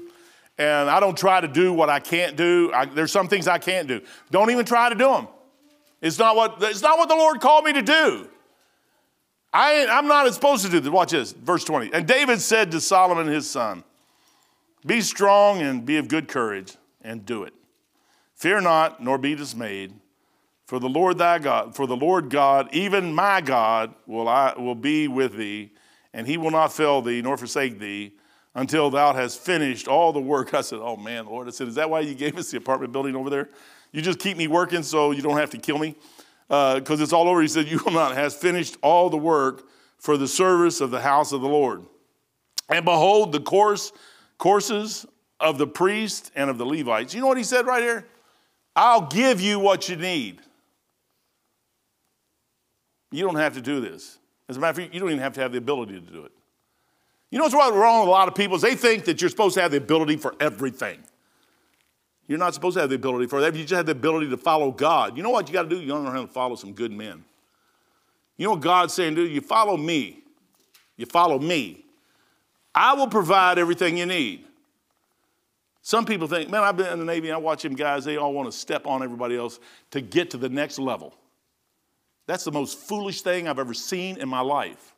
and 0.59 0.89
I 0.89 0.99
don't 0.99 1.17
try 1.17 1.39
to 1.39 1.47
do 1.47 1.71
what 1.71 1.89
I 1.89 1.99
can't 1.99 2.35
do. 2.35 2.71
I, 2.73 2.85
there's 2.85 3.11
some 3.11 3.29
things 3.29 3.47
I 3.47 3.59
can't 3.59 3.87
do. 3.87 4.01
Don't 4.29 4.51
even 4.51 4.65
try 4.65 4.89
to 4.89 4.95
do 4.95 5.09
them. 5.09 5.27
It's 6.01 6.19
not 6.19 6.35
what, 6.35 6.57
it's 6.61 6.81
not 6.81 6.97
what 6.97 7.07
the 7.07 7.15
Lord 7.15 7.39
called 7.39 7.63
me 7.65 7.73
to 7.73 7.81
do. 7.81 8.29
I, 9.53 9.87
I'm 9.89 10.07
not 10.07 10.31
supposed 10.33 10.65
to 10.65 10.71
do 10.71 10.79
this. 10.79 10.91
Watch 10.91 11.11
this, 11.11 11.31
verse 11.31 11.63
20. 11.63 11.93
And 11.93 12.05
David 12.05 12.41
said 12.41 12.71
to 12.71 12.81
Solomon 12.81 13.27
his 13.27 13.49
son, 13.49 13.83
Be 14.85 15.01
strong 15.01 15.61
and 15.61 15.85
be 15.85 15.97
of 15.97 16.07
good 16.07 16.27
courage, 16.27 16.75
and 17.01 17.25
do 17.25 17.43
it. 17.43 17.53
Fear 18.35 18.61
not, 18.61 19.01
nor 19.01 19.17
be 19.17 19.35
dismayed, 19.35 19.93
for 20.69 20.77
the 20.77 20.87
Lord 20.87 21.17
thy 21.17 21.39
God, 21.39 21.75
for 21.75 21.87
the 21.87 21.95
Lord 21.95 22.29
God, 22.29 22.69
even 22.71 23.11
my 23.11 23.41
God, 23.41 23.91
will, 24.05 24.27
I, 24.27 24.53
will 24.55 24.75
be 24.75 25.07
with 25.07 25.35
thee, 25.35 25.71
and 26.13 26.27
he 26.27 26.37
will 26.37 26.51
not 26.51 26.71
fail 26.71 27.01
thee, 27.01 27.23
nor 27.23 27.37
forsake 27.37 27.79
thee 27.79 28.13
until 28.53 28.91
thou 28.91 29.11
hast 29.13 29.39
finished 29.39 29.87
all 29.87 30.13
the 30.13 30.21
work. 30.21 30.53
I 30.53 30.61
said, 30.61 30.77
Oh 30.79 30.95
man, 30.95 31.25
Lord. 31.25 31.47
I 31.47 31.49
said, 31.49 31.69
Is 31.69 31.73
that 31.73 31.89
why 31.89 32.01
you 32.01 32.13
gave 32.13 32.37
us 32.37 32.51
the 32.51 32.57
apartment 32.57 32.93
building 32.93 33.15
over 33.15 33.31
there? 33.31 33.49
You 33.91 34.03
just 34.03 34.19
keep 34.19 34.37
me 34.37 34.45
working 34.45 34.83
so 34.83 35.09
you 35.09 35.23
don't 35.23 35.37
have 35.37 35.49
to 35.49 35.57
kill 35.57 35.79
me? 35.79 35.95
Because 36.47 36.99
uh, 36.99 37.03
it's 37.03 37.13
all 37.13 37.27
over. 37.27 37.41
He 37.41 37.47
said, 37.47 37.67
You 37.67 37.81
will 37.83 37.93
not, 37.93 38.13
has 38.13 38.35
finished 38.35 38.77
all 38.83 39.09
the 39.09 39.17
work 39.17 39.63
for 39.97 40.17
the 40.17 40.27
service 40.27 40.81
of 40.81 40.91
the 40.91 41.01
house 41.01 41.31
of 41.31 41.41
the 41.41 41.49
Lord. 41.49 41.83
And 42.69 42.85
behold, 42.85 43.31
the 43.31 43.41
course, 43.41 43.91
courses 44.37 45.07
of 45.39 45.57
the 45.57 45.65
priests 45.65 46.29
and 46.35 46.47
of 46.47 46.59
the 46.59 46.65
Levites. 46.67 47.15
You 47.15 47.21
know 47.21 47.27
what 47.27 47.37
he 47.37 47.43
said 47.43 47.65
right 47.65 47.81
here? 47.81 48.05
I'll 48.75 49.07
give 49.07 49.41
you 49.41 49.57
what 49.57 49.89
you 49.89 49.95
need. 49.95 50.41
You 53.11 53.25
don't 53.25 53.35
have 53.35 53.53
to 53.55 53.61
do 53.61 53.81
this. 53.81 54.17
As 54.47 54.57
a 54.57 54.59
matter 54.59 54.71
of 54.71 54.75
fact, 54.77 54.93
you 54.93 54.99
don't 54.99 55.09
even 55.09 55.21
have 55.21 55.33
to 55.33 55.41
have 55.41 55.51
the 55.51 55.57
ability 55.57 55.93
to 55.93 55.99
do 55.99 56.25
it. 56.25 56.31
You 57.31 57.37
know 57.37 57.45
what's 57.45 57.55
wrong 57.55 57.99
with 58.01 58.07
a 58.07 58.11
lot 58.11 58.27
of 58.27 58.35
people 58.35 58.55
is 58.55 58.61
they 58.61 58.75
think 58.75 59.05
that 59.05 59.21
you're 59.21 59.29
supposed 59.29 59.55
to 59.55 59.61
have 59.61 59.71
the 59.71 59.77
ability 59.77 60.17
for 60.17 60.35
everything. 60.39 60.99
You're 62.27 62.39
not 62.39 62.53
supposed 62.53 62.75
to 62.75 62.81
have 62.81 62.89
the 62.89 62.95
ability 62.95 63.27
for 63.27 63.41
that. 63.41 63.55
You 63.55 63.61
just 63.61 63.73
have 63.73 63.85
the 63.85 63.91
ability 63.91 64.29
to 64.29 64.37
follow 64.37 64.71
God. 64.71 65.17
You 65.17 65.23
know 65.23 65.29
what 65.29 65.47
you 65.47 65.53
got 65.53 65.63
to 65.63 65.69
do? 65.69 65.79
You 65.79 65.87
got 65.89 65.97
to 65.97 66.01
learn 66.01 66.13
how 66.13 66.21
to 66.21 66.27
follow 66.27 66.55
some 66.55 66.73
good 66.73 66.91
men. 66.91 67.23
You 68.37 68.45
know 68.45 68.51
what 68.51 68.61
God's 68.61 68.93
saying, 68.93 69.15
dude? 69.15 69.31
You 69.31 69.41
follow 69.41 69.77
me. 69.77 70.19
You 70.95 71.05
follow 71.05 71.39
me. 71.39 71.85
I 72.73 72.93
will 72.93 73.07
provide 73.07 73.57
everything 73.57 73.97
you 73.97 74.05
need. 74.05 74.45
Some 75.81 76.05
people 76.05 76.27
think, 76.27 76.49
man, 76.49 76.63
I've 76.63 76.77
been 76.77 76.91
in 76.93 76.99
the 76.99 77.05
Navy, 77.05 77.31
I 77.31 77.37
watch 77.37 77.63
them 77.63 77.73
guys, 77.73 78.05
they 78.05 78.17
all 78.17 78.33
want 78.33 78.51
to 78.51 78.57
step 78.57 78.85
on 78.85 79.01
everybody 79.01 79.35
else 79.35 79.59
to 79.91 80.01
get 80.01 80.29
to 80.31 80.37
the 80.37 80.49
next 80.49 80.77
level. 80.77 81.15
That's 82.29 82.43
the 82.43 82.51
most 82.51 82.77
foolish 82.77 83.23
thing 83.23 83.47
I've 83.47 83.57
ever 83.57 83.73
seen 83.73 84.17
in 84.17 84.29
my 84.29 84.41
life. 84.41 84.93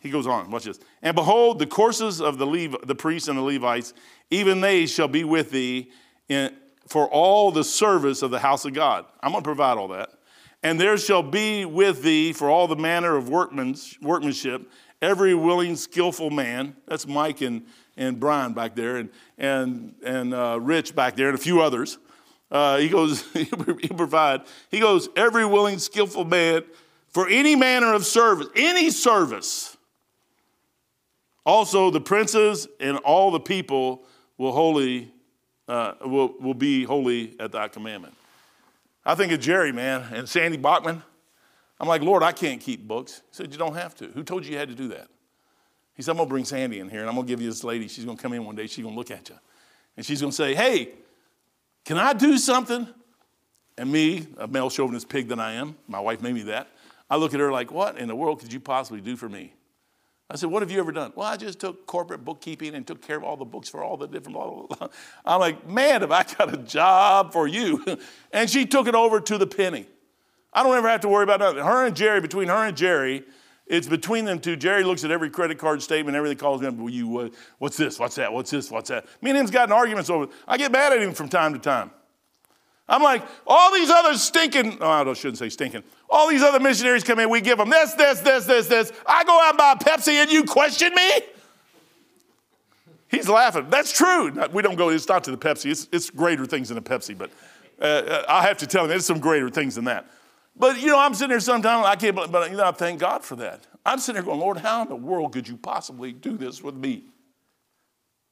He 0.00 0.10
goes 0.10 0.26
on, 0.26 0.50
watch 0.50 0.64
this. 0.64 0.80
And 1.00 1.14
behold, 1.14 1.60
the 1.60 1.66
courses 1.66 2.20
of 2.20 2.38
the, 2.38 2.46
Lev- 2.46 2.84
the 2.84 2.96
priests 2.96 3.28
and 3.28 3.38
the 3.38 3.42
Levites, 3.42 3.94
even 4.28 4.60
they 4.60 4.86
shall 4.86 5.06
be 5.06 5.22
with 5.22 5.52
thee 5.52 5.92
in, 6.28 6.56
for 6.88 7.06
all 7.06 7.52
the 7.52 7.62
service 7.62 8.22
of 8.22 8.32
the 8.32 8.40
house 8.40 8.64
of 8.64 8.74
God. 8.74 9.04
I'm 9.20 9.30
going 9.30 9.44
to 9.44 9.46
provide 9.46 9.78
all 9.78 9.86
that. 9.88 10.10
And 10.64 10.80
there 10.80 10.98
shall 10.98 11.22
be 11.22 11.64
with 11.64 12.02
thee 12.02 12.32
for 12.32 12.50
all 12.50 12.66
the 12.66 12.74
manner 12.74 13.14
of 13.14 13.28
workmanship, 13.28 14.68
every 15.00 15.36
willing, 15.36 15.76
skillful 15.76 16.30
man. 16.30 16.74
That's 16.88 17.06
Mike 17.06 17.42
and, 17.42 17.64
and 17.96 18.18
Brian 18.18 18.54
back 18.54 18.74
there, 18.74 18.96
and, 18.96 19.10
and, 19.38 19.94
and 20.04 20.34
uh, 20.34 20.58
Rich 20.60 20.96
back 20.96 21.14
there, 21.14 21.28
and 21.28 21.38
a 21.38 21.40
few 21.40 21.60
others. 21.60 21.96
Uh, 22.50 22.78
he 22.78 22.88
goes, 22.88 23.24
he 23.32 23.44
provide. 23.44 24.42
He 24.70 24.80
goes, 24.80 25.08
every 25.16 25.44
willing, 25.44 25.78
skillful 25.78 26.24
man 26.24 26.64
for 27.08 27.28
any 27.28 27.56
manner 27.56 27.94
of 27.94 28.06
service, 28.06 28.48
any 28.54 28.90
service 28.90 29.76
also, 31.48 31.90
the 31.90 32.00
princes 32.02 32.68
and 32.78 32.98
all 32.98 33.30
the 33.30 33.40
people 33.40 34.04
will, 34.36 34.52
holy, 34.52 35.10
uh, 35.66 35.94
will, 36.04 36.34
will 36.38 36.52
be 36.52 36.84
holy 36.84 37.36
at 37.40 37.52
thy 37.52 37.68
commandment. 37.68 38.14
I 39.02 39.14
think 39.14 39.32
of 39.32 39.40
Jerry, 39.40 39.72
man, 39.72 40.04
and 40.12 40.28
Sandy 40.28 40.58
Bachman. 40.58 41.02
I'm 41.80 41.88
like, 41.88 42.02
Lord, 42.02 42.22
I 42.22 42.32
can't 42.32 42.60
keep 42.60 42.86
books. 42.86 43.22
He 43.30 43.36
said, 43.36 43.50
You 43.50 43.56
don't 43.56 43.74
have 43.76 43.94
to. 43.94 44.08
Who 44.08 44.24
told 44.24 44.44
you 44.44 44.52
you 44.52 44.58
had 44.58 44.68
to 44.68 44.74
do 44.74 44.88
that? 44.88 45.08
He 45.94 46.02
said, 46.02 46.10
I'm 46.10 46.16
going 46.18 46.28
to 46.28 46.32
bring 46.34 46.44
Sandy 46.44 46.80
in 46.80 46.90
here 46.90 47.00
and 47.00 47.08
I'm 47.08 47.14
going 47.14 47.26
to 47.26 47.32
give 47.32 47.40
you 47.40 47.48
this 47.48 47.64
lady. 47.64 47.88
She's 47.88 48.04
going 48.04 48.18
to 48.18 48.22
come 48.22 48.34
in 48.34 48.44
one 48.44 48.54
day. 48.54 48.66
She's 48.66 48.82
going 48.82 48.94
to 48.94 48.98
look 48.98 49.10
at 49.10 49.30
you. 49.30 49.36
And 49.96 50.04
she's 50.04 50.20
going 50.20 50.32
to 50.32 50.36
say, 50.36 50.54
Hey, 50.54 50.90
can 51.84 51.98
I 51.98 52.12
do 52.12 52.38
something? 52.38 52.88
And 53.76 53.92
me, 53.92 54.26
a 54.38 54.48
male 54.48 54.70
chauvinist 54.70 55.08
pig 55.08 55.28
that 55.28 55.38
I 55.38 55.52
am, 55.52 55.76
my 55.86 56.00
wife 56.00 56.20
made 56.20 56.34
me 56.34 56.42
that. 56.42 56.68
I 57.08 57.16
look 57.16 57.32
at 57.32 57.40
her 57.40 57.50
like, 57.50 57.70
What 57.70 57.98
in 57.98 58.08
the 58.08 58.16
world 58.16 58.40
could 58.40 58.52
you 58.52 58.60
possibly 58.60 59.00
do 59.00 59.16
for 59.16 59.28
me? 59.28 59.54
I 60.30 60.36
said, 60.36 60.50
What 60.50 60.62
have 60.62 60.70
you 60.70 60.80
ever 60.80 60.92
done? 60.92 61.12
Well, 61.14 61.26
I 61.26 61.36
just 61.36 61.58
took 61.58 61.86
corporate 61.86 62.24
bookkeeping 62.24 62.74
and 62.74 62.86
took 62.86 63.00
care 63.00 63.16
of 63.16 63.24
all 63.24 63.36
the 63.36 63.44
books 63.44 63.68
for 63.68 63.82
all 63.82 63.96
the 63.96 64.06
different 64.06 64.36
blah, 64.36 64.50
blah, 64.50 64.66
blah. 64.66 64.88
I'm 65.24 65.40
like, 65.40 65.66
Man, 65.66 66.00
have 66.02 66.12
I 66.12 66.24
got 66.24 66.52
a 66.52 66.58
job 66.58 67.32
for 67.32 67.46
you. 67.46 67.84
and 68.32 68.50
she 68.50 68.66
took 68.66 68.86
it 68.86 68.94
over 68.94 69.20
to 69.20 69.38
the 69.38 69.46
penny. 69.46 69.86
I 70.52 70.62
don't 70.62 70.76
ever 70.76 70.88
have 70.88 71.00
to 71.02 71.08
worry 71.08 71.24
about 71.24 71.40
nothing. 71.40 71.62
Her 71.62 71.86
and 71.86 71.94
Jerry, 71.94 72.20
between 72.20 72.48
her 72.48 72.66
and 72.66 72.76
Jerry, 72.76 73.24
it's 73.68 73.86
between 73.86 74.24
them 74.24 74.38
two. 74.38 74.56
Jerry 74.56 74.82
looks 74.82 75.04
at 75.04 75.10
every 75.10 75.30
credit 75.30 75.58
card 75.58 75.82
statement, 75.82 76.16
everything 76.16 76.38
calls 76.38 76.62
me 76.62 76.70
Will 76.70 76.90
you, 76.90 77.18
uh, 77.18 77.28
what's 77.58 77.76
this? 77.76 77.98
What's 77.98 78.16
that? 78.16 78.32
What's 78.32 78.50
this? 78.50 78.70
What's 78.70 78.88
that? 78.88 79.06
Me 79.22 79.30
and 79.30 79.38
him's 79.38 79.50
gotten 79.50 79.72
arguments 79.72 80.10
over 80.10 80.24
it. 80.24 80.30
I 80.46 80.56
get 80.56 80.72
mad 80.72 80.92
at 80.92 81.02
him 81.02 81.12
from 81.12 81.28
time 81.28 81.52
to 81.52 81.58
time. 81.58 81.90
I'm 82.88 83.02
like, 83.02 83.22
all 83.46 83.72
these 83.72 83.90
other 83.90 84.14
stinking, 84.14 84.78
oh, 84.80 85.10
I 85.10 85.12
shouldn't 85.12 85.36
say 85.36 85.50
stinking. 85.50 85.82
All 86.08 86.28
these 86.30 86.42
other 86.42 86.58
missionaries 86.58 87.04
come 87.04 87.18
in, 87.18 87.28
we 87.28 87.42
give 87.42 87.58
them 87.58 87.68
this, 87.68 87.92
this, 87.92 88.20
this, 88.20 88.46
this, 88.46 88.66
this. 88.66 88.92
I 89.06 89.24
go 89.24 89.38
out 89.42 89.50
and 89.50 89.58
buy 89.58 89.72
a 89.72 89.76
Pepsi 89.76 90.14
and 90.14 90.30
you 90.30 90.44
question 90.44 90.94
me? 90.94 91.20
He's 93.08 93.28
laughing. 93.28 93.66
That's 93.68 93.92
true. 93.92 94.32
We 94.52 94.62
don't 94.62 94.76
go, 94.76 94.88
it's 94.88 95.08
not 95.08 95.24
to 95.24 95.30
the 95.30 95.36
Pepsi, 95.36 95.70
it's, 95.70 95.88
it's 95.92 96.08
greater 96.08 96.46
things 96.46 96.70
than 96.70 96.78
a 96.78 96.82
Pepsi, 96.82 97.16
but 97.16 97.30
uh, 97.80 97.84
uh 97.84 98.24
I 98.26 98.42
have 98.42 98.56
to 98.58 98.66
tell 98.66 98.84
him, 98.84 98.88
there's 98.88 99.04
some 99.04 99.20
greater 99.20 99.50
things 99.50 99.74
than 99.74 99.84
that. 99.84 100.06
But, 100.56 100.80
you 100.80 100.88
know, 100.88 100.98
I'm 100.98 101.14
sitting 101.14 101.30
there 101.30 101.40
sometimes, 101.40 101.86
I 101.86 101.94
can't, 101.96 102.16
but, 102.16 102.50
you 102.50 102.56
know, 102.56 102.64
I 102.64 102.72
thank 102.72 102.98
God 102.98 103.24
for 103.24 103.36
that. 103.36 103.66
I'm 103.86 103.98
sitting 103.98 104.14
there 104.14 104.24
going, 104.24 104.40
Lord, 104.40 104.58
how 104.58 104.82
in 104.82 104.88
the 104.88 104.96
world 104.96 105.32
could 105.32 105.48
you 105.48 105.56
possibly 105.56 106.12
do 106.12 106.36
this 106.36 106.62
with 106.62 106.74
me? 106.74 107.04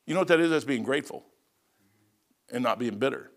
You 0.06 0.14
know 0.14 0.20
what 0.20 0.28
that 0.28 0.40
is? 0.40 0.50
That's 0.50 0.64
being 0.64 0.82
grateful 0.82 1.24
and 2.52 2.62
not 2.62 2.78
being 2.78 2.98
bitter. 2.98 3.30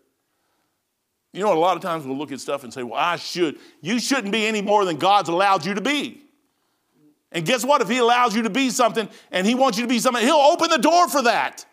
You 1.32 1.42
know, 1.44 1.52
a 1.52 1.54
lot 1.54 1.76
of 1.76 1.82
times 1.82 2.04
we'll 2.04 2.18
look 2.18 2.32
at 2.32 2.40
stuff 2.40 2.64
and 2.64 2.72
say, 2.72 2.82
well, 2.82 2.98
I 2.98 3.16
should. 3.16 3.58
You 3.80 4.00
shouldn't 4.00 4.32
be 4.32 4.46
any 4.46 4.62
more 4.62 4.84
than 4.84 4.96
God's 4.96 5.28
allowed 5.28 5.64
you 5.64 5.74
to 5.74 5.80
be. 5.80 6.22
And 7.32 7.46
guess 7.46 7.64
what? 7.64 7.80
If 7.80 7.88
He 7.88 7.98
allows 7.98 8.34
you 8.34 8.42
to 8.42 8.50
be 8.50 8.70
something 8.70 9.08
and 9.30 9.46
He 9.46 9.54
wants 9.54 9.78
you 9.78 9.84
to 9.84 9.88
be 9.88 10.00
something, 10.00 10.24
He'll 10.24 10.34
open 10.34 10.70
the 10.70 10.78
door 10.78 11.08
for 11.08 11.22
that. 11.22 11.64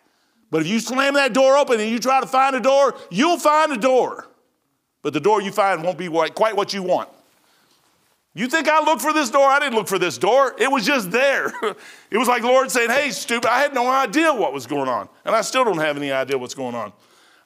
But 0.50 0.62
if 0.62 0.68
you 0.68 0.78
slam 0.78 1.14
that 1.14 1.32
door 1.32 1.56
open 1.56 1.80
and 1.80 1.90
you 1.90 1.98
try 1.98 2.20
to 2.20 2.26
find 2.26 2.54
a 2.54 2.60
door, 2.60 2.94
you'll 3.10 3.38
find 3.38 3.72
a 3.72 3.76
door. 3.76 4.27
But 5.08 5.14
the 5.14 5.20
door 5.20 5.40
you 5.40 5.52
find 5.52 5.82
won't 5.82 5.96
be 5.96 6.06
quite 6.06 6.54
what 6.54 6.74
you 6.74 6.82
want. 6.82 7.08
You 8.34 8.46
think 8.46 8.68
I 8.68 8.84
looked 8.84 9.00
for 9.00 9.14
this 9.14 9.30
door? 9.30 9.46
I 9.46 9.58
didn't 9.58 9.74
look 9.74 9.88
for 9.88 9.98
this 9.98 10.18
door. 10.18 10.54
It 10.58 10.70
was 10.70 10.84
just 10.84 11.10
there. 11.10 11.46
it 12.10 12.18
was 12.18 12.28
like 12.28 12.42
Lord 12.42 12.70
saying, 12.70 12.90
Hey, 12.90 13.08
stupid, 13.10 13.48
I 13.48 13.58
had 13.58 13.72
no 13.72 13.88
idea 13.88 14.34
what 14.34 14.52
was 14.52 14.66
going 14.66 14.86
on. 14.86 15.08
And 15.24 15.34
I 15.34 15.40
still 15.40 15.64
don't 15.64 15.78
have 15.78 15.96
any 15.96 16.12
idea 16.12 16.36
what's 16.36 16.52
going 16.52 16.74
on. 16.74 16.92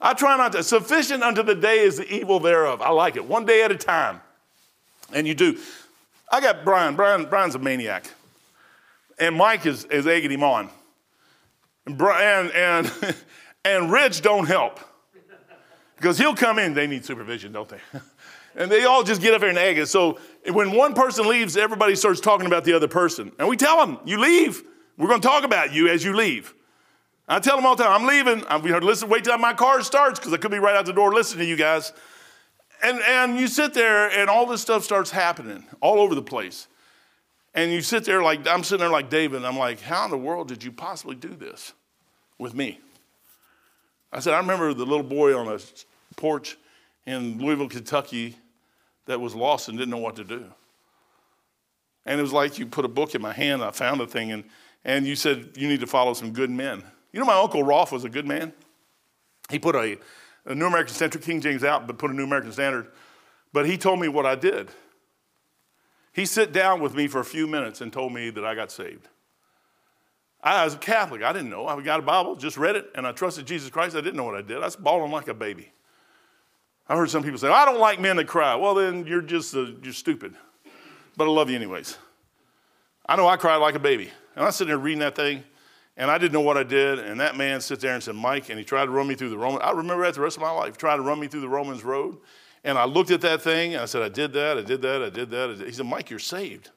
I 0.00 0.12
try 0.12 0.36
not 0.36 0.50
to. 0.54 0.64
Sufficient 0.64 1.22
unto 1.22 1.44
the 1.44 1.54
day 1.54 1.78
is 1.78 1.98
the 1.98 2.12
evil 2.12 2.40
thereof. 2.40 2.82
I 2.82 2.90
like 2.90 3.14
it. 3.14 3.24
One 3.24 3.46
day 3.46 3.62
at 3.62 3.70
a 3.70 3.76
time. 3.76 4.20
And 5.12 5.24
you 5.28 5.34
do. 5.34 5.56
I 6.32 6.40
got 6.40 6.64
Brian. 6.64 6.96
Brian 6.96 7.26
Brian's 7.26 7.54
a 7.54 7.60
maniac. 7.60 8.10
And 9.20 9.36
Mike 9.36 9.66
is, 9.66 9.84
is 9.84 10.08
egging 10.08 10.32
him 10.32 10.42
on. 10.42 10.68
And, 11.86 11.96
Brian, 11.96 12.50
and, 12.56 12.92
and 13.64 13.92
Rich 13.92 14.22
don't 14.22 14.46
help. 14.46 14.80
Because 16.02 16.18
he'll 16.18 16.34
come 16.34 16.58
in, 16.58 16.74
they 16.74 16.88
need 16.88 17.04
supervision, 17.04 17.52
don't 17.52 17.68
they? 17.68 17.78
and 18.56 18.68
they 18.68 18.84
all 18.84 19.04
just 19.04 19.22
get 19.22 19.34
up 19.34 19.40
there 19.40 19.50
and 19.50 19.56
egg 19.56 19.78
it. 19.78 19.86
So 19.86 20.18
when 20.50 20.72
one 20.72 20.94
person 20.94 21.28
leaves, 21.28 21.56
everybody 21.56 21.94
starts 21.94 22.18
talking 22.18 22.48
about 22.48 22.64
the 22.64 22.72
other 22.72 22.88
person. 22.88 23.30
And 23.38 23.46
we 23.46 23.56
tell 23.56 23.76
them, 23.76 24.00
you 24.04 24.18
leave. 24.18 24.64
We're 24.98 25.06
going 25.06 25.20
to 25.20 25.28
talk 25.28 25.44
about 25.44 25.72
you 25.72 25.86
as 25.86 26.02
you 26.02 26.12
leave. 26.12 26.54
I 27.28 27.38
tell 27.38 27.54
them 27.54 27.64
all 27.64 27.76
the 27.76 27.84
time, 27.84 28.02
I'm 28.02 28.08
leaving. 28.08 28.44
I'm 28.48 28.62
going 28.62 28.80
to 28.80 28.84
listen, 28.84 29.08
wait 29.08 29.22
till 29.22 29.38
my 29.38 29.54
car 29.54 29.80
starts 29.80 30.18
because 30.18 30.32
I 30.32 30.38
could 30.38 30.50
be 30.50 30.58
right 30.58 30.74
out 30.74 30.86
the 30.86 30.92
door 30.92 31.14
listening 31.14 31.44
to 31.44 31.48
you 31.48 31.54
guys. 31.54 31.92
And, 32.82 32.98
and 32.98 33.38
you 33.38 33.46
sit 33.46 33.72
there 33.72 34.10
and 34.10 34.28
all 34.28 34.44
this 34.44 34.60
stuff 34.60 34.82
starts 34.82 35.12
happening 35.12 35.64
all 35.80 36.00
over 36.00 36.16
the 36.16 36.20
place. 36.20 36.66
And 37.54 37.70
you 37.70 37.80
sit 37.80 38.04
there 38.04 38.24
like, 38.24 38.44
I'm 38.48 38.64
sitting 38.64 38.80
there 38.80 38.90
like 38.90 39.08
David, 39.08 39.36
and 39.36 39.46
I'm 39.46 39.56
like, 39.56 39.80
how 39.80 40.04
in 40.06 40.10
the 40.10 40.18
world 40.18 40.48
did 40.48 40.64
you 40.64 40.72
possibly 40.72 41.14
do 41.14 41.28
this 41.28 41.74
with 42.38 42.54
me? 42.54 42.80
I 44.12 44.18
said, 44.18 44.34
I 44.34 44.38
remember 44.38 44.74
the 44.74 44.84
little 44.84 45.04
boy 45.04 45.38
on 45.38 45.46
a 45.46 45.60
porch 46.16 46.56
in 47.06 47.38
Louisville, 47.38 47.68
Kentucky 47.68 48.36
that 49.06 49.20
was 49.20 49.34
lost 49.34 49.68
and 49.68 49.76
didn't 49.76 49.90
know 49.90 49.98
what 49.98 50.16
to 50.16 50.24
do. 50.24 50.44
And 52.04 52.18
it 52.18 52.22
was 52.22 52.32
like 52.32 52.58
you 52.58 52.66
put 52.66 52.84
a 52.84 52.88
book 52.88 53.14
in 53.14 53.22
my 53.22 53.32
hand, 53.32 53.62
I 53.62 53.70
found 53.70 54.00
a 54.00 54.06
thing, 54.06 54.32
and, 54.32 54.44
and 54.84 55.06
you 55.06 55.16
said, 55.16 55.50
You 55.56 55.68
need 55.68 55.80
to 55.80 55.86
follow 55.86 56.14
some 56.14 56.32
good 56.32 56.50
men. 56.50 56.82
You 57.12 57.20
know, 57.20 57.26
my 57.26 57.38
Uncle 57.38 57.62
Rolf 57.62 57.92
was 57.92 58.04
a 58.04 58.08
good 58.08 58.26
man. 58.26 58.52
He 59.50 59.58
put 59.58 59.74
a, 59.74 59.98
a 60.46 60.54
New 60.54 60.66
American 60.66 60.94
Standard, 60.94 61.22
King 61.22 61.40
James 61.40 61.62
out, 61.62 61.86
but 61.86 61.98
put 61.98 62.10
a 62.10 62.14
New 62.14 62.24
American 62.24 62.52
Standard. 62.52 62.88
But 63.52 63.66
he 63.66 63.76
told 63.76 64.00
me 64.00 64.08
what 64.08 64.26
I 64.26 64.34
did. 64.34 64.70
He 66.12 66.26
sat 66.26 66.52
down 66.52 66.80
with 66.80 66.94
me 66.94 67.06
for 67.06 67.20
a 67.20 67.24
few 67.24 67.46
minutes 67.46 67.80
and 67.80 67.92
told 67.92 68.12
me 68.12 68.30
that 68.30 68.44
I 68.44 68.54
got 68.54 68.70
saved. 68.70 69.08
I 70.42 70.64
was 70.64 70.74
a 70.74 70.78
Catholic. 70.78 71.22
I 71.22 71.32
didn't 71.32 71.50
know. 71.50 71.66
I 71.66 71.80
got 71.82 72.00
a 72.00 72.02
Bible, 72.02 72.34
just 72.34 72.56
read 72.56 72.76
it, 72.76 72.90
and 72.94 73.06
I 73.06 73.12
trusted 73.12 73.46
Jesus 73.46 73.70
Christ. 73.70 73.94
I 73.94 74.00
didn't 74.00 74.16
know 74.16 74.24
what 74.24 74.34
I 74.34 74.42
did. 74.42 74.56
I 74.56 74.64
was 74.64 74.76
bawling 74.76 75.12
like 75.12 75.28
a 75.28 75.34
baby. 75.34 75.70
I 76.88 76.96
heard 76.96 77.10
some 77.10 77.22
people 77.22 77.38
say, 77.38 77.48
I 77.48 77.64
don't 77.64 77.80
like 77.80 78.00
men 78.00 78.16
that 78.16 78.26
cry. 78.26 78.54
Well, 78.54 78.74
then 78.74 79.06
you're 79.06 79.22
just 79.22 79.54
uh, 79.54 79.66
you're 79.82 79.92
stupid. 79.92 80.34
But 81.16 81.26
I 81.26 81.30
love 81.30 81.50
you 81.50 81.56
anyways. 81.56 81.98
I 83.06 83.16
know 83.16 83.28
I 83.28 83.36
cried 83.36 83.56
like 83.56 83.74
a 83.74 83.80
baby. 83.80 84.10
And 84.34 84.42
I 84.42 84.46
was 84.46 84.56
sitting 84.56 84.68
there 84.68 84.78
reading 84.78 85.00
that 85.00 85.14
thing, 85.14 85.44
and 85.96 86.10
I 86.10 86.16
didn't 86.18 86.32
know 86.32 86.40
what 86.40 86.56
I 86.56 86.62
did. 86.62 86.98
And 86.98 87.20
that 87.20 87.36
man 87.36 87.60
sits 87.60 87.82
there 87.82 87.94
and 87.94 88.02
said, 88.02 88.14
Mike, 88.14 88.48
and 88.48 88.58
he 88.58 88.64
tried 88.64 88.86
to 88.86 88.90
run 88.90 89.06
me 89.06 89.14
through 89.14 89.30
the 89.30 89.38
Roman. 89.38 89.60
I 89.62 89.72
remember 89.72 90.04
that 90.04 90.14
the 90.14 90.20
rest 90.20 90.36
of 90.36 90.42
my 90.42 90.50
life, 90.50 90.76
tried 90.78 90.96
to 90.96 91.02
run 91.02 91.20
me 91.20 91.26
through 91.26 91.42
the 91.42 91.48
Romans 91.48 91.84
road. 91.84 92.18
And 92.64 92.78
I 92.78 92.84
looked 92.84 93.10
at 93.10 93.20
that 93.22 93.42
thing, 93.42 93.74
and 93.74 93.82
I 93.82 93.86
said, 93.86 94.02
I 94.02 94.08
did 94.08 94.32
that, 94.34 94.56
I 94.56 94.62
did 94.62 94.80
that, 94.82 95.02
I 95.02 95.10
did 95.10 95.30
that. 95.30 95.50
I 95.50 95.54
did. 95.54 95.66
He 95.66 95.72
said, 95.72 95.86
Mike, 95.86 96.10
you're 96.10 96.18
saved. 96.18 96.70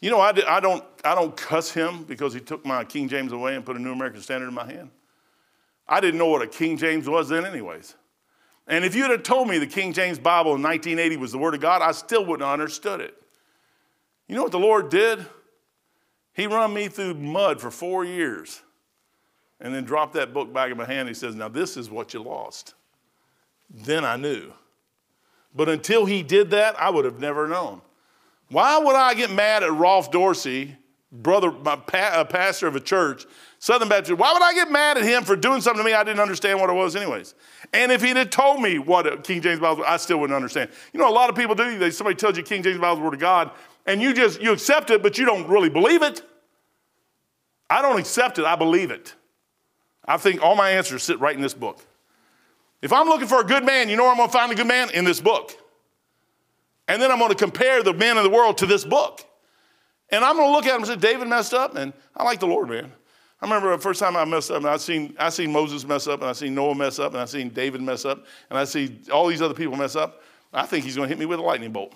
You 0.00 0.10
know, 0.10 0.20
I, 0.20 0.32
did, 0.32 0.46
I, 0.46 0.60
don't, 0.60 0.82
I 1.04 1.14
don't 1.14 1.36
cuss 1.36 1.70
him 1.70 2.04
because 2.04 2.32
he 2.32 2.40
took 2.40 2.64
my 2.64 2.84
King 2.84 3.08
James 3.08 3.32
away 3.32 3.54
and 3.54 3.64
put 3.64 3.76
a 3.76 3.78
New 3.78 3.92
American 3.92 4.22
Standard 4.22 4.48
in 4.48 4.54
my 4.54 4.64
hand. 4.64 4.90
I 5.86 6.00
didn't 6.00 6.18
know 6.18 6.28
what 6.28 6.40
a 6.40 6.46
King 6.46 6.78
James 6.78 7.08
was 7.08 7.28
then, 7.28 7.44
anyways. 7.44 7.94
And 8.70 8.84
if 8.84 8.94
you'd 8.94 9.10
have 9.10 9.24
told 9.24 9.48
me 9.48 9.58
the 9.58 9.66
King 9.66 9.92
James 9.92 10.20
Bible 10.20 10.54
in 10.54 10.62
1980 10.62 11.16
was 11.16 11.32
the 11.32 11.38
Word 11.38 11.54
of 11.54 11.60
God, 11.60 11.82
I 11.82 11.90
still 11.90 12.24
wouldn't 12.24 12.48
have 12.48 12.52
understood 12.52 13.00
it. 13.00 13.20
You 14.28 14.36
know 14.36 14.44
what 14.44 14.52
the 14.52 14.60
Lord 14.60 14.90
did? 14.90 15.26
He 16.34 16.46
run 16.46 16.72
me 16.72 16.86
through 16.86 17.14
mud 17.14 17.60
for 17.60 17.72
four 17.72 18.04
years 18.04 18.62
and 19.60 19.74
then 19.74 19.84
dropped 19.84 20.12
that 20.12 20.32
book 20.32 20.52
back 20.52 20.70
in 20.70 20.76
my 20.76 20.84
hand. 20.84 21.08
He 21.08 21.14
says, 21.14 21.34
Now 21.34 21.48
this 21.48 21.76
is 21.76 21.90
what 21.90 22.14
you 22.14 22.22
lost. 22.22 22.74
Then 23.68 24.04
I 24.04 24.14
knew. 24.14 24.52
But 25.52 25.68
until 25.68 26.06
he 26.06 26.22
did 26.22 26.50
that, 26.50 26.80
I 26.80 26.90
would 26.90 27.04
have 27.04 27.18
never 27.18 27.48
known. 27.48 27.82
Why 28.50 28.78
would 28.78 28.94
I 28.94 29.14
get 29.14 29.32
mad 29.32 29.64
at 29.64 29.72
Rolf 29.72 30.12
Dorsey, 30.12 30.76
brother, 31.10 31.50
my 31.50 31.74
pa- 31.74 32.22
pastor 32.22 32.68
of 32.68 32.76
a 32.76 32.80
church, 32.80 33.26
Southern 33.60 33.88
Baptist? 33.88 34.18
Why 34.18 34.32
would 34.32 34.42
I 34.42 34.54
get 34.54 34.72
mad 34.72 34.96
at 34.96 35.04
him 35.04 35.22
for 35.22 35.36
doing 35.36 35.60
something 35.60 35.84
to 35.84 35.88
me 35.88 35.94
I 35.94 36.02
didn't 36.02 36.20
understand 36.20 36.58
what 36.58 36.70
it 36.70 36.72
was, 36.72 36.96
anyways? 36.96 37.34
And 37.72 37.92
if 37.92 38.02
he'd 38.02 38.16
have 38.16 38.30
told 38.30 38.60
me 38.60 38.78
what 38.78 39.06
a 39.06 39.18
King 39.18 39.42
James 39.42 39.60
Bible 39.60 39.84
I 39.86 39.98
still 39.98 40.18
wouldn't 40.18 40.34
understand. 40.34 40.70
You 40.92 40.98
know, 40.98 41.08
a 41.08 41.12
lot 41.12 41.28
of 41.30 41.36
people 41.36 41.54
do. 41.54 41.90
Somebody 41.90 42.16
tells 42.16 42.36
you 42.36 42.42
King 42.42 42.62
James 42.62 42.78
Bible 42.78 42.94
is 42.94 42.98
the 42.98 43.04
Word 43.04 43.14
of 43.14 43.20
God, 43.20 43.50
and 43.86 44.00
you 44.00 44.14
just 44.14 44.40
you 44.40 44.52
accept 44.52 44.90
it, 44.90 45.02
but 45.02 45.18
you 45.18 45.26
don't 45.26 45.46
really 45.46 45.68
believe 45.68 46.02
it. 46.02 46.22
I 47.68 47.82
don't 47.82 48.00
accept 48.00 48.38
it, 48.38 48.46
I 48.46 48.56
believe 48.56 48.90
it. 48.90 49.14
I 50.06 50.16
think 50.16 50.42
all 50.42 50.56
my 50.56 50.70
answers 50.70 51.02
sit 51.02 51.20
right 51.20 51.36
in 51.36 51.42
this 51.42 51.54
book. 51.54 51.84
If 52.80 52.94
I'm 52.94 53.08
looking 53.08 53.28
for 53.28 53.40
a 53.40 53.44
good 53.44 53.64
man, 53.64 53.90
you 53.90 53.96
know 53.96 54.04
where 54.04 54.12
I'm 54.12 54.16
going 54.16 54.30
to 54.30 54.32
find 54.32 54.50
a 54.50 54.54
good 54.54 54.66
man? 54.66 54.90
In 54.90 55.04
this 55.04 55.20
book. 55.20 55.52
And 56.88 57.00
then 57.00 57.12
I'm 57.12 57.18
going 57.18 57.30
to 57.30 57.36
compare 57.36 57.82
the 57.82 57.92
men 57.92 58.16
of 58.16 58.24
the 58.24 58.30
world 58.30 58.58
to 58.58 58.66
this 58.66 58.84
book. 58.84 59.20
And 60.08 60.24
I'm 60.24 60.36
going 60.36 60.48
to 60.48 60.52
look 60.52 60.64
at 60.66 60.74
him 60.74 60.82
and 60.82 60.86
say, 60.86 60.96
David 60.96 61.28
messed 61.28 61.54
up, 61.54 61.76
and 61.76 61.92
I 62.16 62.24
like 62.24 62.40
the 62.40 62.46
Lord, 62.46 62.70
man. 62.70 62.90
I 63.40 63.46
remember 63.46 63.70
the 63.74 63.82
first 63.82 64.00
time 64.00 64.16
I 64.16 64.24
messed 64.24 64.50
up, 64.50 64.58
and 64.58 64.66
I 64.66 64.76
seen 64.76 65.14
I 65.18 65.30
seen 65.30 65.50
Moses 65.50 65.86
mess 65.86 66.06
up, 66.06 66.20
and 66.20 66.28
I 66.28 66.32
seen 66.32 66.54
Noah 66.54 66.74
mess 66.74 66.98
up, 66.98 67.12
and 67.12 67.20
I 67.20 67.24
seen 67.24 67.48
David 67.48 67.80
mess 67.80 68.04
up, 68.04 68.26
and 68.50 68.58
I 68.58 68.64
see 68.64 68.98
all 69.12 69.28
these 69.28 69.40
other 69.40 69.54
people 69.54 69.76
mess 69.76 69.96
up. 69.96 70.22
I 70.52 70.66
think 70.66 70.84
he's 70.84 70.96
going 70.96 71.08
to 71.08 71.08
hit 71.08 71.18
me 71.18 71.26
with 71.26 71.38
a 71.38 71.42
lightning 71.42 71.72
bolt. 71.72 71.94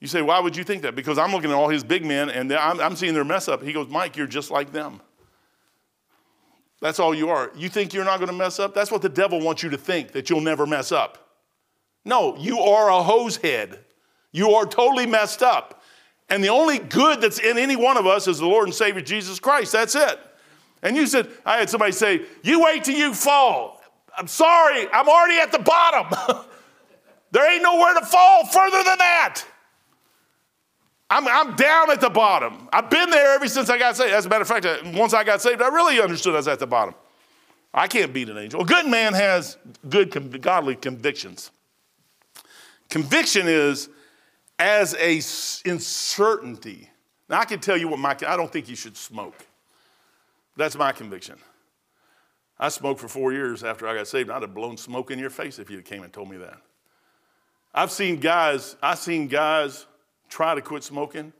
You 0.00 0.06
say, 0.06 0.22
why 0.22 0.38
would 0.38 0.56
you 0.56 0.62
think 0.62 0.82
that? 0.82 0.94
Because 0.94 1.18
I'm 1.18 1.32
looking 1.32 1.50
at 1.50 1.56
all 1.56 1.68
his 1.68 1.82
big 1.82 2.04
men, 2.04 2.30
and 2.30 2.52
I'm, 2.52 2.78
I'm 2.78 2.94
seeing 2.94 3.14
their 3.14 3.24
mess 3.24 3.48
up. 3.48 3.62
He 3.62 3.72
goes, 3.72 3.88
Mike, 3.88 4.16
you're 4.16 4.28
just 4.28 4.50
like 4.50 4.70
them. 4.70 5.00
That's 6.80 7.00
all 7.00 7.12
you 7.12 7.30
are. 7.30 7.50
You 7.56 7.68
think 7.68 7.92
you're 7.92 8.04
not 8.04 8.18
going 8.18 8.28
to 8.28 8.36
mess 8.36 8.60
up? 8.60 8.74
That's 8.74 8.92
what 8.92 9.02
the 9.02 9.08
devil 9.08 9.40
wants 9.40 9.64
you 9.64 9.70
to 9.70 9.78
think, 9.78 10.12
that 10.12 10.30
you'll 10.30 10.40
never 10.40 10.66
mess 10.66 10.92
up. 10.92 11.18
No, 12.04 12.36
you 12.36 12.60
are 12.60 12.90
a 12.90 13.02
hose 13.02 13.38
head. 13.38 13.80
You 14.30 14.50
are 14.50 14.66
totally 14.66 15.06
messed 15.06 15.42
up. 15.42 15.82
And 16.28 16.44
the 16.44 16.48
only 16.48 16.78
good 16.78 17.20
that's 17.20 17.40
in 17.40 17.58
any 17.58 17.74
one 17.74 17.96
of 17.96 18.06
us 18.06 18.28
is 18.28 18.38
the 18.38 18.46
Lord 18.46 18.68
and 18.68 18.74
Savior 18.74 19.00
Jesus 19.00 19.40
Christ. 19.40 19.72
That's 19.72 19.96
it. 19.96 20.20
And 20.82 20.96
you 20.96 21.06
said, 21.06 21.28
I 21.44 21.58
had 21.58 21.70
somebody 21.70 21.92
say, 21.92 22.22
You 22.42 22.62
wait 22.62 22.84
till 22.84 22.96
you 22.96 23.14
fall. 23.14 23.80
I'm 24.16 24.26
sorry, 24.26 24.88
I'm 24.92 25.08
already 25.08 25.38
at 25.38 25.52
the 25.52 25.58
bottom. 25.60 26.44
there 27.30 27.52
ain't 27.52 27.62
nowhere 27.62 27.94
to 27.94 28.04
fall 28.04 28.46
further 28.46 28.82
than 28.82 28.98
that. 28.98 29.44
I'm, 31.10 31.26
I'm 31.26 31.56
down 31.56 31.90
at 31.90 32.00
the 32.00 32.10
bottom. 32.10 32.68
I've 32.72 32.90
been 32.90 33.10
there 33.10 33.34
ever 33.34 33.48
since 33.48 33.70
I 33.70 33.78
got 33.78 33.96
saved. 33.96 34.12
As 34.12 34.26
a 34.26 34.28
matter 34.28 34.42
of 34.42 34.48
fact, 34.48 34.66
uh, 34.66 34.78
once 34.94 35.14
I 35.14 35.24
got 35.24 35.40
saved, 35.40 35.62
I 35.62 35.68
really 35.68 36.00
understood 36.00 36.34
I 36.34 36.38
was 36.38 36.48
at 36.48 36.58
the 36.58 36.66
bottom. 36.66 36.94
I 37.72 37.86
can't 37.86 38.12
beat 38.12 38.28
an 38.28 38.36
angel. 38.36 38.60
A 38.60 38.64
good 38.64 38.86
man 38.86 39.14
has 39.14 39.56
good, 39.88 40.42
godly 40.42 40.76
convictions. 40.76 41.50
Conviction 42.90 43.46
is 43.46 43.88
as 44.58 44.94
a 44.94 45.16
uncertainty 45.68 46.90
Now, 47.28 47.40
I 47.40 47.44
can 47.44 47.60
tell 47.60 47.76
you 47.76 47.88
what 47.88 47.98
my, 47.98 48.16
I 48.26 48.36
don't 48.36 48.52
think 48.52 48.68
you 48.68 48.76
should 48.76 48.96
smoke. 48.96 49.46
That's 50.58 50.76
my 50.76 50.90
conviction. 50.90 51.36
I 52.58 52.68
smoked 52.68 53.00
for 53.00 53.06
four 53.06 53.32
years 53.32 53.62
after 53.62 53.86
I 53.86 53.94
got 53.94 54.08
saved. 54.08 54.28
I'd 54.28 54.42
have 54.42 54.54
blown 54.54 54.76
smoke 54.76 55.12
in 55.12 55.18
your 55.20 55.30
face 55.30 55.60
if 55.60 55.70
you 55.70 55.80
came 55.82 56.02
and 56.02 56.12
told 56.12 56.28
me 56.28 56.36
that. 56.38 56.60
I've 57.72 57.92
seen 57.92 58.16
guys, 58.16 58.74
I've 58.82 58.98
seen 58.98 59.28
guys 59.28 59.86
try 60.28 60.56
to 60.56 60.60
quit 60.60 60.82
smoking 60.82 61.32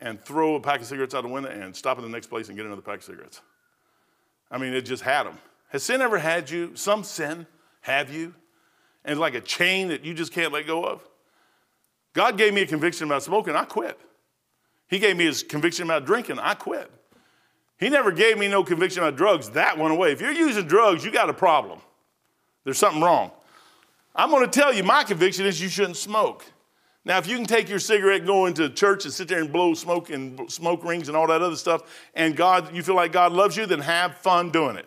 and 0.00 0.20
throw 0.20 0.54
a 0.54 0.60
pack 0.60 0.80
of 0.80 0.86
cigarettes 0.86 1.16
out 1.16 1.22
the 1.22 1.28
window 1.28 1.50
and 1.50 1.74
stop 1.74 1.98
in 1.98 2.04
the 2.04 2.08
next 2.08 2.28
place 2.28 2.46
and 2.46 2.56
get 2.56 2.64
another 2.64 2.80
pack 2.80 2.98
of 2.98 3.04
cigarettes. 3.04 3.40
I 4.52 4.58
mean, 4.58 4.72
it 4.72 4.82
just 4.82 5.02
had 5.02 5.24
them. 5.24 5.38
Has 5.70 5.82
sin 5.82 6.00
ever 6.00 6.18
had 6.18 6.48
you? 6.48 6.76
Some 6.76 7.02
sin 7.02 7.48
have 7.80 8.14
you? 8.14 8.34
And 9.04 9.12
it's 9.12 9.20
like 9.20 9.34
a 9.34 9.40
chain 9.40 9.88
that 9.88 10.04
you 10.04 10.14
just 10.14 10.32
can't 10.32 10.52
let 10.52 10.68
go 10.68 10.84
of? 10.84 11.02
God 12.12 12.38
gave 12.38 12.54
me 12.54 12.62
a 12.62 12.66
conviction 12.66 13.08
about 13.08 13.24
smoking, 13.24 13.56
I 13.56 13.64
quit. 13.64 13.98
He 14.86 15.00
gave 15.00 15.16
me 15.16 15.24
his 15.24 15.42
conviction 15.42 15.84
about 15.86 16.06
drinking, 16.06 16.38
I 16.38 16.54
quit. 16.54 16.88
He 17.80 17.88
never 17.88 18.12
gave 18.12 18.36
me 18.36 18.46
no 18.46 18.62
conviction 18.62 19.02
about 19.02 19.16
drugs, 19.16 19.50
that 19.50 19.78
went 19.78 19.92
away. 19.92 20.12
If 20.12 20.20
you're 20.20 20.32
using 20.32 20.66
drugs, 20.66 21.02
you 21.02 21.10
got 21.10 21.30
a 21.30 21.34
problem. 21.34 21.80
There's 22.64 22.78
something 22.78 23.02
wrong. 23.02 23.30
I'm 24.14 24.30
going 24.30 24.48
to 24.48 24.50
tell 24.50 24.72
you, 24.72 24.84
my 24.84 25.02
conviction 25.02 25.46
is 25.46 25.60
you 25.60 25.70
shouldn't 25.70 25.96
smoke. 25.96 26.44
Now, 27.06 27.16
if 27.16 27.26
you 27.26 27.36
can 27.36 27.46
take 27.46 27.70
your 27.70 27.78
cigarette, 27.78 28.26
go 28.26 28.44
into 28.44 28.68
church 28.68 29.06
and 29.06 29.14
sit 29.14 29.28
there 29.28 29.40
and 29.40 29.50
blow 29.50 29.72
smoke 29.72 30.10
and 30.10 30.52
smoke 30.52 30.84
rings 30.84 31.08
and 31.08 31.16
all 31.16 31.26
that 31.28 31.40
other 31.40 31.56
stuff, 31.56 31.82
and 32.14 32.36
God, 32.36 32.74
you 32.74 32.82
feel 32.82 32.96
like 32.96 33.12
God 33.12 33.32
loves 33.32 33.56
you, 33.56 33.64
then 33.64 33.80
have 33.80 34.18
fun 34.18 34.50
doing 34.50 34.76
it. 34.76 34.86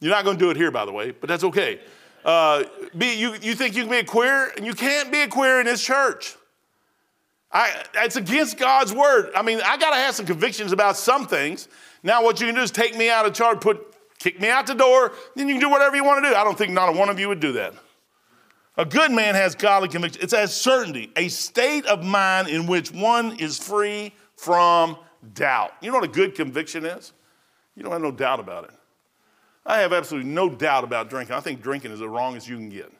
You're 0.00 0.10
not 0.10 0.24
going 0.24 0.36
to 0.36 0.44
do 0.44 0.50
it 0.50 0.58
here, 0.58 0.70
by 0.70 0.84
the 0.84 0.92
way, 0.92 1.12
but 1.12 1.28
that's 1.28 1.44
okay. 1.44 1.80
Uh, 2.22 2.64
be, 2.98 3.14
you, 3.14 3.32
you 3.40 3.54
think 3.54 3.74
you 3.74 3.84
can 3.84 3.90
be 3.90 3.98
a 3.98 4.04
queer, 4.04 4.52
and 4.58 4.66
you 4.66 4.74
can't 4.74 5.10
be 5.10 5.22
a 5.22 5.28
queer 5.28 5.60
in 5.60 5.66
this 5.66 5.82
church. 5.82 6.36
I, 7.50 7.84
it's 7.94 8.16
against 8.16 8.58
God's 8.58 8.92
word. 8.92 9.30
I 9.34 9.40
mean, 9.40 9.60
I 9.64 9.78
got 9.78 9.90
to 9.90 9.96
have 9.96 10.14
some 10.14 10.26
convictions 10.26 10.72
about 10.72 10.98
some 10.98 11.26
things. 11.26 11.68
Now, 12.02 12.22
what 12.22 12.40
you 12.40 12.46
can 12.46 12.54
do 12.54 12.62
is 12.62 12.70
take 12.70 12.96
me 12.96 13.10
out 13.10 13.26
of 13.26 13.34
charge, 13.34 13.60
put, 13.60 13.94
kick 14.18 14.40
me 14.40 14.48
out 14.48 14.66
the 14.66 14.74
door, 14.74 15.12
then 15.36 15.48
you 15.48 15.54
can 15.54 15.60
do 15.60 15.70
whatever 15.70 15.96
you 15.96 16.04
want 16.04 16.24
to 16.24 16.30
do. 16.30 16.34
I 16.34 16.44
don't 16.44 16.56
think 16.56 16.72
not 16.72 16.88
a 16.88 16.92
one 16.92 17.10
of 17.10 17.18
you 17.20 17.28
would 17.28 17.40
do 17.40 17.52
that. 17.52 17.74
A 18.76 18.84
good 18.84 19.10
man 19.10 19.34
has 19.34 19.54
godly 19.54 19.88
conviction. 19.88 20.22
It's 20.22 20.32
as 20.32 20.58
certainty, 20.58 21.12
a 21.16 21.28
state 21.28 21.84
of 21.86 22.04
mind 22.04 22.48
in 22.48 22.66
which 22.66 22.92
one 22.92 23.38
is 23.38 23.58
free 23.58 24.14
from 24.36 24.96
doubt. 25.34 25.72
You 25.82 25.90
know 25.90 25.98
what 25.98 26.04
a 26.04 26.12
good 26.12 26.34
conviction 26.34 26.86
is? 26.86 27.12
You 27.76 27.82
don't 27.82 27.92
have 27.92 28.00
no 28.00 28.12
doubt 28.12 28.40
about 28.40 28.64
it. 28.64 28.70
I 29.66 29.80
have 29.80 29.92
absolutely 29.92 30.30
no 30.30 30.48
doubt 30.48 30.84
about 30.84 31.10
drinking. 31.10 31.34
I 31.34 31.40
think 31.40 31.62
drinking 31.62 31.92
is 31.92 32.00
as 32.00 32.06
wrong 32.06 32.36
as 32.36 32.48
you 32.48 32.56
can 32.56 32.70
get. 32.70 32.90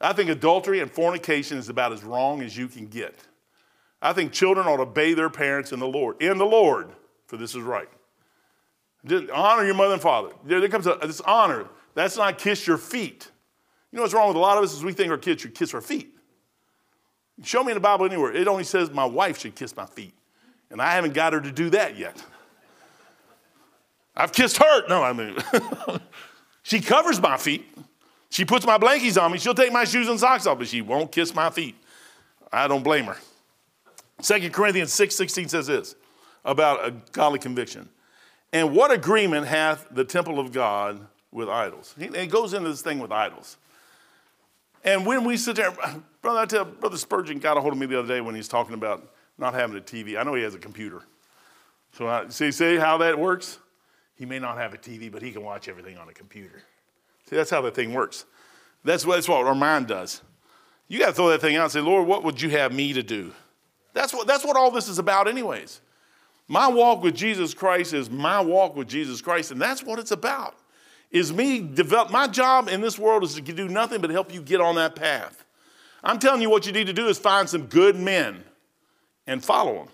I 0.00 0.12
think 0.12 0.28
adultery 0.28 0.80
and 0.80 0.90
fornication 0.90 1.56
is 1.56 1.68
about 1.68 1.92
as 1.92 2.04
wrong 2.04 2.42
as 2.42 2.56
you 2.56 2.68
can 2.68 2.86
get. 2.86 3.18
I 4.02 4.12
think 4.12 4.32
children 4.32 4.66
ought 4.66 4.76
to 4.76 4.82
obey 4.82 5.14
their 5.14 5.30
parents 5.30 5.72
in 5.72 5.78
the 5.78 5.86
Lord. 5.86 6.20
In 6.20 6.36
the 6.36 6.44
Lord, 6.44 6.90
for 7.26 7.38
this 7.38 7.54
is 7.54 7.62
right. 7.62 7.88
Honor 9.32 9.64
your 9.64 9.74
mother 9.74 9.94
and 9.94 10.02
father. 10.02 10.30
There 10.44 10.66
comes 10.68 10.86
a, 10.86 10.98
this 11.02 11.20
honor. 11.20 11.66
That's 11.94 12.16
not 12.16 12.38
kiss 12.38 12.66
your 12.66 12.78
feet. 12.78 13.30
You 13.92 13.96
know 13.96 14.02
what's 14.02 14.14
wrong 14.14 14.28
with 14.28 14.36
a 14.36 14.40
lot 14.40 14.58
of 14.58 14.64
us 14.64 14.72
is 14.74 14.82
we 14.82 14.92
think 14.92 15.10
our 15.10 15.18
kids 15.18 15.42
should 15.42 15.54
kiss 15.54 15.74
our 15.74 15.80
feet. 15.80 16.14
Show 17.42 17.62
me 17.62 17.72
in 17.72 17.76
the 17.76 17.80
Bible 17.80 18.06
anywhere. 18.06 18.32
It 18.32 18.48
only 18.48 18.64
says 18.64 18.90
my 18.90 19.04
wife 19.04 19.38
should 19.38 19.54
kiss 19.54 19.76
my 19.76 19.86
feet. 19.86 20.14
And 20.70 20.80
I 20.80 20.92
haven't 20.92 21.14
got 21.14 21.32
her 21.32 21.40
to 21.40 21.52
do 21.52 21.70
that 21.70 21.96
yet. 21.96 22.22
I've 24.16 24.32
kissed 24.32 24.56
her. 24.58 24.88
No, 24.88 25.02
I 25.02 25.12
mean, 25.12 25.36
she 26.62 26.80
covers 26.80 27.20
my 27.20 27.36
feet. 27.36 27.66
She 28.30 28.44
puts 28.44 28.66
my 28.66 28.78
blankies 28.78 29.20
on 29.20 29.32
me. 29.32 29.38
She'll 29.38 29.54
take 29.54 29.72
my 29.72 29.84
shoes 29.84 30.08
and 30.08 30.18
socks 30.18 30.46
off, 30.46 30.58
but 30.58 30.68
she 30.68 30.82
won't 30.82 31.12
kiss 31.12 31.34
my 31.34 31.50
feet. 31.50 31.76
I 32.52 32.68
don't 32.68 32.82
blame 32.82 33.04
her. 33.04 33.16
2 34.22 34.50
Corinthians 34.50 34.92
6 34.92 35.14
16 35.14 35.48
says 35.48 35.66
this 35.66 35.94
about 36.44 36.86
a 36.86 36.92
godly 37.12 37.38
conviction. 37.38 37.88
And 38.54 38.72
what 38.72 38.92
agreement 38.92 39.48
hath 39.48 39.88
the 39.90 40.04
temple 40.04 40.38
of 40.38 40.52
God 40.52 41.04
with 41.32 41.48
idols? 41.48 41.92
It 41.98 42.30
goes 42.30 42.54
into 42.54 42.68
this 42.68 42.82
thing 42.82 43.00
with 43.00 43.10
idols. 43.10 43.56
And 44.84 45.04
when 45.04 45.24
we 45.24 45.36
sit 45.36 45.56
there, 45.56 45.72
brother, 46.22 46.38
I 46.38 46.46
tell 46.46 46.64
Brother 46.64 46.96
Spurgeon 46.96 47.40
got 47.40 47.56
a 47.56 47.60
hold 47.60 47.72
of 47.72 47.80
me 47.80 47.86
the 47.86 47.98
other 47.98 48.06
day 48.06 48.20
when 48.20 48.36
he's 48.36 48.46
talking 48.46 48.74
about 48.74 49.12
not 49.38 49.54
having 49.54 49.76
a 49.76 49.80
TV. 49.80 50.16
I 50.16 50.22
know 50.22 50.34
he 50.34 50.44
has 50.44 50.54
a 50.54 50.58
computer. 50.58 51.02
So 51.94 52.06
I, 52.06 52.28
see, 52.28 52.52
see 52.52 52.76
how 52.76 52.96
that 52.98 53.18
works? 53.18 53.58
He 54.14 54.24
may 54.24 54.38
not 54.38 54.56
have 54.56 54.72
a 54.72 54.78
TV, 54.78 55.10
but 55.10 55.20
he 55.20 55.32
can 55.32 55.42
watch 55.42 55.68
everything 55.68 55.98
on 55.98 56.08
a 56.08 56.12
computer. 56.12 56.62
See, 57.28 57.34
that's 57.34 57.50
how 57.50 57.60
that 57.62 57.74
thing 57.74 57.92
works. 57.92 58.24
That's 58.84 59.04
what, 59.04 59.16
that's 59.16 59.28
what 59.28 59.44
our 59.44 59.54
mind 59.56 59.88
does. 59.88 60.22
You 60.86 61.00
got 61.00 61.06
to 61.06 61.12
throw 61.12 61.28
that 61.30 61.40
thing 61.40 61.56
out 61.56 61.64
and 61.64 61.72
say, 61.72 61.80
Lord, 61.80 62.06
what 62.06 62.22
would 62.22 62.40
you 62.40 62.50
have 62.50 62.72
me 62.72 62.92
to 62.92 63.02
do? 63.02 63.32
That's 63.94 64.14
what, 64.14 64.28
that's 64.28 64.44
what 64.44 64.56
all 64.56 64.70
this 64.70 64.86
is 64.86 65.00
about, 65.00 65.26
anyways. 65.26 65.80
My 66.48 66.68
walk 66.68 67.02
with 67.02 67.14
Jesus 67.14 67.54
Christ 67.54 67.94
is 67.94 68.10
my 68.10 68.40
walk 68.40 68.76
with 68.76 68.88
Jesus 68.88 69.20
Christ, 69.20 69.50
and 69.50 69.60
that's 69.60 69.82
what 69.82 69.98
it's 69.98 70.10
about 70.10 70.56
is 71.14 71.32
me 71.32 71.60
develop 71.60 72.10
my 72.10 72.26
job 72.26 72.68
in 72.68 72.80
this 72.80 72.98
world 72.98 73.22
is 73.22 73.34
to 73.34 73.40
do 73.40 73.68
nothing 73.68 74.00
but 74.00 74.10
help 74.10 74.34
you 74.34 74.42
get 74.42 74.60
on 74.60 74.74
that 74.74 74.96
path. 74.96 75.44
I'm 76.02 76.18
telling 76.18 76.42
you 76.42 76.50
what 76.50 76.66
you 76.66 76.72
need 76.72 76.88
to 76.88 76.92
do 76.92 77.06
is 77.06 77.18
find 77.18 77.48
some 77.48 77.66
good 77.66 77.94
men 77.94 78.42
and 79.26 79.42
follow 79.42 79.74
them 79.74 79.88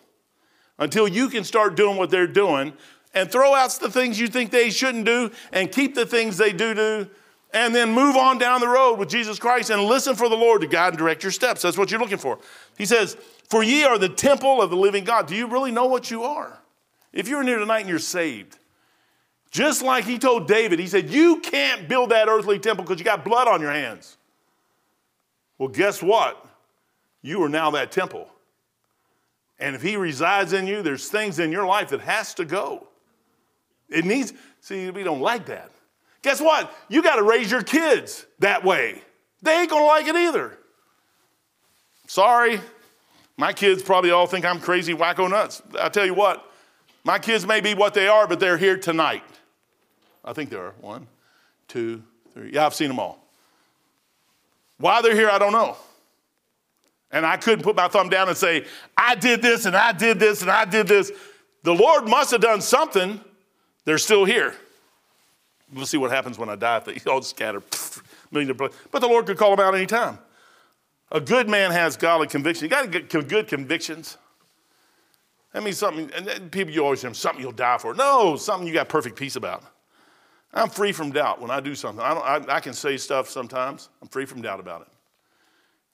until 0.78 1.06
you 1.06 1.28
can 1.28 1.44
start 1.44 1.76
doing 1.76 1.98
what 1.98 2.10
they're 2.10 2.26
doing 2.26 2.72
and 3.12 3.30
throw 3.30 3.54
out 3.54 3.70
the 3.80 3.90
things 3.90 4.18
you 4.18 4.28
think 4.28 4.50
they 4.50 4.70
shouldn't 4.70 5.04
do 5.04 5.30
and 5.52 5.70
keep 5.70 5.94
the 5.94 6.06
things 6.06 6.38
they 6.38 6.52
do 6.52 6.72
do 6.72 7.08
and 7.52 7.74
then 7.74 7.92
move 7.92 8.16
on 8.16 8.38
down 8.38 8.60
the 8.60 8.68
road 8.68 8.94
with 8.94 9.10
Jesus 9.10 9.38
Christ 9.38 9.68
and 9.68 9.82
listen 9.82 10.16
for 10.16 10.28
the 10.28 10.36
Lord 10.36 10.62
to 10.62 10.66
guide 10.66 10.88
and 10.88 10.98
direct 10.98 11.22
your 11.22 11.32
steps. 11.32 11.62
That's 11.62 11.76
what 11.76 11.90
you're 11.90 12.00
looking 12.00 12.18
for. 12.18 12.38
He 12.78 12.86
says, 12.86 13.16
For 13.50 13.62
ye 13.64 13.84
are 13.84 13.98
the 13.98 14.08
temple 14.08 14.62
of 14.62 14.70
the 14.70 14.76
living 14.76 15.04
God. 15.04 15.26
Do 15.26 15.34
you 15.34 15.48
really 15.48 15.72
know 15.72 15.86
what 15.86 16.10
you 16.10 16.22
are? 16.22 16.58
If 17.12 17.26
you're 17.28 17.40
in 17.40 17.48
here 17.48 17.58
tonight 17.58 17.80
and 17.80 17.88
you're 17.88 17.98
saved, 17.98 18.56
just 19.50 19.82
like 19.82 20.04
he 20.04 20.18
told 20.18 20.46
David, 20.46 20.78
he 20.78 20.86
said, 20.86 21.10
You 21.10 21.40
can't 21.40 21.88
build 21.88 22.10
that 22.10 22.28
earthly 22.28 22.60
temple 22.60 22.84
because 22.84 23.00
you 23.00 23.04
got 23.04 23.24
blood 23.24 23.48
on 23.48 23.60
your 23.60 23.72
hands. 23.72 24.16
Well, 25.58 25.68
guess 25.68 26.00
what? 26.00 26.46
You 27.22 27.42
are 27.42 27.48
now 27.48 27.72
that 27.72 27.90
temple. 27.90 28.28
And 29.58 29.74
if 29.74 29.82
he 29.82 29.96
resides 29.96 30.52
in 30.52 30.66
you, 30.66 30.82
there's 30.82 31.08
things 31.08 31.38
in 31.38 31.52
your 31.52 31.66
life 31.66 31.90
that 31.90 32.00
has 32.00 32.32
to 32.34 32.44
go. 32.44 32.86
It 33.90 34.04
needs, 34.04 34.32
see, 34.60 34.88
we 34.90 35.02
don't 35.02 35.20
like 35.20 35.46
that. 35.46 35.70
Guess 36.22 36.40
what? 36.40 36.72
You 36.88 37.02
got 37.02 37.16
to 37.16 37.22
raise 37.24 37.50
your 37.50 37.62
kids 37.62 38.24
that 38.38 38.64
way. 38.64 39.02
They 39.42 39.60
ain't 39.60 39.70
gonna 39.70 39.84
like 39.84 40.06
it 40.06 40.14
either. 40.14 40.56
Sorry, 42.06 42.60
my 43.40 43.54
kids 43.54 43.82
probably 43.82 44.10
all 44.10 44.26
think 44.26 44.44
I'm 44.44 44.60
crazy, 44.60 44.92
wacko 44.94 45.28
nuts. 45.30 45.62
I 45.80 45.88
tell 45.88 46.04
you 46.04 46.12
what, 46.12 46.44
my 47.04 47.18
kids 47.18 47.46
may 47.46 47.62
be 47.62 47.72
what 47.72 47.94
they 47.94 48.06
are, 48.06 48.28
but 48.28 48.38
they're 48.38 48.58
here 48.58 48.76
tonight. 48.76 49.24
I 50.22 50.34
think 50.34 50.50
there 50.50 50.62
are 50.62 50.74
one, 50.82 51.06
two, 51.66 52.02
three. 52.34 52.52
Yeah, 52.52 52.66
I've 52.66 52.74
seen 52.74 52.88
them 52.88 52.98
all. 52.98 53.18
Why 54.76 55.00
they're 55.00 55.14
here, 55.14 55.30
I 55.30 55.38
don't 55.38 55.52
know. 55.52 55.74
And 57.10 57.24
I 57.24 57.38
couldn't 57.38 57.64
put 57.64 57.76
my 57.76 57.88
thumb 57.88 58.10
down 58.10 58.28
and 58.28 58.36
say, 58.36 58.66
I 58.94 59.14
did 59.14 59.40
this 59.40 59.64
and 59.64 59.74
I 59.74 59.92
did 59.92 60.20
this 60.20 60.42
and 60.42 60.50
I 60.50 60.66
did 60.66 60.86
this. 60.86 61.10
The 61.62 61.74
Lord 61.74 62.06
must 62.06 62.32
have 62.32 62.42
done 62.42 62.60
something. 62.60 63.20
They're 63.86 63.96
still 63.96 64.26
here. 64.26 64.54
We'll 65.72 65.86
see 65.86 65.96
what 65.96 66.10
happens 66.10 66.38
when 66.38 66.50
I 66.50 66.56
die 66.56 66.76
if 66.76 66.84
they 66.84 67.00
all 67.10 67.22
scatter. 67.22 67.62
But 68.32 69.00
the 69.00 69.08
Lord 69.08 69.26
could 69.26 69.38
call 69.38 69.56
them 69.56 69.66
out 69.66 69.74
anytime. 69.74 70.18
A 71.12 71.20
good 71.20 71.48
man 71.48 71.72
has 71.72 71.96
godly 71.96 72.28
conviction. 72.28 72.64
You 72.64 72.70
got 72.70 72.90
to 72.90 73.00
get 73.00 73.28
good 73.28 73.48
convictions. 73.48 74.16
That 75.52 75.64
means 75.64 75.78
something, 75.78 76.10
and 76.14 76.52
people 76.52 76.72
you 76.72 76.84
always 76.84 77.00
say, 77.00 77.12
something 77.12 77.42
you'll 77.42 77.50
die 77.52 77.78
for. 77.78 77.92
No, 77.94 78.36
something 78.36 78.68
you 78.68 78.72
got 78.72 78.88
perfect 78.88 79.16
peace 79.16 79.34
about. 79.34 79.64
I'm 80.54 80.68
free 80.68 80.92
from 80.92 81.10
doubt 81.10 81.40
when 81.40 81.50
I 81.50 81.60
do 81.60 81.74
something. 81.74 82.04
I, 82.04 82.12
I, 82.12 82.56
I, 82.56 82.60
can 82.60 82.72
say 82.72 82.96
stuff 82.96 83.28
sometimes. 83.28 83.88
I'm 84.02 84.08
free 84.08 84.26
from 84.26 84.42
doubt 84.42 84.60
about 84.60 84.82
it. 84.82 84.88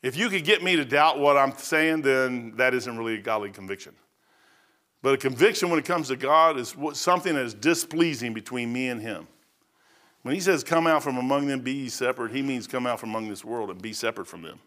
If 0.02 0.16
you 0.16 0.28
could 0.28 0.44
get 0.44 0.62
me 0.62 0.76
to 0.76 0.84
doubt 0.84 1.18
what 1.18 1.36
I'm 1.36 1.56
saying, 1.56 2.02
then 2.02 2.54
that 2.56 2.74
isn't 2.74 2.96
really 2.96 3.14
a 3.14 3.20
godly 3.20 3.50
conviction. 3.50 3.94
But 5.02 5.14
a 5.14 5.16
conviction 5.18 5.68
when 5.68 5.78
it 5.78 5.84
comes 5.84 6.08
to 6.08 6.16
God 6.16 6.58
is 6.58 6.74
something 6.94 7.34
that 7.34 7.44
is 7.44 7.54
displeasing 7.54 8.32
between 8.32 8.72
me 8.72 8.88
and 8.88 9.00
Him. 9.00 9.26
When 10.22 10.34
He 10.34 10.40
says, 10.40 10.64
Come 10.64 10.86
out 10.86 11.02
from 11.02 11.16
among 11.18 11.46
them, 11.46 11.60
be 11.60 11.72
ye 11.72 11.88
separate, 11.88 12.32
He 12.32 12.42
means 12.42 12.66
come 12.66 12.86
out 12.86 13.00
from 13.00 13.10
among 13.10 13.28
this 13.28 13.44
world 13.44 13.70
and 13.70 13.80
be 13.80 13.92
separate 13.92 14.26
from 14.26 14.42
them. 14.42 14.58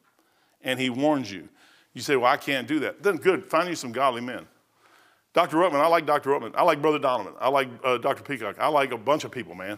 And 0.63 0.79
He 0.79 0.89
warns 0.89 1.31
you. 1.31 1.49
You 1.93 2.01
say, 2.01 2.15
Well, 2.15 2.31
I 2.31 2.37
can't 2.37 2.67
do 2.67 2.79
that. 2.79 3.03
Then 3.03 3.17
good, 3.17 3.45
find 3.45 3.69
you 3.69 3.75
some 3.75 3.91
godly 3.91 4.21
men. 4.21 4.47
Dr. 5.33 5.57
Ruckman, 5.57 5.75
I 5.75 5.87
like 5.87 6.05
Dr. 6.05 6.31
Ruckman. 6.31 6.53
I 6.55 6.63
like 6.63 6.81
Brother 6.81 6.99
Donovan. 6.99 7.33
I 7.39 7.49
like 7.49 7.69
uh, 7.83 7.97
Dr. 7.97 8.23
Peacock. 8.23 8.57
I 8.59 8.67
like 8.67 8.91
a 8.91 8.97
bunch 8.97 9.23
of 9.23 9.31
people, 9.31 9.53
man. 9.53 9.77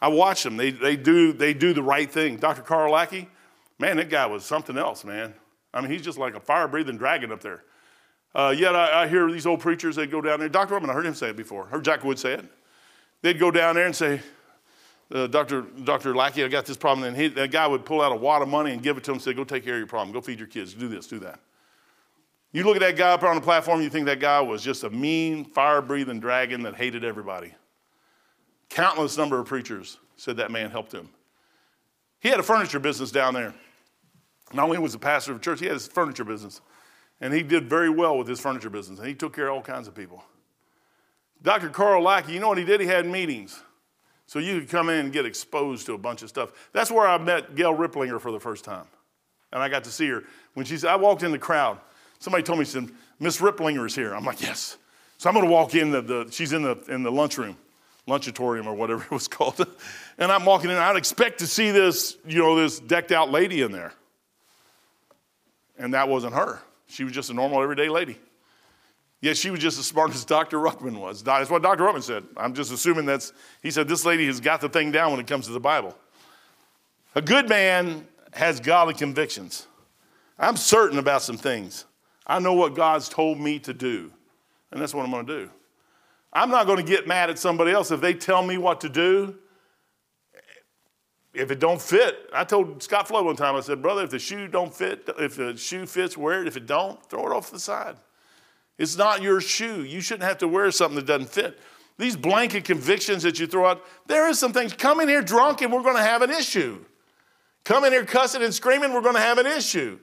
I 0.00 0.08
watch 0.08 0.42
them. 0.42 0.56
They, 0.56 0.70
they, 0.70 0.96
do, 0.96 1.32
they 1.32 1.54
do 1.54 1.72
the 1.72 1.82
right 1.82 2.10
thing. 2.10 2.36
Dr. 2.36 2.62
Carl 2.62 2.92
Lackey, 2.92 3.28
man, 3.78 3.96
that 3.98 4.10
guy 4.10 4.26
was 4.26 4.44
something 4.44 4.76
else, 4.76 5.04
man. 5.04 5.34
I 5.72 5.80
mean, 5.80 5.90
he's 5.90 6.02
just 6.02 6.18
like 6.18 6.34
a 6.34 6.40
fire 6.40 6.68
breathing 6.68 6.96
dragon 6.96 7.30
up 7.30 7.40
there. 7.40 7.64
Uh, 8.34 8.54
yet 8.56 8.74
I, 8.74 9.02
I, 9.02 9.08
hear 9.08 9.30
these 9.30 9.46
old 9.46 9.60
preachers, 9.60 9.96
they 9.96 10.06
go 10.06 10.20
down 10.20 10.40
there. 10.40 10.48
Dr. 10.48 10.74
Ruckman, 10.74 10.90
I 10.90 10.92
heard 10.92 11.06
him 11.06 11.14
say 11.14 11.30
it 11.30 11.36
before. 11.36 11.64
I 11.64 11.68
heard 11.68 11.84
Jack 11.84 12.04
Wood 12.04 12.18
say 12.18 12.34
it. 12.34 12.44
They'd 13.22 13.38
go 13.38 13.50
down 13.50 13.74
there 13.74 13.86
and 13.86 13.96
say, 13.96 14.20
uh, 15.12 15.26
Dr. 15.26 15.62
Dr. 15.62 16.14
Lackey, 16.14 16.44
I 16.44 16.48
got 16.48 16.66
this 16.66 16.76
problem. 16.76 17.06
And 17.06 17.16
he, 17.16 17.28
that 17.28 17.50
guy 17.50 17.66
would 17.66 17.84
pull 17.84 18.02
out 18.02 18.12
a 18.12 18.16
wad 18.16 18.42
of 18.42 18.48
money 18.48 18.72
and 18.72 18.82
give 18.82 18.96
it 18.96 19.04
to 19.04 19.12
him 19.12 19.16
and 19.16 19.22
say, 19.22 19.32
Go 19.32 19.44
take 19.44 19.64
care 19.64 19.74
of 19.74 19.78
your 19.78 19.86
problem. 19.86 20.12
Go 20.12 20.20
feed 20.20 20.38
your 20.38 20.48
kids. 20.48 20.74
Do 20.74 20.88
this, 20.88 21.06
do 21.06 21.18
that. 21.20 21.40
You 22.52 22.64
look 22.64 22.76
at 22.76 22.80
that 22.80 22.96
guy 22.96 23.10
up 23.10 23.22
on 23.22 23.34
the 23.34 23.42
platform, 23.42 23.82
you 23.82 23.90
think 23.90 24.06
that 24.06 24.20
guy 24.20 24.40
was 24.40 24.62
just 24.62 24.82
a 24.82 24.90
mean, 24.90 25.44
fire 25.44 25.82
breathing 25.82 26.20
dragon 26.20 26.62
that 26.62 26.74
hated 26.74 27.04
everybody. 27.04 27.52
Countless 28.70 29.16
number 29.16 29.38
of 29.38 29.46
preachers 29.46 29.98
said 30.16 30.38
that 30.38 30.50
man 30.50 30.70
helped 30.70 30.92
him. 30.92 31.10
He 32.18 32.28
had 32.28 32.40
a 32.40 32.42
furniture 32.42 32.78
business 32.78 33.10
down 33.10 33.34
there. 33.34 33.54
Not 34.52 34.64
only 34.64 34.78
was 34.78 34.94
a 34.94 34.98
pastor 34.98 35.32
of 35.32 35.38
a 35.38 35.40
church, 35.40 35.60
he 35.60 35.66
had 35.66 35.74
his 35.74 35.86
furniture 35.86 36.24
business. 36.24 36.60
And 37.20 37.32
he 37.32 37.42
did 37.42 37.68
very 37.68 37.90
well 37.90 38.16
with 38.16 38.28
his 38.28 38.40
furniture 38.40 38.70
business. 38.70 38.98
And 38.98 39.08
he 39.08 39.14
took 39.14 39.34
care 39.34 39.48
of 39.48 39.54
all 39.54 39.62
kinds 39.62 39.88
of 39.88 39.94
people. 39.94 40.24
Dr. 41.42 41.68
Carl 41.68 42.02
Lackey, 42.02 42.32
you 42.32 42.40
know 42.40 42.48
what 42.48 42.58
he 42.58 42.64
did? 42.64 42.80
He 42.80 42.86
had 42.86 43.06
meetings. 43.06 43.62
So 44.26 44.40
you 44.40 44.60
could 44.60 44.68
come 44.68 44.88
in 44.88 45.06
and 45.06 45.12
get 45.12 45.24
exposed 45.24 45.86
to 45.86 45.94
a 45.94 45.98
bunch 45.98 46.22
of 46.22 46.28
stuff. 46.28 46.52
That's 46.72 46.90
where 46.90 47.06
I 47.06 47.16
met 47.18 47.54
Gail 47.54 47.74
Riplinger 47.74 48.20
for 48.20 48.32
the 48.32 48.40
first 48.40 48.64
time. 48.64 48.86
And 49.52 49.62
I 49.62 49.68
got 49.68 49.84
to 49.84 49.90
see 49.90 50.08
her. 50.08 50.24
When 50.54 50.66
she 50.66 50.76
said, 50.76 50.90
I 50.90 50.96
walked 50.96 51.22
in 51.22 51.30
the 51.30 51.38
crowd. 51.38 51.78
Somebody 52.18 52.42
told 52.42 52.58
me, 52.58 52.64
said, 52.64 52.90
Miss 53.20 53.40
Riplinger 53.40 53.86
is 53.86 53.94
here. 53.94 54.14
I'm 54.14 54.24
like, 54.24 54.42
yes. 54.42 54.78
So 55.18 55.28
I'm 55.28 55.34
going 55.34 55.46
to 55.46 55.52
walk 55.52 55.74
in, 55.74 55.90
the, 55.90 56.02
the, 56.02 56.28
she's 56.30 56.52
in 56.52 56.62
the, 56.62 56.76
in 56.88 57.02
the 57.02 57.12
lunchroom, 57.12 57.56
lunchatorium 58.08 58.66
or 58.66 58.74
whatever 58.74 59.02
it 59.04 59.10
was 59.10 59.28
called. 59.28 59.64
and 60.18 60.32
I'm 60.32 60.44
walking 60.44 60.70
in, 60.70 60.76
I'd 60.76 60.96
expect 60.96 61.38
to 61.38 61.46
see 61.46 61.70
this, 61.70 62.16
you 62.26 62.38
know, 62.38 62.56
this 62.56 62.80
decked 62.80 63.12
out 63.12 63.30
lady 63.30 63.62
in 63.62 63.70
there. 63.70 63.92
And 65.78 65.94
that 65.94 66.08
wasn't 66.08 66.34
her. 66.34 66.60
She 66.88 67.04
was 67.04 67.12
just 67.12 67.30
a 67.30 67.34
normal, 67.34 67.62
everyday 67.62 67.88
lady. 67.88 68.18
Yet 69.20 69.36
she 69.36 69.50
was 69.50 69.60
just 69.60 69.78
as 69.78 69.86
smart 69.86 70.14
as 70.14 70.24
Dr. 70.24 70.58
Ruckman 70.58 70.98
was. 70.98 71.22
That's 71.22 71.50
what 71.50 71.62
Dr. 71.62 71.84
Ruckman 71.84 72.02
said. 72.02 72.24
I'm 72.36 72.54
just 72.54 72.70
assuming 72.70 73.06
that's, 73.06 73.32
he 73.62 73.70
said, 73.70 73.88
this 73.88 74.04
lady 74.04 74.26
has 74.26 74.40
got 74.40 74.60
the 74.60 74.68
thing 74.68 74.92
down 74.92 75.10
when 75.10 75.20
it 75.20 75.26
comes 75.26 75.46
to 75.46 75.52
the 75.52 75.60
Bible. 75.60 75.96
A 77.14 77.22
good 77.22 77.48
man 77.48 78.06
has 78.32 78.60
godly 78.60 78.94
convictions. 78.94 79.66
I'm 80.38 80.56
certain 80.56 80.98
about 80.98 81.22
some 81.22 81.38
things. 81.38 81.86
I 82.26 82.38
know 82.40 82.52
what 82.52 82.74
God's 82.74 83.08
told 83.08 83.40
me 83.40 83.58
to 83.60 83.72
do, 83.72 84.12
and 84.70 84.80
that's 84.80 84.92
what 84.92 85.04
I'm 85.04 85.10
going 85.10 85.26
to 85.26 85.44
do. 85.44 85.50
I'm 86.32 86.50
not 86.50 86.66
going 86.66 86.78
to 86.78 86.84
get 86.84 87.06
mad 87.06 87.30
at 87.30 87.38
somebody 87.38 87.70
else 87.70 87.90
if 87.90 88.02
they 88.02 88.12
tell 88.12 88.42
me 88.42 88.58
what 88.58 88.82
to 88.82 88.90
do. 88.90 89.36
If 91.32 91.50
it 91.50 91.58
don't 91.58 91.80
fit, 91.80 92.28
I 92.34 92.44
told 92.44 92.82
Scott 92.82 93.08
Floyd 93.08 93.24
one 93.24 93.36
time, 93.36 93.56
I 93.56 93.60
said, 93.60 93.80
brother, 93.80 94.02
if 94.04 94.10
the 94.10 94.18
shoe 94.18 94.48
don't 94.48 94.74
fit, 94.74 95.08
if 95.18 95.36
the 95.36 95.56
shoe 95.56 95.86
fits, 95.86 96.16
wear 96.16 96.42
it. 96.42 96.48
If 96.48 96.56
it 96.56 96.66
don't, 96.66 97.02
throw 97.08 97.30
it 97.30 97.34
off 97.34 97.50
the 97.50 97.58
side. 97.58 97.96
It's 98.78 98.96
not 98.96 99.22
your 99.22 99.40
shoe. 99.40 99.84
You 99.84 100.00
shouldn't 100.00 100.28
have 100.28 100.38
to 100.38 100.48
wear 100.48 100.70
something 100.70 100.96
that 100.96 101.06
doesn't 101.06 101.30
fit. 101.30 101.58
These 101.98 102.16
blanket 102.16 102.64
convictions 102.64 103.22
that 103.22 103.40
you 103.40 103.46
throw 103.46 103.66
out, 103.66 103.82
there 104.06 104.28
is 104.28 104.38
some 104.38 104.52
things. 104.52 104.72
Come 104.74 105.00
in 105.00 105.08
here 105.08 105.22
drunk 105.22 105.62
and 105.62 105.72
we're 105.72 105.82
going 105.82 105.96
to 105.96 106.02
have 106.02 106.22
an 106.22 106.30
issue. 106.30 106.84
Come 107.64 107.84
in 107.84 107.92
here 107.92 108.04
cussing 108.04 108.42
and 108.42 108.52
screaming, 108.52 108.92
we're 108.92 109.00
going 109.00 109.14
to 109.14 109.20
have 109.20 109.38
an 109.38 109.46
issue. 109.46 109.98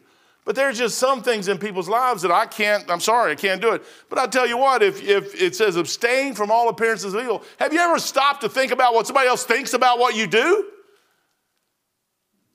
But 0.45 0.55
there's 0.55 0.77
just 0.77 0.97
some 0.97 1.23
things 1.23 1.47
in 1.47 1.57
people's 1.57 1.87
lives 1.87 2.21
that 2.23 2.31
I 2.31 2.45
can't, 2.45 2.89
I'm 2.91 2.99
sorry, 2.99 3.31
I 3.31 3.35
can't 3.35 3.61
do 3.61 3.71
it. 3.71 3.83
But 4.09 4.19
I 4.19 4.27
tell 4.27 4.45
you 4.45 4.57
what, 4.57 4.83
if, 4.83 5.01
if 5.01 5.39
it 5.41 5.55
says 5.55 5.77
abstain 5.77 6.33
from 6.33 6.51
all 6.51 6.67
appearances 6.67 7.13
of 7.13 7.21
evil, 7.21 7.43
have 7.59 7.71
you 7.71 7.79
ever 7.79 7.99
stopped 7.99 8.41
to 8.41 8.49
think 8.49 8.71
about 8.71 8.93
what 8.93 9.07
somebody 9.07 9.29
else 9.29 9.45
thinks 9.45 9.73
about 9.73 9.99
what 9.99 10.15
you 10.15 10.27
do? 10.27 10.69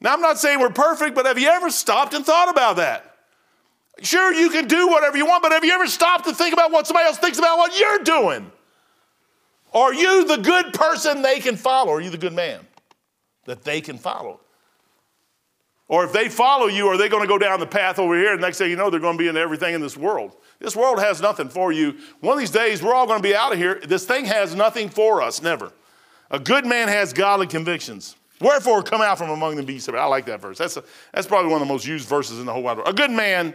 Now, 0.00 0.12
I'm 0.12 0.20
not 0.20 0.38
saying 0.38 0.60
we're 0.60 0.70
perfect, 0.70 1.14
but 1.14 1.24
have 1.24 1.38
you 1.38 1.48
ever 1.48 1.70
stopped 1.70 2.12
and 2.12 2.24
thought 2.24 2.50
about 2.50 2.76
that? 2.76 3.07
Sure, 4.02 4.32
you 4.32 4.50
can 4.50 4.68
do 4.68 4.88
whatever 4.88 5.16
you 5.16 5.26
want, 5.26 5.42
but 5.42 5.52
have 5.52 5.64
you 5.64 5.72
ever 5.72 5.86
stopped 5.86 6.26
to 6.26 6.34
think 6.34 6.52
about 6.52 6.70
what 6.70 6.86
somebody 6.86 7.06
else 7.06 7.18
thinks 7.18 7.38
about 7.38 7.58
what 7.58 7.78
you're 7.78 7.98
doing? 8.00 8.50
Are 9.74 9.92
you 9.92 10.26
the 10.26 10.36
good 10.36 10.72
person 10.72 11.22
they 11.22 11.40
can 11.40 11.56
follow? 11.56 11.92
Are 11.92 12.00
you 12.00 12.10
the 12.10 12.18
good 12.18 12.32
man 12.32 12.60
that 13.44 13.64
they 13.64 13.80
can 13.80 13.98
follow? 13.98 14.40
Or 15.88 16.04
if 16.04 16.12
they 16.12 16.28
follow 16.28 16.66
you, 16.66 16.86
are 16.88 16.98
they 16.98 17.08
going 17.08 17.22
to 17.22 17.28
go 17.28 17.38
down 17.38 17.60
the 17.60 17.66
path 17.66 17.98
over 17.98 18.14
here? 18.14 18.32
And 18.32 18.40
next 18.42 18.58
thing 18.58 18.70
you 18.70 18.76
know, 18.76 18.90
they're 18.90 19.00
going 19.00 19.16
to 19.16 19.22
be 19.22 19.28
in 19.28 19.38
everything 19.38 19.74
in 19.74 19.80
this 19.80 19.96
world. 19.96 20.36
This 20.58 20.76
world 20.76 21.00
has 21.00 21.20
nothing 21.22 21.48
for 21.48 21.72
you. 21.72 21.96
One 22.20 22.34
of 22.34 22.38
these 22.38 22.50
days, 22.50 22.82
we're 22.82 22.94
all 22.94 23.06
going 23.06 23.20
to 23.20 23.22
be 23.22 23.34
out 23.34 23.52
of 23.52 23.58
here. 23.58 23.80
This 23.82 24.04
thing 24.04 24.26
has 24.26 24.54
nothing 24.54 24.90
for 24.90 25.22
us, 25.22 25.40
never. 25.40 25.72
A 26.30 26.38
good 26.38 26.66
man 26.66 26.88
has 26.88 27.14
godly 27.14 27.46
convictions. 27.46 28.16
Wherefore, 28.40 28.82
come 28.82 29.00
out 29.00 29.16
from 29.16 29.30
among 29.30 29.56
them, 29.56 29.64
be 29.64 29.78
separate. 29.78 30.00
I 30.00 30.06
like 30.06 30.26
that 30.26 30.42
verse. 30.42 30.58
That's, 30.58 30.76
a, 30.76 30.84
that's 31.12 31.26
probably 31.26 31.50
one 31.50 31.62
of 31.62 31.66
the 31.66 31.72
most 31.72 31.86
used 31.86 32.06
verses 32.06 32.38
in 32.38 32.44
the 32.44 32.52
whole 32.52 32.62
wide 32.62 32.76
world. 32.76 32.88
A 32.88 32.92
good 32.92 33.10
man 33.10 33.54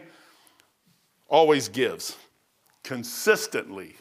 always 1.34 1.68
gives 1.68 2.16
consistently. 2.84 3.96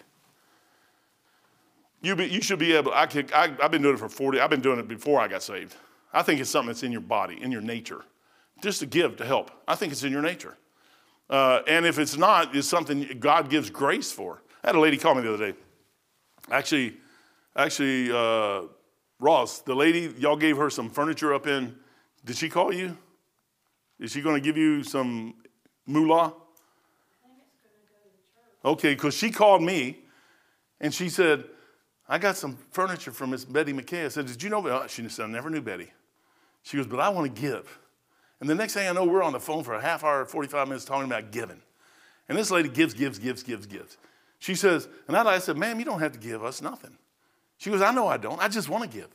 You, 2.03 2.15
be, 2.15 2.27
you 2.27 2.43
should 2.43 2.59
be 2.59 2.75
able, 2.75 2.93
I 2.93 3.07
could, 3.07 3.33
I, 3.33 3.45
I've 3.63 3.71
been 3.71 3.81
doing 3.81 3.95
it 3.95 3.99
for 3.99 4.11
40, 4.11 4.39
I've 4.39 4.51
been 4.51 4.61
doing 4.61 4.79
it 4.79 4.87
before 4.87 5.19
I 5.19 5.29
got 5.29 5.43
saved. 5.43 5.75
I 6.13 6.23
think 6.23 6.41
it's 6.41 6.51
something 6.51 6.69
that's 6.69 6.83
in 6.83 6.93
your 6.93 7.01
body, 7.01 7.43
in 7.43 7.51
your 7.51 7.63
nature, 7.63 8.03
just 8.63 8.81
to 8.81 8.87
give, 8.87 9.17
to 9.17 9.25
help. 9.25 9.51
I 9.67 9.77
think 9.77 9.93
it's 9.93 10.05
in 10.05 10.13
your 10.13 10.21
nature. 10.21 10.59
Uh, 11.31 11.63
and 11.67 11.87
if 11.87 11.99
it's 11.99 12.19
not, 12.19 12.55
it's 12.55 12.69
something 12.69 13.17
God 13.19 13.49
gives 13.49 13.71
grace 13.71 14.13
for. 14.13 14.43
I 14.63 14.69
had 14.69 14.77
a 14.77 14.81
lady 14.81 14.99
call 14.99 15.15
me 15.15 15.23
the 15.23 15.33
other 15.33 15.53
day. 15.53 15.59
Actually, 16.51 16.99
actually, 17.57 18.13
uh, 18.13 18.65
Ross, 19.19 19.61
the 19.61 19.75
lady, 19.75 20.13
y'all 20.19 20.37
gave 20.37 20.59
her 20.59 20.69
some 20.69 20.91
furniture 20.91 21.33
up 21.33 21.47
in, 21.47 21.77
did 22.27 22.37
she 22.37 22.51
call 22.51 22.75
you? 22.75 22.99
Is 23.99 24.11
she 24.11 24.21
going 24.21 24.35
to 24.35 24.41
give 24.41 24.59
you 24.59 24.83
some 24.85 25.35
moolah? 25.87 26.35
Okay, 28.65 28.95
because 28.95 29.15
she 29.15 29.31
called 29.31 29.63
me 29.63 29.99
and 30.81 30.93
she 30.95 31.09
said, 31.09 31.45
I 32.09 32.19
got 32.19 32.37
some 32.37 32.57
furniture 32.71 33.11
from 33.11 33.31
Miss 33.31 33.45
Betty 33.45 33.73
McKay. 33.73 34.07
I 34.07 34.09
said, 34.09 34.27
Did 34.27 34.43
you 34.43 34.51
know? 34.51 34.67
Oh, 34.69 34.87
she 34.87 35.09
said, 35.09 35.25
I 35.25 35.29
never 35.29 35.51
knew 35.51 35.63
Betty. 35.63 35.91
She 36.63 36.77
goes, 36.77 36.87
But 36.87 37.01
I 37.01 37.09
want 37.09 37.35
to 37.35 37.41
give. 37.41 37.79
And 38.41 38.51
the 38.51 38.55
next 38.55 38.75
thing 38.75 38.89
I 38.89 38.93
know, 38.93 39.05
we're 39.05 39.23
on 39.23 39.33
the 39.33 39.41
phone 39.41 39.63
for 39.63 39.75
a 39.75 39.81
half 39.81 40.03
hour, 40.03 40.25
45 40.25 40.69
minutes 40.69 40.85
talking 40.85 41.07
about 41.07 41.31
giving. 41.31 41.63
And 42.29 42.37
this 42.37 42.51
lady 42.51 42.69
gives, 42.69 42.93
gives, 42.93 43.19
gives, 43.19 43.43
gives, 43.43 43.67
gives. 43.67 43.97
She 44.39 44.57
says, 44.57 44.89
and 45.07 45.17
I 45.17 45.39
said, 45.39 45.57
Ma'am, 45.57 45.79
you 45.79 45.85
don't 45.85 46.01
have 46.01 46.13
to 46.13 46.19
give 46.19 46.43
us 46.43 46.61
nothing. 46.61 46.97
She 47.59 47.71
goes, 47.71 47.81
I 47.81 47.93
know 47.93 48.09
I 48.09 48.17
don't. 48.17 48.41
I 48.41 48.49
just 48.49 48.69
want 48.69 48.83
to 48.83 48.99
give. 48.99 49.09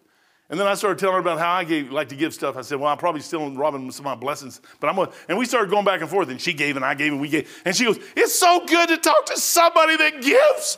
And 0.50 0.58
then 0.58 0.66
I 0.66 0.76
started 0.76 0.98
telling 0.98 1.16
her 1.16 1.20
about 1.20 1.40
how 1.40 1.54
I 1.54 1.66
gave, 1.66 1.92
like 1.92 2.08
to 2.10 2.16
give 2.16 2.34
stuff. 2.34 2.56
I 2.56 2.62
said, 2.62 2.80
well, 2.80 2.90
I'm 2.90 2.98
probably 2.98 3.20
still 3.20 3.52
robbing 3.52 3.92
some 3.92 4.06
of 4.08 4.18
my 4.18 4.20
blessings, 4.20 4.62
but 4.80 4.88
I'm 4.88 4.96
going 4.96 5.10
and 5.28 5.38
we 5.38 5.46
started 5.46 5.70
going 5.70 5.84
back 5.84 6.00
and 6.00 6.10
forth, 6.10 6.30
and 6.30 6.40
she 6.40 6.54
gave, 6.54 6.78
and 6.78 6.86
I 6.86 6.94
gave, 6.94 7.12
and 7.12 7.20
we 7.20 7.28
gave. 7.28 7.62
And 7.66 7.76
she 7.76 7.84
goes, 7.84 8.00
it's 8.16 8.34
so 8.34 8.66
good 8.66 8.88
to 8.90 8.98
talk 8.98 9.26
to 9.26 9.38
somebody 9.38 9.98
that 9.98 10.22
gives. 10.22 10.78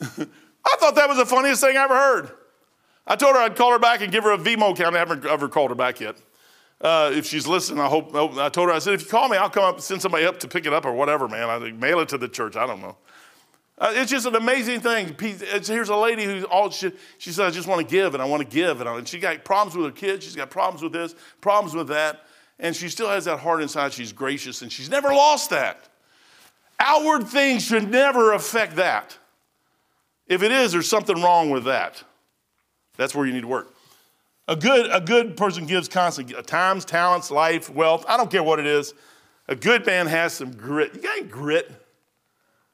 I 0.64 0.76
thought 0.78 0.94
that 0.94 1.08
was 1.08 1.18
the 1.18 1.26
funniest 1.26 1.62
thing 1.62 1.76
I 1.76 1.82
ever 1.82 1.96
heard. 1.96 2.30
I 3.06 3.16
told 3.16 3.34
her 3.34 3.40
I'd 3.40 3.56
call 3.56 3.72
her 3.72 3.78
back 3.78 4.02
and 4.02 4.12
give 4.12 4.22
her 4.24 4.32
a 4.32 4.38
Venmo 4.38 4.72
account. 4.72 4.94
I 4.94 4.98
haven't 4.98 5.24
ever 5.26 5.48
called 5.48 5.70
her 5.70 5.74
back 5.74 5.98
yet. 5.98 6.16
Uh, 6.80 7.10
if 7.12 7.26
she's 7.26 7.46
listening, 7.46 7.80
I 7.80 7.86
hope, 7.86 8.14
I 8.14 8.48
told 8.50 8.68
her, 8.68 8.74
I 8.74 8.78
said, 8.78 8.94
if 8.94 9.02
you 9.02 9.08
call 9.08 9.28
me, 9.28 9.36
I'll 9.36 9.50
come 9.50 9.64
up, 9.64 9.80
send 9.80 10.00
somebody 10.00 10.26
up 10.26 10.38
to 10.40 10.48
pick 10.48 10.64
it 10.64 10.72
up 10.72 10.84
or 10.84 10.92
whatever, 10.92 11.26
man. 11.26 11.48
I 11.50 11.72
mail 11.72 11.98
it 11.98 12.08
to 12.10 12.18
the 12.18 12.28
church. 12.28 12.54
I 12.54 12.66
don't 12.66 12.80
know. 12.80 12.96
Uh, 13.80 13.92
it's 13.94 14.10
just 14.10 14.26
an 14.26 14.34
amazing 14.34 14.80
thing. 14.80 15.14
here's 15.18 15.88
a 15.88 15.96
lady 15.96 16.24
who's 16.24 16.42
all 16.44 16.68
she, 16.70 16.90
she 17.18 17.30
said, 17.30 17.46
I 17.46 17.50
just 17.50 17.68
want 17.68 17.80
to 17.80 17.86
give 17.86 18.14
and 18.14 18.22
I 18.22 18.26
want 18.26 18.42
to 18.42 18.48
give. 18.48 18.80
And, 18.80 18.90
and 18.90 19.06
she 19.06 19.20
got 19.20 19.44
problems 19.44 19.76
with 19.76 19.86
her 19.86 19.92
kids. 19.92 20.24
She's 20.24 20.34
got 20.34 20.50
problems 20.50 20.82
with 20.82 20.92
this, 20.92 21.14
problems 21.40 21.74
with 21.74 21.88
that. 21.88 22.24
And 22.58 22.74
she 22.74 22.88
still 22.88 23.08
has 23.08 23.26
that 23.26 23.38
heart 23.38 23.62
inside. 23.62 23.92
She's 23.92 24.12
gracious 24.12 24.62
and 24.62 24.72
she's 24.72 24.90
never 24.90 25.08
lost 25.08 25.50
that. 25.50 25.88
Outward 26.80 27.28
things 27.28 27.64
should 27.64 27.88
never 27.88 28.32
affect 28.32 28.76
that. 28.76 29.16
If 30.26 30.42
it 30.42 30.50
is, 30.50 30.72
there's 30.72 30.88
something 30.88 31.20
wrong 31.22 31.50
with 31.50 31.64
that. 31.64 32.02
That's 32.96 33.14
where 33.14 33.26
you 33.26 33.32
need 33.32 33.42
to 33.42 33.48
work. 33.48 33.74
A 34.48 34.56
good, 34.56 34.90
a 34.90 35.00
good 35.00 35.36
person 35.36 35.66
gives 35.66 35.88
constantly 35.88 36.40
times, 36.42 36.84
talents, 36.84 37.30
life, 37.30 37.70
wealth. 37.70 38.04
I 38.08 38.16
don't 38.16 38.30
care 38.30 38.42
what 38.42 38.58
it 38.58 38.66
is. 38.66 38.92
A 39.46 39.54
good 39.54 39.86
man 39.86 40.06
has 40.06 40.32
some 40.32 40.52
grit. 40.52 40.94
You 40.94 41.02
got 41.02 41.30
grit? 41.30 41.70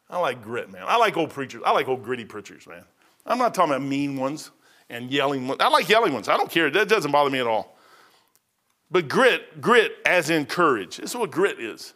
I 0.09 0.19
like 0.19 0.43
grit, 0.43 0.71
man. 0.71 0.83
I 0.87 0.97
like 0.97 1.17
old 1.17 1.31
preachers. 1.31 1.63
I 1.65 1.73
like 1.73 1.89
old 1.89 2.03
gritty 2.03 2.25
preachers, 2.25 2.67
man. 2.67 2.85
I'm 3.27 3.39
not 3.39 3.55
talking 3.55 3.73
about 3.73 3.83
mean 3.83 4.17
ones 4.17 4.51
and 4.91 5.11
yelling 5.11 5.49
ones. 5.49 5.61
I 5.61 5.69
like 5.69 5.89
yelling 5.89 6.13
ones. 6.13 6.29
I 6.29 6.37
don't 6.37 6.51
care. 6.51 6.71
That 6.71 6.89
doesn't 6.89 7.11
bother 7.11 7.31
me 7.31 7.41
at 7.41 7.47
all. 7.47 7.77
But 8.91 9.09
grit, 9.09 9.61
grit 9.61 9.93
as 10.05 10.31
in 10.31 10.47
courage. 10.47 10.99
This 10.99 11.11
is 11.11 11.17
what 11.17 11.31
grit 11.31 11.59
is. 11.59 11.95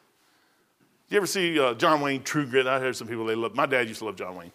You 1.11 1.16
ever 1.16 1.26
see 1.26 1.59
uh, 1.59 1.74
John 1.74 2.00
Wayne, 2.00 2.22
True 2.22 2.46
Grit? 2.46 2.66
I 2.66 2.80
heard 2.80 2.96
some 2.96 3.09
people 3.09 3.24
they 3.24 3.34
love. 3.34 3.54
My 3.54 3.66
dad 3.66 3.88
used 3.88 4.00
to 4.00 4.06
love 4.06 4.16
John 4.16 4.36
Wayne. 4.36 4.52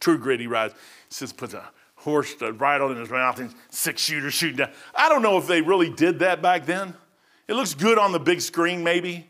True 0.00 0.18
Grit, 0.18 0.40
he 0.40 0.46
rides, 0.46 0.74
just 1.10 1.36
puts 1.36 1.54
a 1.54 1.68
horse 1.94 2.34
to 2.36 2.52
bridle 2.52 2.90
in 2.90 2.96
his 2.96 3.10
mouth 3.10 3.38
and 3.38 3.54
six 3.70 4.02
shooters 4.02 4.34
shooting 4.34 4.56
down. 4.56 4.70
I 4.94 5.08
don't 5.08 5.22
know 5.22 5.38
if 5.38 5.46
they 5.46 5.62
really 5.62 5.88
did 5.88 6.18
that 6.20 6.42
back 6.42 6.66
then. 6.66 6.94
It 7.46 7.54
looks 7.54 7.74
good 7.74 7.98
on 7.98 8.10
the 8.10 8.18
big 8.18 8.40
screen, 8.40 8.82
maybe. 8.82 9.28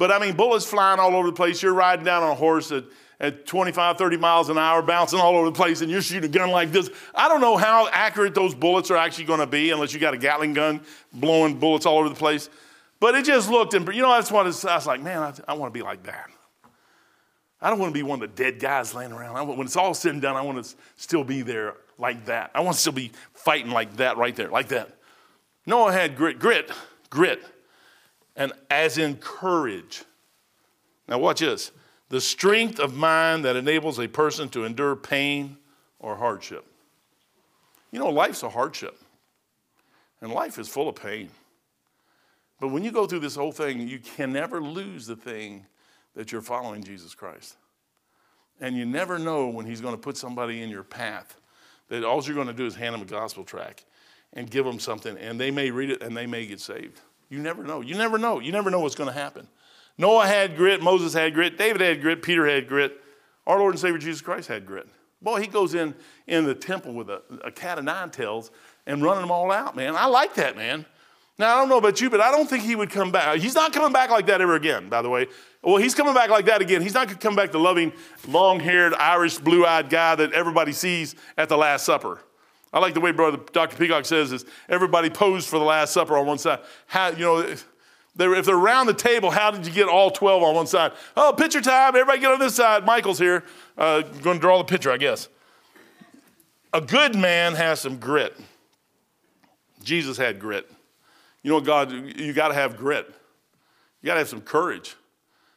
But 0.00 0.10
I 0.10 0.18
mean, 0.18 0.34
bullets 0.34 0.64
flying 0.64 0.98
all 0.98 1.14
over 1.14 1.28
the 1.28 1.34
place. 1.34 1.62
You're 1.62 1.74
riding 1.74 2.06
down 2.06 2.22
on 2.22 2.30
a 2.30 2.34
horse 2.34 2.72
at, 2.72 2.84
at 3.20 3.44
25, 3.44 3.98
30 3.98 4.16
miles 4.16 4.48
an 4.48 4.56
hour, 4.56 4.80
bouncing 4.80 5.18
all 5.18 5.36
over 5.36 5.44
the 5.44 5.54
place, 5.54 5.82
and 5.82 5.90
you're 5.90 6.00
shooting 6.00 6.24
a 6.24 6.32
gun 6.32 6.50
like 6.50 6.72
this. 6.72 6.88
I 7.14 7.28
don't 7.28 7.42
know 7.42 7.58
how 7.58 7.86
accurate 7.92 8.34
those 8.34 8.54
bullets 8.54 8.90
are 8.90 8.96
actually 8.96 9.26
going 9.26 9.40
to 9.40 9.46
be 9.46 9.72
unless 9.72 9.92
you 9.92 10.00
got 10.00 10.14
a 10.14 10.16
Gatling 10.16 10.54
gun 10.54 10.80
blowing 11.12 11.58
bullets 11.58 11.84
all 11.84 11.98
over 11.98 12.08
the 12.08 12.14
place. 12.14 12.48
But 12.98 13.14
it 13.14 13.26
just 13.26 13.50
looked, 13.50 13.74
and 13.74 13.86
you 13.88 14.00
know, 14.00 14.10
that's 14.10 14.32
what 14.32 14.46
I 14.46 14.74
was 14.74 14.86
like, 14.86 15.02
man, 15.02 15.18
I, 15.18 15.34
I 15.52 15.52
want 15.52 15.70
to 15.70 15.78
be 15.78 15.84
like 15.84 16.02
that. 16.04 16.30
I 17.60 17.68
don't 17.68 17.78
want 17.78 17.92
to 17.92 17.98
be 17.98 18.02
one 18.02 18.22
of 18.22 18.34
the 18.34 18.42
dead 18.42 18.58
guys 18.58 18.94
laying 18.94 19.12
around. 19.12 19.48
When 19.48 19.66
it's 19.66 19.76
all 19.76 19.92
said 19.92 20.14
and 20.14 20.22
done, 20.22 20.34
I 20.34 20.40
want 20.40 20.64
to 20.64 20.74
still 20.96 21.24
be 21.24 21.42
there 21.42 21.74
like 21.98 22.24
that. 22.24 22.52
I 22.54 22.60
want 22.62 22.76
to 22.76 22.80
still 22.80 22.94
be 22.94 23.12
fighting 23.34 23.70
like 23.70 23.98
that 23.98 24.16
right 24.16 24.34
there, 24.34 24.48
like 24.48 24.68
that. 24.68 24.96
Noah 25.66 25.92
had 25.92 26.16
grit, 26.16 26.38
grit, 26.38 26.70
grit 27.10 27.42
and 28.40 28.54
as 28.70 28.96
in 28.96 29.16
courage. 29.18 30.02
Now, 31.06 31.18
watch 31.18 31.40
this 31.40 31.70
the 32.08 32.20
strength 32.20 32.80
of 32.80 32.96
mind 32.96 33.44
that 33.44 33.54
enables 33.54 34.00
a 34.00 34.08
person 34.08 34.48
to 34.48 34.64
endure 34.64 34.96
pain 34.96 35.58
or 36.00 36.16
hardship. 36.16 36.64
You 37.92 38.00
know, 38.00 38.08
life's 38.08 38.42
a 38.42 38.48
hardship, 38.48 38.98
and 40.20 40.32
life 40.32 40.58
is 40.58 40.68
full 40.68 40.88
of 40.88 40.96
pain. 40.96 41.28
But 42.58 42.68
when 42.68 42.82
you 42.82 42.90
go 42.90 43.06
through 43.06 43.20
this 43.20 43.36
whole 43.36 43.52
thing, 43.52 43.86
you 43.86 43.98
can 43.98 44.32
never 44.32 44.60
lose 44.60 45.06
the 45.06 45.16
thing 45.16 45.66
that 46.16 46.32
you're 46.32 46.40
following 46.40 46.82
Jesus 46.82 47.14
Christ. 47.14 47.56
And 48.60 48.76
you 48.76 48.86
never 48.86 49.18
know 49.18 49.48
when 49.48 49.66
He's 49.66 49.80
going 49.80 49.94
to 49.94 50.00
put 50.00 50.16
somebody 50.16 50.62
in 50.62 50.70
your 50.70 50.82
path 50.82 51.36
that 51.88 52.04
all 52.04 52.22
you're 52.24 52.34
going 52.34 52.46
to 52.46 52.52
do 52.52 52.66
is 52.66 52.74
hand 52.74 52.94
them 52.94 53.02
a 53.02 53.04
gospel 53.04 53.44
tract 53.44 53.84
and 54.32 54.50
give 54.50 54.64
them 54.64 54.78
something, 54.78 55.18
and 55.18 55.38
they 55.38 55.50
may 55.50 55.70
read 55.70 55.90
it 55.90 56.02
and 56.02 56.16
they 56.16 56.26
may 56.26 56.46
get 56.46 56.60
saved. 56.60 57.00
You 57.30 57.38
never 57.38 57.64
know. 57.64 57.80
You 57.80 57.94
never 57.94 58.18
know. 58.18 58.40
You 58.40 58.52
never 58.52 58.70
know 58.70 58.80
what's 58.80 58.94
going 58.94 59.08
to 59.08 59.18
happen. 59.18 59.48
Noah 59.96 60.26
had 60.26 60.56
grit, 60.56 60.82
Moses 60.82 61.12
had 61.12 61.34
grit, 61.34 61.58
David 61.58 61.80
had 61.82 62.00
grit, 62.00 62.22
Peter 62.22 62.46
had 62.46 62.66
grit. 62.66 63.00
Our 63.46 63.58
Lord 63.58 63.74
and 63.74 63.80
Savior 63.80 63.98
Jesus 63.98 64.20
Christ 64.20 64.48
had 64.48 64.64
grit. 64.64 64.88
Boy, 65.20 65.40
he 65.40 65.46
goes 65.46 65.74
in 65.74 65.94
in 66.26 66.46
the 66.46 66.54
temple 66.54 66.94
with 66.94 67.10
a, 67.10 67.22
a 67.44 67.52
cat 67.52 67.78
of 67.78 67.84
nine 67.84 68.10
tails 68.10 68.50
and 68.86 69.02
running 69.02 69.20
them 69.20 69.30
all 69.30 69.52
out, 69.52 69.76
man. 69.76 69.94
I 69.94 70.06
like 70.06 70.34
that, 70.34 70.56
man. 70.56 70.86
Now, 71.38 71.54
I 71.54 71.60
don't 71.60 71.68
know 71.68 71.78
about 71.78 72.00
you, 72.00 72.10
but 72.10 72.20
I 72.20 72.30
don't 72.30 72.48
think 72.48 72.64
he 72.64 72.74
would 72.74 72.90
come 72.90 73.12
back. 73.12 73.38
He's 73.38 73.54
not 73.54 73.72
coming 73.72 73.92
back 73.92 74.10
like 74.10 74.26
that 74.26 74.40
ever 74.40 74.56
again, 74.56 74.88
by 74.88 75.02
the 75.02 75.08
way. 75.08 75.26
Well, 75.62 75.76
he's 75.76 75.94
coming 75.94 76.14
back 76.14 76.30
like 76.30 76.46
that 76.46 76.60
again. 76.60 76.82
He's 76.82 76.94
not 76.94 77.06
going 77.06 77.18
to 77.18 77.22
come 77.26 77.36
back 77.36 77.52
the 77.52 77.58
loving, 77.58 77.92
long 78.26 78.60
haired, 78.60 78.94
Irish, 78.94 79.38
blue 79.38 79.66
eyed 79.66 79.90
guy 79.90 80.14
that 80.14 80.32
everybody 80.32 80.72
sees 80.72 81.14
at 81.36 81.48
the 81.48 81.56
Last 81.56 81.84
Supper. 81.84 82.20
I 82.72 82.78
like 82.78 82.94
the 82.94 83.00
way 83.00 83.10
Brother 83.10 83.38
Dr. 83.52 83.76
Peacock 83.76 84.04
says 84.04 84.32
is 84.32 84.44
everybody 84.68 85.10
posed 85.10 85.48
for 85.48 85.58
the 85.58 85.64
Last 85.64 85.92
Supper 85.92 86.16
on 86.16 86.26
one 86.26 86.38
side. 86.38 86.60
How, 86.86 87.08
you 87.08 87.24
know, 87.24 87.54
they're, 88.14 88.34
if 88.34 88.46
they're 88.46 88.56
around 88.56 88.86
the 88.86 88.94
table, 88.94 89.30
how 89.30 89.50
did 89.50 89.66
you 89.66 89.72
get 89.72 89.88
all 89.88 90.10
12 90.10 90.42
on 90.42 90.54
one 90.54 90.66
side? 90.66 90.92
Oh, 91.16 91.32
picture 91.36 91.60
time. 91.60 91.94
Everybody 91.96 92.20
get 92.20 92.32
on 92.32 92.38
this 92.38 92.54
side. 92.54 92.84
Michael's 92.84 93.18
here. 93.18 93.44
Uh, 93.76 94.02
going 94.02 94.36
to 94.36 94.40
draw 94.40 94.58
the 94.58 94.64
picture, 94.64 94.90
I 94.90 94.98
guess. 94.98 95.28
A 96.72 96.80
good 96.80 97.16
man 97.16 97.54
has 97.54 97.80
some 97.80 97.96
grit. 97.96 98.36
Jesus 99.82 100.16
had 100.16 100.38
grit. 100.38 100.70
You 101.42 101.50
know, 101.50 101.60
God, 101.60 101.90
you 101.90 102.32
got 102.32 102.48
to 102.48 102.54
have 102.54 102.76
grit. 102.76 103.06
You 104.02 104.06
got 104.06 104.14
to 104.14 104.20
have 104.20 104.28
some 104.28 104.42
courage. 104.42 104.94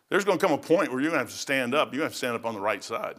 There's 0.10 0.26
going 0.26 0.38
to 0.38 0.46
come 0.46 0.54
a 0.54 0.58
point 0.58 0.92
where 0.92 1.02
you're 1.02 1.12
going 1.12 1.20
to 1.20 1.26
have 1.26 1.32
to 1.32 1.38
stand 1.38 1.76
up. 1.76 1.92
You're 1.92 2.00
going 2.00 2.02
to 2.02 2.06
have 2.06 2.12
to 2.14 2.18
stand 2.18 2.36
up 2.36 2.46
on 2.46 2.54
the 2.54 2.62
right 2.62 2.84
side. 2.84 3.16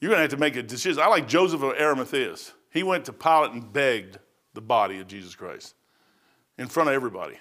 You're 0.00 0.10
going 0.10 0.18
to 0.18 0.22
have 0.22 0.30
to 0.30 0.36
make 0.36 0.56
a 0.56 0.62
decision. 0.62 1.02
I 1.02 1.08
like 1.08 1.28
Joseph 1.28 1.62
of 1.62 1.74
Arimathea. 1.74 2.36
He 2.70 2.82
went 2.82 3.04
to 3.06 3.12
Pilate 3.12 3.52
and 3.52 3.72
begged 3.72 4.18
the 4.54 4.60
body 4.60 5.00
of 5.00 5.06
Jesus 5.06 5.34
Christ 5.34 5.74
in 6.58 6.68
front 6.68 6.88
of 6.88 6.94
everybody. 6.94 7.38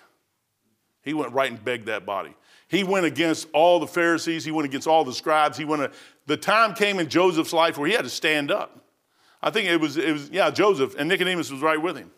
He 1.02 1.14
went 1.14 1.34
right 1.34 1.50
and 1.50 1.64
begged 1.64 1.86
that 1.86 2.06
body. 2.06 2.36
He 2.68 2.84
went 2.84 3.06
against 3.06 3.48
all 3.54 3.80
the 3.80 3.88
Pharisees. 3.88 4.46
He 4.46 4.52
went 4.52 4.66
against 4.68 4.88
all 4.88 5.04
the 5.04 5.14
scribes. 5.14 5.58
He 5.58 5.66
went. 5.66 5.82
A, 5.82 5.92
the 6.28 6.38
time 6.38 6.74
came 6.74 7.00
in 7.00 7.10
Joseph's 7.10 7.54
life 7.54 7.78
where 7.78 7.88
he 7.88 7.96
had 7.96 8.04
to 8.04 8.10
stand 8.10 8.52
up. 8.52 8.86
I 9.42 9.50
think 9.50 9.68
it 9.70 9.80
was, 9.80 9.98
it 9.98 10.12
was, 10.12 10.30
yeah, 10.30 10.52
Joseph, 10.52 10.96
and 10.98 11.08
Nicodemus 11.10 11.50
was 11.50 11.62
right 11.62 11.82
with 11.82 11.98
him. 11.98 12.12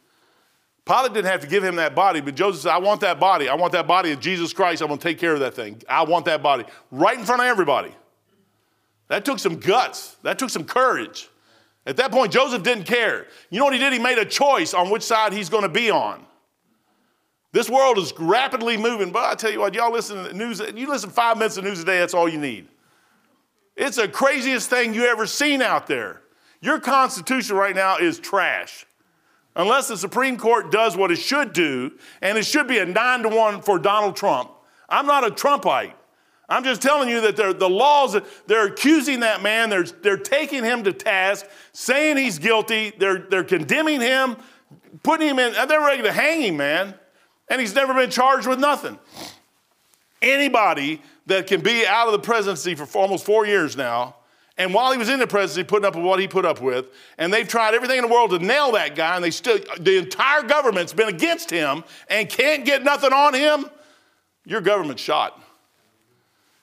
Pilate 0.85 1.13
didn't 1.13 1.31
have 1.31 1.41
to 1.41 1.47
give 1.47 1.63
him 1.63 1.75
that 1.75 1.93
body, 1.93 2.19
but 2.21 2.35
Joseph 2.35 2.63
said, 2.63 2.71
I 2.71 2.79
want 2.79 3.01
that 3.01 3.19
body. 3.19 3.47
I 3.47 3.53
want 3.53 3.71
that 3.73 3.87
body 3.87 4.11
of 4.11 4.19
Jesus 4.19 4.51
Christ. 4.51 4.81
I'm 4.81 4.87
going 4.87 4.99
to 4.99 5.07
take 5.07 5.19
care 5.19 5.33
of 5.33 5.39
that 5.41 5.53
thing. 5.53 5.81
I 5.87 6.03
want 6.03 6.25
that 6.25 6.41
body 6.41 6.65
right 6.89 7.17
in 7.17 7.23
front 7.23 7.41
of 7.41 7.47
everybody. 7.47 7.93
That 9.07 9.23
took 9.23 9.39
some 9.39 9.57
guts, 9.57 10.17
that 10.23 10.39
took 10.39 10.49
some 10.49 10.63
courage. 10.63 11.29
At 11.85 11.97
that 11.97 12.11
point, 12.11 12.31
Joseph 12.31 12.63
didn't 12.63 12.83
care. 12.83 13.27
You 13.49 13.59
know 13.59 13.65
what 13.65 13.73
he 13.73 13.79
did? 13.79 13.91
He 13.91 13.99
made 13.99 14.17
a 14.17 14.25
choice 14.25 14.73
on 14.73 14.89
which 14.89 15.03
side 15.03 15.33
he's 15.33 15.49
going 15.49 15.63
to 15.63 15.69
be 15.69 15.89
on. 15.89 16.25
This 17.53 17.69
world 17.69 17.97
is 17.97 18.13
rapidly 18.17 18.77
moving, 18.77 19.11
but 19.11 19.25
I 19.25 19.35
tell 19.35 19.51
you 19.51 19.59
what, 19.59 19.73
y'all 19.73 19.91
listen 19.91 20.23
to 20.23 20.29
the 20.29 20.33
news, 20.33 20.61
you 20.73 20.87
listen 20.87 21.09
five 21.09 21.37
minutes 21.37 21.57
of 21.57 21.65
news 21.65 21.81
a 21.81 21.85
day, 21.85 21.99
that's 21.99 22.13
all 22.13 22.29
you 22.29 22.39
need. 22.39 22.67
It's 23.75 23.97
the 23.97 24.07
craziest 24.07 24.69
thing 24.69 24.93
you 24.93 25.05
ever 25.05 25.25
seen 25.25 25.61
out 25.61 25.87
there. 25.87 26.21
Your 26.61 26.79
Constitution 26.79 27.55
right 27.57 27.75
now 27.75 27.97
is 27.97 28.19
trash. 28.19 28.85
Unless 29.55 29.89
the 29.89 29.97
Supreme 29.97 30.37
Court 30.37 30.71
does 30.71 30.95
what 30.95 31.11
it 31.11 31.17
should 31.17 31.51
do, 31.51 31.91
and 32.21 32.37
it 32.37 32.45
should 32.45 32.67
be 32.67 32.77
a 32.77 32.85
nine 32.85 33.23
to 33.23 33.29
one 33.29 33.61
for 33.61 33.79
Donald 33.79 34.15
Trump. 34.15 34.51
I'm 34.87 35.05
not 35.05 35.25
a 35.25 35.31
Trumpite. 35.31 35.93
I'm 36.51 36.63
just 36.63 36.81
telling 36.81 37.09
you 37.09 37.21
that 37.21 37.35
the 37.35 37.69
laws, 37.69 38.17
they're 38.47 38.67
accusing 38.67 39.21
that 39.21 39.41
man, 39.41 39.69
they're, 39.69 39.83
they're 39.83 40.17
taking 40.17 40.63
him 40.63 40.83
to 40.83 40.93
task, 40.93 41.45
saying 41.73 42.17
he's 42.17 42.39
guilty, 42.39 42.91
they're, 42.97 43.19
they're 43.19 43.43
condemning 43.43 44.01
him, 44.01 44.37
putting 45.03 45.27
him 45.27 45.39
in, 45.39 45.53
they're 45.67 45.79
ready 45.79 46.03
to 46.03 46.11
hang 46.11 46.41
him, 46.41 46.57
man 46.57 46.95
and 47.51 47.59
he's 47.59 47.75
never 47.75 47.93
been 47.93 48.09
charged 48.09 48.47
with 48.47 48.59
nothing. 48.59 48.97
Anybody 50.21 51.01
that 51.25 51.47
can 51.47 51.61
be 51.61 51.85
out 51.85 52.07
of 52.07 52.13
the 52.13 52.19
presidency 52.19 52.75
for 52.75 52.87
almost 52.97 53.25
four 53.25 53.45
years 53.45 53.75
now, 53.75 54.15
and 54.57 54.73
while 54.73 54.91
he 54.93 54.97
was 54.97 55.09
in 55.09 55.19
the 55.19 55.27
presidency, 55.27 55.67
putting 55.67 55.85
up 55.85 55.95
with 55.95 56.05
what 56.05 56.19
he 56.19 56.29
put 56.29 56.45
up 56.45 56.61
with, 56.61 56.87
and 57.17 57.33
they've 57.33 57.47
tried 57.47 57.73
everything 57.73 57.97
in 57.97 58.05
the 58.05 58.11
world 58.11 58.31
to 58.31 58.39
nail 58.39 58.71
that 58.71 58.95
guy, 58.95 59.15
and 59.15 59.23
they 59.23 59.31
still, 59.31 59.59
the 59.79 59.97
entire 59.97 60.43
government's 60.43 60.93
been 60.93 61.09
against 61.09 61.49
him 61.49 61.83
and 62.09 62.29
can't 62.29 62.63
get 62.63 62.83
nothing 62.83 63.11
on 63.11 63.33
him, 63.33 63.65
your 64.45 64.61
government's 64.61 65.01
shot. 65.01 65.41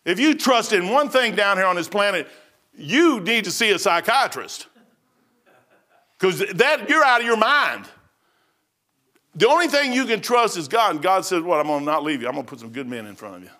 If 0.08 0.18
you 0.18 0.34
trust 0.34 0.72
in 0.72 0.88
one 0.88 1.10
thing 1.10 1.34
down 1.34 1.58
here 1.58 1.66
on 1.66 1.76
this 1.76 1.86
planet, 1.86 2.28
you 2.74 3.20
need 3.20 3.44
to 3.44 3.50
see 3.50 3.72
a 3.72 3.78
psychiatrist. 3.78 4.66
Because 6.18 6.38
that 6.54 6.88
you're 6.88 7.04
out 7.04 7.20
of 7.20 7.26
your 7.26 7.36
mind. 7.36 7.84
The 9.34 9.46
only 9.46 9.68
thing 9.68 9.92
you 9.92 10.06
can 10.06 10.22
trust 10.22 10.56
is 10.56 10.66
God. 10.66 10.92
And 10.92 11.02
God 11.02 11.26
says, 11.26 11.42
What? 11.42 11.60
I'm 11.60 11.66
going 11.66 11.80
to 11.80 11.84
not 11.84 12.04
leave 12.04 12.22
you. 12.22 12.26
I'm 12.26 12.32
going 12.32 12.46
to 12.46 12.48
put 12.48 12.58
some 12.58 12.70
good 12.70 12.86
men 12.86 13.04
in 13.04 13.16
front 13.16 13.36
of 13.36 13.42
you. 13.42 13.50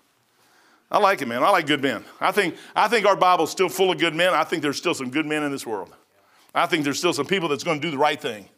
I 0.90 0.96
like 0.96 1.20
it, 1.20 1.28
man. 1.28 1.42
I 1.42 1.50
like 1.50 1.66
good 1.66 1.82
men. 1.82 2.02
I 2.18 2.32
think, 2.32 2.56
I 2.74 2.88
think 2.88 3.04
our 3.04 3.14
Bible's 3.14 3.50
still 3.50 3.68
full 3.68 3.92
of 3.92 3.98
good 3.98 4.14
men. 4.14 4.32
I 4.32 4.42
think 4.42 4.62
there's 4.62 4.78
still 4.78 4.94
some 4.94 5.10
good 5.10 5.26
men 5.26 5.42
in 5.42 5.52
this 5.52 5.66
world. 5.66 5.94
I 6.54 6.64
think 6.64 6.82
there's 6.82 6.98
still 6.98 7.12
some 7.12 7.26
people 7.26 7.50
that's 7.50 7.62
going 7.62 7.78
to 7.78 7.86
do 7.86 7.90
the 7.90 7.98
right 7.98 8.18
thing. 8.18 8.48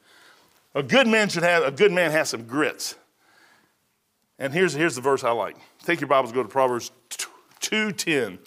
A 0.77 0.83
good 0.85 1.09
man 1.09 1.29
should 1.29 1.43
have, 1.43 1.65
a 1.65 1.73
good 1.73 1.91
man 1.91 2.13
has 2.13 2.29
some 2.29 2.45
grits. 2.45 2.95
And 4.39 4.53
here's, 4.53 4.75
here's 4.75 4.95
the 4.95 5.01
verse 5.01 5.25
I 5.25 5.33
like. 5.33 5.57
Take 5.83 6.01
your 6.01 6.07
Bibles, 6.07 6.31
go 6.31 6.45
to 6.45 6.49
Proverbs 6.49 6.93
2.10. 7.61 8.39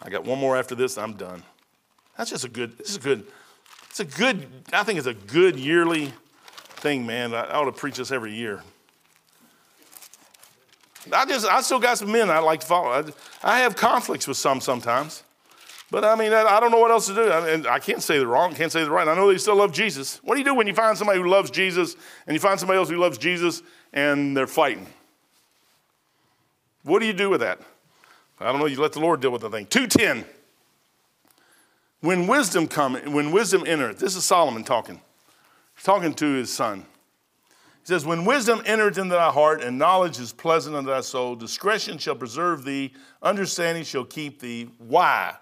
I 0.00 0.10
got 0.10 0.24
one 0.24 0.38
more 0.38 0.56
after 0.56 0.74
this, 0.74 0.96
I'm 0.96 1.14
done. 1.14 1.42
That's 2.16 2.30
just 2.30 2.44
a 2.44 2.48
good, 2.48 2.78
this 2.78 2.90
is 2.90 2.96
a 2.96 3.00
good, 3.00 3.26
it's 3.90 4.00
a 4.00 4.04
good, 4.04 4.46
I 4.72 4.82
think 4.82 4.98
it's 4.98 5.06
a 5.06 5.14
good 5.14 5.58
yearly 5.58 6.12
thing, 6.78 7.06
man. 7.06 7.34
I, 7.34 7.50
ought 7.52 7.64
to 7.64 7.72
preach 7.72 7.96
this 7.96 8.10
every 8.10 8.34
year. 8.34 8.62
I 11.12 11.24
just, 11.26 11.46
I 11.46 11.60
still 11.62 11.78
got 11.78 11.98
some 11.98 12.12
men 12.12 12.30
I 12.30 12.38
like 12.38 12.60
to 12.60 12.66
follow. 12.66 12.90
I, 12.90 13.04
I 13.42 13.58
have 13.60 13.76
conflicts 13.76 14.28
with 14.28 14.36
some 14.36 14.60
sometimes. 14.60 15.22
But 15.90 16.04
I 16.04 16.16
mean, 16.16 16.32
I, 16.32 16.44
I 16.44 16.60
don't 16.60 16.70
know 16.70 16.80
what 16.80 16.90
else 16.90 17.06
to 17.06 17.14
do. 17.14 17.28
I, 17.28 17.48
and 17.50 17.66
I 17.66 17.78
can't 17.78 18.02
say 18.02 18.18
the 18.18 18.26
wrong, 18.26 18.54
can't 18.54 18.70
say 18.70 18.84
the 18.84 18.90
right. 18.90 19.08
I 19.08 19.14
know 19.14 19.32
they 19.32 19.38
still 19.38 19.56
love 19.56 19.72
Jesus. 19.72 20.20
What 20.22 20.34
do 20.34 20.40
you 20.40 20.44
do 20.44 20.54
when 20.54 20.66
you 20.66 20.74
find 20.74 20.98
somebody 20.98 21.20
who 21.20 21.28
loves 21.28 21.50
Jesus 21.50 21.96
and 22.26 22.34
you 22.34 22.40
find 22.40 22.60
somebody 22.60 22.78
else 22.78 22.90
who 22.90 22.96
loves 22.96 23.16
Jesus 23.16 23.62
and 23.92 24.36
they're 24.36 24.46
fighting? 24.46 24.86
What 26.82 27.00
do 27.00 27.06
you 27.06 27.12
do 27.12 27.30
with 27.30 27.40
that? 27.40 27.60
I 28.40 28.52
don't 28.52 28.60
know. 28.60 28.66
You 28.66 28.80
let 28.80 28.92
the 28.92 29.00
Lord 29.00 29.20
deal 29.20 29.30
with 29.30 29.42
the 29.42 29.50
thing. 29.50 29.66
210. 29.66 30.24
When 32.00 32.26
wisdom 32.28 32.68
come, 32.68 32.94
when 33.12 33.32
wisdom 33.32 33.64
entereth, 33.66 33.98
this 33.98 34.14
is 34.14 34.24
Solomon 34.24 34.62
talking, 34.62 35.00
talking 35.82 36.14
to 36.14 36.26
his 36.34 36.52
son. 36.52 36.86
He 37.82 37.86
says, 37.86 38.06
When 38.06 38.24
wisdom 38.24 38.62
entereth 38.64 38.98
into 38.98 39.14
thy 39.14 39.30
heart, 39.30 39.64
and 39.64 39.78
knowledge 39.78 40.20
is 40.20 40.32
pleasant 40.32 40.76
unto 40.76 40.90
thy 40.90 41.00
soul, 41.00 41.34
discretion 41.34 41.98
shall 41.98 42.14
preserve 42.14 42.64
thee, 42.64 42.92
understanding 43.20 43.82
shall 43.82 44.04
keep 44.04 44.38
thee. 44.38 44.70
Why? 44.78 45.34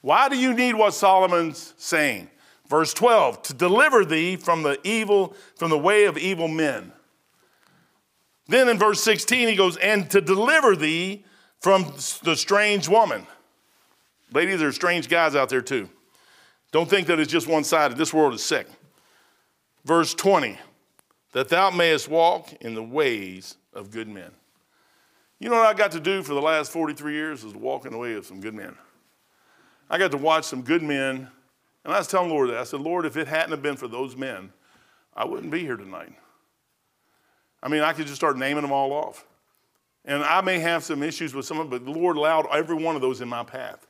Why 0.00 0.30
do 0.30 0.38
you 0.38 0.54
need 0.54 0.74
what 0.74 0.94
Solomon's 0.94 1.74
saying? 1.76 2.30
Verse 2.66 2.94
12, 2.94 3.42
to 3.42 3.54
deliver 3.54 4.06
thee 4.06 4.36
from 4.36 4.62
the 4.62 4.78
evil, 4.84 5.36
from 5.56 5.68
the 5.68 5.78
way 5.78 6.04
of 6.04 6.16
evil 6.16 6.48
men. 6.48 6.92
Then 8.46 8.68
in 8.68 8.78
verse 8.78 9.02
16, 9.02 9.48
he 9.48 9.56
goes, 9.56 9.76
and 9.78 10.10
to 10.10 10.20
deliver 10.20 10.76
thee 10.76 11.24
from 11.60 11.94
the 12.22 12.36
strange 12.36 12.88
woman. 12.88 13.26
Ladies, 14.32 14.58
there 14.58 14.68
are 14.68 14.72
strange 14.72 15.08
guys 15.08 15.34
out 15.34 15.48
there 15.48 15.62
too. 15.62 15.88
Don't 16.72 16.90
think 16.90 17.06
that 17.06 17.20
it's 17.20 17.30
just 17.30 17.46
one 17.46 17.64
sided. 17.64 17.96
This 17.96 18.12
world 18.12 18.34
is 18.34 18.44
sick. 18.44 18.66
Verse 19.84 20.12
20, 20.14 20.58
that 21.32 21.48
thou 21.48 21.70
mayest 21.70 22.08
walk 22.08 22.52
in 22.60 22.74
the 22.74 22.82
ways 22.82 23.56
of 23.72 23.90
good 23.90 24.08
men. 24.08 24.30
You 25.38 25.50
know 25.50 25.56
what 25.56 25.66
I 25.66 25.74
got 25.74 25.92
to 25.92 26.00
do 26.00 26.22
for 26.22 26.34
the 26.34 26.40
last 26.42 26.72
43 26.72 27.12
years 27.12 27.44
is 27.44 27.54
walk 27.54 27.86
in 27.86 27.92
the 27.92 27.98
way 27.98 28.14
of 28.14 28.24
some 28.24 28.40
good 28.40 28.54
men. 28.54 28.74
I 29.90 29.98
got 29.98 30.10
to 30.12 30.16
watch 30.16 30.44
some 30.44 30.62
good 30.62 30.82
men, 30.82 31.28
and 31.84 31.94
I 31.94 31.98
was 31.98 32.08
telling 32.08 32.28
the 32.28 32.34
Lord 32.34 32.50
that. 32.50 32.58
I 32.58 32.64
said, 32.64 32.80
Lord, 32.80 33.04
if 33.04 33.16
it 33.16 33.28
hadn't 33.28 33.50
have 33.50 33.62
been 33.62 33.76
for 33.76 33.88
those 33.88 34.16
men, 34.16 34.52
I 35.14 35.24
wouldn't 35.24 35.52
be 35.52 35.60
here 35.60 35.76
tonight. 35.76 36.14
I 37.64 37.68
mean, 37.68 37.80
I 37.80 37.94
could 37.94 38.06
just 38.06 38.16
start 38.16 38.36
naming 38.36 38.62
them 38.62 38.72
all 38.72 38.92
off. 38.92 39.26
And 40.04 40.22
I 40.22 40.42
may 40.42 40.58
have 40.58 40.84
some 40.84 41.02
issues 41.02 41.34
with 41.34 41.46
some 41.46 41.58
of 41.58 41.70
them, 41.70 41.78
but 41.78 41.90
the 41.90 41.98
Lord 41.98 42.18
allowed 42.18 42.46
every 42.52 42.76
one 42.76 42.94
of 42.94 43.00
those 43.00 43.22
in 43.22 43.28
my 43.28 43.42
path. 43.42 43.86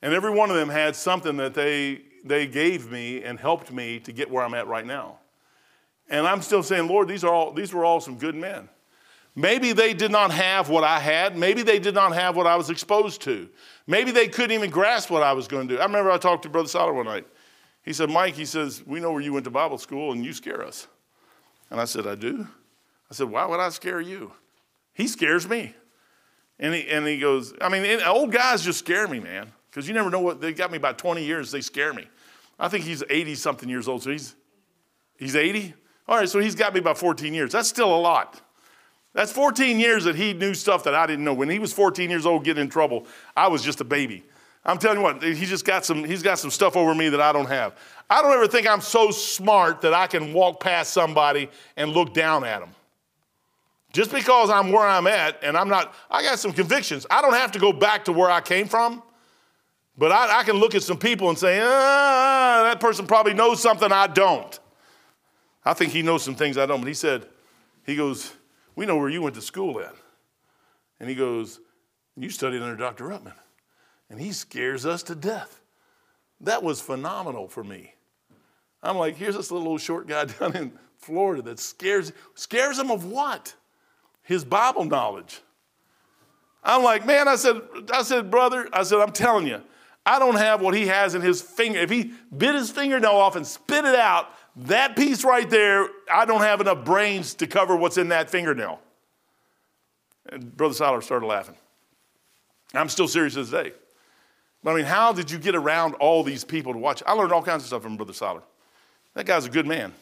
And 0.00 0.14
every 0.14 0.30
one 0.30 0.50
of 0.50 0.56
them 0.56 0.70
had 0.70 0.96
something 0.96 1.36
that 1.36 1.52
they, 1.52 2.00
they 2.24 2.46
gave 2.46 2.90
me 2.90 3.22
and 3.22 3.38
helped 3.38 3.70
me 3.70 4.00
to 4.00 4.12
get 4.12 4.30
where 4.30 4.42
I'm 4.42 4.54
at 4.54 4.66
right 4.66 4.86
now. 4.86 5.18
And 6.08 6.26
I'm 6.26 6.40
still 6.40 6.62
saying, 6.62 6.88
Lord, 6.88 7.08
these, 7.08 7.24
are 7.24 7.32
all, 7.32 7.52
these 7.52 7.74
were 7.74 7.84
all 7.84 8.00
some 8.00 8.16
good 8.16 8.34
men. 8.34 8.70
Maybe 9.36 9.72
they 9.72 9.92
did 9.92 10.10
not 10.10 10.30
have 10.30 10.70
what 10.70 10.84
I 10.84 10.98
had. 10.98 11.36
Maybe 11.36 11.62
they 11.62 11.78
did 11.78 11.94
not 11.94 12.14
have 12.14 12.36
what 12.36 12.46
I 12.46 12.56
was 12.56 12.70
exposed 12.70 13.20
to. 13.22 13.48
Maybe 13.86 14.12
they 14.12 14.28
couldn't 14.28 14.52
even 14.52 14.70
grasp 14.70 15.10
what 15.10 15.22
I 15.22 15.32
was 15.32 15.48
going 15.48 15.68
to 15.68 15.74
do. 15.74 15.80
I 15.80 15.84
remember 15.84 16.10
I 16.10 16.18
talked 16.18 16.44
to 16.44 16.48
Brother 16.48 16.68
Soller 16.68 16.92
one 16.92 17.06
night. 17.06 17.26
He 17.82 17.92
said, 17.92 18.08
Mike, 18.08 18.34
he 18.34 18.44
says, 18.44 18.82
we 18.86 19.00
know 19.00 19.12
where 19.12 19.20
you 19.20 19.32
went 19.32 19.44
to 19.44 19.50
Bible 19.50 19.76
school 19.76 20.12
and 20.12 20.24
you 20.24 20.32
scare 20.32 20.64
us. 20.64 20.86
And 21.70 21.80
I 21.80 21.84
said, 21.84 22.06
I 22.06 22.14
do? 22.14 22.46
I 23.10 23.14
said, 23.14 23.30
why 23.30 23.46
would 23.46 23.60
I 23.60 23.68
scare 23.68 24.00
you? 24.00 24.32
He 24.92 25.06
scares 25.06 25.48
me. 25.48 25.74
And 26.58 26.74
he, 26.74 26.88
and 26.88 27.06
he 27.06 27.18
goes, 27.18 27.52
I 27.60 27.68
mean, 27.68 28.00
old 28.02 28.32
guys 28.32 28.62
just 28.62 28.78
scare 28.78 29.08
me, 29.08 29.20
man, 29.20 29.52
because 29.70 29.88
you 29.88 29.94
never 29.94 30.10
know 30.10 30.20
what, 30.20 30.40
they 30.40 30.52
got 30.52 30.70
me 30.70 30.76
about 30.76 30.98
20 30.98 31.24
years, 31.24 31.50
they 31.50 31.60
scare 31.60 31.92
me. 31.92 32.06
I 32.58 32.68
think 32.68 32.84
he's 32.84 33.02
80 33.10 33.34
something 33.34 33.68
years 33.68 33.88
old, 33.88 34.02
so 34.02 34.10
he's, 34.10 34.36
he's 35.18 35.34
80? 35.34 35.74
All 36.06 36.16
right, 36.16 36.28
so 36.28 36.38
he's 36.38 36.54
got 36.54 36.72
me 36.72 36.80
about 36.80 36.98
14 36.98 37.34
years. 37.34 37.52
That's 37.52 37.68
still 37.68 37.94
a 37.94 37.98
lot. 37.98 38.40
That's 39.14 39.32
14 39.32 39.80
years 39.80 40.04
that 40.04 40.16
he 40.16 40.32
knew 40.32 40.54
stuff 40.54 40.84
that 40.84 40.94
I 40.94 41.06
didn't 41.06 41.24
know. 41.24 41.34
When 41.34 41.48
he 41.48 41.58
was 41.58 41.72
14 41.72 42.10
years 42.10 42.26
old 42.26 42.44
getting 42.44 42.62
in 42.62 42.68
trouble, 42.68 43.06
I 43.36 43.48
was 43.48 43.62
just 43.62 43.80
a 43.80 43.84
baby. 43.84 44.24
I'm 44.64 44.78
telling 44.78 44.98
you 44.98 45.04
what, 45.04 45.22
he 45.22 45.44
just 45.44 45.64
got 45.64 45.84
some, 45.84 46.04
he's 46.04 46.22
got 46.22 46.38
some 46.38 46.50
stuff 46.50 46.76
over 46.76 46.94
me 46.94 47.08
that 47.10 47.20
I 47.20 47.32
don't 47.32 47.48
have. 47.48 47.76
I 48.08 48.22
don't 48.22 48.32
ever 48.32 48.46
think 48.46 48.66
I'm 48.66 48.80
so 48.80 49.10
smart 49.10 49.82
that 49.82 49.92
I 49.92 50.06
can 50.06 50.32
walk 50.32 50.60
past 50.60 50.92
somebody 50.92 51.50
and 51.76 51.92
look 51.92 52.14
down 52.14 52.44
at 52.44 52.60
them. 52.60 52.70
Just 53.94 54.10
because 54.10 54.50
I'm 54.50 54.72
where 54.72 54.84
I'm 54.84 55.06
at 55.06 55.38
and 55.44 55.56
I'm 55.56 55.68
not, 55.68 55.94
I 56.10 56.22
got 56.22 56.40
some 56.40 56.52
convictions. 56.52 57.06
I 57.08 57.22
don't 57.22 57.34
have 57.34 57.52
to 57.52 57.60
go 57.60 57.72
back 57.72 58.06
to 58.06 58.12
where 58.12 58.28
I 58.28 58.40
came 58.40 58.66
from, 58.66 59.04
but 59.96 60.10
I, 60.10 60.40
I 60.40 60.42
can 60.42 60.56
look 60.56 60.74
at 60.74 60.82
some 60.82 60.98
people 60.98 61.28
and 61.28 61.38
say, 61.38 61.60
ah, 61.62 62.62
that 62.64 62.80
person 62.80 63.06
probably 63.06 63.34
knows 63.34 63.62
something 63.62 63.92
I 63.92 64.08
don't. 64.08 64.58
I 65.64 65.74
think 65.74 65.92
he 65.92 66.02
knows 66.02 66.24
some 66.24 66.34
things 66.34 66.58
I 66.58 66.66
don't, 66.66 66.80
but 66.80 66.88
he 66.88 66.94
said, 66.94 67.28
he 67.86 67.94
goes, 67.94 68.32
we 68.74 68.84
know 68.84 68.96
where 68.96 69.08
you 69.08 69.22
went 69.22 69.36
to 69.36 69.40
school 69.40 69.80
at. 69.80 69.94
And 70.98 71.08
he 71.08 71.14
goes, 71.14 71.60
you 72.16 72.30
studied 72.30 72.62
under 72.62 72.76
Dr. 72.76 73.04
Ruckman 73.04 73.34
and 74.10 74.18
he 74.20 74.32
scares 74.32 74.84
us 74.84 75.04
to 75.04 75.14
death. 75.14 75.60
That 76.40 76.64
was 76.64 76.80
phenomenal 76.80 77.46
for 77.46 77.62
me. 77.62 77.94
I'm 78.82 78.96
like, 78.96 79.14
here's 79.14 79.36
this 79.36 79.52
little 79.52 79.68
old 79.68 79.80
short 79.80 80.08
guy 80.08 80.24
down 80.40 80.56
in 80.56 80.72
Florida 80.96 81.42
that 81.42 81.60
scares 81.60 82.12
scares 82.34 82.76
him 82.76 82.90
of 82.90 83.04
what? 83.04 83.54
His 84.24 84.44
Bible 84.44 84.84
knowledge. 84.84 85.40
I'm 86.62 86.82
like, 86.82 87.06
man, 87.06 87.28
I 87.28 87.36
said, 87.36 87.60
I 87.92 88.02
said, 88.02 88.30
brother, 88.30 88.68
I 88.72 88.82
said, 88.82 88.98
I'm 88.98 89.12
telling 89.12 89.46
you, 89.46 89.62
I 90.06 90.18
don't 90.18 90.36
have 90.36 90.60
what 90.60 90.74
he 90.74 90.86
has 90.86 91.14
in 91.14 91.22
his 91.22 91.40
finger. 91.40 91.78
If 91.78 91.90
he 91.90 92.12
bit 92.36 92.54
his 92.54 92.70
fingernail 92.70 93.10
off 93.10 93.36
and 93.36 93.46
spit 93.46 93.84
it 93.84 93.94
out, 93.94 94.28
that 94.56 94.96
piece 94.96 95.24
right 95.24 95.48
there, 95.48 95.88
I 96.12 96.24
don't 96.24 96.40
have 96.40 96.60
enough 96.60 96.84
brains 96.84 97.34
to 97.36 97.46
cover 97.46 97.76
what's 97.76 97.98
in 97.98 98.08
that 98.08 98.30
fingernail. 98.30 98.80
And 100.30 100.56
Brother 100.56 100.74
Soller 100.74 101.02
started 101.02 101.26
laughing. 101.26 101.56
I'm 102.72 102.88
still 102.88 103.08
serious 103.08 103.34
to 103.34 103.44
this 103.44 103.50
day. 103.50 103.72
But 104.62 104.72
I 104.72 104.76
mean, 104.76 104.84
how 104.86 105.12
did 105.12 105.30
you 105.30 105.38
get 105.38 105.54
around 105.54 105.94
all 105.94 106.22
these 106.22 106.44
people 106.44 106.72
to 106.72 106.78
watch? 106.78 107.02
I 107.06 107.12
learned 107.12 107.32
all 107.32 107.42
kinds 107.42 107.62
of 107.62 107.66
stuff 107.66 107.82
from 107.82 107.96
Brother 107.96 108.14
Soller. 108.14 108.42
That 109.14 109.26
guy's 109.26 109.46
a 109.46 109.50
good 109.50 109.66
man. 109.66 109.92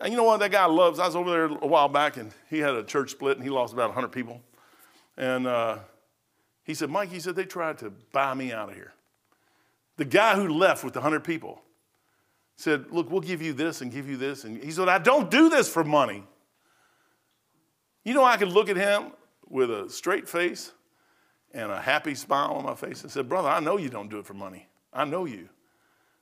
And 0.00 0.10
you 0.10 0.16
know 0.16 0.24
what 0.24 0.40
that 0.40 0.50
guy 0.50 0.64
loves? 0.64 0.98
I 0.98 1.06
was 1.06 1.14
over 1.14 1.30
there 1.30 1.44
a 1.44 1.66
while 1.66 1.88
back 1.88 2.16
and 2.16 2.32
he 2.48 2.58
had 2.58 2.74
a 2.74 2.82
church 2.82 3.10
split 3.10 3.36
and 3.36 3.44
he 3.44 3.50
lost 3.50 3.74
about 3.74 3.88
100 3.88 4.08
people. 4.08 4.40
And 5.16 5.46
uh, 5.46 5.78
he 6.64 6.72
said, 6.72 6.88
Mike, 6.88 7.10
he 7.10 7.20
said, 7.20 7.36
they 7.36 7.44
tried 7.44 7.78
to 7.78 7.92
buy 8.12 8.32
me 8.32 8.52
out 8.52 8.70
of 8.70 8.74
here. 8.74 8.94
The 9.98 10.06
guy 10.06 10.34
who 10.34 10.48
left 10.48 10.82
with 10.82 10.94
the 10.94 11.00
100 11.00 11.22
people 11.22 11.60
said, 12.56 12.86
Look, 12.90 13.10
we'll 13.10 13.20
give 13.20 13.42
you 13.42 13.52
this 13.52 13.82
and 13.82 13.92
give 13.92 14.08
you 14.08 14.16
this. 14.16 14.44
And 14.44 14.62
he 14.62 14.70
said, 14.70 14.88
I 14.88 14.98
don't 14.98 15.30
do 15.30 15.50
this 15.50 15.68
for 15.68 15.84
money. 15.84 16.24
You 18.04 18.14
know, 18.14 18.24
I 18.24 18.38
could 18.38 18.48
look 18.48 18.70
at 18.70 18.76
him 18.76 19.12
with 19.46 19.70
a 19.70 19.90
straight 19.90 20.26
face 20.26 20.72
and 21.52 21.70
a 21.70 21.80
happy 21.80 22.14
smile 22.14 22.52
on 22.52 22.64
my 22.64 22.74
face 22.74 23.02
and 23.02 23.12
said, 23.12 23.28
Brother, 23.28 23.48
I 23.48 23.60
know 23.60 23.76
you 23.76 23.90
don't 23.90 24.08
do 24.08 24.18
it 24.18 24.26
for 24.26 24.34
money. 24.34 24.66
I 24.92 25.04
know 25.04 25.26
you. 25.26 25.50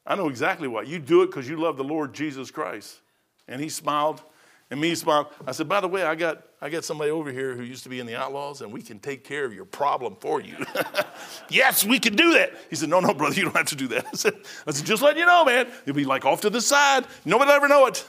I 0.04 0.16
know 0.16 0.28
exactly 0.28 0.66
why. 0.66 0.82
You 0.82 0.98
do 0.98 1.22
it 1.22 1.26
because 1.26 1.48
you 1.48 1.56
love 1.56 1.76
the 1.76 1.84
Lord 1.84 2.14
Jesus 2.14 2.50
Christ. 2.50 3.00
And 3.48 3.60
he 3.60 3.68
smiled, 3.68 4.22
and 4.70 4.80
me 4.80 4.94
smiled. 4.94 5.28
I 5.46 5.52
said, 5.52 5.68
By 5.68 5.80
the 5.80 5.88
way, 5.88 6.02
I 6.02 6.14
got, 6.14 6.42
I 6.60 6.68
got 6.68 6.84
somebody 6.84 7.10
over 7.10 7.32
here 7.32 7.56
who 7.56 7.62
used 7.62 7.82
to 7.84 7.88
be 7.88 8.00
in 8.00 8.06
the 8.06 8.16
outlaws, 8.16 8.60
and 8.60 8.70
we 8.72 8.82
can 8.82 8.98
take 8.98 9.24
care 9.24 9.44
of 9.44 9.54
your 9.54 9.64
problem 9.64 10.16
for 10.20 10.40
you. 10.40 10.56
yes, 11.48 11.84
we 11.84 11.98
can 11.98 12.14
do 12.14 12.34
that. 12.34 12.52
He 12.68 12.76
said, 12.76 12.90
No, 12.90 13.00
no, 13.00 13.14
brother, 13.14 13.34
you 13.34 13.44
don't 13.44 13.56
have 13.56 13.66
to 13.66 13.76
do 13.76 13.88
that. 13.88 14.06
I 14.12 14.16
said, 14.16 14.34
I 14.66 14.72
said 14.72 14.86
Just 14.86 15.02
letting 15.02 15.20
you 15.20 15.26
know, 15.26 15.44
man. 15.44 15.68
You'll 15.86 15.96
be 15.96 16.04
like 16.04 16.24
off 16.24 16.42
to 16.42 16.50
the 16.50 16.60
side. 16.60 17.06
Nobody 17.24 17.48
will 17.48 17.56
ever 17.56 17.68
know 17.68 17.86
it. 17.86 18.06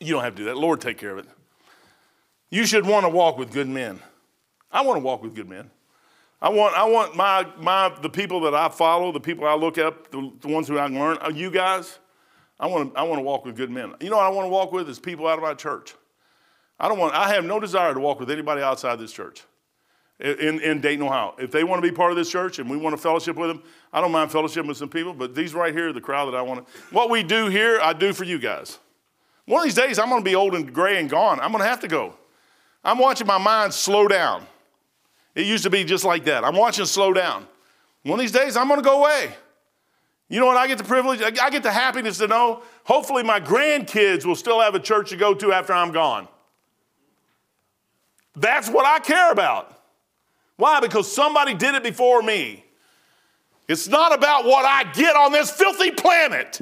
You 0.00 0.14
don't 0.14 0.22
have 0.22 0.34
to 0.36 0.42
do 0.42 0.44
that. 0.44 0.56
Lord, 0.56 0.80
take 0.80 0.98
care 0.98 1.10
of 1.10 1.18
it. 1.18 1.26
You 2.50 2.64
should 2.64 2.86
want 2.86 3.04
to 3.04 3.10
walk 3.10 3.36
with 3.36 3.52
good 3.52 3.68
men. 3.68 4.00
I 4.70 4.82
want 4.82 4.96
to 4.96 5.04
walk 5.04 5.22
with 5.22 5.34
good 5.34 5.48
men. 5.48 5.70
I 6.40 6.50
want, 6.50 6.76
I 6.76 6.84
want 6.84 7.16
my, 7.16 7.46
my, 7.58 7.92
the 8.00 8.08
people 8.08 8.40
that 8.42 8.54
I 8.54 8.68
follow, 8.68 9.10
the 9.10 9.20
people 9.20 9.46
I 9.46 9.54
look 9.54 9.76
up, 9.76 10.10
the, 10.10 10.30
the 10.40 10.48
ones 10.48 10.68
who 10.68 10.78
I 10.78 10.86
learn, 10.86 11.18
uh, 11.20 11.30
you 11.34 11.50
guys, 11.50 11.98
I 12.60 12.66
want, 12.66 12.92
to, 12.92 12.98
I 12.98 13.02
want 13.04 13.18
to 13.18 13.22
walk 13.22 13.44
with 13.44 13.56
good 13.56 13.70
men. 13.70 13.94
You 14.00 14.10
know 14.10 14.16
what 14.16 14.26
I 14.26 14.30
want 14.30 14.46
to 14.46 14.50
walk 14.50 14.72
with 14.72 14.88
is 14.88 14.98
people 14.98 15.26
out 15.26 15.38
of 15.38 15.42
my 15.42 15.54
church. 15.54 15.94
I 16.80 16.88
don't 16.88 16.98
want, 16.98 17.14
I 17.14 17.32
have 17.34 17.44
no 17.44 17.60
desire 17.60 17.94
to 17.94 18.00
walk 18.00 18.20
with 18.20 18.30
anybody 18.30 18.62
outside 18.62 18.98
this 18.98 19.12
church 19.12 19.42
in, 20.20 20.60
in 20.60 20.80
Dayton, 20.80 21.04
Ohio. 21.04 21.34
If 21.38 21.50
they 21.50 21.64
want 21.64 21.82
to 21.82 21.88
be 21.88 21.94
part 21.94 22.10
of 22.10 22.16
this 22.16 22.30
church 22.30 22.58
and 22.58 22.68
we 22.68 22.76
want 22.76 22.96
to 22.96 23.02
fellowship 23.02 23.36
with 23.36 23.48
them, 23.48 23.62
I 23.92 24.00
don't 24.00 24.12
mind 24.12 24.32
fellowship 24.32 24.66
with 24.66 24.76
some 24.76 24.88
people, 24.88 25.12
but 25.12 25.34
these 25.34 25.54
right 25.54 25.72
here 25.72 25.88
are 25.88 25.92
the 25.92 26.00
crowd 26.00 26.26
that 26.26 26.36
I 26.36 26.42
want 26.42 26.66
to. 26.66 26.72
What 26.92 27.10
we 27.10 27.22
do 27.22 27.46
here, 27.46 27.80
I 27.80 27.92
do 27.92 28.12
for 28.12 28.24
you 28.24 28.38
guys. 28.38 28.78
One 29.46 29.60
of 29.60 29.64
these 29.64 29.74
days, 29.74 29.98
I'm 29.98 30.08
going 30.08 30.22
to 30.22 30.28
be 30.28 30.34
old 30.34 30.54
and 30.54 30.72
gray 30.72 30.98
and 30.98 31.08
gone. 31.08 31.40
I'm 31.40 31.52
going 31.52 31.62
to 31.62 31.68
have 31.68 31.80
to 31.80 31.88
go. 31.88 32.14
I'm 32.84 32.98
watching 32.98 33.26
my 33.26 33.38
mind 33.38 33.72
slow 33.72 34.06
down. 34.06 34.46
It 35.34 35.46
used 35.46 35.64
to 35.64 35.70
be 35.70 35.84
just 35.84 36.04
like 36.04 36.24
that. 36.24 36.44
I'm 36.44 36.56
watching 36.56 36.84
slow 36.84 37.12
down. 37.12 37.46
One 38.02 38.18
of 38.18 38.20
these 38.20 38.32
days, 38.32 38.56
I'm 38.56 38.68
going 38.68 38.80
to 38.80 38.84
go 38.84 39.00
away. 39.00 39.30
You 40.28 40.40
know 40.40 40.46
what? 40.46 40.56
I 40.56 40.66
get 40.66 40.78
the 40.78 40.84
privilege, 40.84 41.22
I 41.22 41.50
get 41.50 41.62
the 41.62 41.72
happiness 41.72 42.18
to 42.18 42.26
know 42.26 42.62
hopefully 42.84 43.22
my 43.22 43.40
grandkids 43.40 44.24
will 44.24 44.36
still 44.36 44.60
have 44.60 44.74
a 44.74 44.80
church 44.80 45.10
to 45.10 45.16
go 45.16 45.34
to 45.34 45.52
after 45.52 45.72
I'm 45.72 45.92
gone. 45.92 46.28
That's 48.36 48.68
what 48.68 48.86
I 48.86 48.98
care 49.00 49.32
about. 49.32 49.74
Why? 50.56 50.80
Because 50.80 51.10
somebody 51.10 51.54
did 51.54 51.74
it 51.74 51.82
before 51.82 52.22
me. 52.22 52.64
It's 53.68 53.88
not 53.88 54.14
about 54.14 54.44
what 54.44 54.64
I 54.64 54.90
get 54.92 55.16
on 55.16 55.32
this 55.32 55.50
filthy 55.50 55.90
planet. 55.90 56.60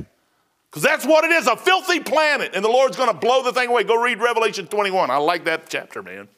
Because 0.71 0.83
that's 0.83 1.07
what 1.07 1.25
it 1.25 1.31
is 1.31 1.47
a 1.47 1.57
filthy 1.57 2.01
planet. 2.01 2.53
And 2.55 2.65
the 2.65 2.69
Lord's 2.69 2.97
going 2.97 3.09
to 3.09 3.17
blow 3.17 3.43
the 3.43 3.53
thing 3.53 3.69
away. 3.69 3.85
Go 3.85 4.01
read 4.01 4.21
Revelation 4.21 4.67
21. 4.67 5.11
I 5.11 5.17
like 5.17 5.45
that 5.45 5.69
chapter, 5.69 6.03
man. 6.03 6.29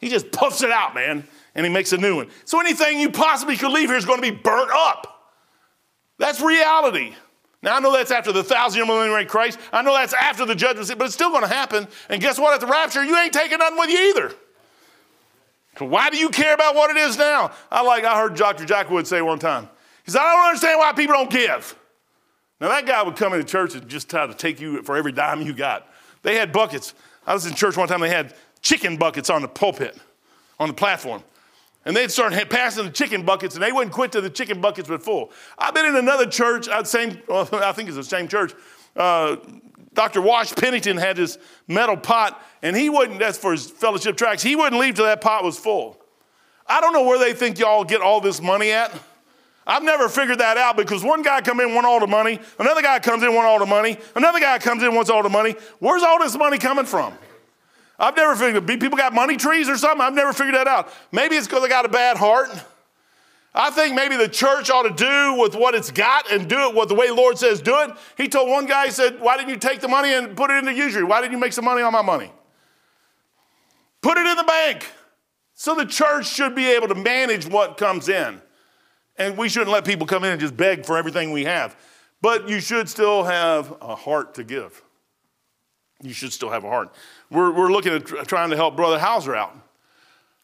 He 0.00 0.08
just 0.08 0.30
puffs 0.32 0.62
it 0.62 0.70
out, 0.70 0.94
man, 0.94 1.26
and 1.54 1.66
he 1.66 1.72
makes 1.72 1.92
a 1.92 1.96
new 1.96 2.16
one. 2.16 2.30
So 2.44 2.60
anything 2.60 3.00
you 3.00 3.10
possibly 3.10 3.56
could 3.56 3.72
leave 3.72 3.88
here 3.88 3.96
is 3.96 4.04
going 4.04 4.20
to 4.22 4.30
be 4.30 4.36
burnt 4.36 4.70
up. 4.72 5.13
That's 6.18 6.40
reality. 6.40 7.14
Now, 7.62 7.76
I 7.76 7.80
know 7.80 7.92
that's 7.92 8.10
after 8.10 8.30
the 8.30 8.44
thousand 8.44 8.78
year 8.78 8.86
millennium 8.86 9.16
reign 9.16 9.26
Christ. 9.26 9.58
I 9.72 9.80
know 9.82 9.94
that's 9.94 10.12
after 10.12 10.44
the 10.44 10.54
judgment, 10.54 10.86
seat, 10.86 10.98
but 10.98 11.06
it's 11.06 11.14
still 11.14 11.30
going 11.30 11.42
to 11.42 11.48
happen. 11.48 11.88
And 12.10 12.20
guess 12.20 12.38
what? 12.38 12.52
At 12.52 12.60
the 12.60 12.66
rapture, 12.66 13.02
you 13.02 13.16
ain't 13.16 13.32
taking 13.32 13.58
nothing 13.58 13.78
with 13.78 13.90
you 13.90 13.98
either. 14.10 14.34
So 15.78 15.86
why 15.86 16.10
do 16.10 16.18
you 16.18 16.28
care 16.28 16.54
about 16.54 16.74
what 16.74 16.90
it 16.90 16.98
is 16.98 17.16
now? 17.16 17.52
I 17.70 17.82
like, 17.82 18.04
I 18.04 18.20
heard 18.20 18.36
Dr. 18.36 18.64
Jack 18.64 18.90
Wood 18.90 19.06
say 19.06 19.22
one 19.22 19.38
time. 19.38 19.68
He 20.04 20.10
said, 20.10 20.20
I 20.20 20.34
don't 20.34 20.46
understand 20.46 20.78
why 20.78 20.92
people 20.92 21.14
don't 21.14 21.30
give. 21.30 21.74
Now, 22.60 22.68
that 22.68 22.86
guy 22.86 23.02
would 23.02 23.16
come 23.16 23.32
into 23.32 23.46
church 23.46 23.74
and 23.74 23.88
just 23.88 24.08
try 24.08 24.26
to 24.26 24.34
take 24.34 24.60
you 24.60 24.82
for 24.82 24.96
every 24.96 25.12
dime 25.12 25.42
you 25.42 25.54
got. 25.54 25.88
They 26.22 26.36
had 26.36 26.52
buckets. 26.52 26.94
I 27.26 27.34
was 27.34 27.46
in 27.46 27.54
church 27.54 27.76
one 27.76 27.88
time, 27.88 28.00
they 28.00 28.10
had 28.10 28.34
chicken 28.60 28.96
buckets 28.96 29.30
on 29.30 29.42
the 29.42 29.48
pulpit, 29.48 29.98
on 30.60 30.68
the 30.68 30.74
platform. 30.74 31.22
And 31.84 31.94
they'd 31.94 32.10
start 32.10 32.32
passing 32.48 32.84
the 32.84 32.90
chicken 32.90 33.24
buckets, 33.24 33.54
and 33.54 33.62
they 33.62 33.72
wouldn't 33.72 33.92
quit 33.92 34.12
till 34.12 34.22
the 34.22 34.30
chicken 34.30 34.60
buckets 34.60 34.88
were 34.88 34.98
full. 34.98 35.30
I've 35.58 35.74
been 35.74 35.86
in 35.86 35.96
another 35.96 36.26
church, 36.26 36.68
uh, 36.68 36.82
same, 36.84 37.20
well, 37.28 37.48
I 37.52 37.72
think 37.72 37.88
it's 37.88 37.96
the 37.96 38.04
same 38.04 38.28
church. 38.28 38.54
Uh, 38.96 39.36
Dr. 39.92 40.20
Wash 40.20 40.54
Pennington 40.54 40.96
had 40.96 41.16
this 41.16 41.38
metal 41.68 41.96
pot, 41.96 42.42
and 42.62 42.76
he 42.76 42.90
wouldn't, 42.90 43.18
that's 43.18 43.38
for 43.38 43.52
his 43.52 43.70
fellowship 43.70 44.16
tracts, 44.16 44.42
he 44.42 44.56
wouldn't 44.56 44.80
leave 44.80 44.94
till 44.94 45.04
that 45.04 45.20
pot 45.20 45.44
was 45.44 45.58
full. 45.58 46.00
I 46.66 46.80
don't 46.80 46.92
know 46.92 47.04
where 47.04 47.18
they 47.18 47.34
think 47.34 47.58
y'all 47.58 47.84
get 47.84 48.00
all 48.00 48.20
this 48.20 48.40
money 48.40 48.72
at. 48.72 48.90
I've 49.66 49.82
never 49.82 50.08
figured 50.08 50.38
that 50.38 50.56
out 50.56 50.76
because 50.76 51.02
one 51.02 51.22
guy 51.22 51.40
come 51.40 51.60
in 51.60 51.74
want 51.74 51.86
all 51.86 52.00
the 52.00 52.06
money, 52.06 52.38
another 52.58 52.82
guy 52.82 52.98
comes 52.98 53.22
in 53.22 53.34
want 53.34 53.46
all 53.46 53.58
the 53.58 53.66
money, 53.66 53.96
another 54.14 54.40
guy 54.40 54.58
comes 54.58 54.82
in 54.82 54.94
wants 54.94 55.10
all 55.10 55.22
the 55.22 55.28
money. 55.28 55.54
Where's 55.78 56.02
all 56.02 56.18
this 56.18 56.36
money 56.36 56.58
coming 56.58 56.84
from? 56.84 57.14
I've 57.98 58.16
never 58.16 58.34
figured 58.34 58.66
people 58.66 58.98
got 58.98 59.14
money 59.14 59.36
trees 59.36 59.68
or 59.68 59.76
something. 59.76 60.00
I've 60.00 60.14
never 60.14 60.32
figured 60.32 60.56
that 60.56 60.66
out. 60.66 60.92
Maybe 61.12 61.36
it's 61.36 61.46
because 61.46 61.62
they 61.62 61.68
got 61.68 61.84
a 61.84 61.88
bad 61.88 62.16
heart. 62.16 62.50
I 63.54 63.70
think 63.70 63.94
maybe 63.94 64.16
the 64.16 64.28
church 64.28 64.68
ought 64.68 64.82
to 64.82 64.90
do 64.90 65.40
with 65.40 65.54
what 65.54 65.76
it's 65.76 65.92
got 65.92 66.30
and 66.30 66.48
do 66.48 66.68
it 66.68 66.74
what 66.74 66.88
the 66.88 66.96
way 66.96 67.06
the 67.06 67.14
Lord 67.14 67.38
says 67.38 67.62
do 67.62 67.82
it. 67.82 67.92
He 68.16 68.28
told 68.28 68.50
one 68.50 68.66
guy, 68.66 68.86
he 68.86 68.90
said, 68.90 69.20
Why 69.20 69.36
didn't 69.36 69.50
you 69.50 69.56
take 69.56 69.80
the 69.80 69.86
money 69.86 70.12
and 70.12 70.36
put 70.36 70.50
it 70.50 70.56
into 70.56 70.74
usury? 70.74 71.04
Why 71.04 71.20
didn't 71.20 71.32
you 71.32 71.38
make 71.38 71.52
some 71.52 71.64
money 71.64 71.82
on 71.82 71.92
my 71.92 72.02
money? 72.02 72.32
Put 74.02 74.18
it 74.18 74.26
in 74.26 74.36
the 74.36 74.44
bank. 74.44 74.90
So 75.54 75.76
the 75.76 75.86
church 75.86 76.26
should 76.26 76.56
be 76.56 76.66
able 76.72 76.88
to 76.88 76.96
manage 76.96 77.46
what 77.46 77.76
comes 77.76 78.08
in. 78.08 78.42
And 79.16 79.38
we 79.38 79.48
shouldn't 79.48 79.70
let 79.70 79.84
people 79.84 80.06
come 80.06 80.24
in 80.24 80.32
and 80.32 80.40
just 80.40 80.56
beg 80.56 80.84
for 80.84 80.98
everything 80.98 81.30
we 81.30 81.44
have. 81.44 81.76
But 82.20 82.48
you 82.48 82.58
should 82.58 82.88
still 82.88 83.22
have 83.22 83.72
a 83.80 83.94
heart 83.94 84.34
to 84.34 84.44
give. 84.44 84.82
you 86.02 86.12
should 86.12 86.32
still 86.32 86.50
have 86.50 86.64
a 86.64 86.68
heart. 86.68 86.92
We're, 87.34 87.52
we're 87.52 87.72
looking 87.72 87.92
at 87.92 88.06
trying 88.28 88.50
to 88.50 88.56
help 88.56 88.76
Brother 88.76 88.98
Hauser 88.98 89.34
out. 89.34 89.56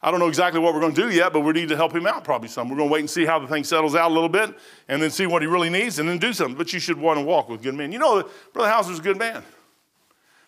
I 0.02 0.10
don't 0.10 0.18
know 0.18 0.28
exactly 0.28 0.60
what 0.60 0.74
we're 0.74 0.80
going 0.80 0.94
to 0.94 1.02
do 1.02 1.10
yet, 1.10 1.32
but 1.32 1.40
we 1.40 1.52
need 1.52 1.68
to 1.68 1.76
help 1.76 1.94
him 1.94 2.06
out 2.06 2.24
probably 2.24 2.48
some. 2.48 2.68
We're 2.68 2.76
going 2.76 2.88
to 2.88 2.92
wait 2.92 3.00
and 3.00 3.10
see 3.10 3.26
how 3.26 3.38
the 3.38 3.46
thing 3.46 3.64
settles 3.64 3.94
out 3.94 4.10
a 4.10 4.14
little 4.14 4.30
bit 4.30 4.54
and 4.88 5.00
then 5.00 5.10
see 5.10 5.26
what 5.26 5.42
he 5.42 5.48
really 5.48 5.68
needs 5.68 5.98
and 5.98 6.08
then 6.08 6.18
do 6.18 6.32
something. 6.32 6.56
But 6.56 6.72
you 6.72 6.80
should 6.80 6.98
want 6.98 7.18
to 7.18 7.24
walk 7.24 7.48
with 7.48 7.62
good 7.62 7.74
men. 7.74 7.92
You 7.92 7.98
know, 7.98 8.28
Brother 8.52 8.70
Hauser's 8.70 8.98
a 8.98 9.02
good 9.02 9.18
man. 9.18 9.42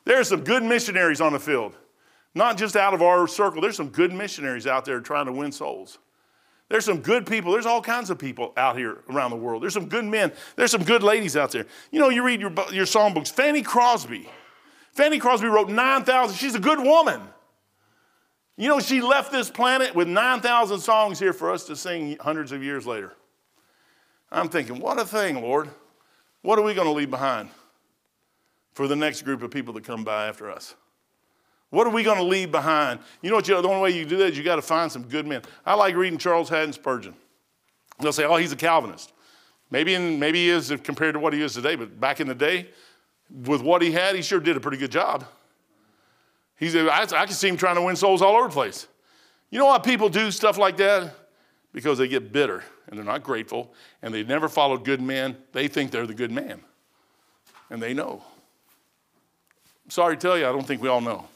There 0.04 0.18
are 0.18 0.24
some 0.24 0.42
good 0.42 0.62
missionaries 0.62 1.20
on 1.20 1.32
the 1.32 1.38
field, 1.38 1.76
not 2.34 2.56
just 2.56 2.76
out 2.76 2.94
of 2.94 3.02
our 3.02 3.28
circle. 3.28 3.60
There's 3.60 3.76
some 3.76 3.90
good 3.90 4.12
missionaries 4.12 4.66
out 4.66 4.84
there 4.84 5.00
trying 5.00 5.26
to 5.26 5.32
win 5.32 5.52
souls. 5.52 5.98
There's 6.70 6.86
some 6.86 7.00
good 7.00 7.26
people. 7.26 7.52
There's 7.52 7.66
all 7.66 7.82
kinds 7.82 8.08
of 8.08 8.18
people 8.18 8.54
out 8.56 8.78
here 8.78 8.98
around 9.10 9.30
the 9.30 9.36
world. 9.36 9.62
There's 9.62 9.74
some 9.74 9.88
good 9.88 10.06
men. 10.06 10.32
There's 10.56 10.70
some 10.70 10.82
good 10.82 11.02
ladies 11.02 11.36
out 11.36 11.52
there. 11.52 11.66
You 11.90 12.00
know, 12.00 12.08
you 12.08 12.24
read 12.24 12.40
your, 12.40 12.50
your 12.72 12.86
songbooks. 12.86 13.30
Fanny 13.30 13.60
Crosby. 13.60 14.28
Fanny 14.92 15.18
Crosby 15.18 15.48
wrote 15.48 15.68
9,000. 15.68 16.36
She's 16.36 16.54
a 16.54 16.60
good 16.60 16.78
woman. 16.78 17.20
You 18.56 18.68
know, 18.68 18.80
she 18.80 19.00
left 19.00 19.32
this 19.32 19.50
planet 19.50 19.94
with 19.94 20.06
9,000 20.08 20.80
songs 20.80 21.18
here 21.18 21.32
for 21.32 21.50
us 21.50 21.64
to 21.64 21.76
sing 21.76 22.16
hundreds 22.20 22.52
of 22.52 22.62
years 22.62 22.86
later. 22.86 23.12
I'm 24.30 24.48
thinking, 24.48 24.78
what 24.78 25.00
a 25.00 25.04
thing, 25.04 25.40
Lord. 25.40 25.70
What 26.42 26.58
are 26.58 26.62
we 26.62 26.74
going 26.74 26.86
to 26.86 26.92
leave 26.92 27.10
behind 27.10 27.48
for 28.74 28.86
the 28.86 28.96
next 28.96 29.22
group 29.22 29.42
of 29.42 29.50
people 29.50 29.72
that 29.74 29.84
come 29.84 30.04
by 30.04 30.26
after 30.26 30.50
us? 30.50 30.74
What 31.70 31.86
are 31.86 31.90
we 31.90 32.02
going 32.02 32.18
to 32.18 32.24
leave 32.24 32.50
behind? 32.50 33.00
You 33.22 33.30
know 33.30 33.36
what? 33.36 33.48
You, 33.48 33.60
the 33.62 33.68
only 33.68 33.80
way 33.80 33.96
you 33.96 34.04
do 34.04 34.18
that 34.18 34.32
is 34.32 34.38
you 34.38 34.44
got 34.44 34.56
to 34.56 34.62
find 34.62 34.92
some 34.92 35.04
good 35.04 35.26
men. 35.26 35.40
I 35.64 35.74
like 35.74 35.96
reading 35.96 36.18
Charles 36.18 36.50
Haddon 36.50 36.74
Spurgeon. 36.74 37.14
They'll 37.98 38.12
say, 38.12 38.24
"Oh, 38.24 38.36
he's 38.36 38.52
a 38.52 38.56
Calvinist." 38.56 39.12
Maybe, 39.70 39.94
in, 39.94 40.18
maybe 40.18 40.40
he 40.40 40.50
is 40.50 40.70
compared 40.84 41.14
to 41.14 41.18
what 41.18 41.32
he 41.32 41.40
is 41.40 41.54
today, 41.54 41.76
but 41.76 41.98
back 41.98 42.20
in 42.20 42.28
the 42.28 42.34
day, 42.34 42.68
with 43.32 43.62
what 43.62 43.82
he 43.82 43.92
had, 43.92 44.14
he 44.14 44.22
sure 44.22 44.40
did 44.40 44.56
a 44.56 44.60
pretty 44.60 44.76
good 44.76 44.90
job. 44.90 45.24
He's, 46.58 46.76
I, 46.76 47.02
I 47.02 47.26
can 47.26 47.30
see 47.30 47.48
him 47.48 47.56
trying 47.56 47.76
to 47.76 47.82
win 47.82 47.96
souls 47.96 48.22
all 48.22 48.36
over 48.36 48.48
the 48.48 48.54
place. 48.54 48.86
You 49.50 49.58
know 49.58 49.66
why 49.66 49.78
people 49.78 50.08
do 50.08 50.30
stuff 50.30 50.58
like 50.58 50.76
that? 50.76 51.14
Because 51.72 51.98
they 51.98 52.08
get 52.08 52.32
bitter 52.32 52.62
and 52.86 52.98
they're 52.98 53.04
not 53.04 53.22
grateful 53.22 53.72
and 54.02 54.12
they 54.12 54.22
never 54.22 54.48
followed 54.48 54.84
good 54.84 55.00
men. 55.00 55.36
They 55.52 55.68
think 55.68 55.90
they're 55.90 56.06
the 56.06 56.14
good 56.14 56.30
man, 56.30 56.60
and 57.70 57.82
they 57.82 57.94
know. 57.94 58.22
sorry 59.88 60.16
to 60.16 60.20
tell 60.20 60.38
you, 60.38 60.46
I 60.46 60.52
don't 60.52 60.66
think 60.66 60.82
we 60.82 60.88
all 60.88 61.00
know. 61.00 61.26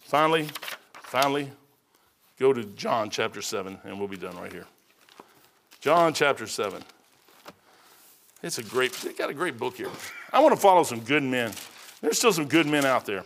Finally, 0.00 0.48
finally, 1.02 1.50
go 2.38 2.52
to 2.52 2.64
John 2.64 3.10
chapter 3.10 3.42
7, 3.42 3.78
and 3.84 3.98
we'll 3.98 4.08
be 4.08 4.16
done 4.16 4.36
right 4.36 4.52
here. 4.52 4.66
John 5.80 6.12
chapter 6.12 6.46
7. 6.46 6.82
It's 8.42 8.58
a 8.58 8.62
great, 8.62 8.92
they 8.92 9.12
got 9.12 9.30
a 9.30 9.34
great 9.34 9.58
book 9.58 9.76
here. 9.76 9.90
I 10.32 10.38
want 10.40 10.54
to 10.54 10.60
follow 10.60 10.84
some 10.84 11.00
good 11.00 11.24
men. 11.24 11.52
There's 12.00 12.18
still 12.18 12.32
some 12.32 12.46
good 12.46 12.66
men 12.66 12.84
out 12.84 13.04
there. 13.04 13.24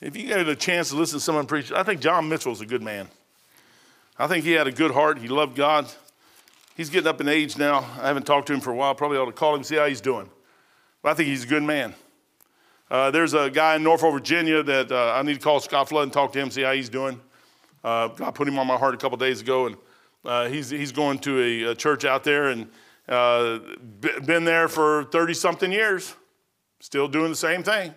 If 0.00 0.16
you 0.16 0.26
get 0.26 0.48
a 0.48 0.56
chance 0.56 0.88
to 0.88 0.96
listen 0.96 1.18
to 1.18 1.24
someone 1.24 1.46
preach, 1.46 1.70
I 1.70 1.82
think 1.82 2.00
John 2.00 2.28
Mitchell's 2.28 2.62
a 2.62 2.66
good 2.66 2.82
man. 2.82 3.08
I 4.18 4.26
think 4.26 4.44
he 4.44 4.52
had 4.52 4.66
a 4.66 4.72
good 4.72 4.90
heart. 4.90 5.18
He 5.18 5.28
loved 5.28 5.54
God. 5.54 5.86
He's 6.76 6.88
getting 6.88 7.06
up 7.06 7.20
in 7.20 7.28
age 7.28 7.58
now. 7.58 7.80
I 8.00 8.06
haven't 8.06 8.24
talked 8.24 8.46
to 8.46 8.54
him 8.54 8.60
for 8.60 8.70
a 8.70 8.74
while. 8.74 8.94
Probably 8.94 9.18
ought 9.18 9.26
to 9.26 9.32
call 9.32 9.54
him, 9.54 9.62
see 9.62 9.76
how 9.76 9.86
he's 9.86 10.00
doing. 10.00 10.30
But 11.02 11.10
I 11.10 11.14
think 11.14 11.28
he's 11.28 11.44
a 11.44 11.46
good 11.46 11.62
man. 11.62 11.94
Uh, 12.90 13.10
there's 13.10 13.34
a 13.34 13.50
guy 13.50 13.76
in 13.76 13.82
Norfolk, 13.82 14.12
Virginia 14.14 14.62
that 14.62 14.90
uh, 14.90 15.12
I 15.14 15.22
need 15.22 15.34
to 15.34 15.40
call 15.40 15.60
Scott 15.60 15.90
Flood 15.90 16.04
and 16.04 16.12
talk 16.12 16.32
to 16.32 16.38
him, 16.38 16.50
see 16.50 16.62
how 16.62 16.72
he's 16.72 16.88
doing. 16.88 17.20
Uh, 17.84 18.08
God 18.08 18.34
put 18.34 18.48
him 18.48 18.58
on 18.58 18.66
my 18.66 18.76
heart 18.76 18.94
a 18.94 18.98
couple 18.98 19.18
days 19.18 19.40
ago, 19.40 19.66
and 19.66 19.76
uh, 20.24 20.48
he's, 20.48 20.70
he's 20.70 20.92
going 20.92 21.18
to 21.20 21.40
a, 21.40 21.62
a 21.72 21.74
church 21.74 22.04
out 22.04 22.24
there 22.24 22.48
and 22.48 22.68
uh, 23.12 23.58
been 24.24 24.44
there 24.44 24.68
for 24.68 25.04
30 25.04 25.34
something 25.34 25.70
years, 25.70 26.14
still 26.80 27.08
doing 27.08 27.30
the 27.30 27.36
same 27.36 27.62
thing. 27.62 27.94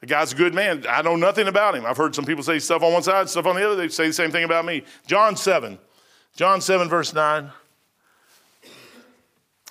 The 0.00 0.06
guy's 0.06 0.32
a 0.32 0.36
good 0.36 0.54
man. 0.54 0.84
I 0.88 1.02
know 1.02 1.16
nothing 1.16 1.48
about 1.48 1.74
him. 1.74 1.86
I've 1.86 1.96
heard 1.96 2.14
some 2.14 2.24
people 2.24 2.42
say 2.42 2.58
stuff 2.58 2.82
on 2.82 2.92
one 2.92 3.02
side, 3.02 3.28
stuff 3.28 3.46
on 3.46 3.56
the 3.56 3.64
other. 3.64 3.76
They 3.76 3.88
say 3.88 4.06
the 4.06 4.12
same 4.12 4.30
thing 4.30 4.44
about 4.44 4.64
me. 4.64 4.84
John 5.06 5.36
7. 5.36 5.78
John 6.36 6.60
7, 6.60 6.88
verse 6.88 7.14
9. 7.14 7.50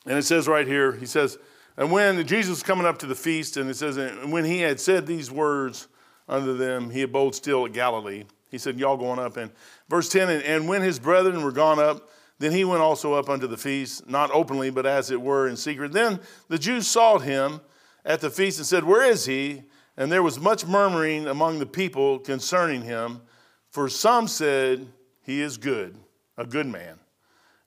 And 0.05 0.17
it 0.17 0.23
says 0.23 0.47
right 0.47 0.67
here, 0.67 0.91
he 0.91 1.05
says, 1.05 1.38
and 1.77 1.91
when 1.91 2.25
Jesus 2.27 2.49
was 2.49 2.63
coming 2.63 2.86
up 2.86 2.99
to 2.99 3.05
the 3.05 3.15
feast, 3.15 3.57
and 3.57 3.69
it 3.69 3.75
says, 3.75 3.97
and 3.97 4.31
when 4.31 4.45
he 4.45 4.59
had 4.59 4.79
said 4.79 5.05
these 5.07 5.31
words 5.31 5.88
unto 6.27 6.55
them, 6.55 6.89
he 6.89 7.01
abode 7.01 7.36
still 7.36 7.65
at 7.65 7.73
Galilee. 7.73 8.25
He 8.51 8.59
said, 8.59 8.77
Y'all 8.77 8.97
going 8.97 9.17
up. 9.17 9.38
And 9.38 9.51
verse 9.89 10.09
10, 10.09 10.29
and, 10.29 10.43
and 10.43 10.67
when 10.67 10.84
his 10.84 10.99
brethren 10.99 11.43
were 11.43 11.51
gone 11.51 11.79
up, 11.79 12.09
then 12.39 12.51
he 12.51 12.65
went 12.65 12.81
also 12.81 13.13
up 13.13 13.29
unto 13.29 13.47
the 13.47 13.57
feast, 13.57 14.09
not 14.09 14.31
openly, 14.31 14.69
but 14.69 14.86
as 14.86 15.11
it 15.11 15.21
were 15.21 15.47
in 15.47 15.55
secret. 15.55 15.91
Then 15.91 16.19
the 16.49 16.57
Jews 16.57 16.88
sought 16.88 17.21
him 17.21 17.61
at 18.05 18.21
the 18.21 18.29
feast 18.29 18.57
and 18.57 18.67
said, 18.67 18.84
Where 18.84 19.03
is 19.03 19.25
he? 19.25 19.63
And 19.95 20.11
there 20.11 20.23
was 20.23 20.39
much 20.39 20.65
murmuring 20.65 21.27
among 21.27 21.59
the 21.59 21.65
people 21.65 22.19
concerning 22.19 22.81
him, 22.81 23.21
for 23.69 23.88
some 23.89 24.27
said, 24.27 24.88
He 25.21 25.41
is 25.41 25.57
good, 25.57 25.97
a 26.38 26.45
good 26.45 26.67
man. 26.67 26.99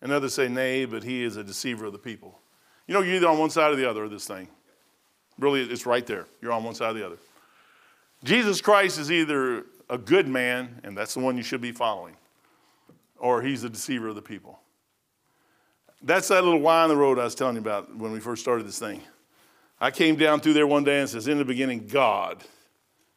And 0.03 0.13
others 0.13 0.35
say, 0.35 0.49
Nay, 0.49 0.85
but 0.85 1.03
he 1.03 1.25
is 1.25 1.37
a 1.37 1.45
deceiver 1.45 1.87
of 1.87 1.93
the 1.93 1.99
people. 1.99 2.39
You 2.87 2.95
know, 2.95 3.01
you're 3.01 3.17
either 3.17 3.29
on 3.29 3.39
one 3.39 3.51
side 3.51 3.73
or 3.73 3.77
the 3.77 3.89
other 3.89 4.05
of 4.05 4.11
this 4.11 4.27
thing. 4.27 4.49
Really, 5.39 5.63
it's 5.63 5.87
right 5.87 6.07
there. 6.07 6.27
You're 6.41 6.53
on 6.53 6.65
one 6.65 6.75
side 6.75 6.91
or 6.91 6.99
the 6.99 7.07
other. 7.07 7.19
Jesus 8.25 8.61
Christ 8.61 8.99
is 8.99 9.13
either 9.13 9.67
a 9.89 9.99
good 9.99 10.27
man, 10.27 10.81
and 10.83 10.97
that's 10.97 11.15
the 11.15 11.21
one 11.21 11.37
you 11.37 11.43
should 11.43 11.61
be 11.61 11.73
following, 11.73 12.17
or 13.19 13.43
he's 13.43 13.65
a 13.65 13.71
deceiver 13.71 14.09
of 14.09 14.15
the 14.15 14.23
people. 14.23 14.59
That's 16.03 16.29
that 16.29 16.45
little 16.45 16.61
Y 16.61 16.83
in 16.83 16.89
the 16.89 16.97
road 16.97 17.19
I 17.19 17.25
was 17.25 17.35
telling 17.35 17.57
you 17.57 17.63
about 17.63 17.95
when 17.97 18.13
we 18.13 18.21
first 18.21 18.43
started 18.43 18.67
this 18.67 18.79
thing. 18.79 19.01
I 19.81 19.91
came 19.91 20.17
down 20.17 20.41
through 20.41 20.55
there 20.55 20.67
one 20.67 20.85
day 20.85 21.01
and 21.01 21.09
says, 21.09 21.29
In 21.29 21.39
the 21.39 21.45
beginning, 21.45 21.87
God 21.87 22.45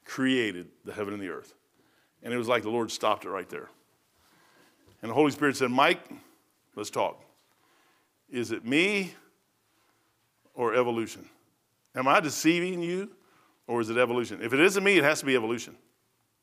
created 0.05 0.67
the 0.85 0.93
heaven 0.93 1.13
and 1.13 1.21
the 1.21 1.29
earth. 1.29 1.53
And 2.23 2.33
it 2.33 2.37
was 2.37 2.47
like 2.47 2.63
the 2.63 2.69
Lord 2.69 2.91
stopped 2.91 3.25
it 3.25 3.29
right 3.29 3.47
there. 3.47 3.69
And 5.01 5.09
the 5.09 5.13
Holy 5.13 5.31
Spirit 5.31 5.55
said, 5.55 5.71
Mike, 5.71 6.01
let's 6.75 6.89
talk. 6.89 7.23
Is 8.29 8.51
it 8.51 8.65
me 8.65 9.13
or 10.53 10.75
evolution? 10.75 11.25
Am 11.95 12.07
I 12.07 12.19
deceiving 12.19 12.81
you 12.81 13.09
or 13.67 13.81
is 13.81 13.89
it 13.89 13.97
evolution? 13.97 14.41
If 14.41 14.53
it 14.53 14.59
isn't 14.59 14.83
me, 14.83 14.97
it 14.97 15.03
has 15.03 15.21
to 15.21 15.25
be 15.25 15.35
evolution. 15.35 15.75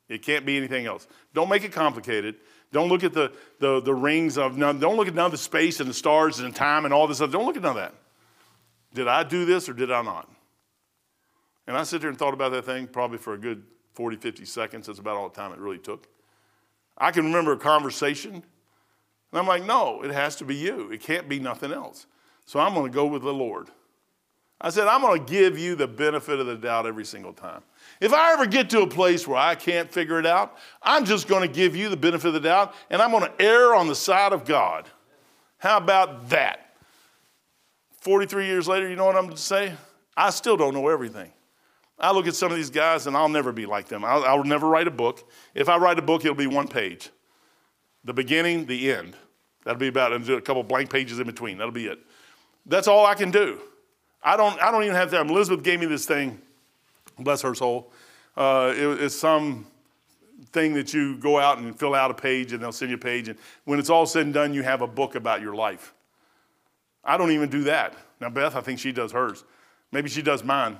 It 0.09 0.21
can't 0.23 0.45
be 0.45 0.57
anything 0.57 0.85
else. 0.85 1.07
Don't 1.33 1.49
make 1.49 1.63
it 1.63 1.71
complicated. 1.71 2.35
Don't 2.71 2.89
look 2.89 3.03
at 3.03 3.13
the, 3.13 3.31
the, 3.59 3.81
the 3.81 3.93
rings 3.93 4.37
of 4.37 4.57
none. 4.57 4.79
Don't 4.79 4.97
look 4.97 5.07
at 5.07 5.15
none 5.15 5.25
of 5.25 5.31
the 5.31 5.37
space 5.37 5.79
and 5.79 5.89
the 5.89 5.93
stars 5.93 6.39
and 6.39 6.53
the 6.53 6.57
time 6.57 6.85
and 6.85 6.93
all 6.93 7.07
this 7.07 7.17
stuff. 7.17 7.31
Don't 7.31 7.45
look 7.45 7.55
at 7.55 7.61
none 7.61 7.71
of 7.71 7.77
that. 7.77 7.93
Did 8.93 9.07
I 9.07 9.23
do 9.23 9.45
this 9.45 9.69
or 9.69 9.73
did 9.73 9.91
I 9.91 10.01
not? 10.01 10.29
And 11.67 11.77
I 11.77 11.83
sit 11.83 12.01
there 12.01 12.09
and 12.09 12.17
thought 12.17 12.33
about 12.33 12.51
that 12.51 12.65
thing 12.65 12.87
probably 12.87 13.17
for 13.17 13.33
a 13.33 13.37
good 13.37 13.63
40, 13.93 14.17
50 14.17 14.45
seconds. 14.45 14.87
That's 14.87 14.99
about 14.99 15.17
all 15.17 15.29
the 15.29 15.35
time 15.35 15.51
it 15.51 15.59
really 15.59 15.79
took. 15.79 16.07
I 16.97 17.11
can 17.11 17.25
remember 17.25 17.51
a 17.51 17.57
conversation, 17.57 18.33
and 18.33 18.43
I'm 19.33 19.45
like, 19.45 19.65
no, 19.65 20.01
it 20.01 20.11
has 20.11 20.35
to 20.37 20.45
be 20.45 20.55
you. 20.55 20.91
It 20.91 21.01
can't 21.01 21.29
be 21.29 21.39
nothing 21.39 21.71
else. 21.71 22.07
So 22.45 22.59
I'm 22.59 22.73
going 22.73 22.89
to 22.91 22.95
go 22.95 23.05
with 23.05 23.21
the 23.21 23.33
Lord. 23.33 23.67
I 24.59 24.69
said, 24.69 24.87
I'm 24.87 25.01
going 25.01 25.23
to 25.23 25.31
give 25.31 25.59
you 25.59 25.75
the 25.75 25.87
benefit 25.87 26.39
of 26.39 26.47
the 26.47 26.55
doubt 26.55 26.87
every 26.87 27.05
single 27.05 27.33
time. 27.33 27.61
If 27.99 28.13
I 28.13 28.33
ever 28.33 28.45
get 28.45 28.69
to 28.71 28.81
a 28.81 28.87
place 28.87 29.27
where 29.27 29.37
I 29.37 29.55
can't 29.55 29.91
figure 29.91 30.19
it 30.19 30.25
out, 30.25 30.57
I'm 30.81 31.05
just 31.05 31.27
going 31.27 31.41
to 31.41 31.53
give 31.53 31.75
you 31.75 31.89
the 31.89 31.97
benefit 31.97 32.27
of 32.27 32.33
the 32.33 32.39
doubt 32.39 32.75
and 32.89 33.01
I'm 33.01 33.11
going 33.11 33.23
to 33.23 33.41
err 33.41 33.73
on 33.73 33.87
the 33.87 33.95
side 33.95 34.33
of 34.33 34.45
God. 34.45 34.87
How 35.57 35.77
about 35.77 36.29
that? 36.29 36.75
43 38.01 38.45
years 38.45 38.67
later, 38.67 38.87
you 38.87 38.95
know 38.95 39.05
what 39.05 39.15
I'm 39.15 39.23
going 39.23 39.35
to 39.35 39.41
say? 39.41 39.73
I 40.15 40.29
still 40.29 40.57
don't 40.57 40.73
know 40.73 40.87
everything. 40.87 41.31
I 41.99 42.11
look 42.11 42.27
at 42.27 42.35
some 42.35 42.51
of 42.51 42.57
these 42.57 42.69
guys 42.69 43.07
and 43.07 43.17
I'll 43.17 43.29
never 43.29 43.51
be 43.51 43.65
like 43.65 43.87
them. 43.87 44.05
I'll, 44.05 44.23
I'll 44.23 44.43
never 44.43 44.67
write 44.67 44.87
a 44.87 44.91
book. 44.91 45.27
If 45.55 45.67
I 45.67 45.77
write 45.77 45.97
a 45.97 46.03
book, 46.03 46.23
it'll 46.23 46.35
be 46.35 46.47
one 46.47 46.67
page 46.67 47.09
the 48.03 48.13
beginning, 48.13 48.65
the 48.65 48.91
end. 48.91 49.15
That'll 49.65 49.79
be 49.79 49.89
about 49.89 50.13
a 50.13 50.41
couple 50.41 50.63
blank 50.63 50.89
pages 50.89 51.19
in 51.19 51.27
between. 51.27 51.57
That'll 51.57 51.73
be 51.73 51.87
it. 51.87 51.99
That's 52.65 52.87
all 52.87 53.05
I 53.05 53.15
can 53.15 53.31
do. 53.31 53.59
I 54.23 54.37
don't, 54.37 54.59
I 54.61 54.71
don't 54.71 54.83
even 54.83 54.95
have 54.95 55.11
time. 55.11 55.29
Elizabeth 55.29 55.63
gave 55.63 55.81
me 55.81 55.87
this 55.87 56.05
thing, 56.05 56.41
bless 57.19 57.41
her 57.41 57.55
soul. 57.55 57.91
Uh, 58.35 58.73
it, 58.75 59.01
it's 59.01 59.15
some 59.15 59.67
thing 60.51 60.73
that 60.73 60.93
you 60.93 61.17
go 61.17 61.39
out 61.39 61.57
and 61.57 61.77
fill 61.77 61.95
out 61.95 62.11
a 62.11 62.13
page 62.13 62.53
and 62.53 62.61
they'll 62.61 62.71
send 62.71 62.91
you 62.91 62.97
a 62.97 62.99
page. 62.99 63.27
And 63.27 63.37
when 63.65 63.79
it's 63.79 63.89
all 63.89 64.05
said 64.05 64.25
and 64.25 64.33
done, 64.33 64.53
you 64.53 64.63
have 64.63 64.81
a 64.81 64.87
book 64.87 65.15
about 65.15 65.41
your 65.41 65.55
life. 65.55 65.93
I 67.03 67.17
don't 67.17 67.31
even 67.31 67.49
do 67.49 67.63
that. 67.63 67.95
Now, 68.19 68.29
Beth, 68.29 68.55
I 68.55 68.61
think 68.61 68.79
she 68.79 68.91
does 68.91 69.11
hers. 69.11 69.43
Maybe 69.91 70.09
she 70.09 70.21
does 70.21 70.43
mine. 70.43 70.77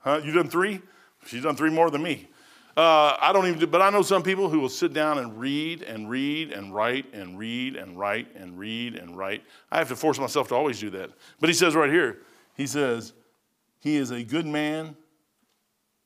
Huh? 0.00 0.20
You 0.24 0.32
done 0.32 0.48
three? 0.48 0.80
She's 1.26 1.42
done 1.42 1.56
three 1.56 1.70
more 1.70 1.90
than 1.90 2.02
me. 2.02 2.28
Uh, 2.76 3.16
I 3.20 3.32
don't 3.32 3.46
even 3.46 3.58
do, 3.58 3.66
but 3.66 3.82
I 3.82 3.90
know 3.90 4.00
some 4.00 4.22
people 4.22 4.48
who 4.48 4.58
will 4.58 4.70
sit 4.70 4.94
down 4.94 5.18
and 5.18 5.38
read 5.38 5.82
and 5.82 6.08
read 6.08 6.52
and 6.52 6.74
write 6.74 7.12
and 7.12 7.38
read 7.38 7.76
and 7.76 7.98
write 7.98 8.34
and 8.34 8.58
read 8.58 8.96
and 8.96 9.16
write. 9.16 9.42
I 9.70 9.76
have 9.76 9.88
to 9.88 9.96
force 9.96 10.18
myself 10.18 10.48
to 10.48 10.54
always 10.54 10.80
do 10.80 10.88
that. 10.90 11.10
But 11.38 11.50
he 11.50 11.54
says 11.54 11.74
right 11.74 11.90
here, 11.90 12.20
he 12.56 12.66
says, 12.66 13.12
He 13.80 13.96
is 13.96 14.10
a 14.10 14.24
good 14.24 14.46
man 14.46 14.96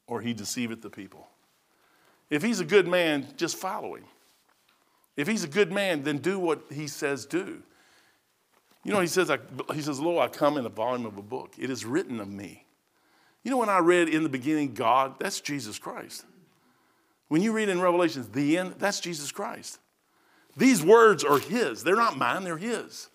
or 0.06 0.20
he 0.20 0.32
deceiveth 0.32 0.82
the 0.82 0.90
people. 0.90 1.28
If 2.30 2.42
he's 2.42 2.60
a 2.60 2.64
good 2.64 2.88
man, 2.88 3.26
just 3.36 3.56
follow 3.56 3.94
him. 3.94 4.04
If 5.16 5.26
he's 5.28 5.44
a 5.44 5.48
good 5.48 5.72
man, 5.72 6.02
then 6.02 6.18
do 6.18 6.38
what 6.38 6.62
he 6.70 6.88
says 6.88 7.24
do. 7.26 7.62
You 8.84 8.92
know, 8.92 9.00
he 9.00 9.06
says, 9.06 9.30
I, 9.30 9.38
he 9.74 9.80
says, 9.80 9.98
Lo, 9.98 10.18
I 10.18 10.28
come 10.28 10.56
in 10.56 10.64
the 10.64 10.70
volume 10.70 11.06
of 11.06 11.16
a 11.18 11.22
book. 11.22 11.54
It 11.58 11.70
is 11.70 11.84
written 11.84 12.20
of 12.20 12.28
me. 12.28 12.64
You 13.42 13.50
know, 13.50 13.56
when 13.56 13.68
I 13.68 13.78
read 13.78 14.08
in 14.08 14.22
the 14.22 14.28
beginning, 14.28 14.74
God, 14.74 15.14
that's 15.18 15.40
Jesus 15.40 15.78
Christ. 15.78 16.24
When 17.28 17.42
you 17.42 17.52
read 17.52 17.68
in 17.68 17.80
Revelations, 17.80 18.28
the 18.28 18.58
end, 18.58 18.74
that's 18.78 19.00
Jesus 19.00 19.32
Christ. 19.32 19.78
These 20.56 20.84
words 20.84 21.24
are 21.24 21.38
His. 21.38 21.82
They're 21.82 21.96
not 21.96 22.16
mine, 22.16 22.44
they're 22.44 22.56
His. 22.56 23.08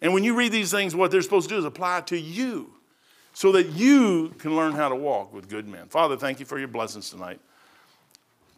And 0.00 0.12
when 0.12 0.24
you 0.24 0.34
read 0.36 0.52
these 0.52 0.70
things, 0.70 0.94
what 0.94 1.10
they're 1.10 1.22
supposed 1.22 1.48
to 1.48 1.54
do 1.54 1.58
is 1.58 1.64
apply 1.64 2.02
to 2.02 2.18
you 2.18 2.74
so 3.34 3.52
that 3.52 3.70
you 3.70 4.32
can 4.38 4.56
learn 4.56 4.72
how 4.72 4.88
to 4.88 4.96
walk 4.96 5.34
with 5.34 5.48
good 5.48 5.68
men. 5.68 5.88
Father, 5.88 6.16
thank 6.16 6.40
you 6.40 6.46
for 6.46 6.58
your 6.58 6.68
blessings 6.68 7.10
tonight. 7.10 7.40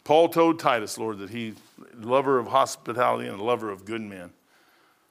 Paul 0.05 0.29
told 0.29 0.61
Titus, 0.61 0.99
Lord, 0.99 1.19
that 1.19 1.31
he 1.31 1.55
lover 1.99 2.39
of 2.39 2.47
hospitality 2.47 3.27
and 3.27 3.41
a 3.41 3.43
lover 3.43 3.71
of 3.71 3.85
good 3.85 4.03
men. 4.03 4.31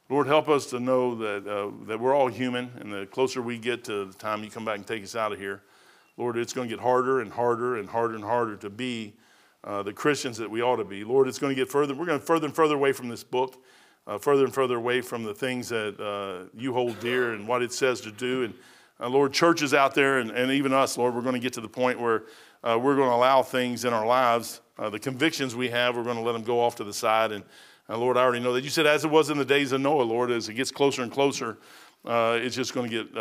Lord, 0.08 0.28
help 0.28 0.48
us 0.48 0.68
to 0.68 0.80
know 0.80 1.16
that, 1.16 1.48
uh, 1.48 1.72
that 1.88 2.00
we're 2.00 2.16
all 2.16 2.28
human, 2.28 2.72
and 2.80 2.94
the 2.94 3.08
closer 3.08 3.42
we 3.42 3.58
get 3.58 3.84
to 3.86 4.06
the 4.06 4.14
time 4.14 4.44
you 4.44 4.52
come 4.52 4.64
back 4.64 4.78
and 4.78 4.88
take 4.88 5.04
us 5.04 5.16
out 5.16 5.34
of 5.34 5.40
here, 5.40 5.64
Lord, 6.16 6.38
it's 6.38 6.54
going 6.54 6.70
to 6.70 6.76
get 6.76 6.82
harder 6.82 7.22
and 7.22 7.32
harder 7.32 7.78
and 7.78 7.90
harder 7.90 8.16
and 8.16 8.24
harder 8.24 8.56
to 8.58 8.70
be 8.70 9.14
uh, 9.64 9.82
the 9.82 9.92
Christians 9.92 10.38
that 10.38 10.50
we 10.50 10.62
ought 10.62 10.76
to 10.76 10.86
be. 10.86 11.04
Lord, 11.04 11.28
it's 11.28 11.40
going 11.40 11.54
to 11.54 11.60
get 11.60 11.70
further. 11.70 11.96
We're 11.96 12.06
going 12.06 12.20
further 12.20 12.46
and 12.46 12.56
further 12.56 12.76
away 12.76 12.94
from 12.94 13.10
this 13.10 13.24
book, 13.24 13.62
uh, 14.06 14.20
further 14.20 14.46
and 14.46 14.54
further 14.54 14.78
away 14.78 15.02
from 15.02 15.24
the 15.24 15.34
things 15.34 15.70
that 15.70 16.00
uh, 16.00 16.48
you 16.56 16.72
hold 16.72 17.00
dear 17.00 17.34
and 17.34 17.48
what 17.48 17.64
it 17.64 17.74
says 17.74 18.00
to 18.02 18.12
do. 18.12 18.44
And 18.44 18.54
uh, 19.00 19.10
Lord, 19.10 19.34
churches 19.34 19.74
out 19.74 19.96
there 19.96 20.20
and, 20.20 20.32
and 20.32 20.52
even 20.52 20.74
us, 20.74 20.98
Lord, 20.98 21.16
we're 21.16 21.22
going 21.22 21.34
to 21.34 21.40
get 21.40 21.54
to 21.54 21.62
the 21.62 21.70
point 21.70 22.00
where 22.00 22.24
uh, 22.64 22.78
we're 22.82 22.96
going 22.96 23.10
to 23.10 23.16
allow 23.16 23.44
things 23.44 23.86
in 23.86 23.94
our 23.94 24.06
lives, 24.06 24.62
uh, 24.78 24.90
the 24.90 25.00
convictions 25.00 25.56
we 25.56 25.70
have, 25.70 25.96
we're 25.96 26.04
going 26.04 26.18
to 26.18 26.24
let 26.24 26.34
them 26.34 26.44
go 26.44 26.60
off 26.62 26.76
to 26.76 26.84
the 26.84 26.94
side. 26.94 27.32
And 27.32 27.44
Lord, 27.90 28.18
I 28.18 28.22
already 28.22 28.44
know 28.44 28.54
that 28.54 28.64
you 28.64 28.70
said, 28.70 28.88
as 28.88 29.06
it 29.06 29.12
was 29.12 29.30
in 29.30 29.38
the 29.38 29.46
days 29.46 29.72
of 29.72 29.82
Noah, 29.82 30.04
Lord, 30.04 30.32
as 30.32 30.50
it 30.50 30.54
gets 30.56 30.72
closer 30.72 31.04
and 31.04 31.12
closer, 31.12 31.58
it's 32.06 32.56
just 32.56 32.74
going 32.74 32.90
to 32.90 33.04
get 33.04 33.16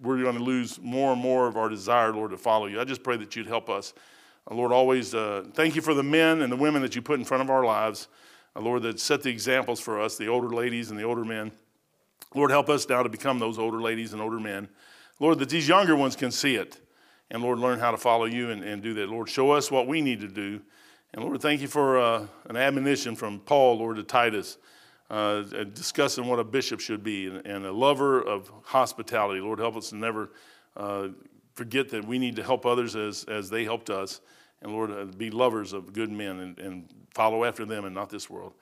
we're 0.00 0.22
going 0.22 0.36
to 0.36 0.42
lose 0.42 0.80
more 0.80 1.12
and 1.12 1.20
more 1.20 1.46
of 1.46 1.56
our 1.56 1.68
desire, 1.68 2.12
Lord, 2.12 2.30
to 2.30 2.36
follow 2.36 2.66
you. 2.66 2.80
I 2.80 2.84
just 2.84 3.02
pray 3.02 3.16
that 3.16 3.34
you'd 3.34 3.46
help 3.46 3.68
us. 3.68 3.94
Uh, 4.50 4.54
Lord, 4.54 4.72
always 4.72 5.14
uh, 5.14 5.44
thank 5.54 5.74
you 5.74 5.82
for 5.82 5.94
the 5.94 6.02
men 6.02 6.42
and 6.42 6.52
the 6.52 6.56
women 6.56 6.82
that 6.82 6.94
you 6.94 7.02
put 7.02 7.18
in 7.18 7.24
front 7.24 7.42
of 7.42 7.50
our 7.50 7.64
lives. 7.64 8.08
Uh, 8.54 8.60
Lord, 8.60 8.82
that 8.82 9.00
set 9.00 9.22
the 9.22 9.30
examples 9.30 9.80
for 9.80 10.00
us, 10.00 10.16
the 10.16 10.28
older 10.28 10.48
ladies 10.48 10.90
and 10.90 10.98
the 10.98 11.04
older 11.04 11.24
men. 11.24 11.50
Lord, 12.34 12.50
help 12.50 12.68
us 12.68 12.88
now 12.88 13.02
to 13.02 13.08
become 13.08 13.38
those 13.38 13.58
older 13.58 13.80
ladies 13.80 14.12
and 14.12 14.22
older 14.22 14.40
men. 14.40 14.68
Lord, 15.20 15.38
that 15.38 15.48
these 15.48 15.68
younger 15.68 15.96
ones 15.96 16.16
can 16.16 16.30
see 16.30 16.56
it. 16.56 16.80
And 17.30 17.42
Lord, 17.42 17.58
learn 17.58 17.78
how 17.78 17.90
to 17.90 17.96
follow 17.96 18.24
you 18.24 18.50
and, 18.50 18.62
and 18.62 18.82
do 18.82 18.94
that. 18.94 19.08
Lord, 19.08 19.28
show 19.28 19.50
us 19.50 19.70
what 19.70 19.86
we 19.86 20.00
need 20.00 20.20
to 20.20 20.28
do. 20.28 20.60
And 21.12 21.24
Lord, 21.24 21.40
thank 21.40 21.60
you 21.60 21.68
for 21.68 21.98
uh, 21.98 22.26
an 22.48 22.56
admonition 22.56 23.16
from 23.16 23.40
Paul, 23.40 23.78
Lord, 23.78 23.96
to 23.96 24.02
Titus 24.02 24.58
uh, 25.10 25.42
discussing 25.72 26.26
what 26.26 26.38
a 26.38 26.44
bishop 26.44 26.80
should 26.80 27.02
be 27.02 27.26
and, 27.26 27.46
and, 27.46 27.64
a 27.64 27.72
lover 27.72 28.20
of 28.20 28.50
hospitality. 28.62 29.40
Lord, 29.40 29.58
help 29.58 29.76
us 29.76 29.90
to 29.90 29.96
never 29.96 30.30
uh, 30.76 31.08
forget 31.54 31.88
that 31.90 32.06
we 32.06 32.18
need 32.18 32.36
to 32.36 32.42
help 32.42 32.66
others 32.66 32.94
as, 32.94 33.24
as 33.24 33.48
they 33.48 33.64
helped 33.64 33.90
us. 33.90 34.20
And 34.60 34.72
Lord, 34.72 34.90
uh, 34.90 35.06
be 35.16 35.30
lovers 35.30 35.72
of 35.72 35.92
good 35.92 36.10
men 36.10 36.40
and, 36.40 36.58
and, 36.58 36.88
follow 37.14 37.42
after 37.42 37.64
them 37.64 37.84
and 37.84 37.92
not 37.92 38.10
this 38.10 38.30
world. 38.30 38.52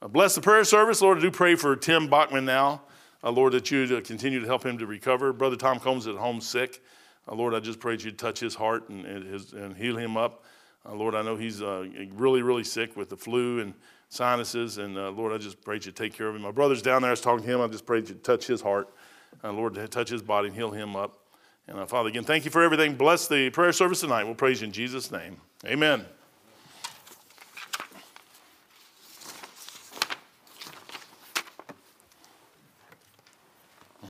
Uh, 0.00 0.08
bless 0.08 0.34
the 0.34 0.40
prayer 0.40 0.64
service. 0.64 1.02
Lord, 1.02 1.18
I 1.18 1.20
do 1.20 1.30
pray 1.30 1.54
for 1.54 1.76
Tim 1.76 2.08
Bachman 2.08 2.46
now. 2.46 2.80
Uh, 3.26 3.32
Lord, 3.32 3.52
that 3.54 3.72
you 3.72 3.88
to 3.88 4.00
continue 4.00 4.38
to 4.38 4.46
help 4.46 4.64
him 4.64 4.78
to 4.78 4.86
recover. 4.86 5.32
Brother 5.32 5.56
Tom 5.56 5.80
Combs 5.80 6.06
at 6.06 6.14
home 6.14 6.40
sick. 6.40 6.80
Uh, 7.26 7.34
Lord, 7.34 7.54
I 7.54 7.60
just 7.60 7.80
pray 7.80 7.96
that 7.96 8.04
you'd 8.04 8.18
touch 8.18 8.38
his 8.38 8.54
heart 8.54 8.88
and, 8.88 9.04
and, 9.04 9.26
his, 9.26 9.52
and 9.52 9.76
heal 9.76 9.96
him 9.96 10.16
up. 10.16 10.44
Lord, 10.88 11.16
I 11.16 11.22
know 11.22 11.34
he's 11.34 11.60
really, 11.60 12.42
really 12.42 12.62
sick 12.62 12.96
with 12.96 13.08
the 13.08 13.16
flu 13.16 13.58
and 13.58 13.74
sinuses. 14.08 14.78
And 14.78 14.96
uh, 14.96 15.10
Lord, 15.10 15.32
I 15.32 15.38
just 15.38 15.60
pray 15.64 15.78
that 15.78 15.86
you 15.86 15.90
take 15.90 16.14
care 16.14 16.28
of 16.28 16.36
him. 16.36 16.42
My 16.42 16.52
brother's 16.52 16.82
down 16.82 17.02
there. 17.02 17.10
I 17.10 17.12
was 17.12 17.20
talking 17.20 17.44
to 17.44 17.52
him. 17.52 17.60
I 17.60 17.66
just 17.66 17.84
pray 17.84 18.00
that 18.00 18.08
you 18.08 18.14
touch 18.14 18.46
his 18.46 18.60
heart. 18.60 18.94
Uh, 19.42 19.52
Lord, 19.52 19.74
touch 19.90 20.08
his 20.08 20.22
body 20.22 20.46
and 20.46 20.56
heal 20.56 20.70
him 20.70 20.94
up. 20.94 21.18
And 21.66 21.78
uh, 21.78 21.86
Father, 21.86 22.08
again, 22.08 22.22
thank 22.22 22.44
you 22.44 22.52
for 22.52 22.62
everything. 22.62 22.94
Bless 22.94 23.26
the 23.26 23.50
prayer 23.50 23.72
service 23.72 24.00
tonight. 24.00 24.22
We'll 24.22 24.36
praise 24.36 24.60
you 24.60 24.68
in 24.68 24.72
Jesus' 24.72 25.10
name. 25.10 25.38
Amen. 25.64 26.06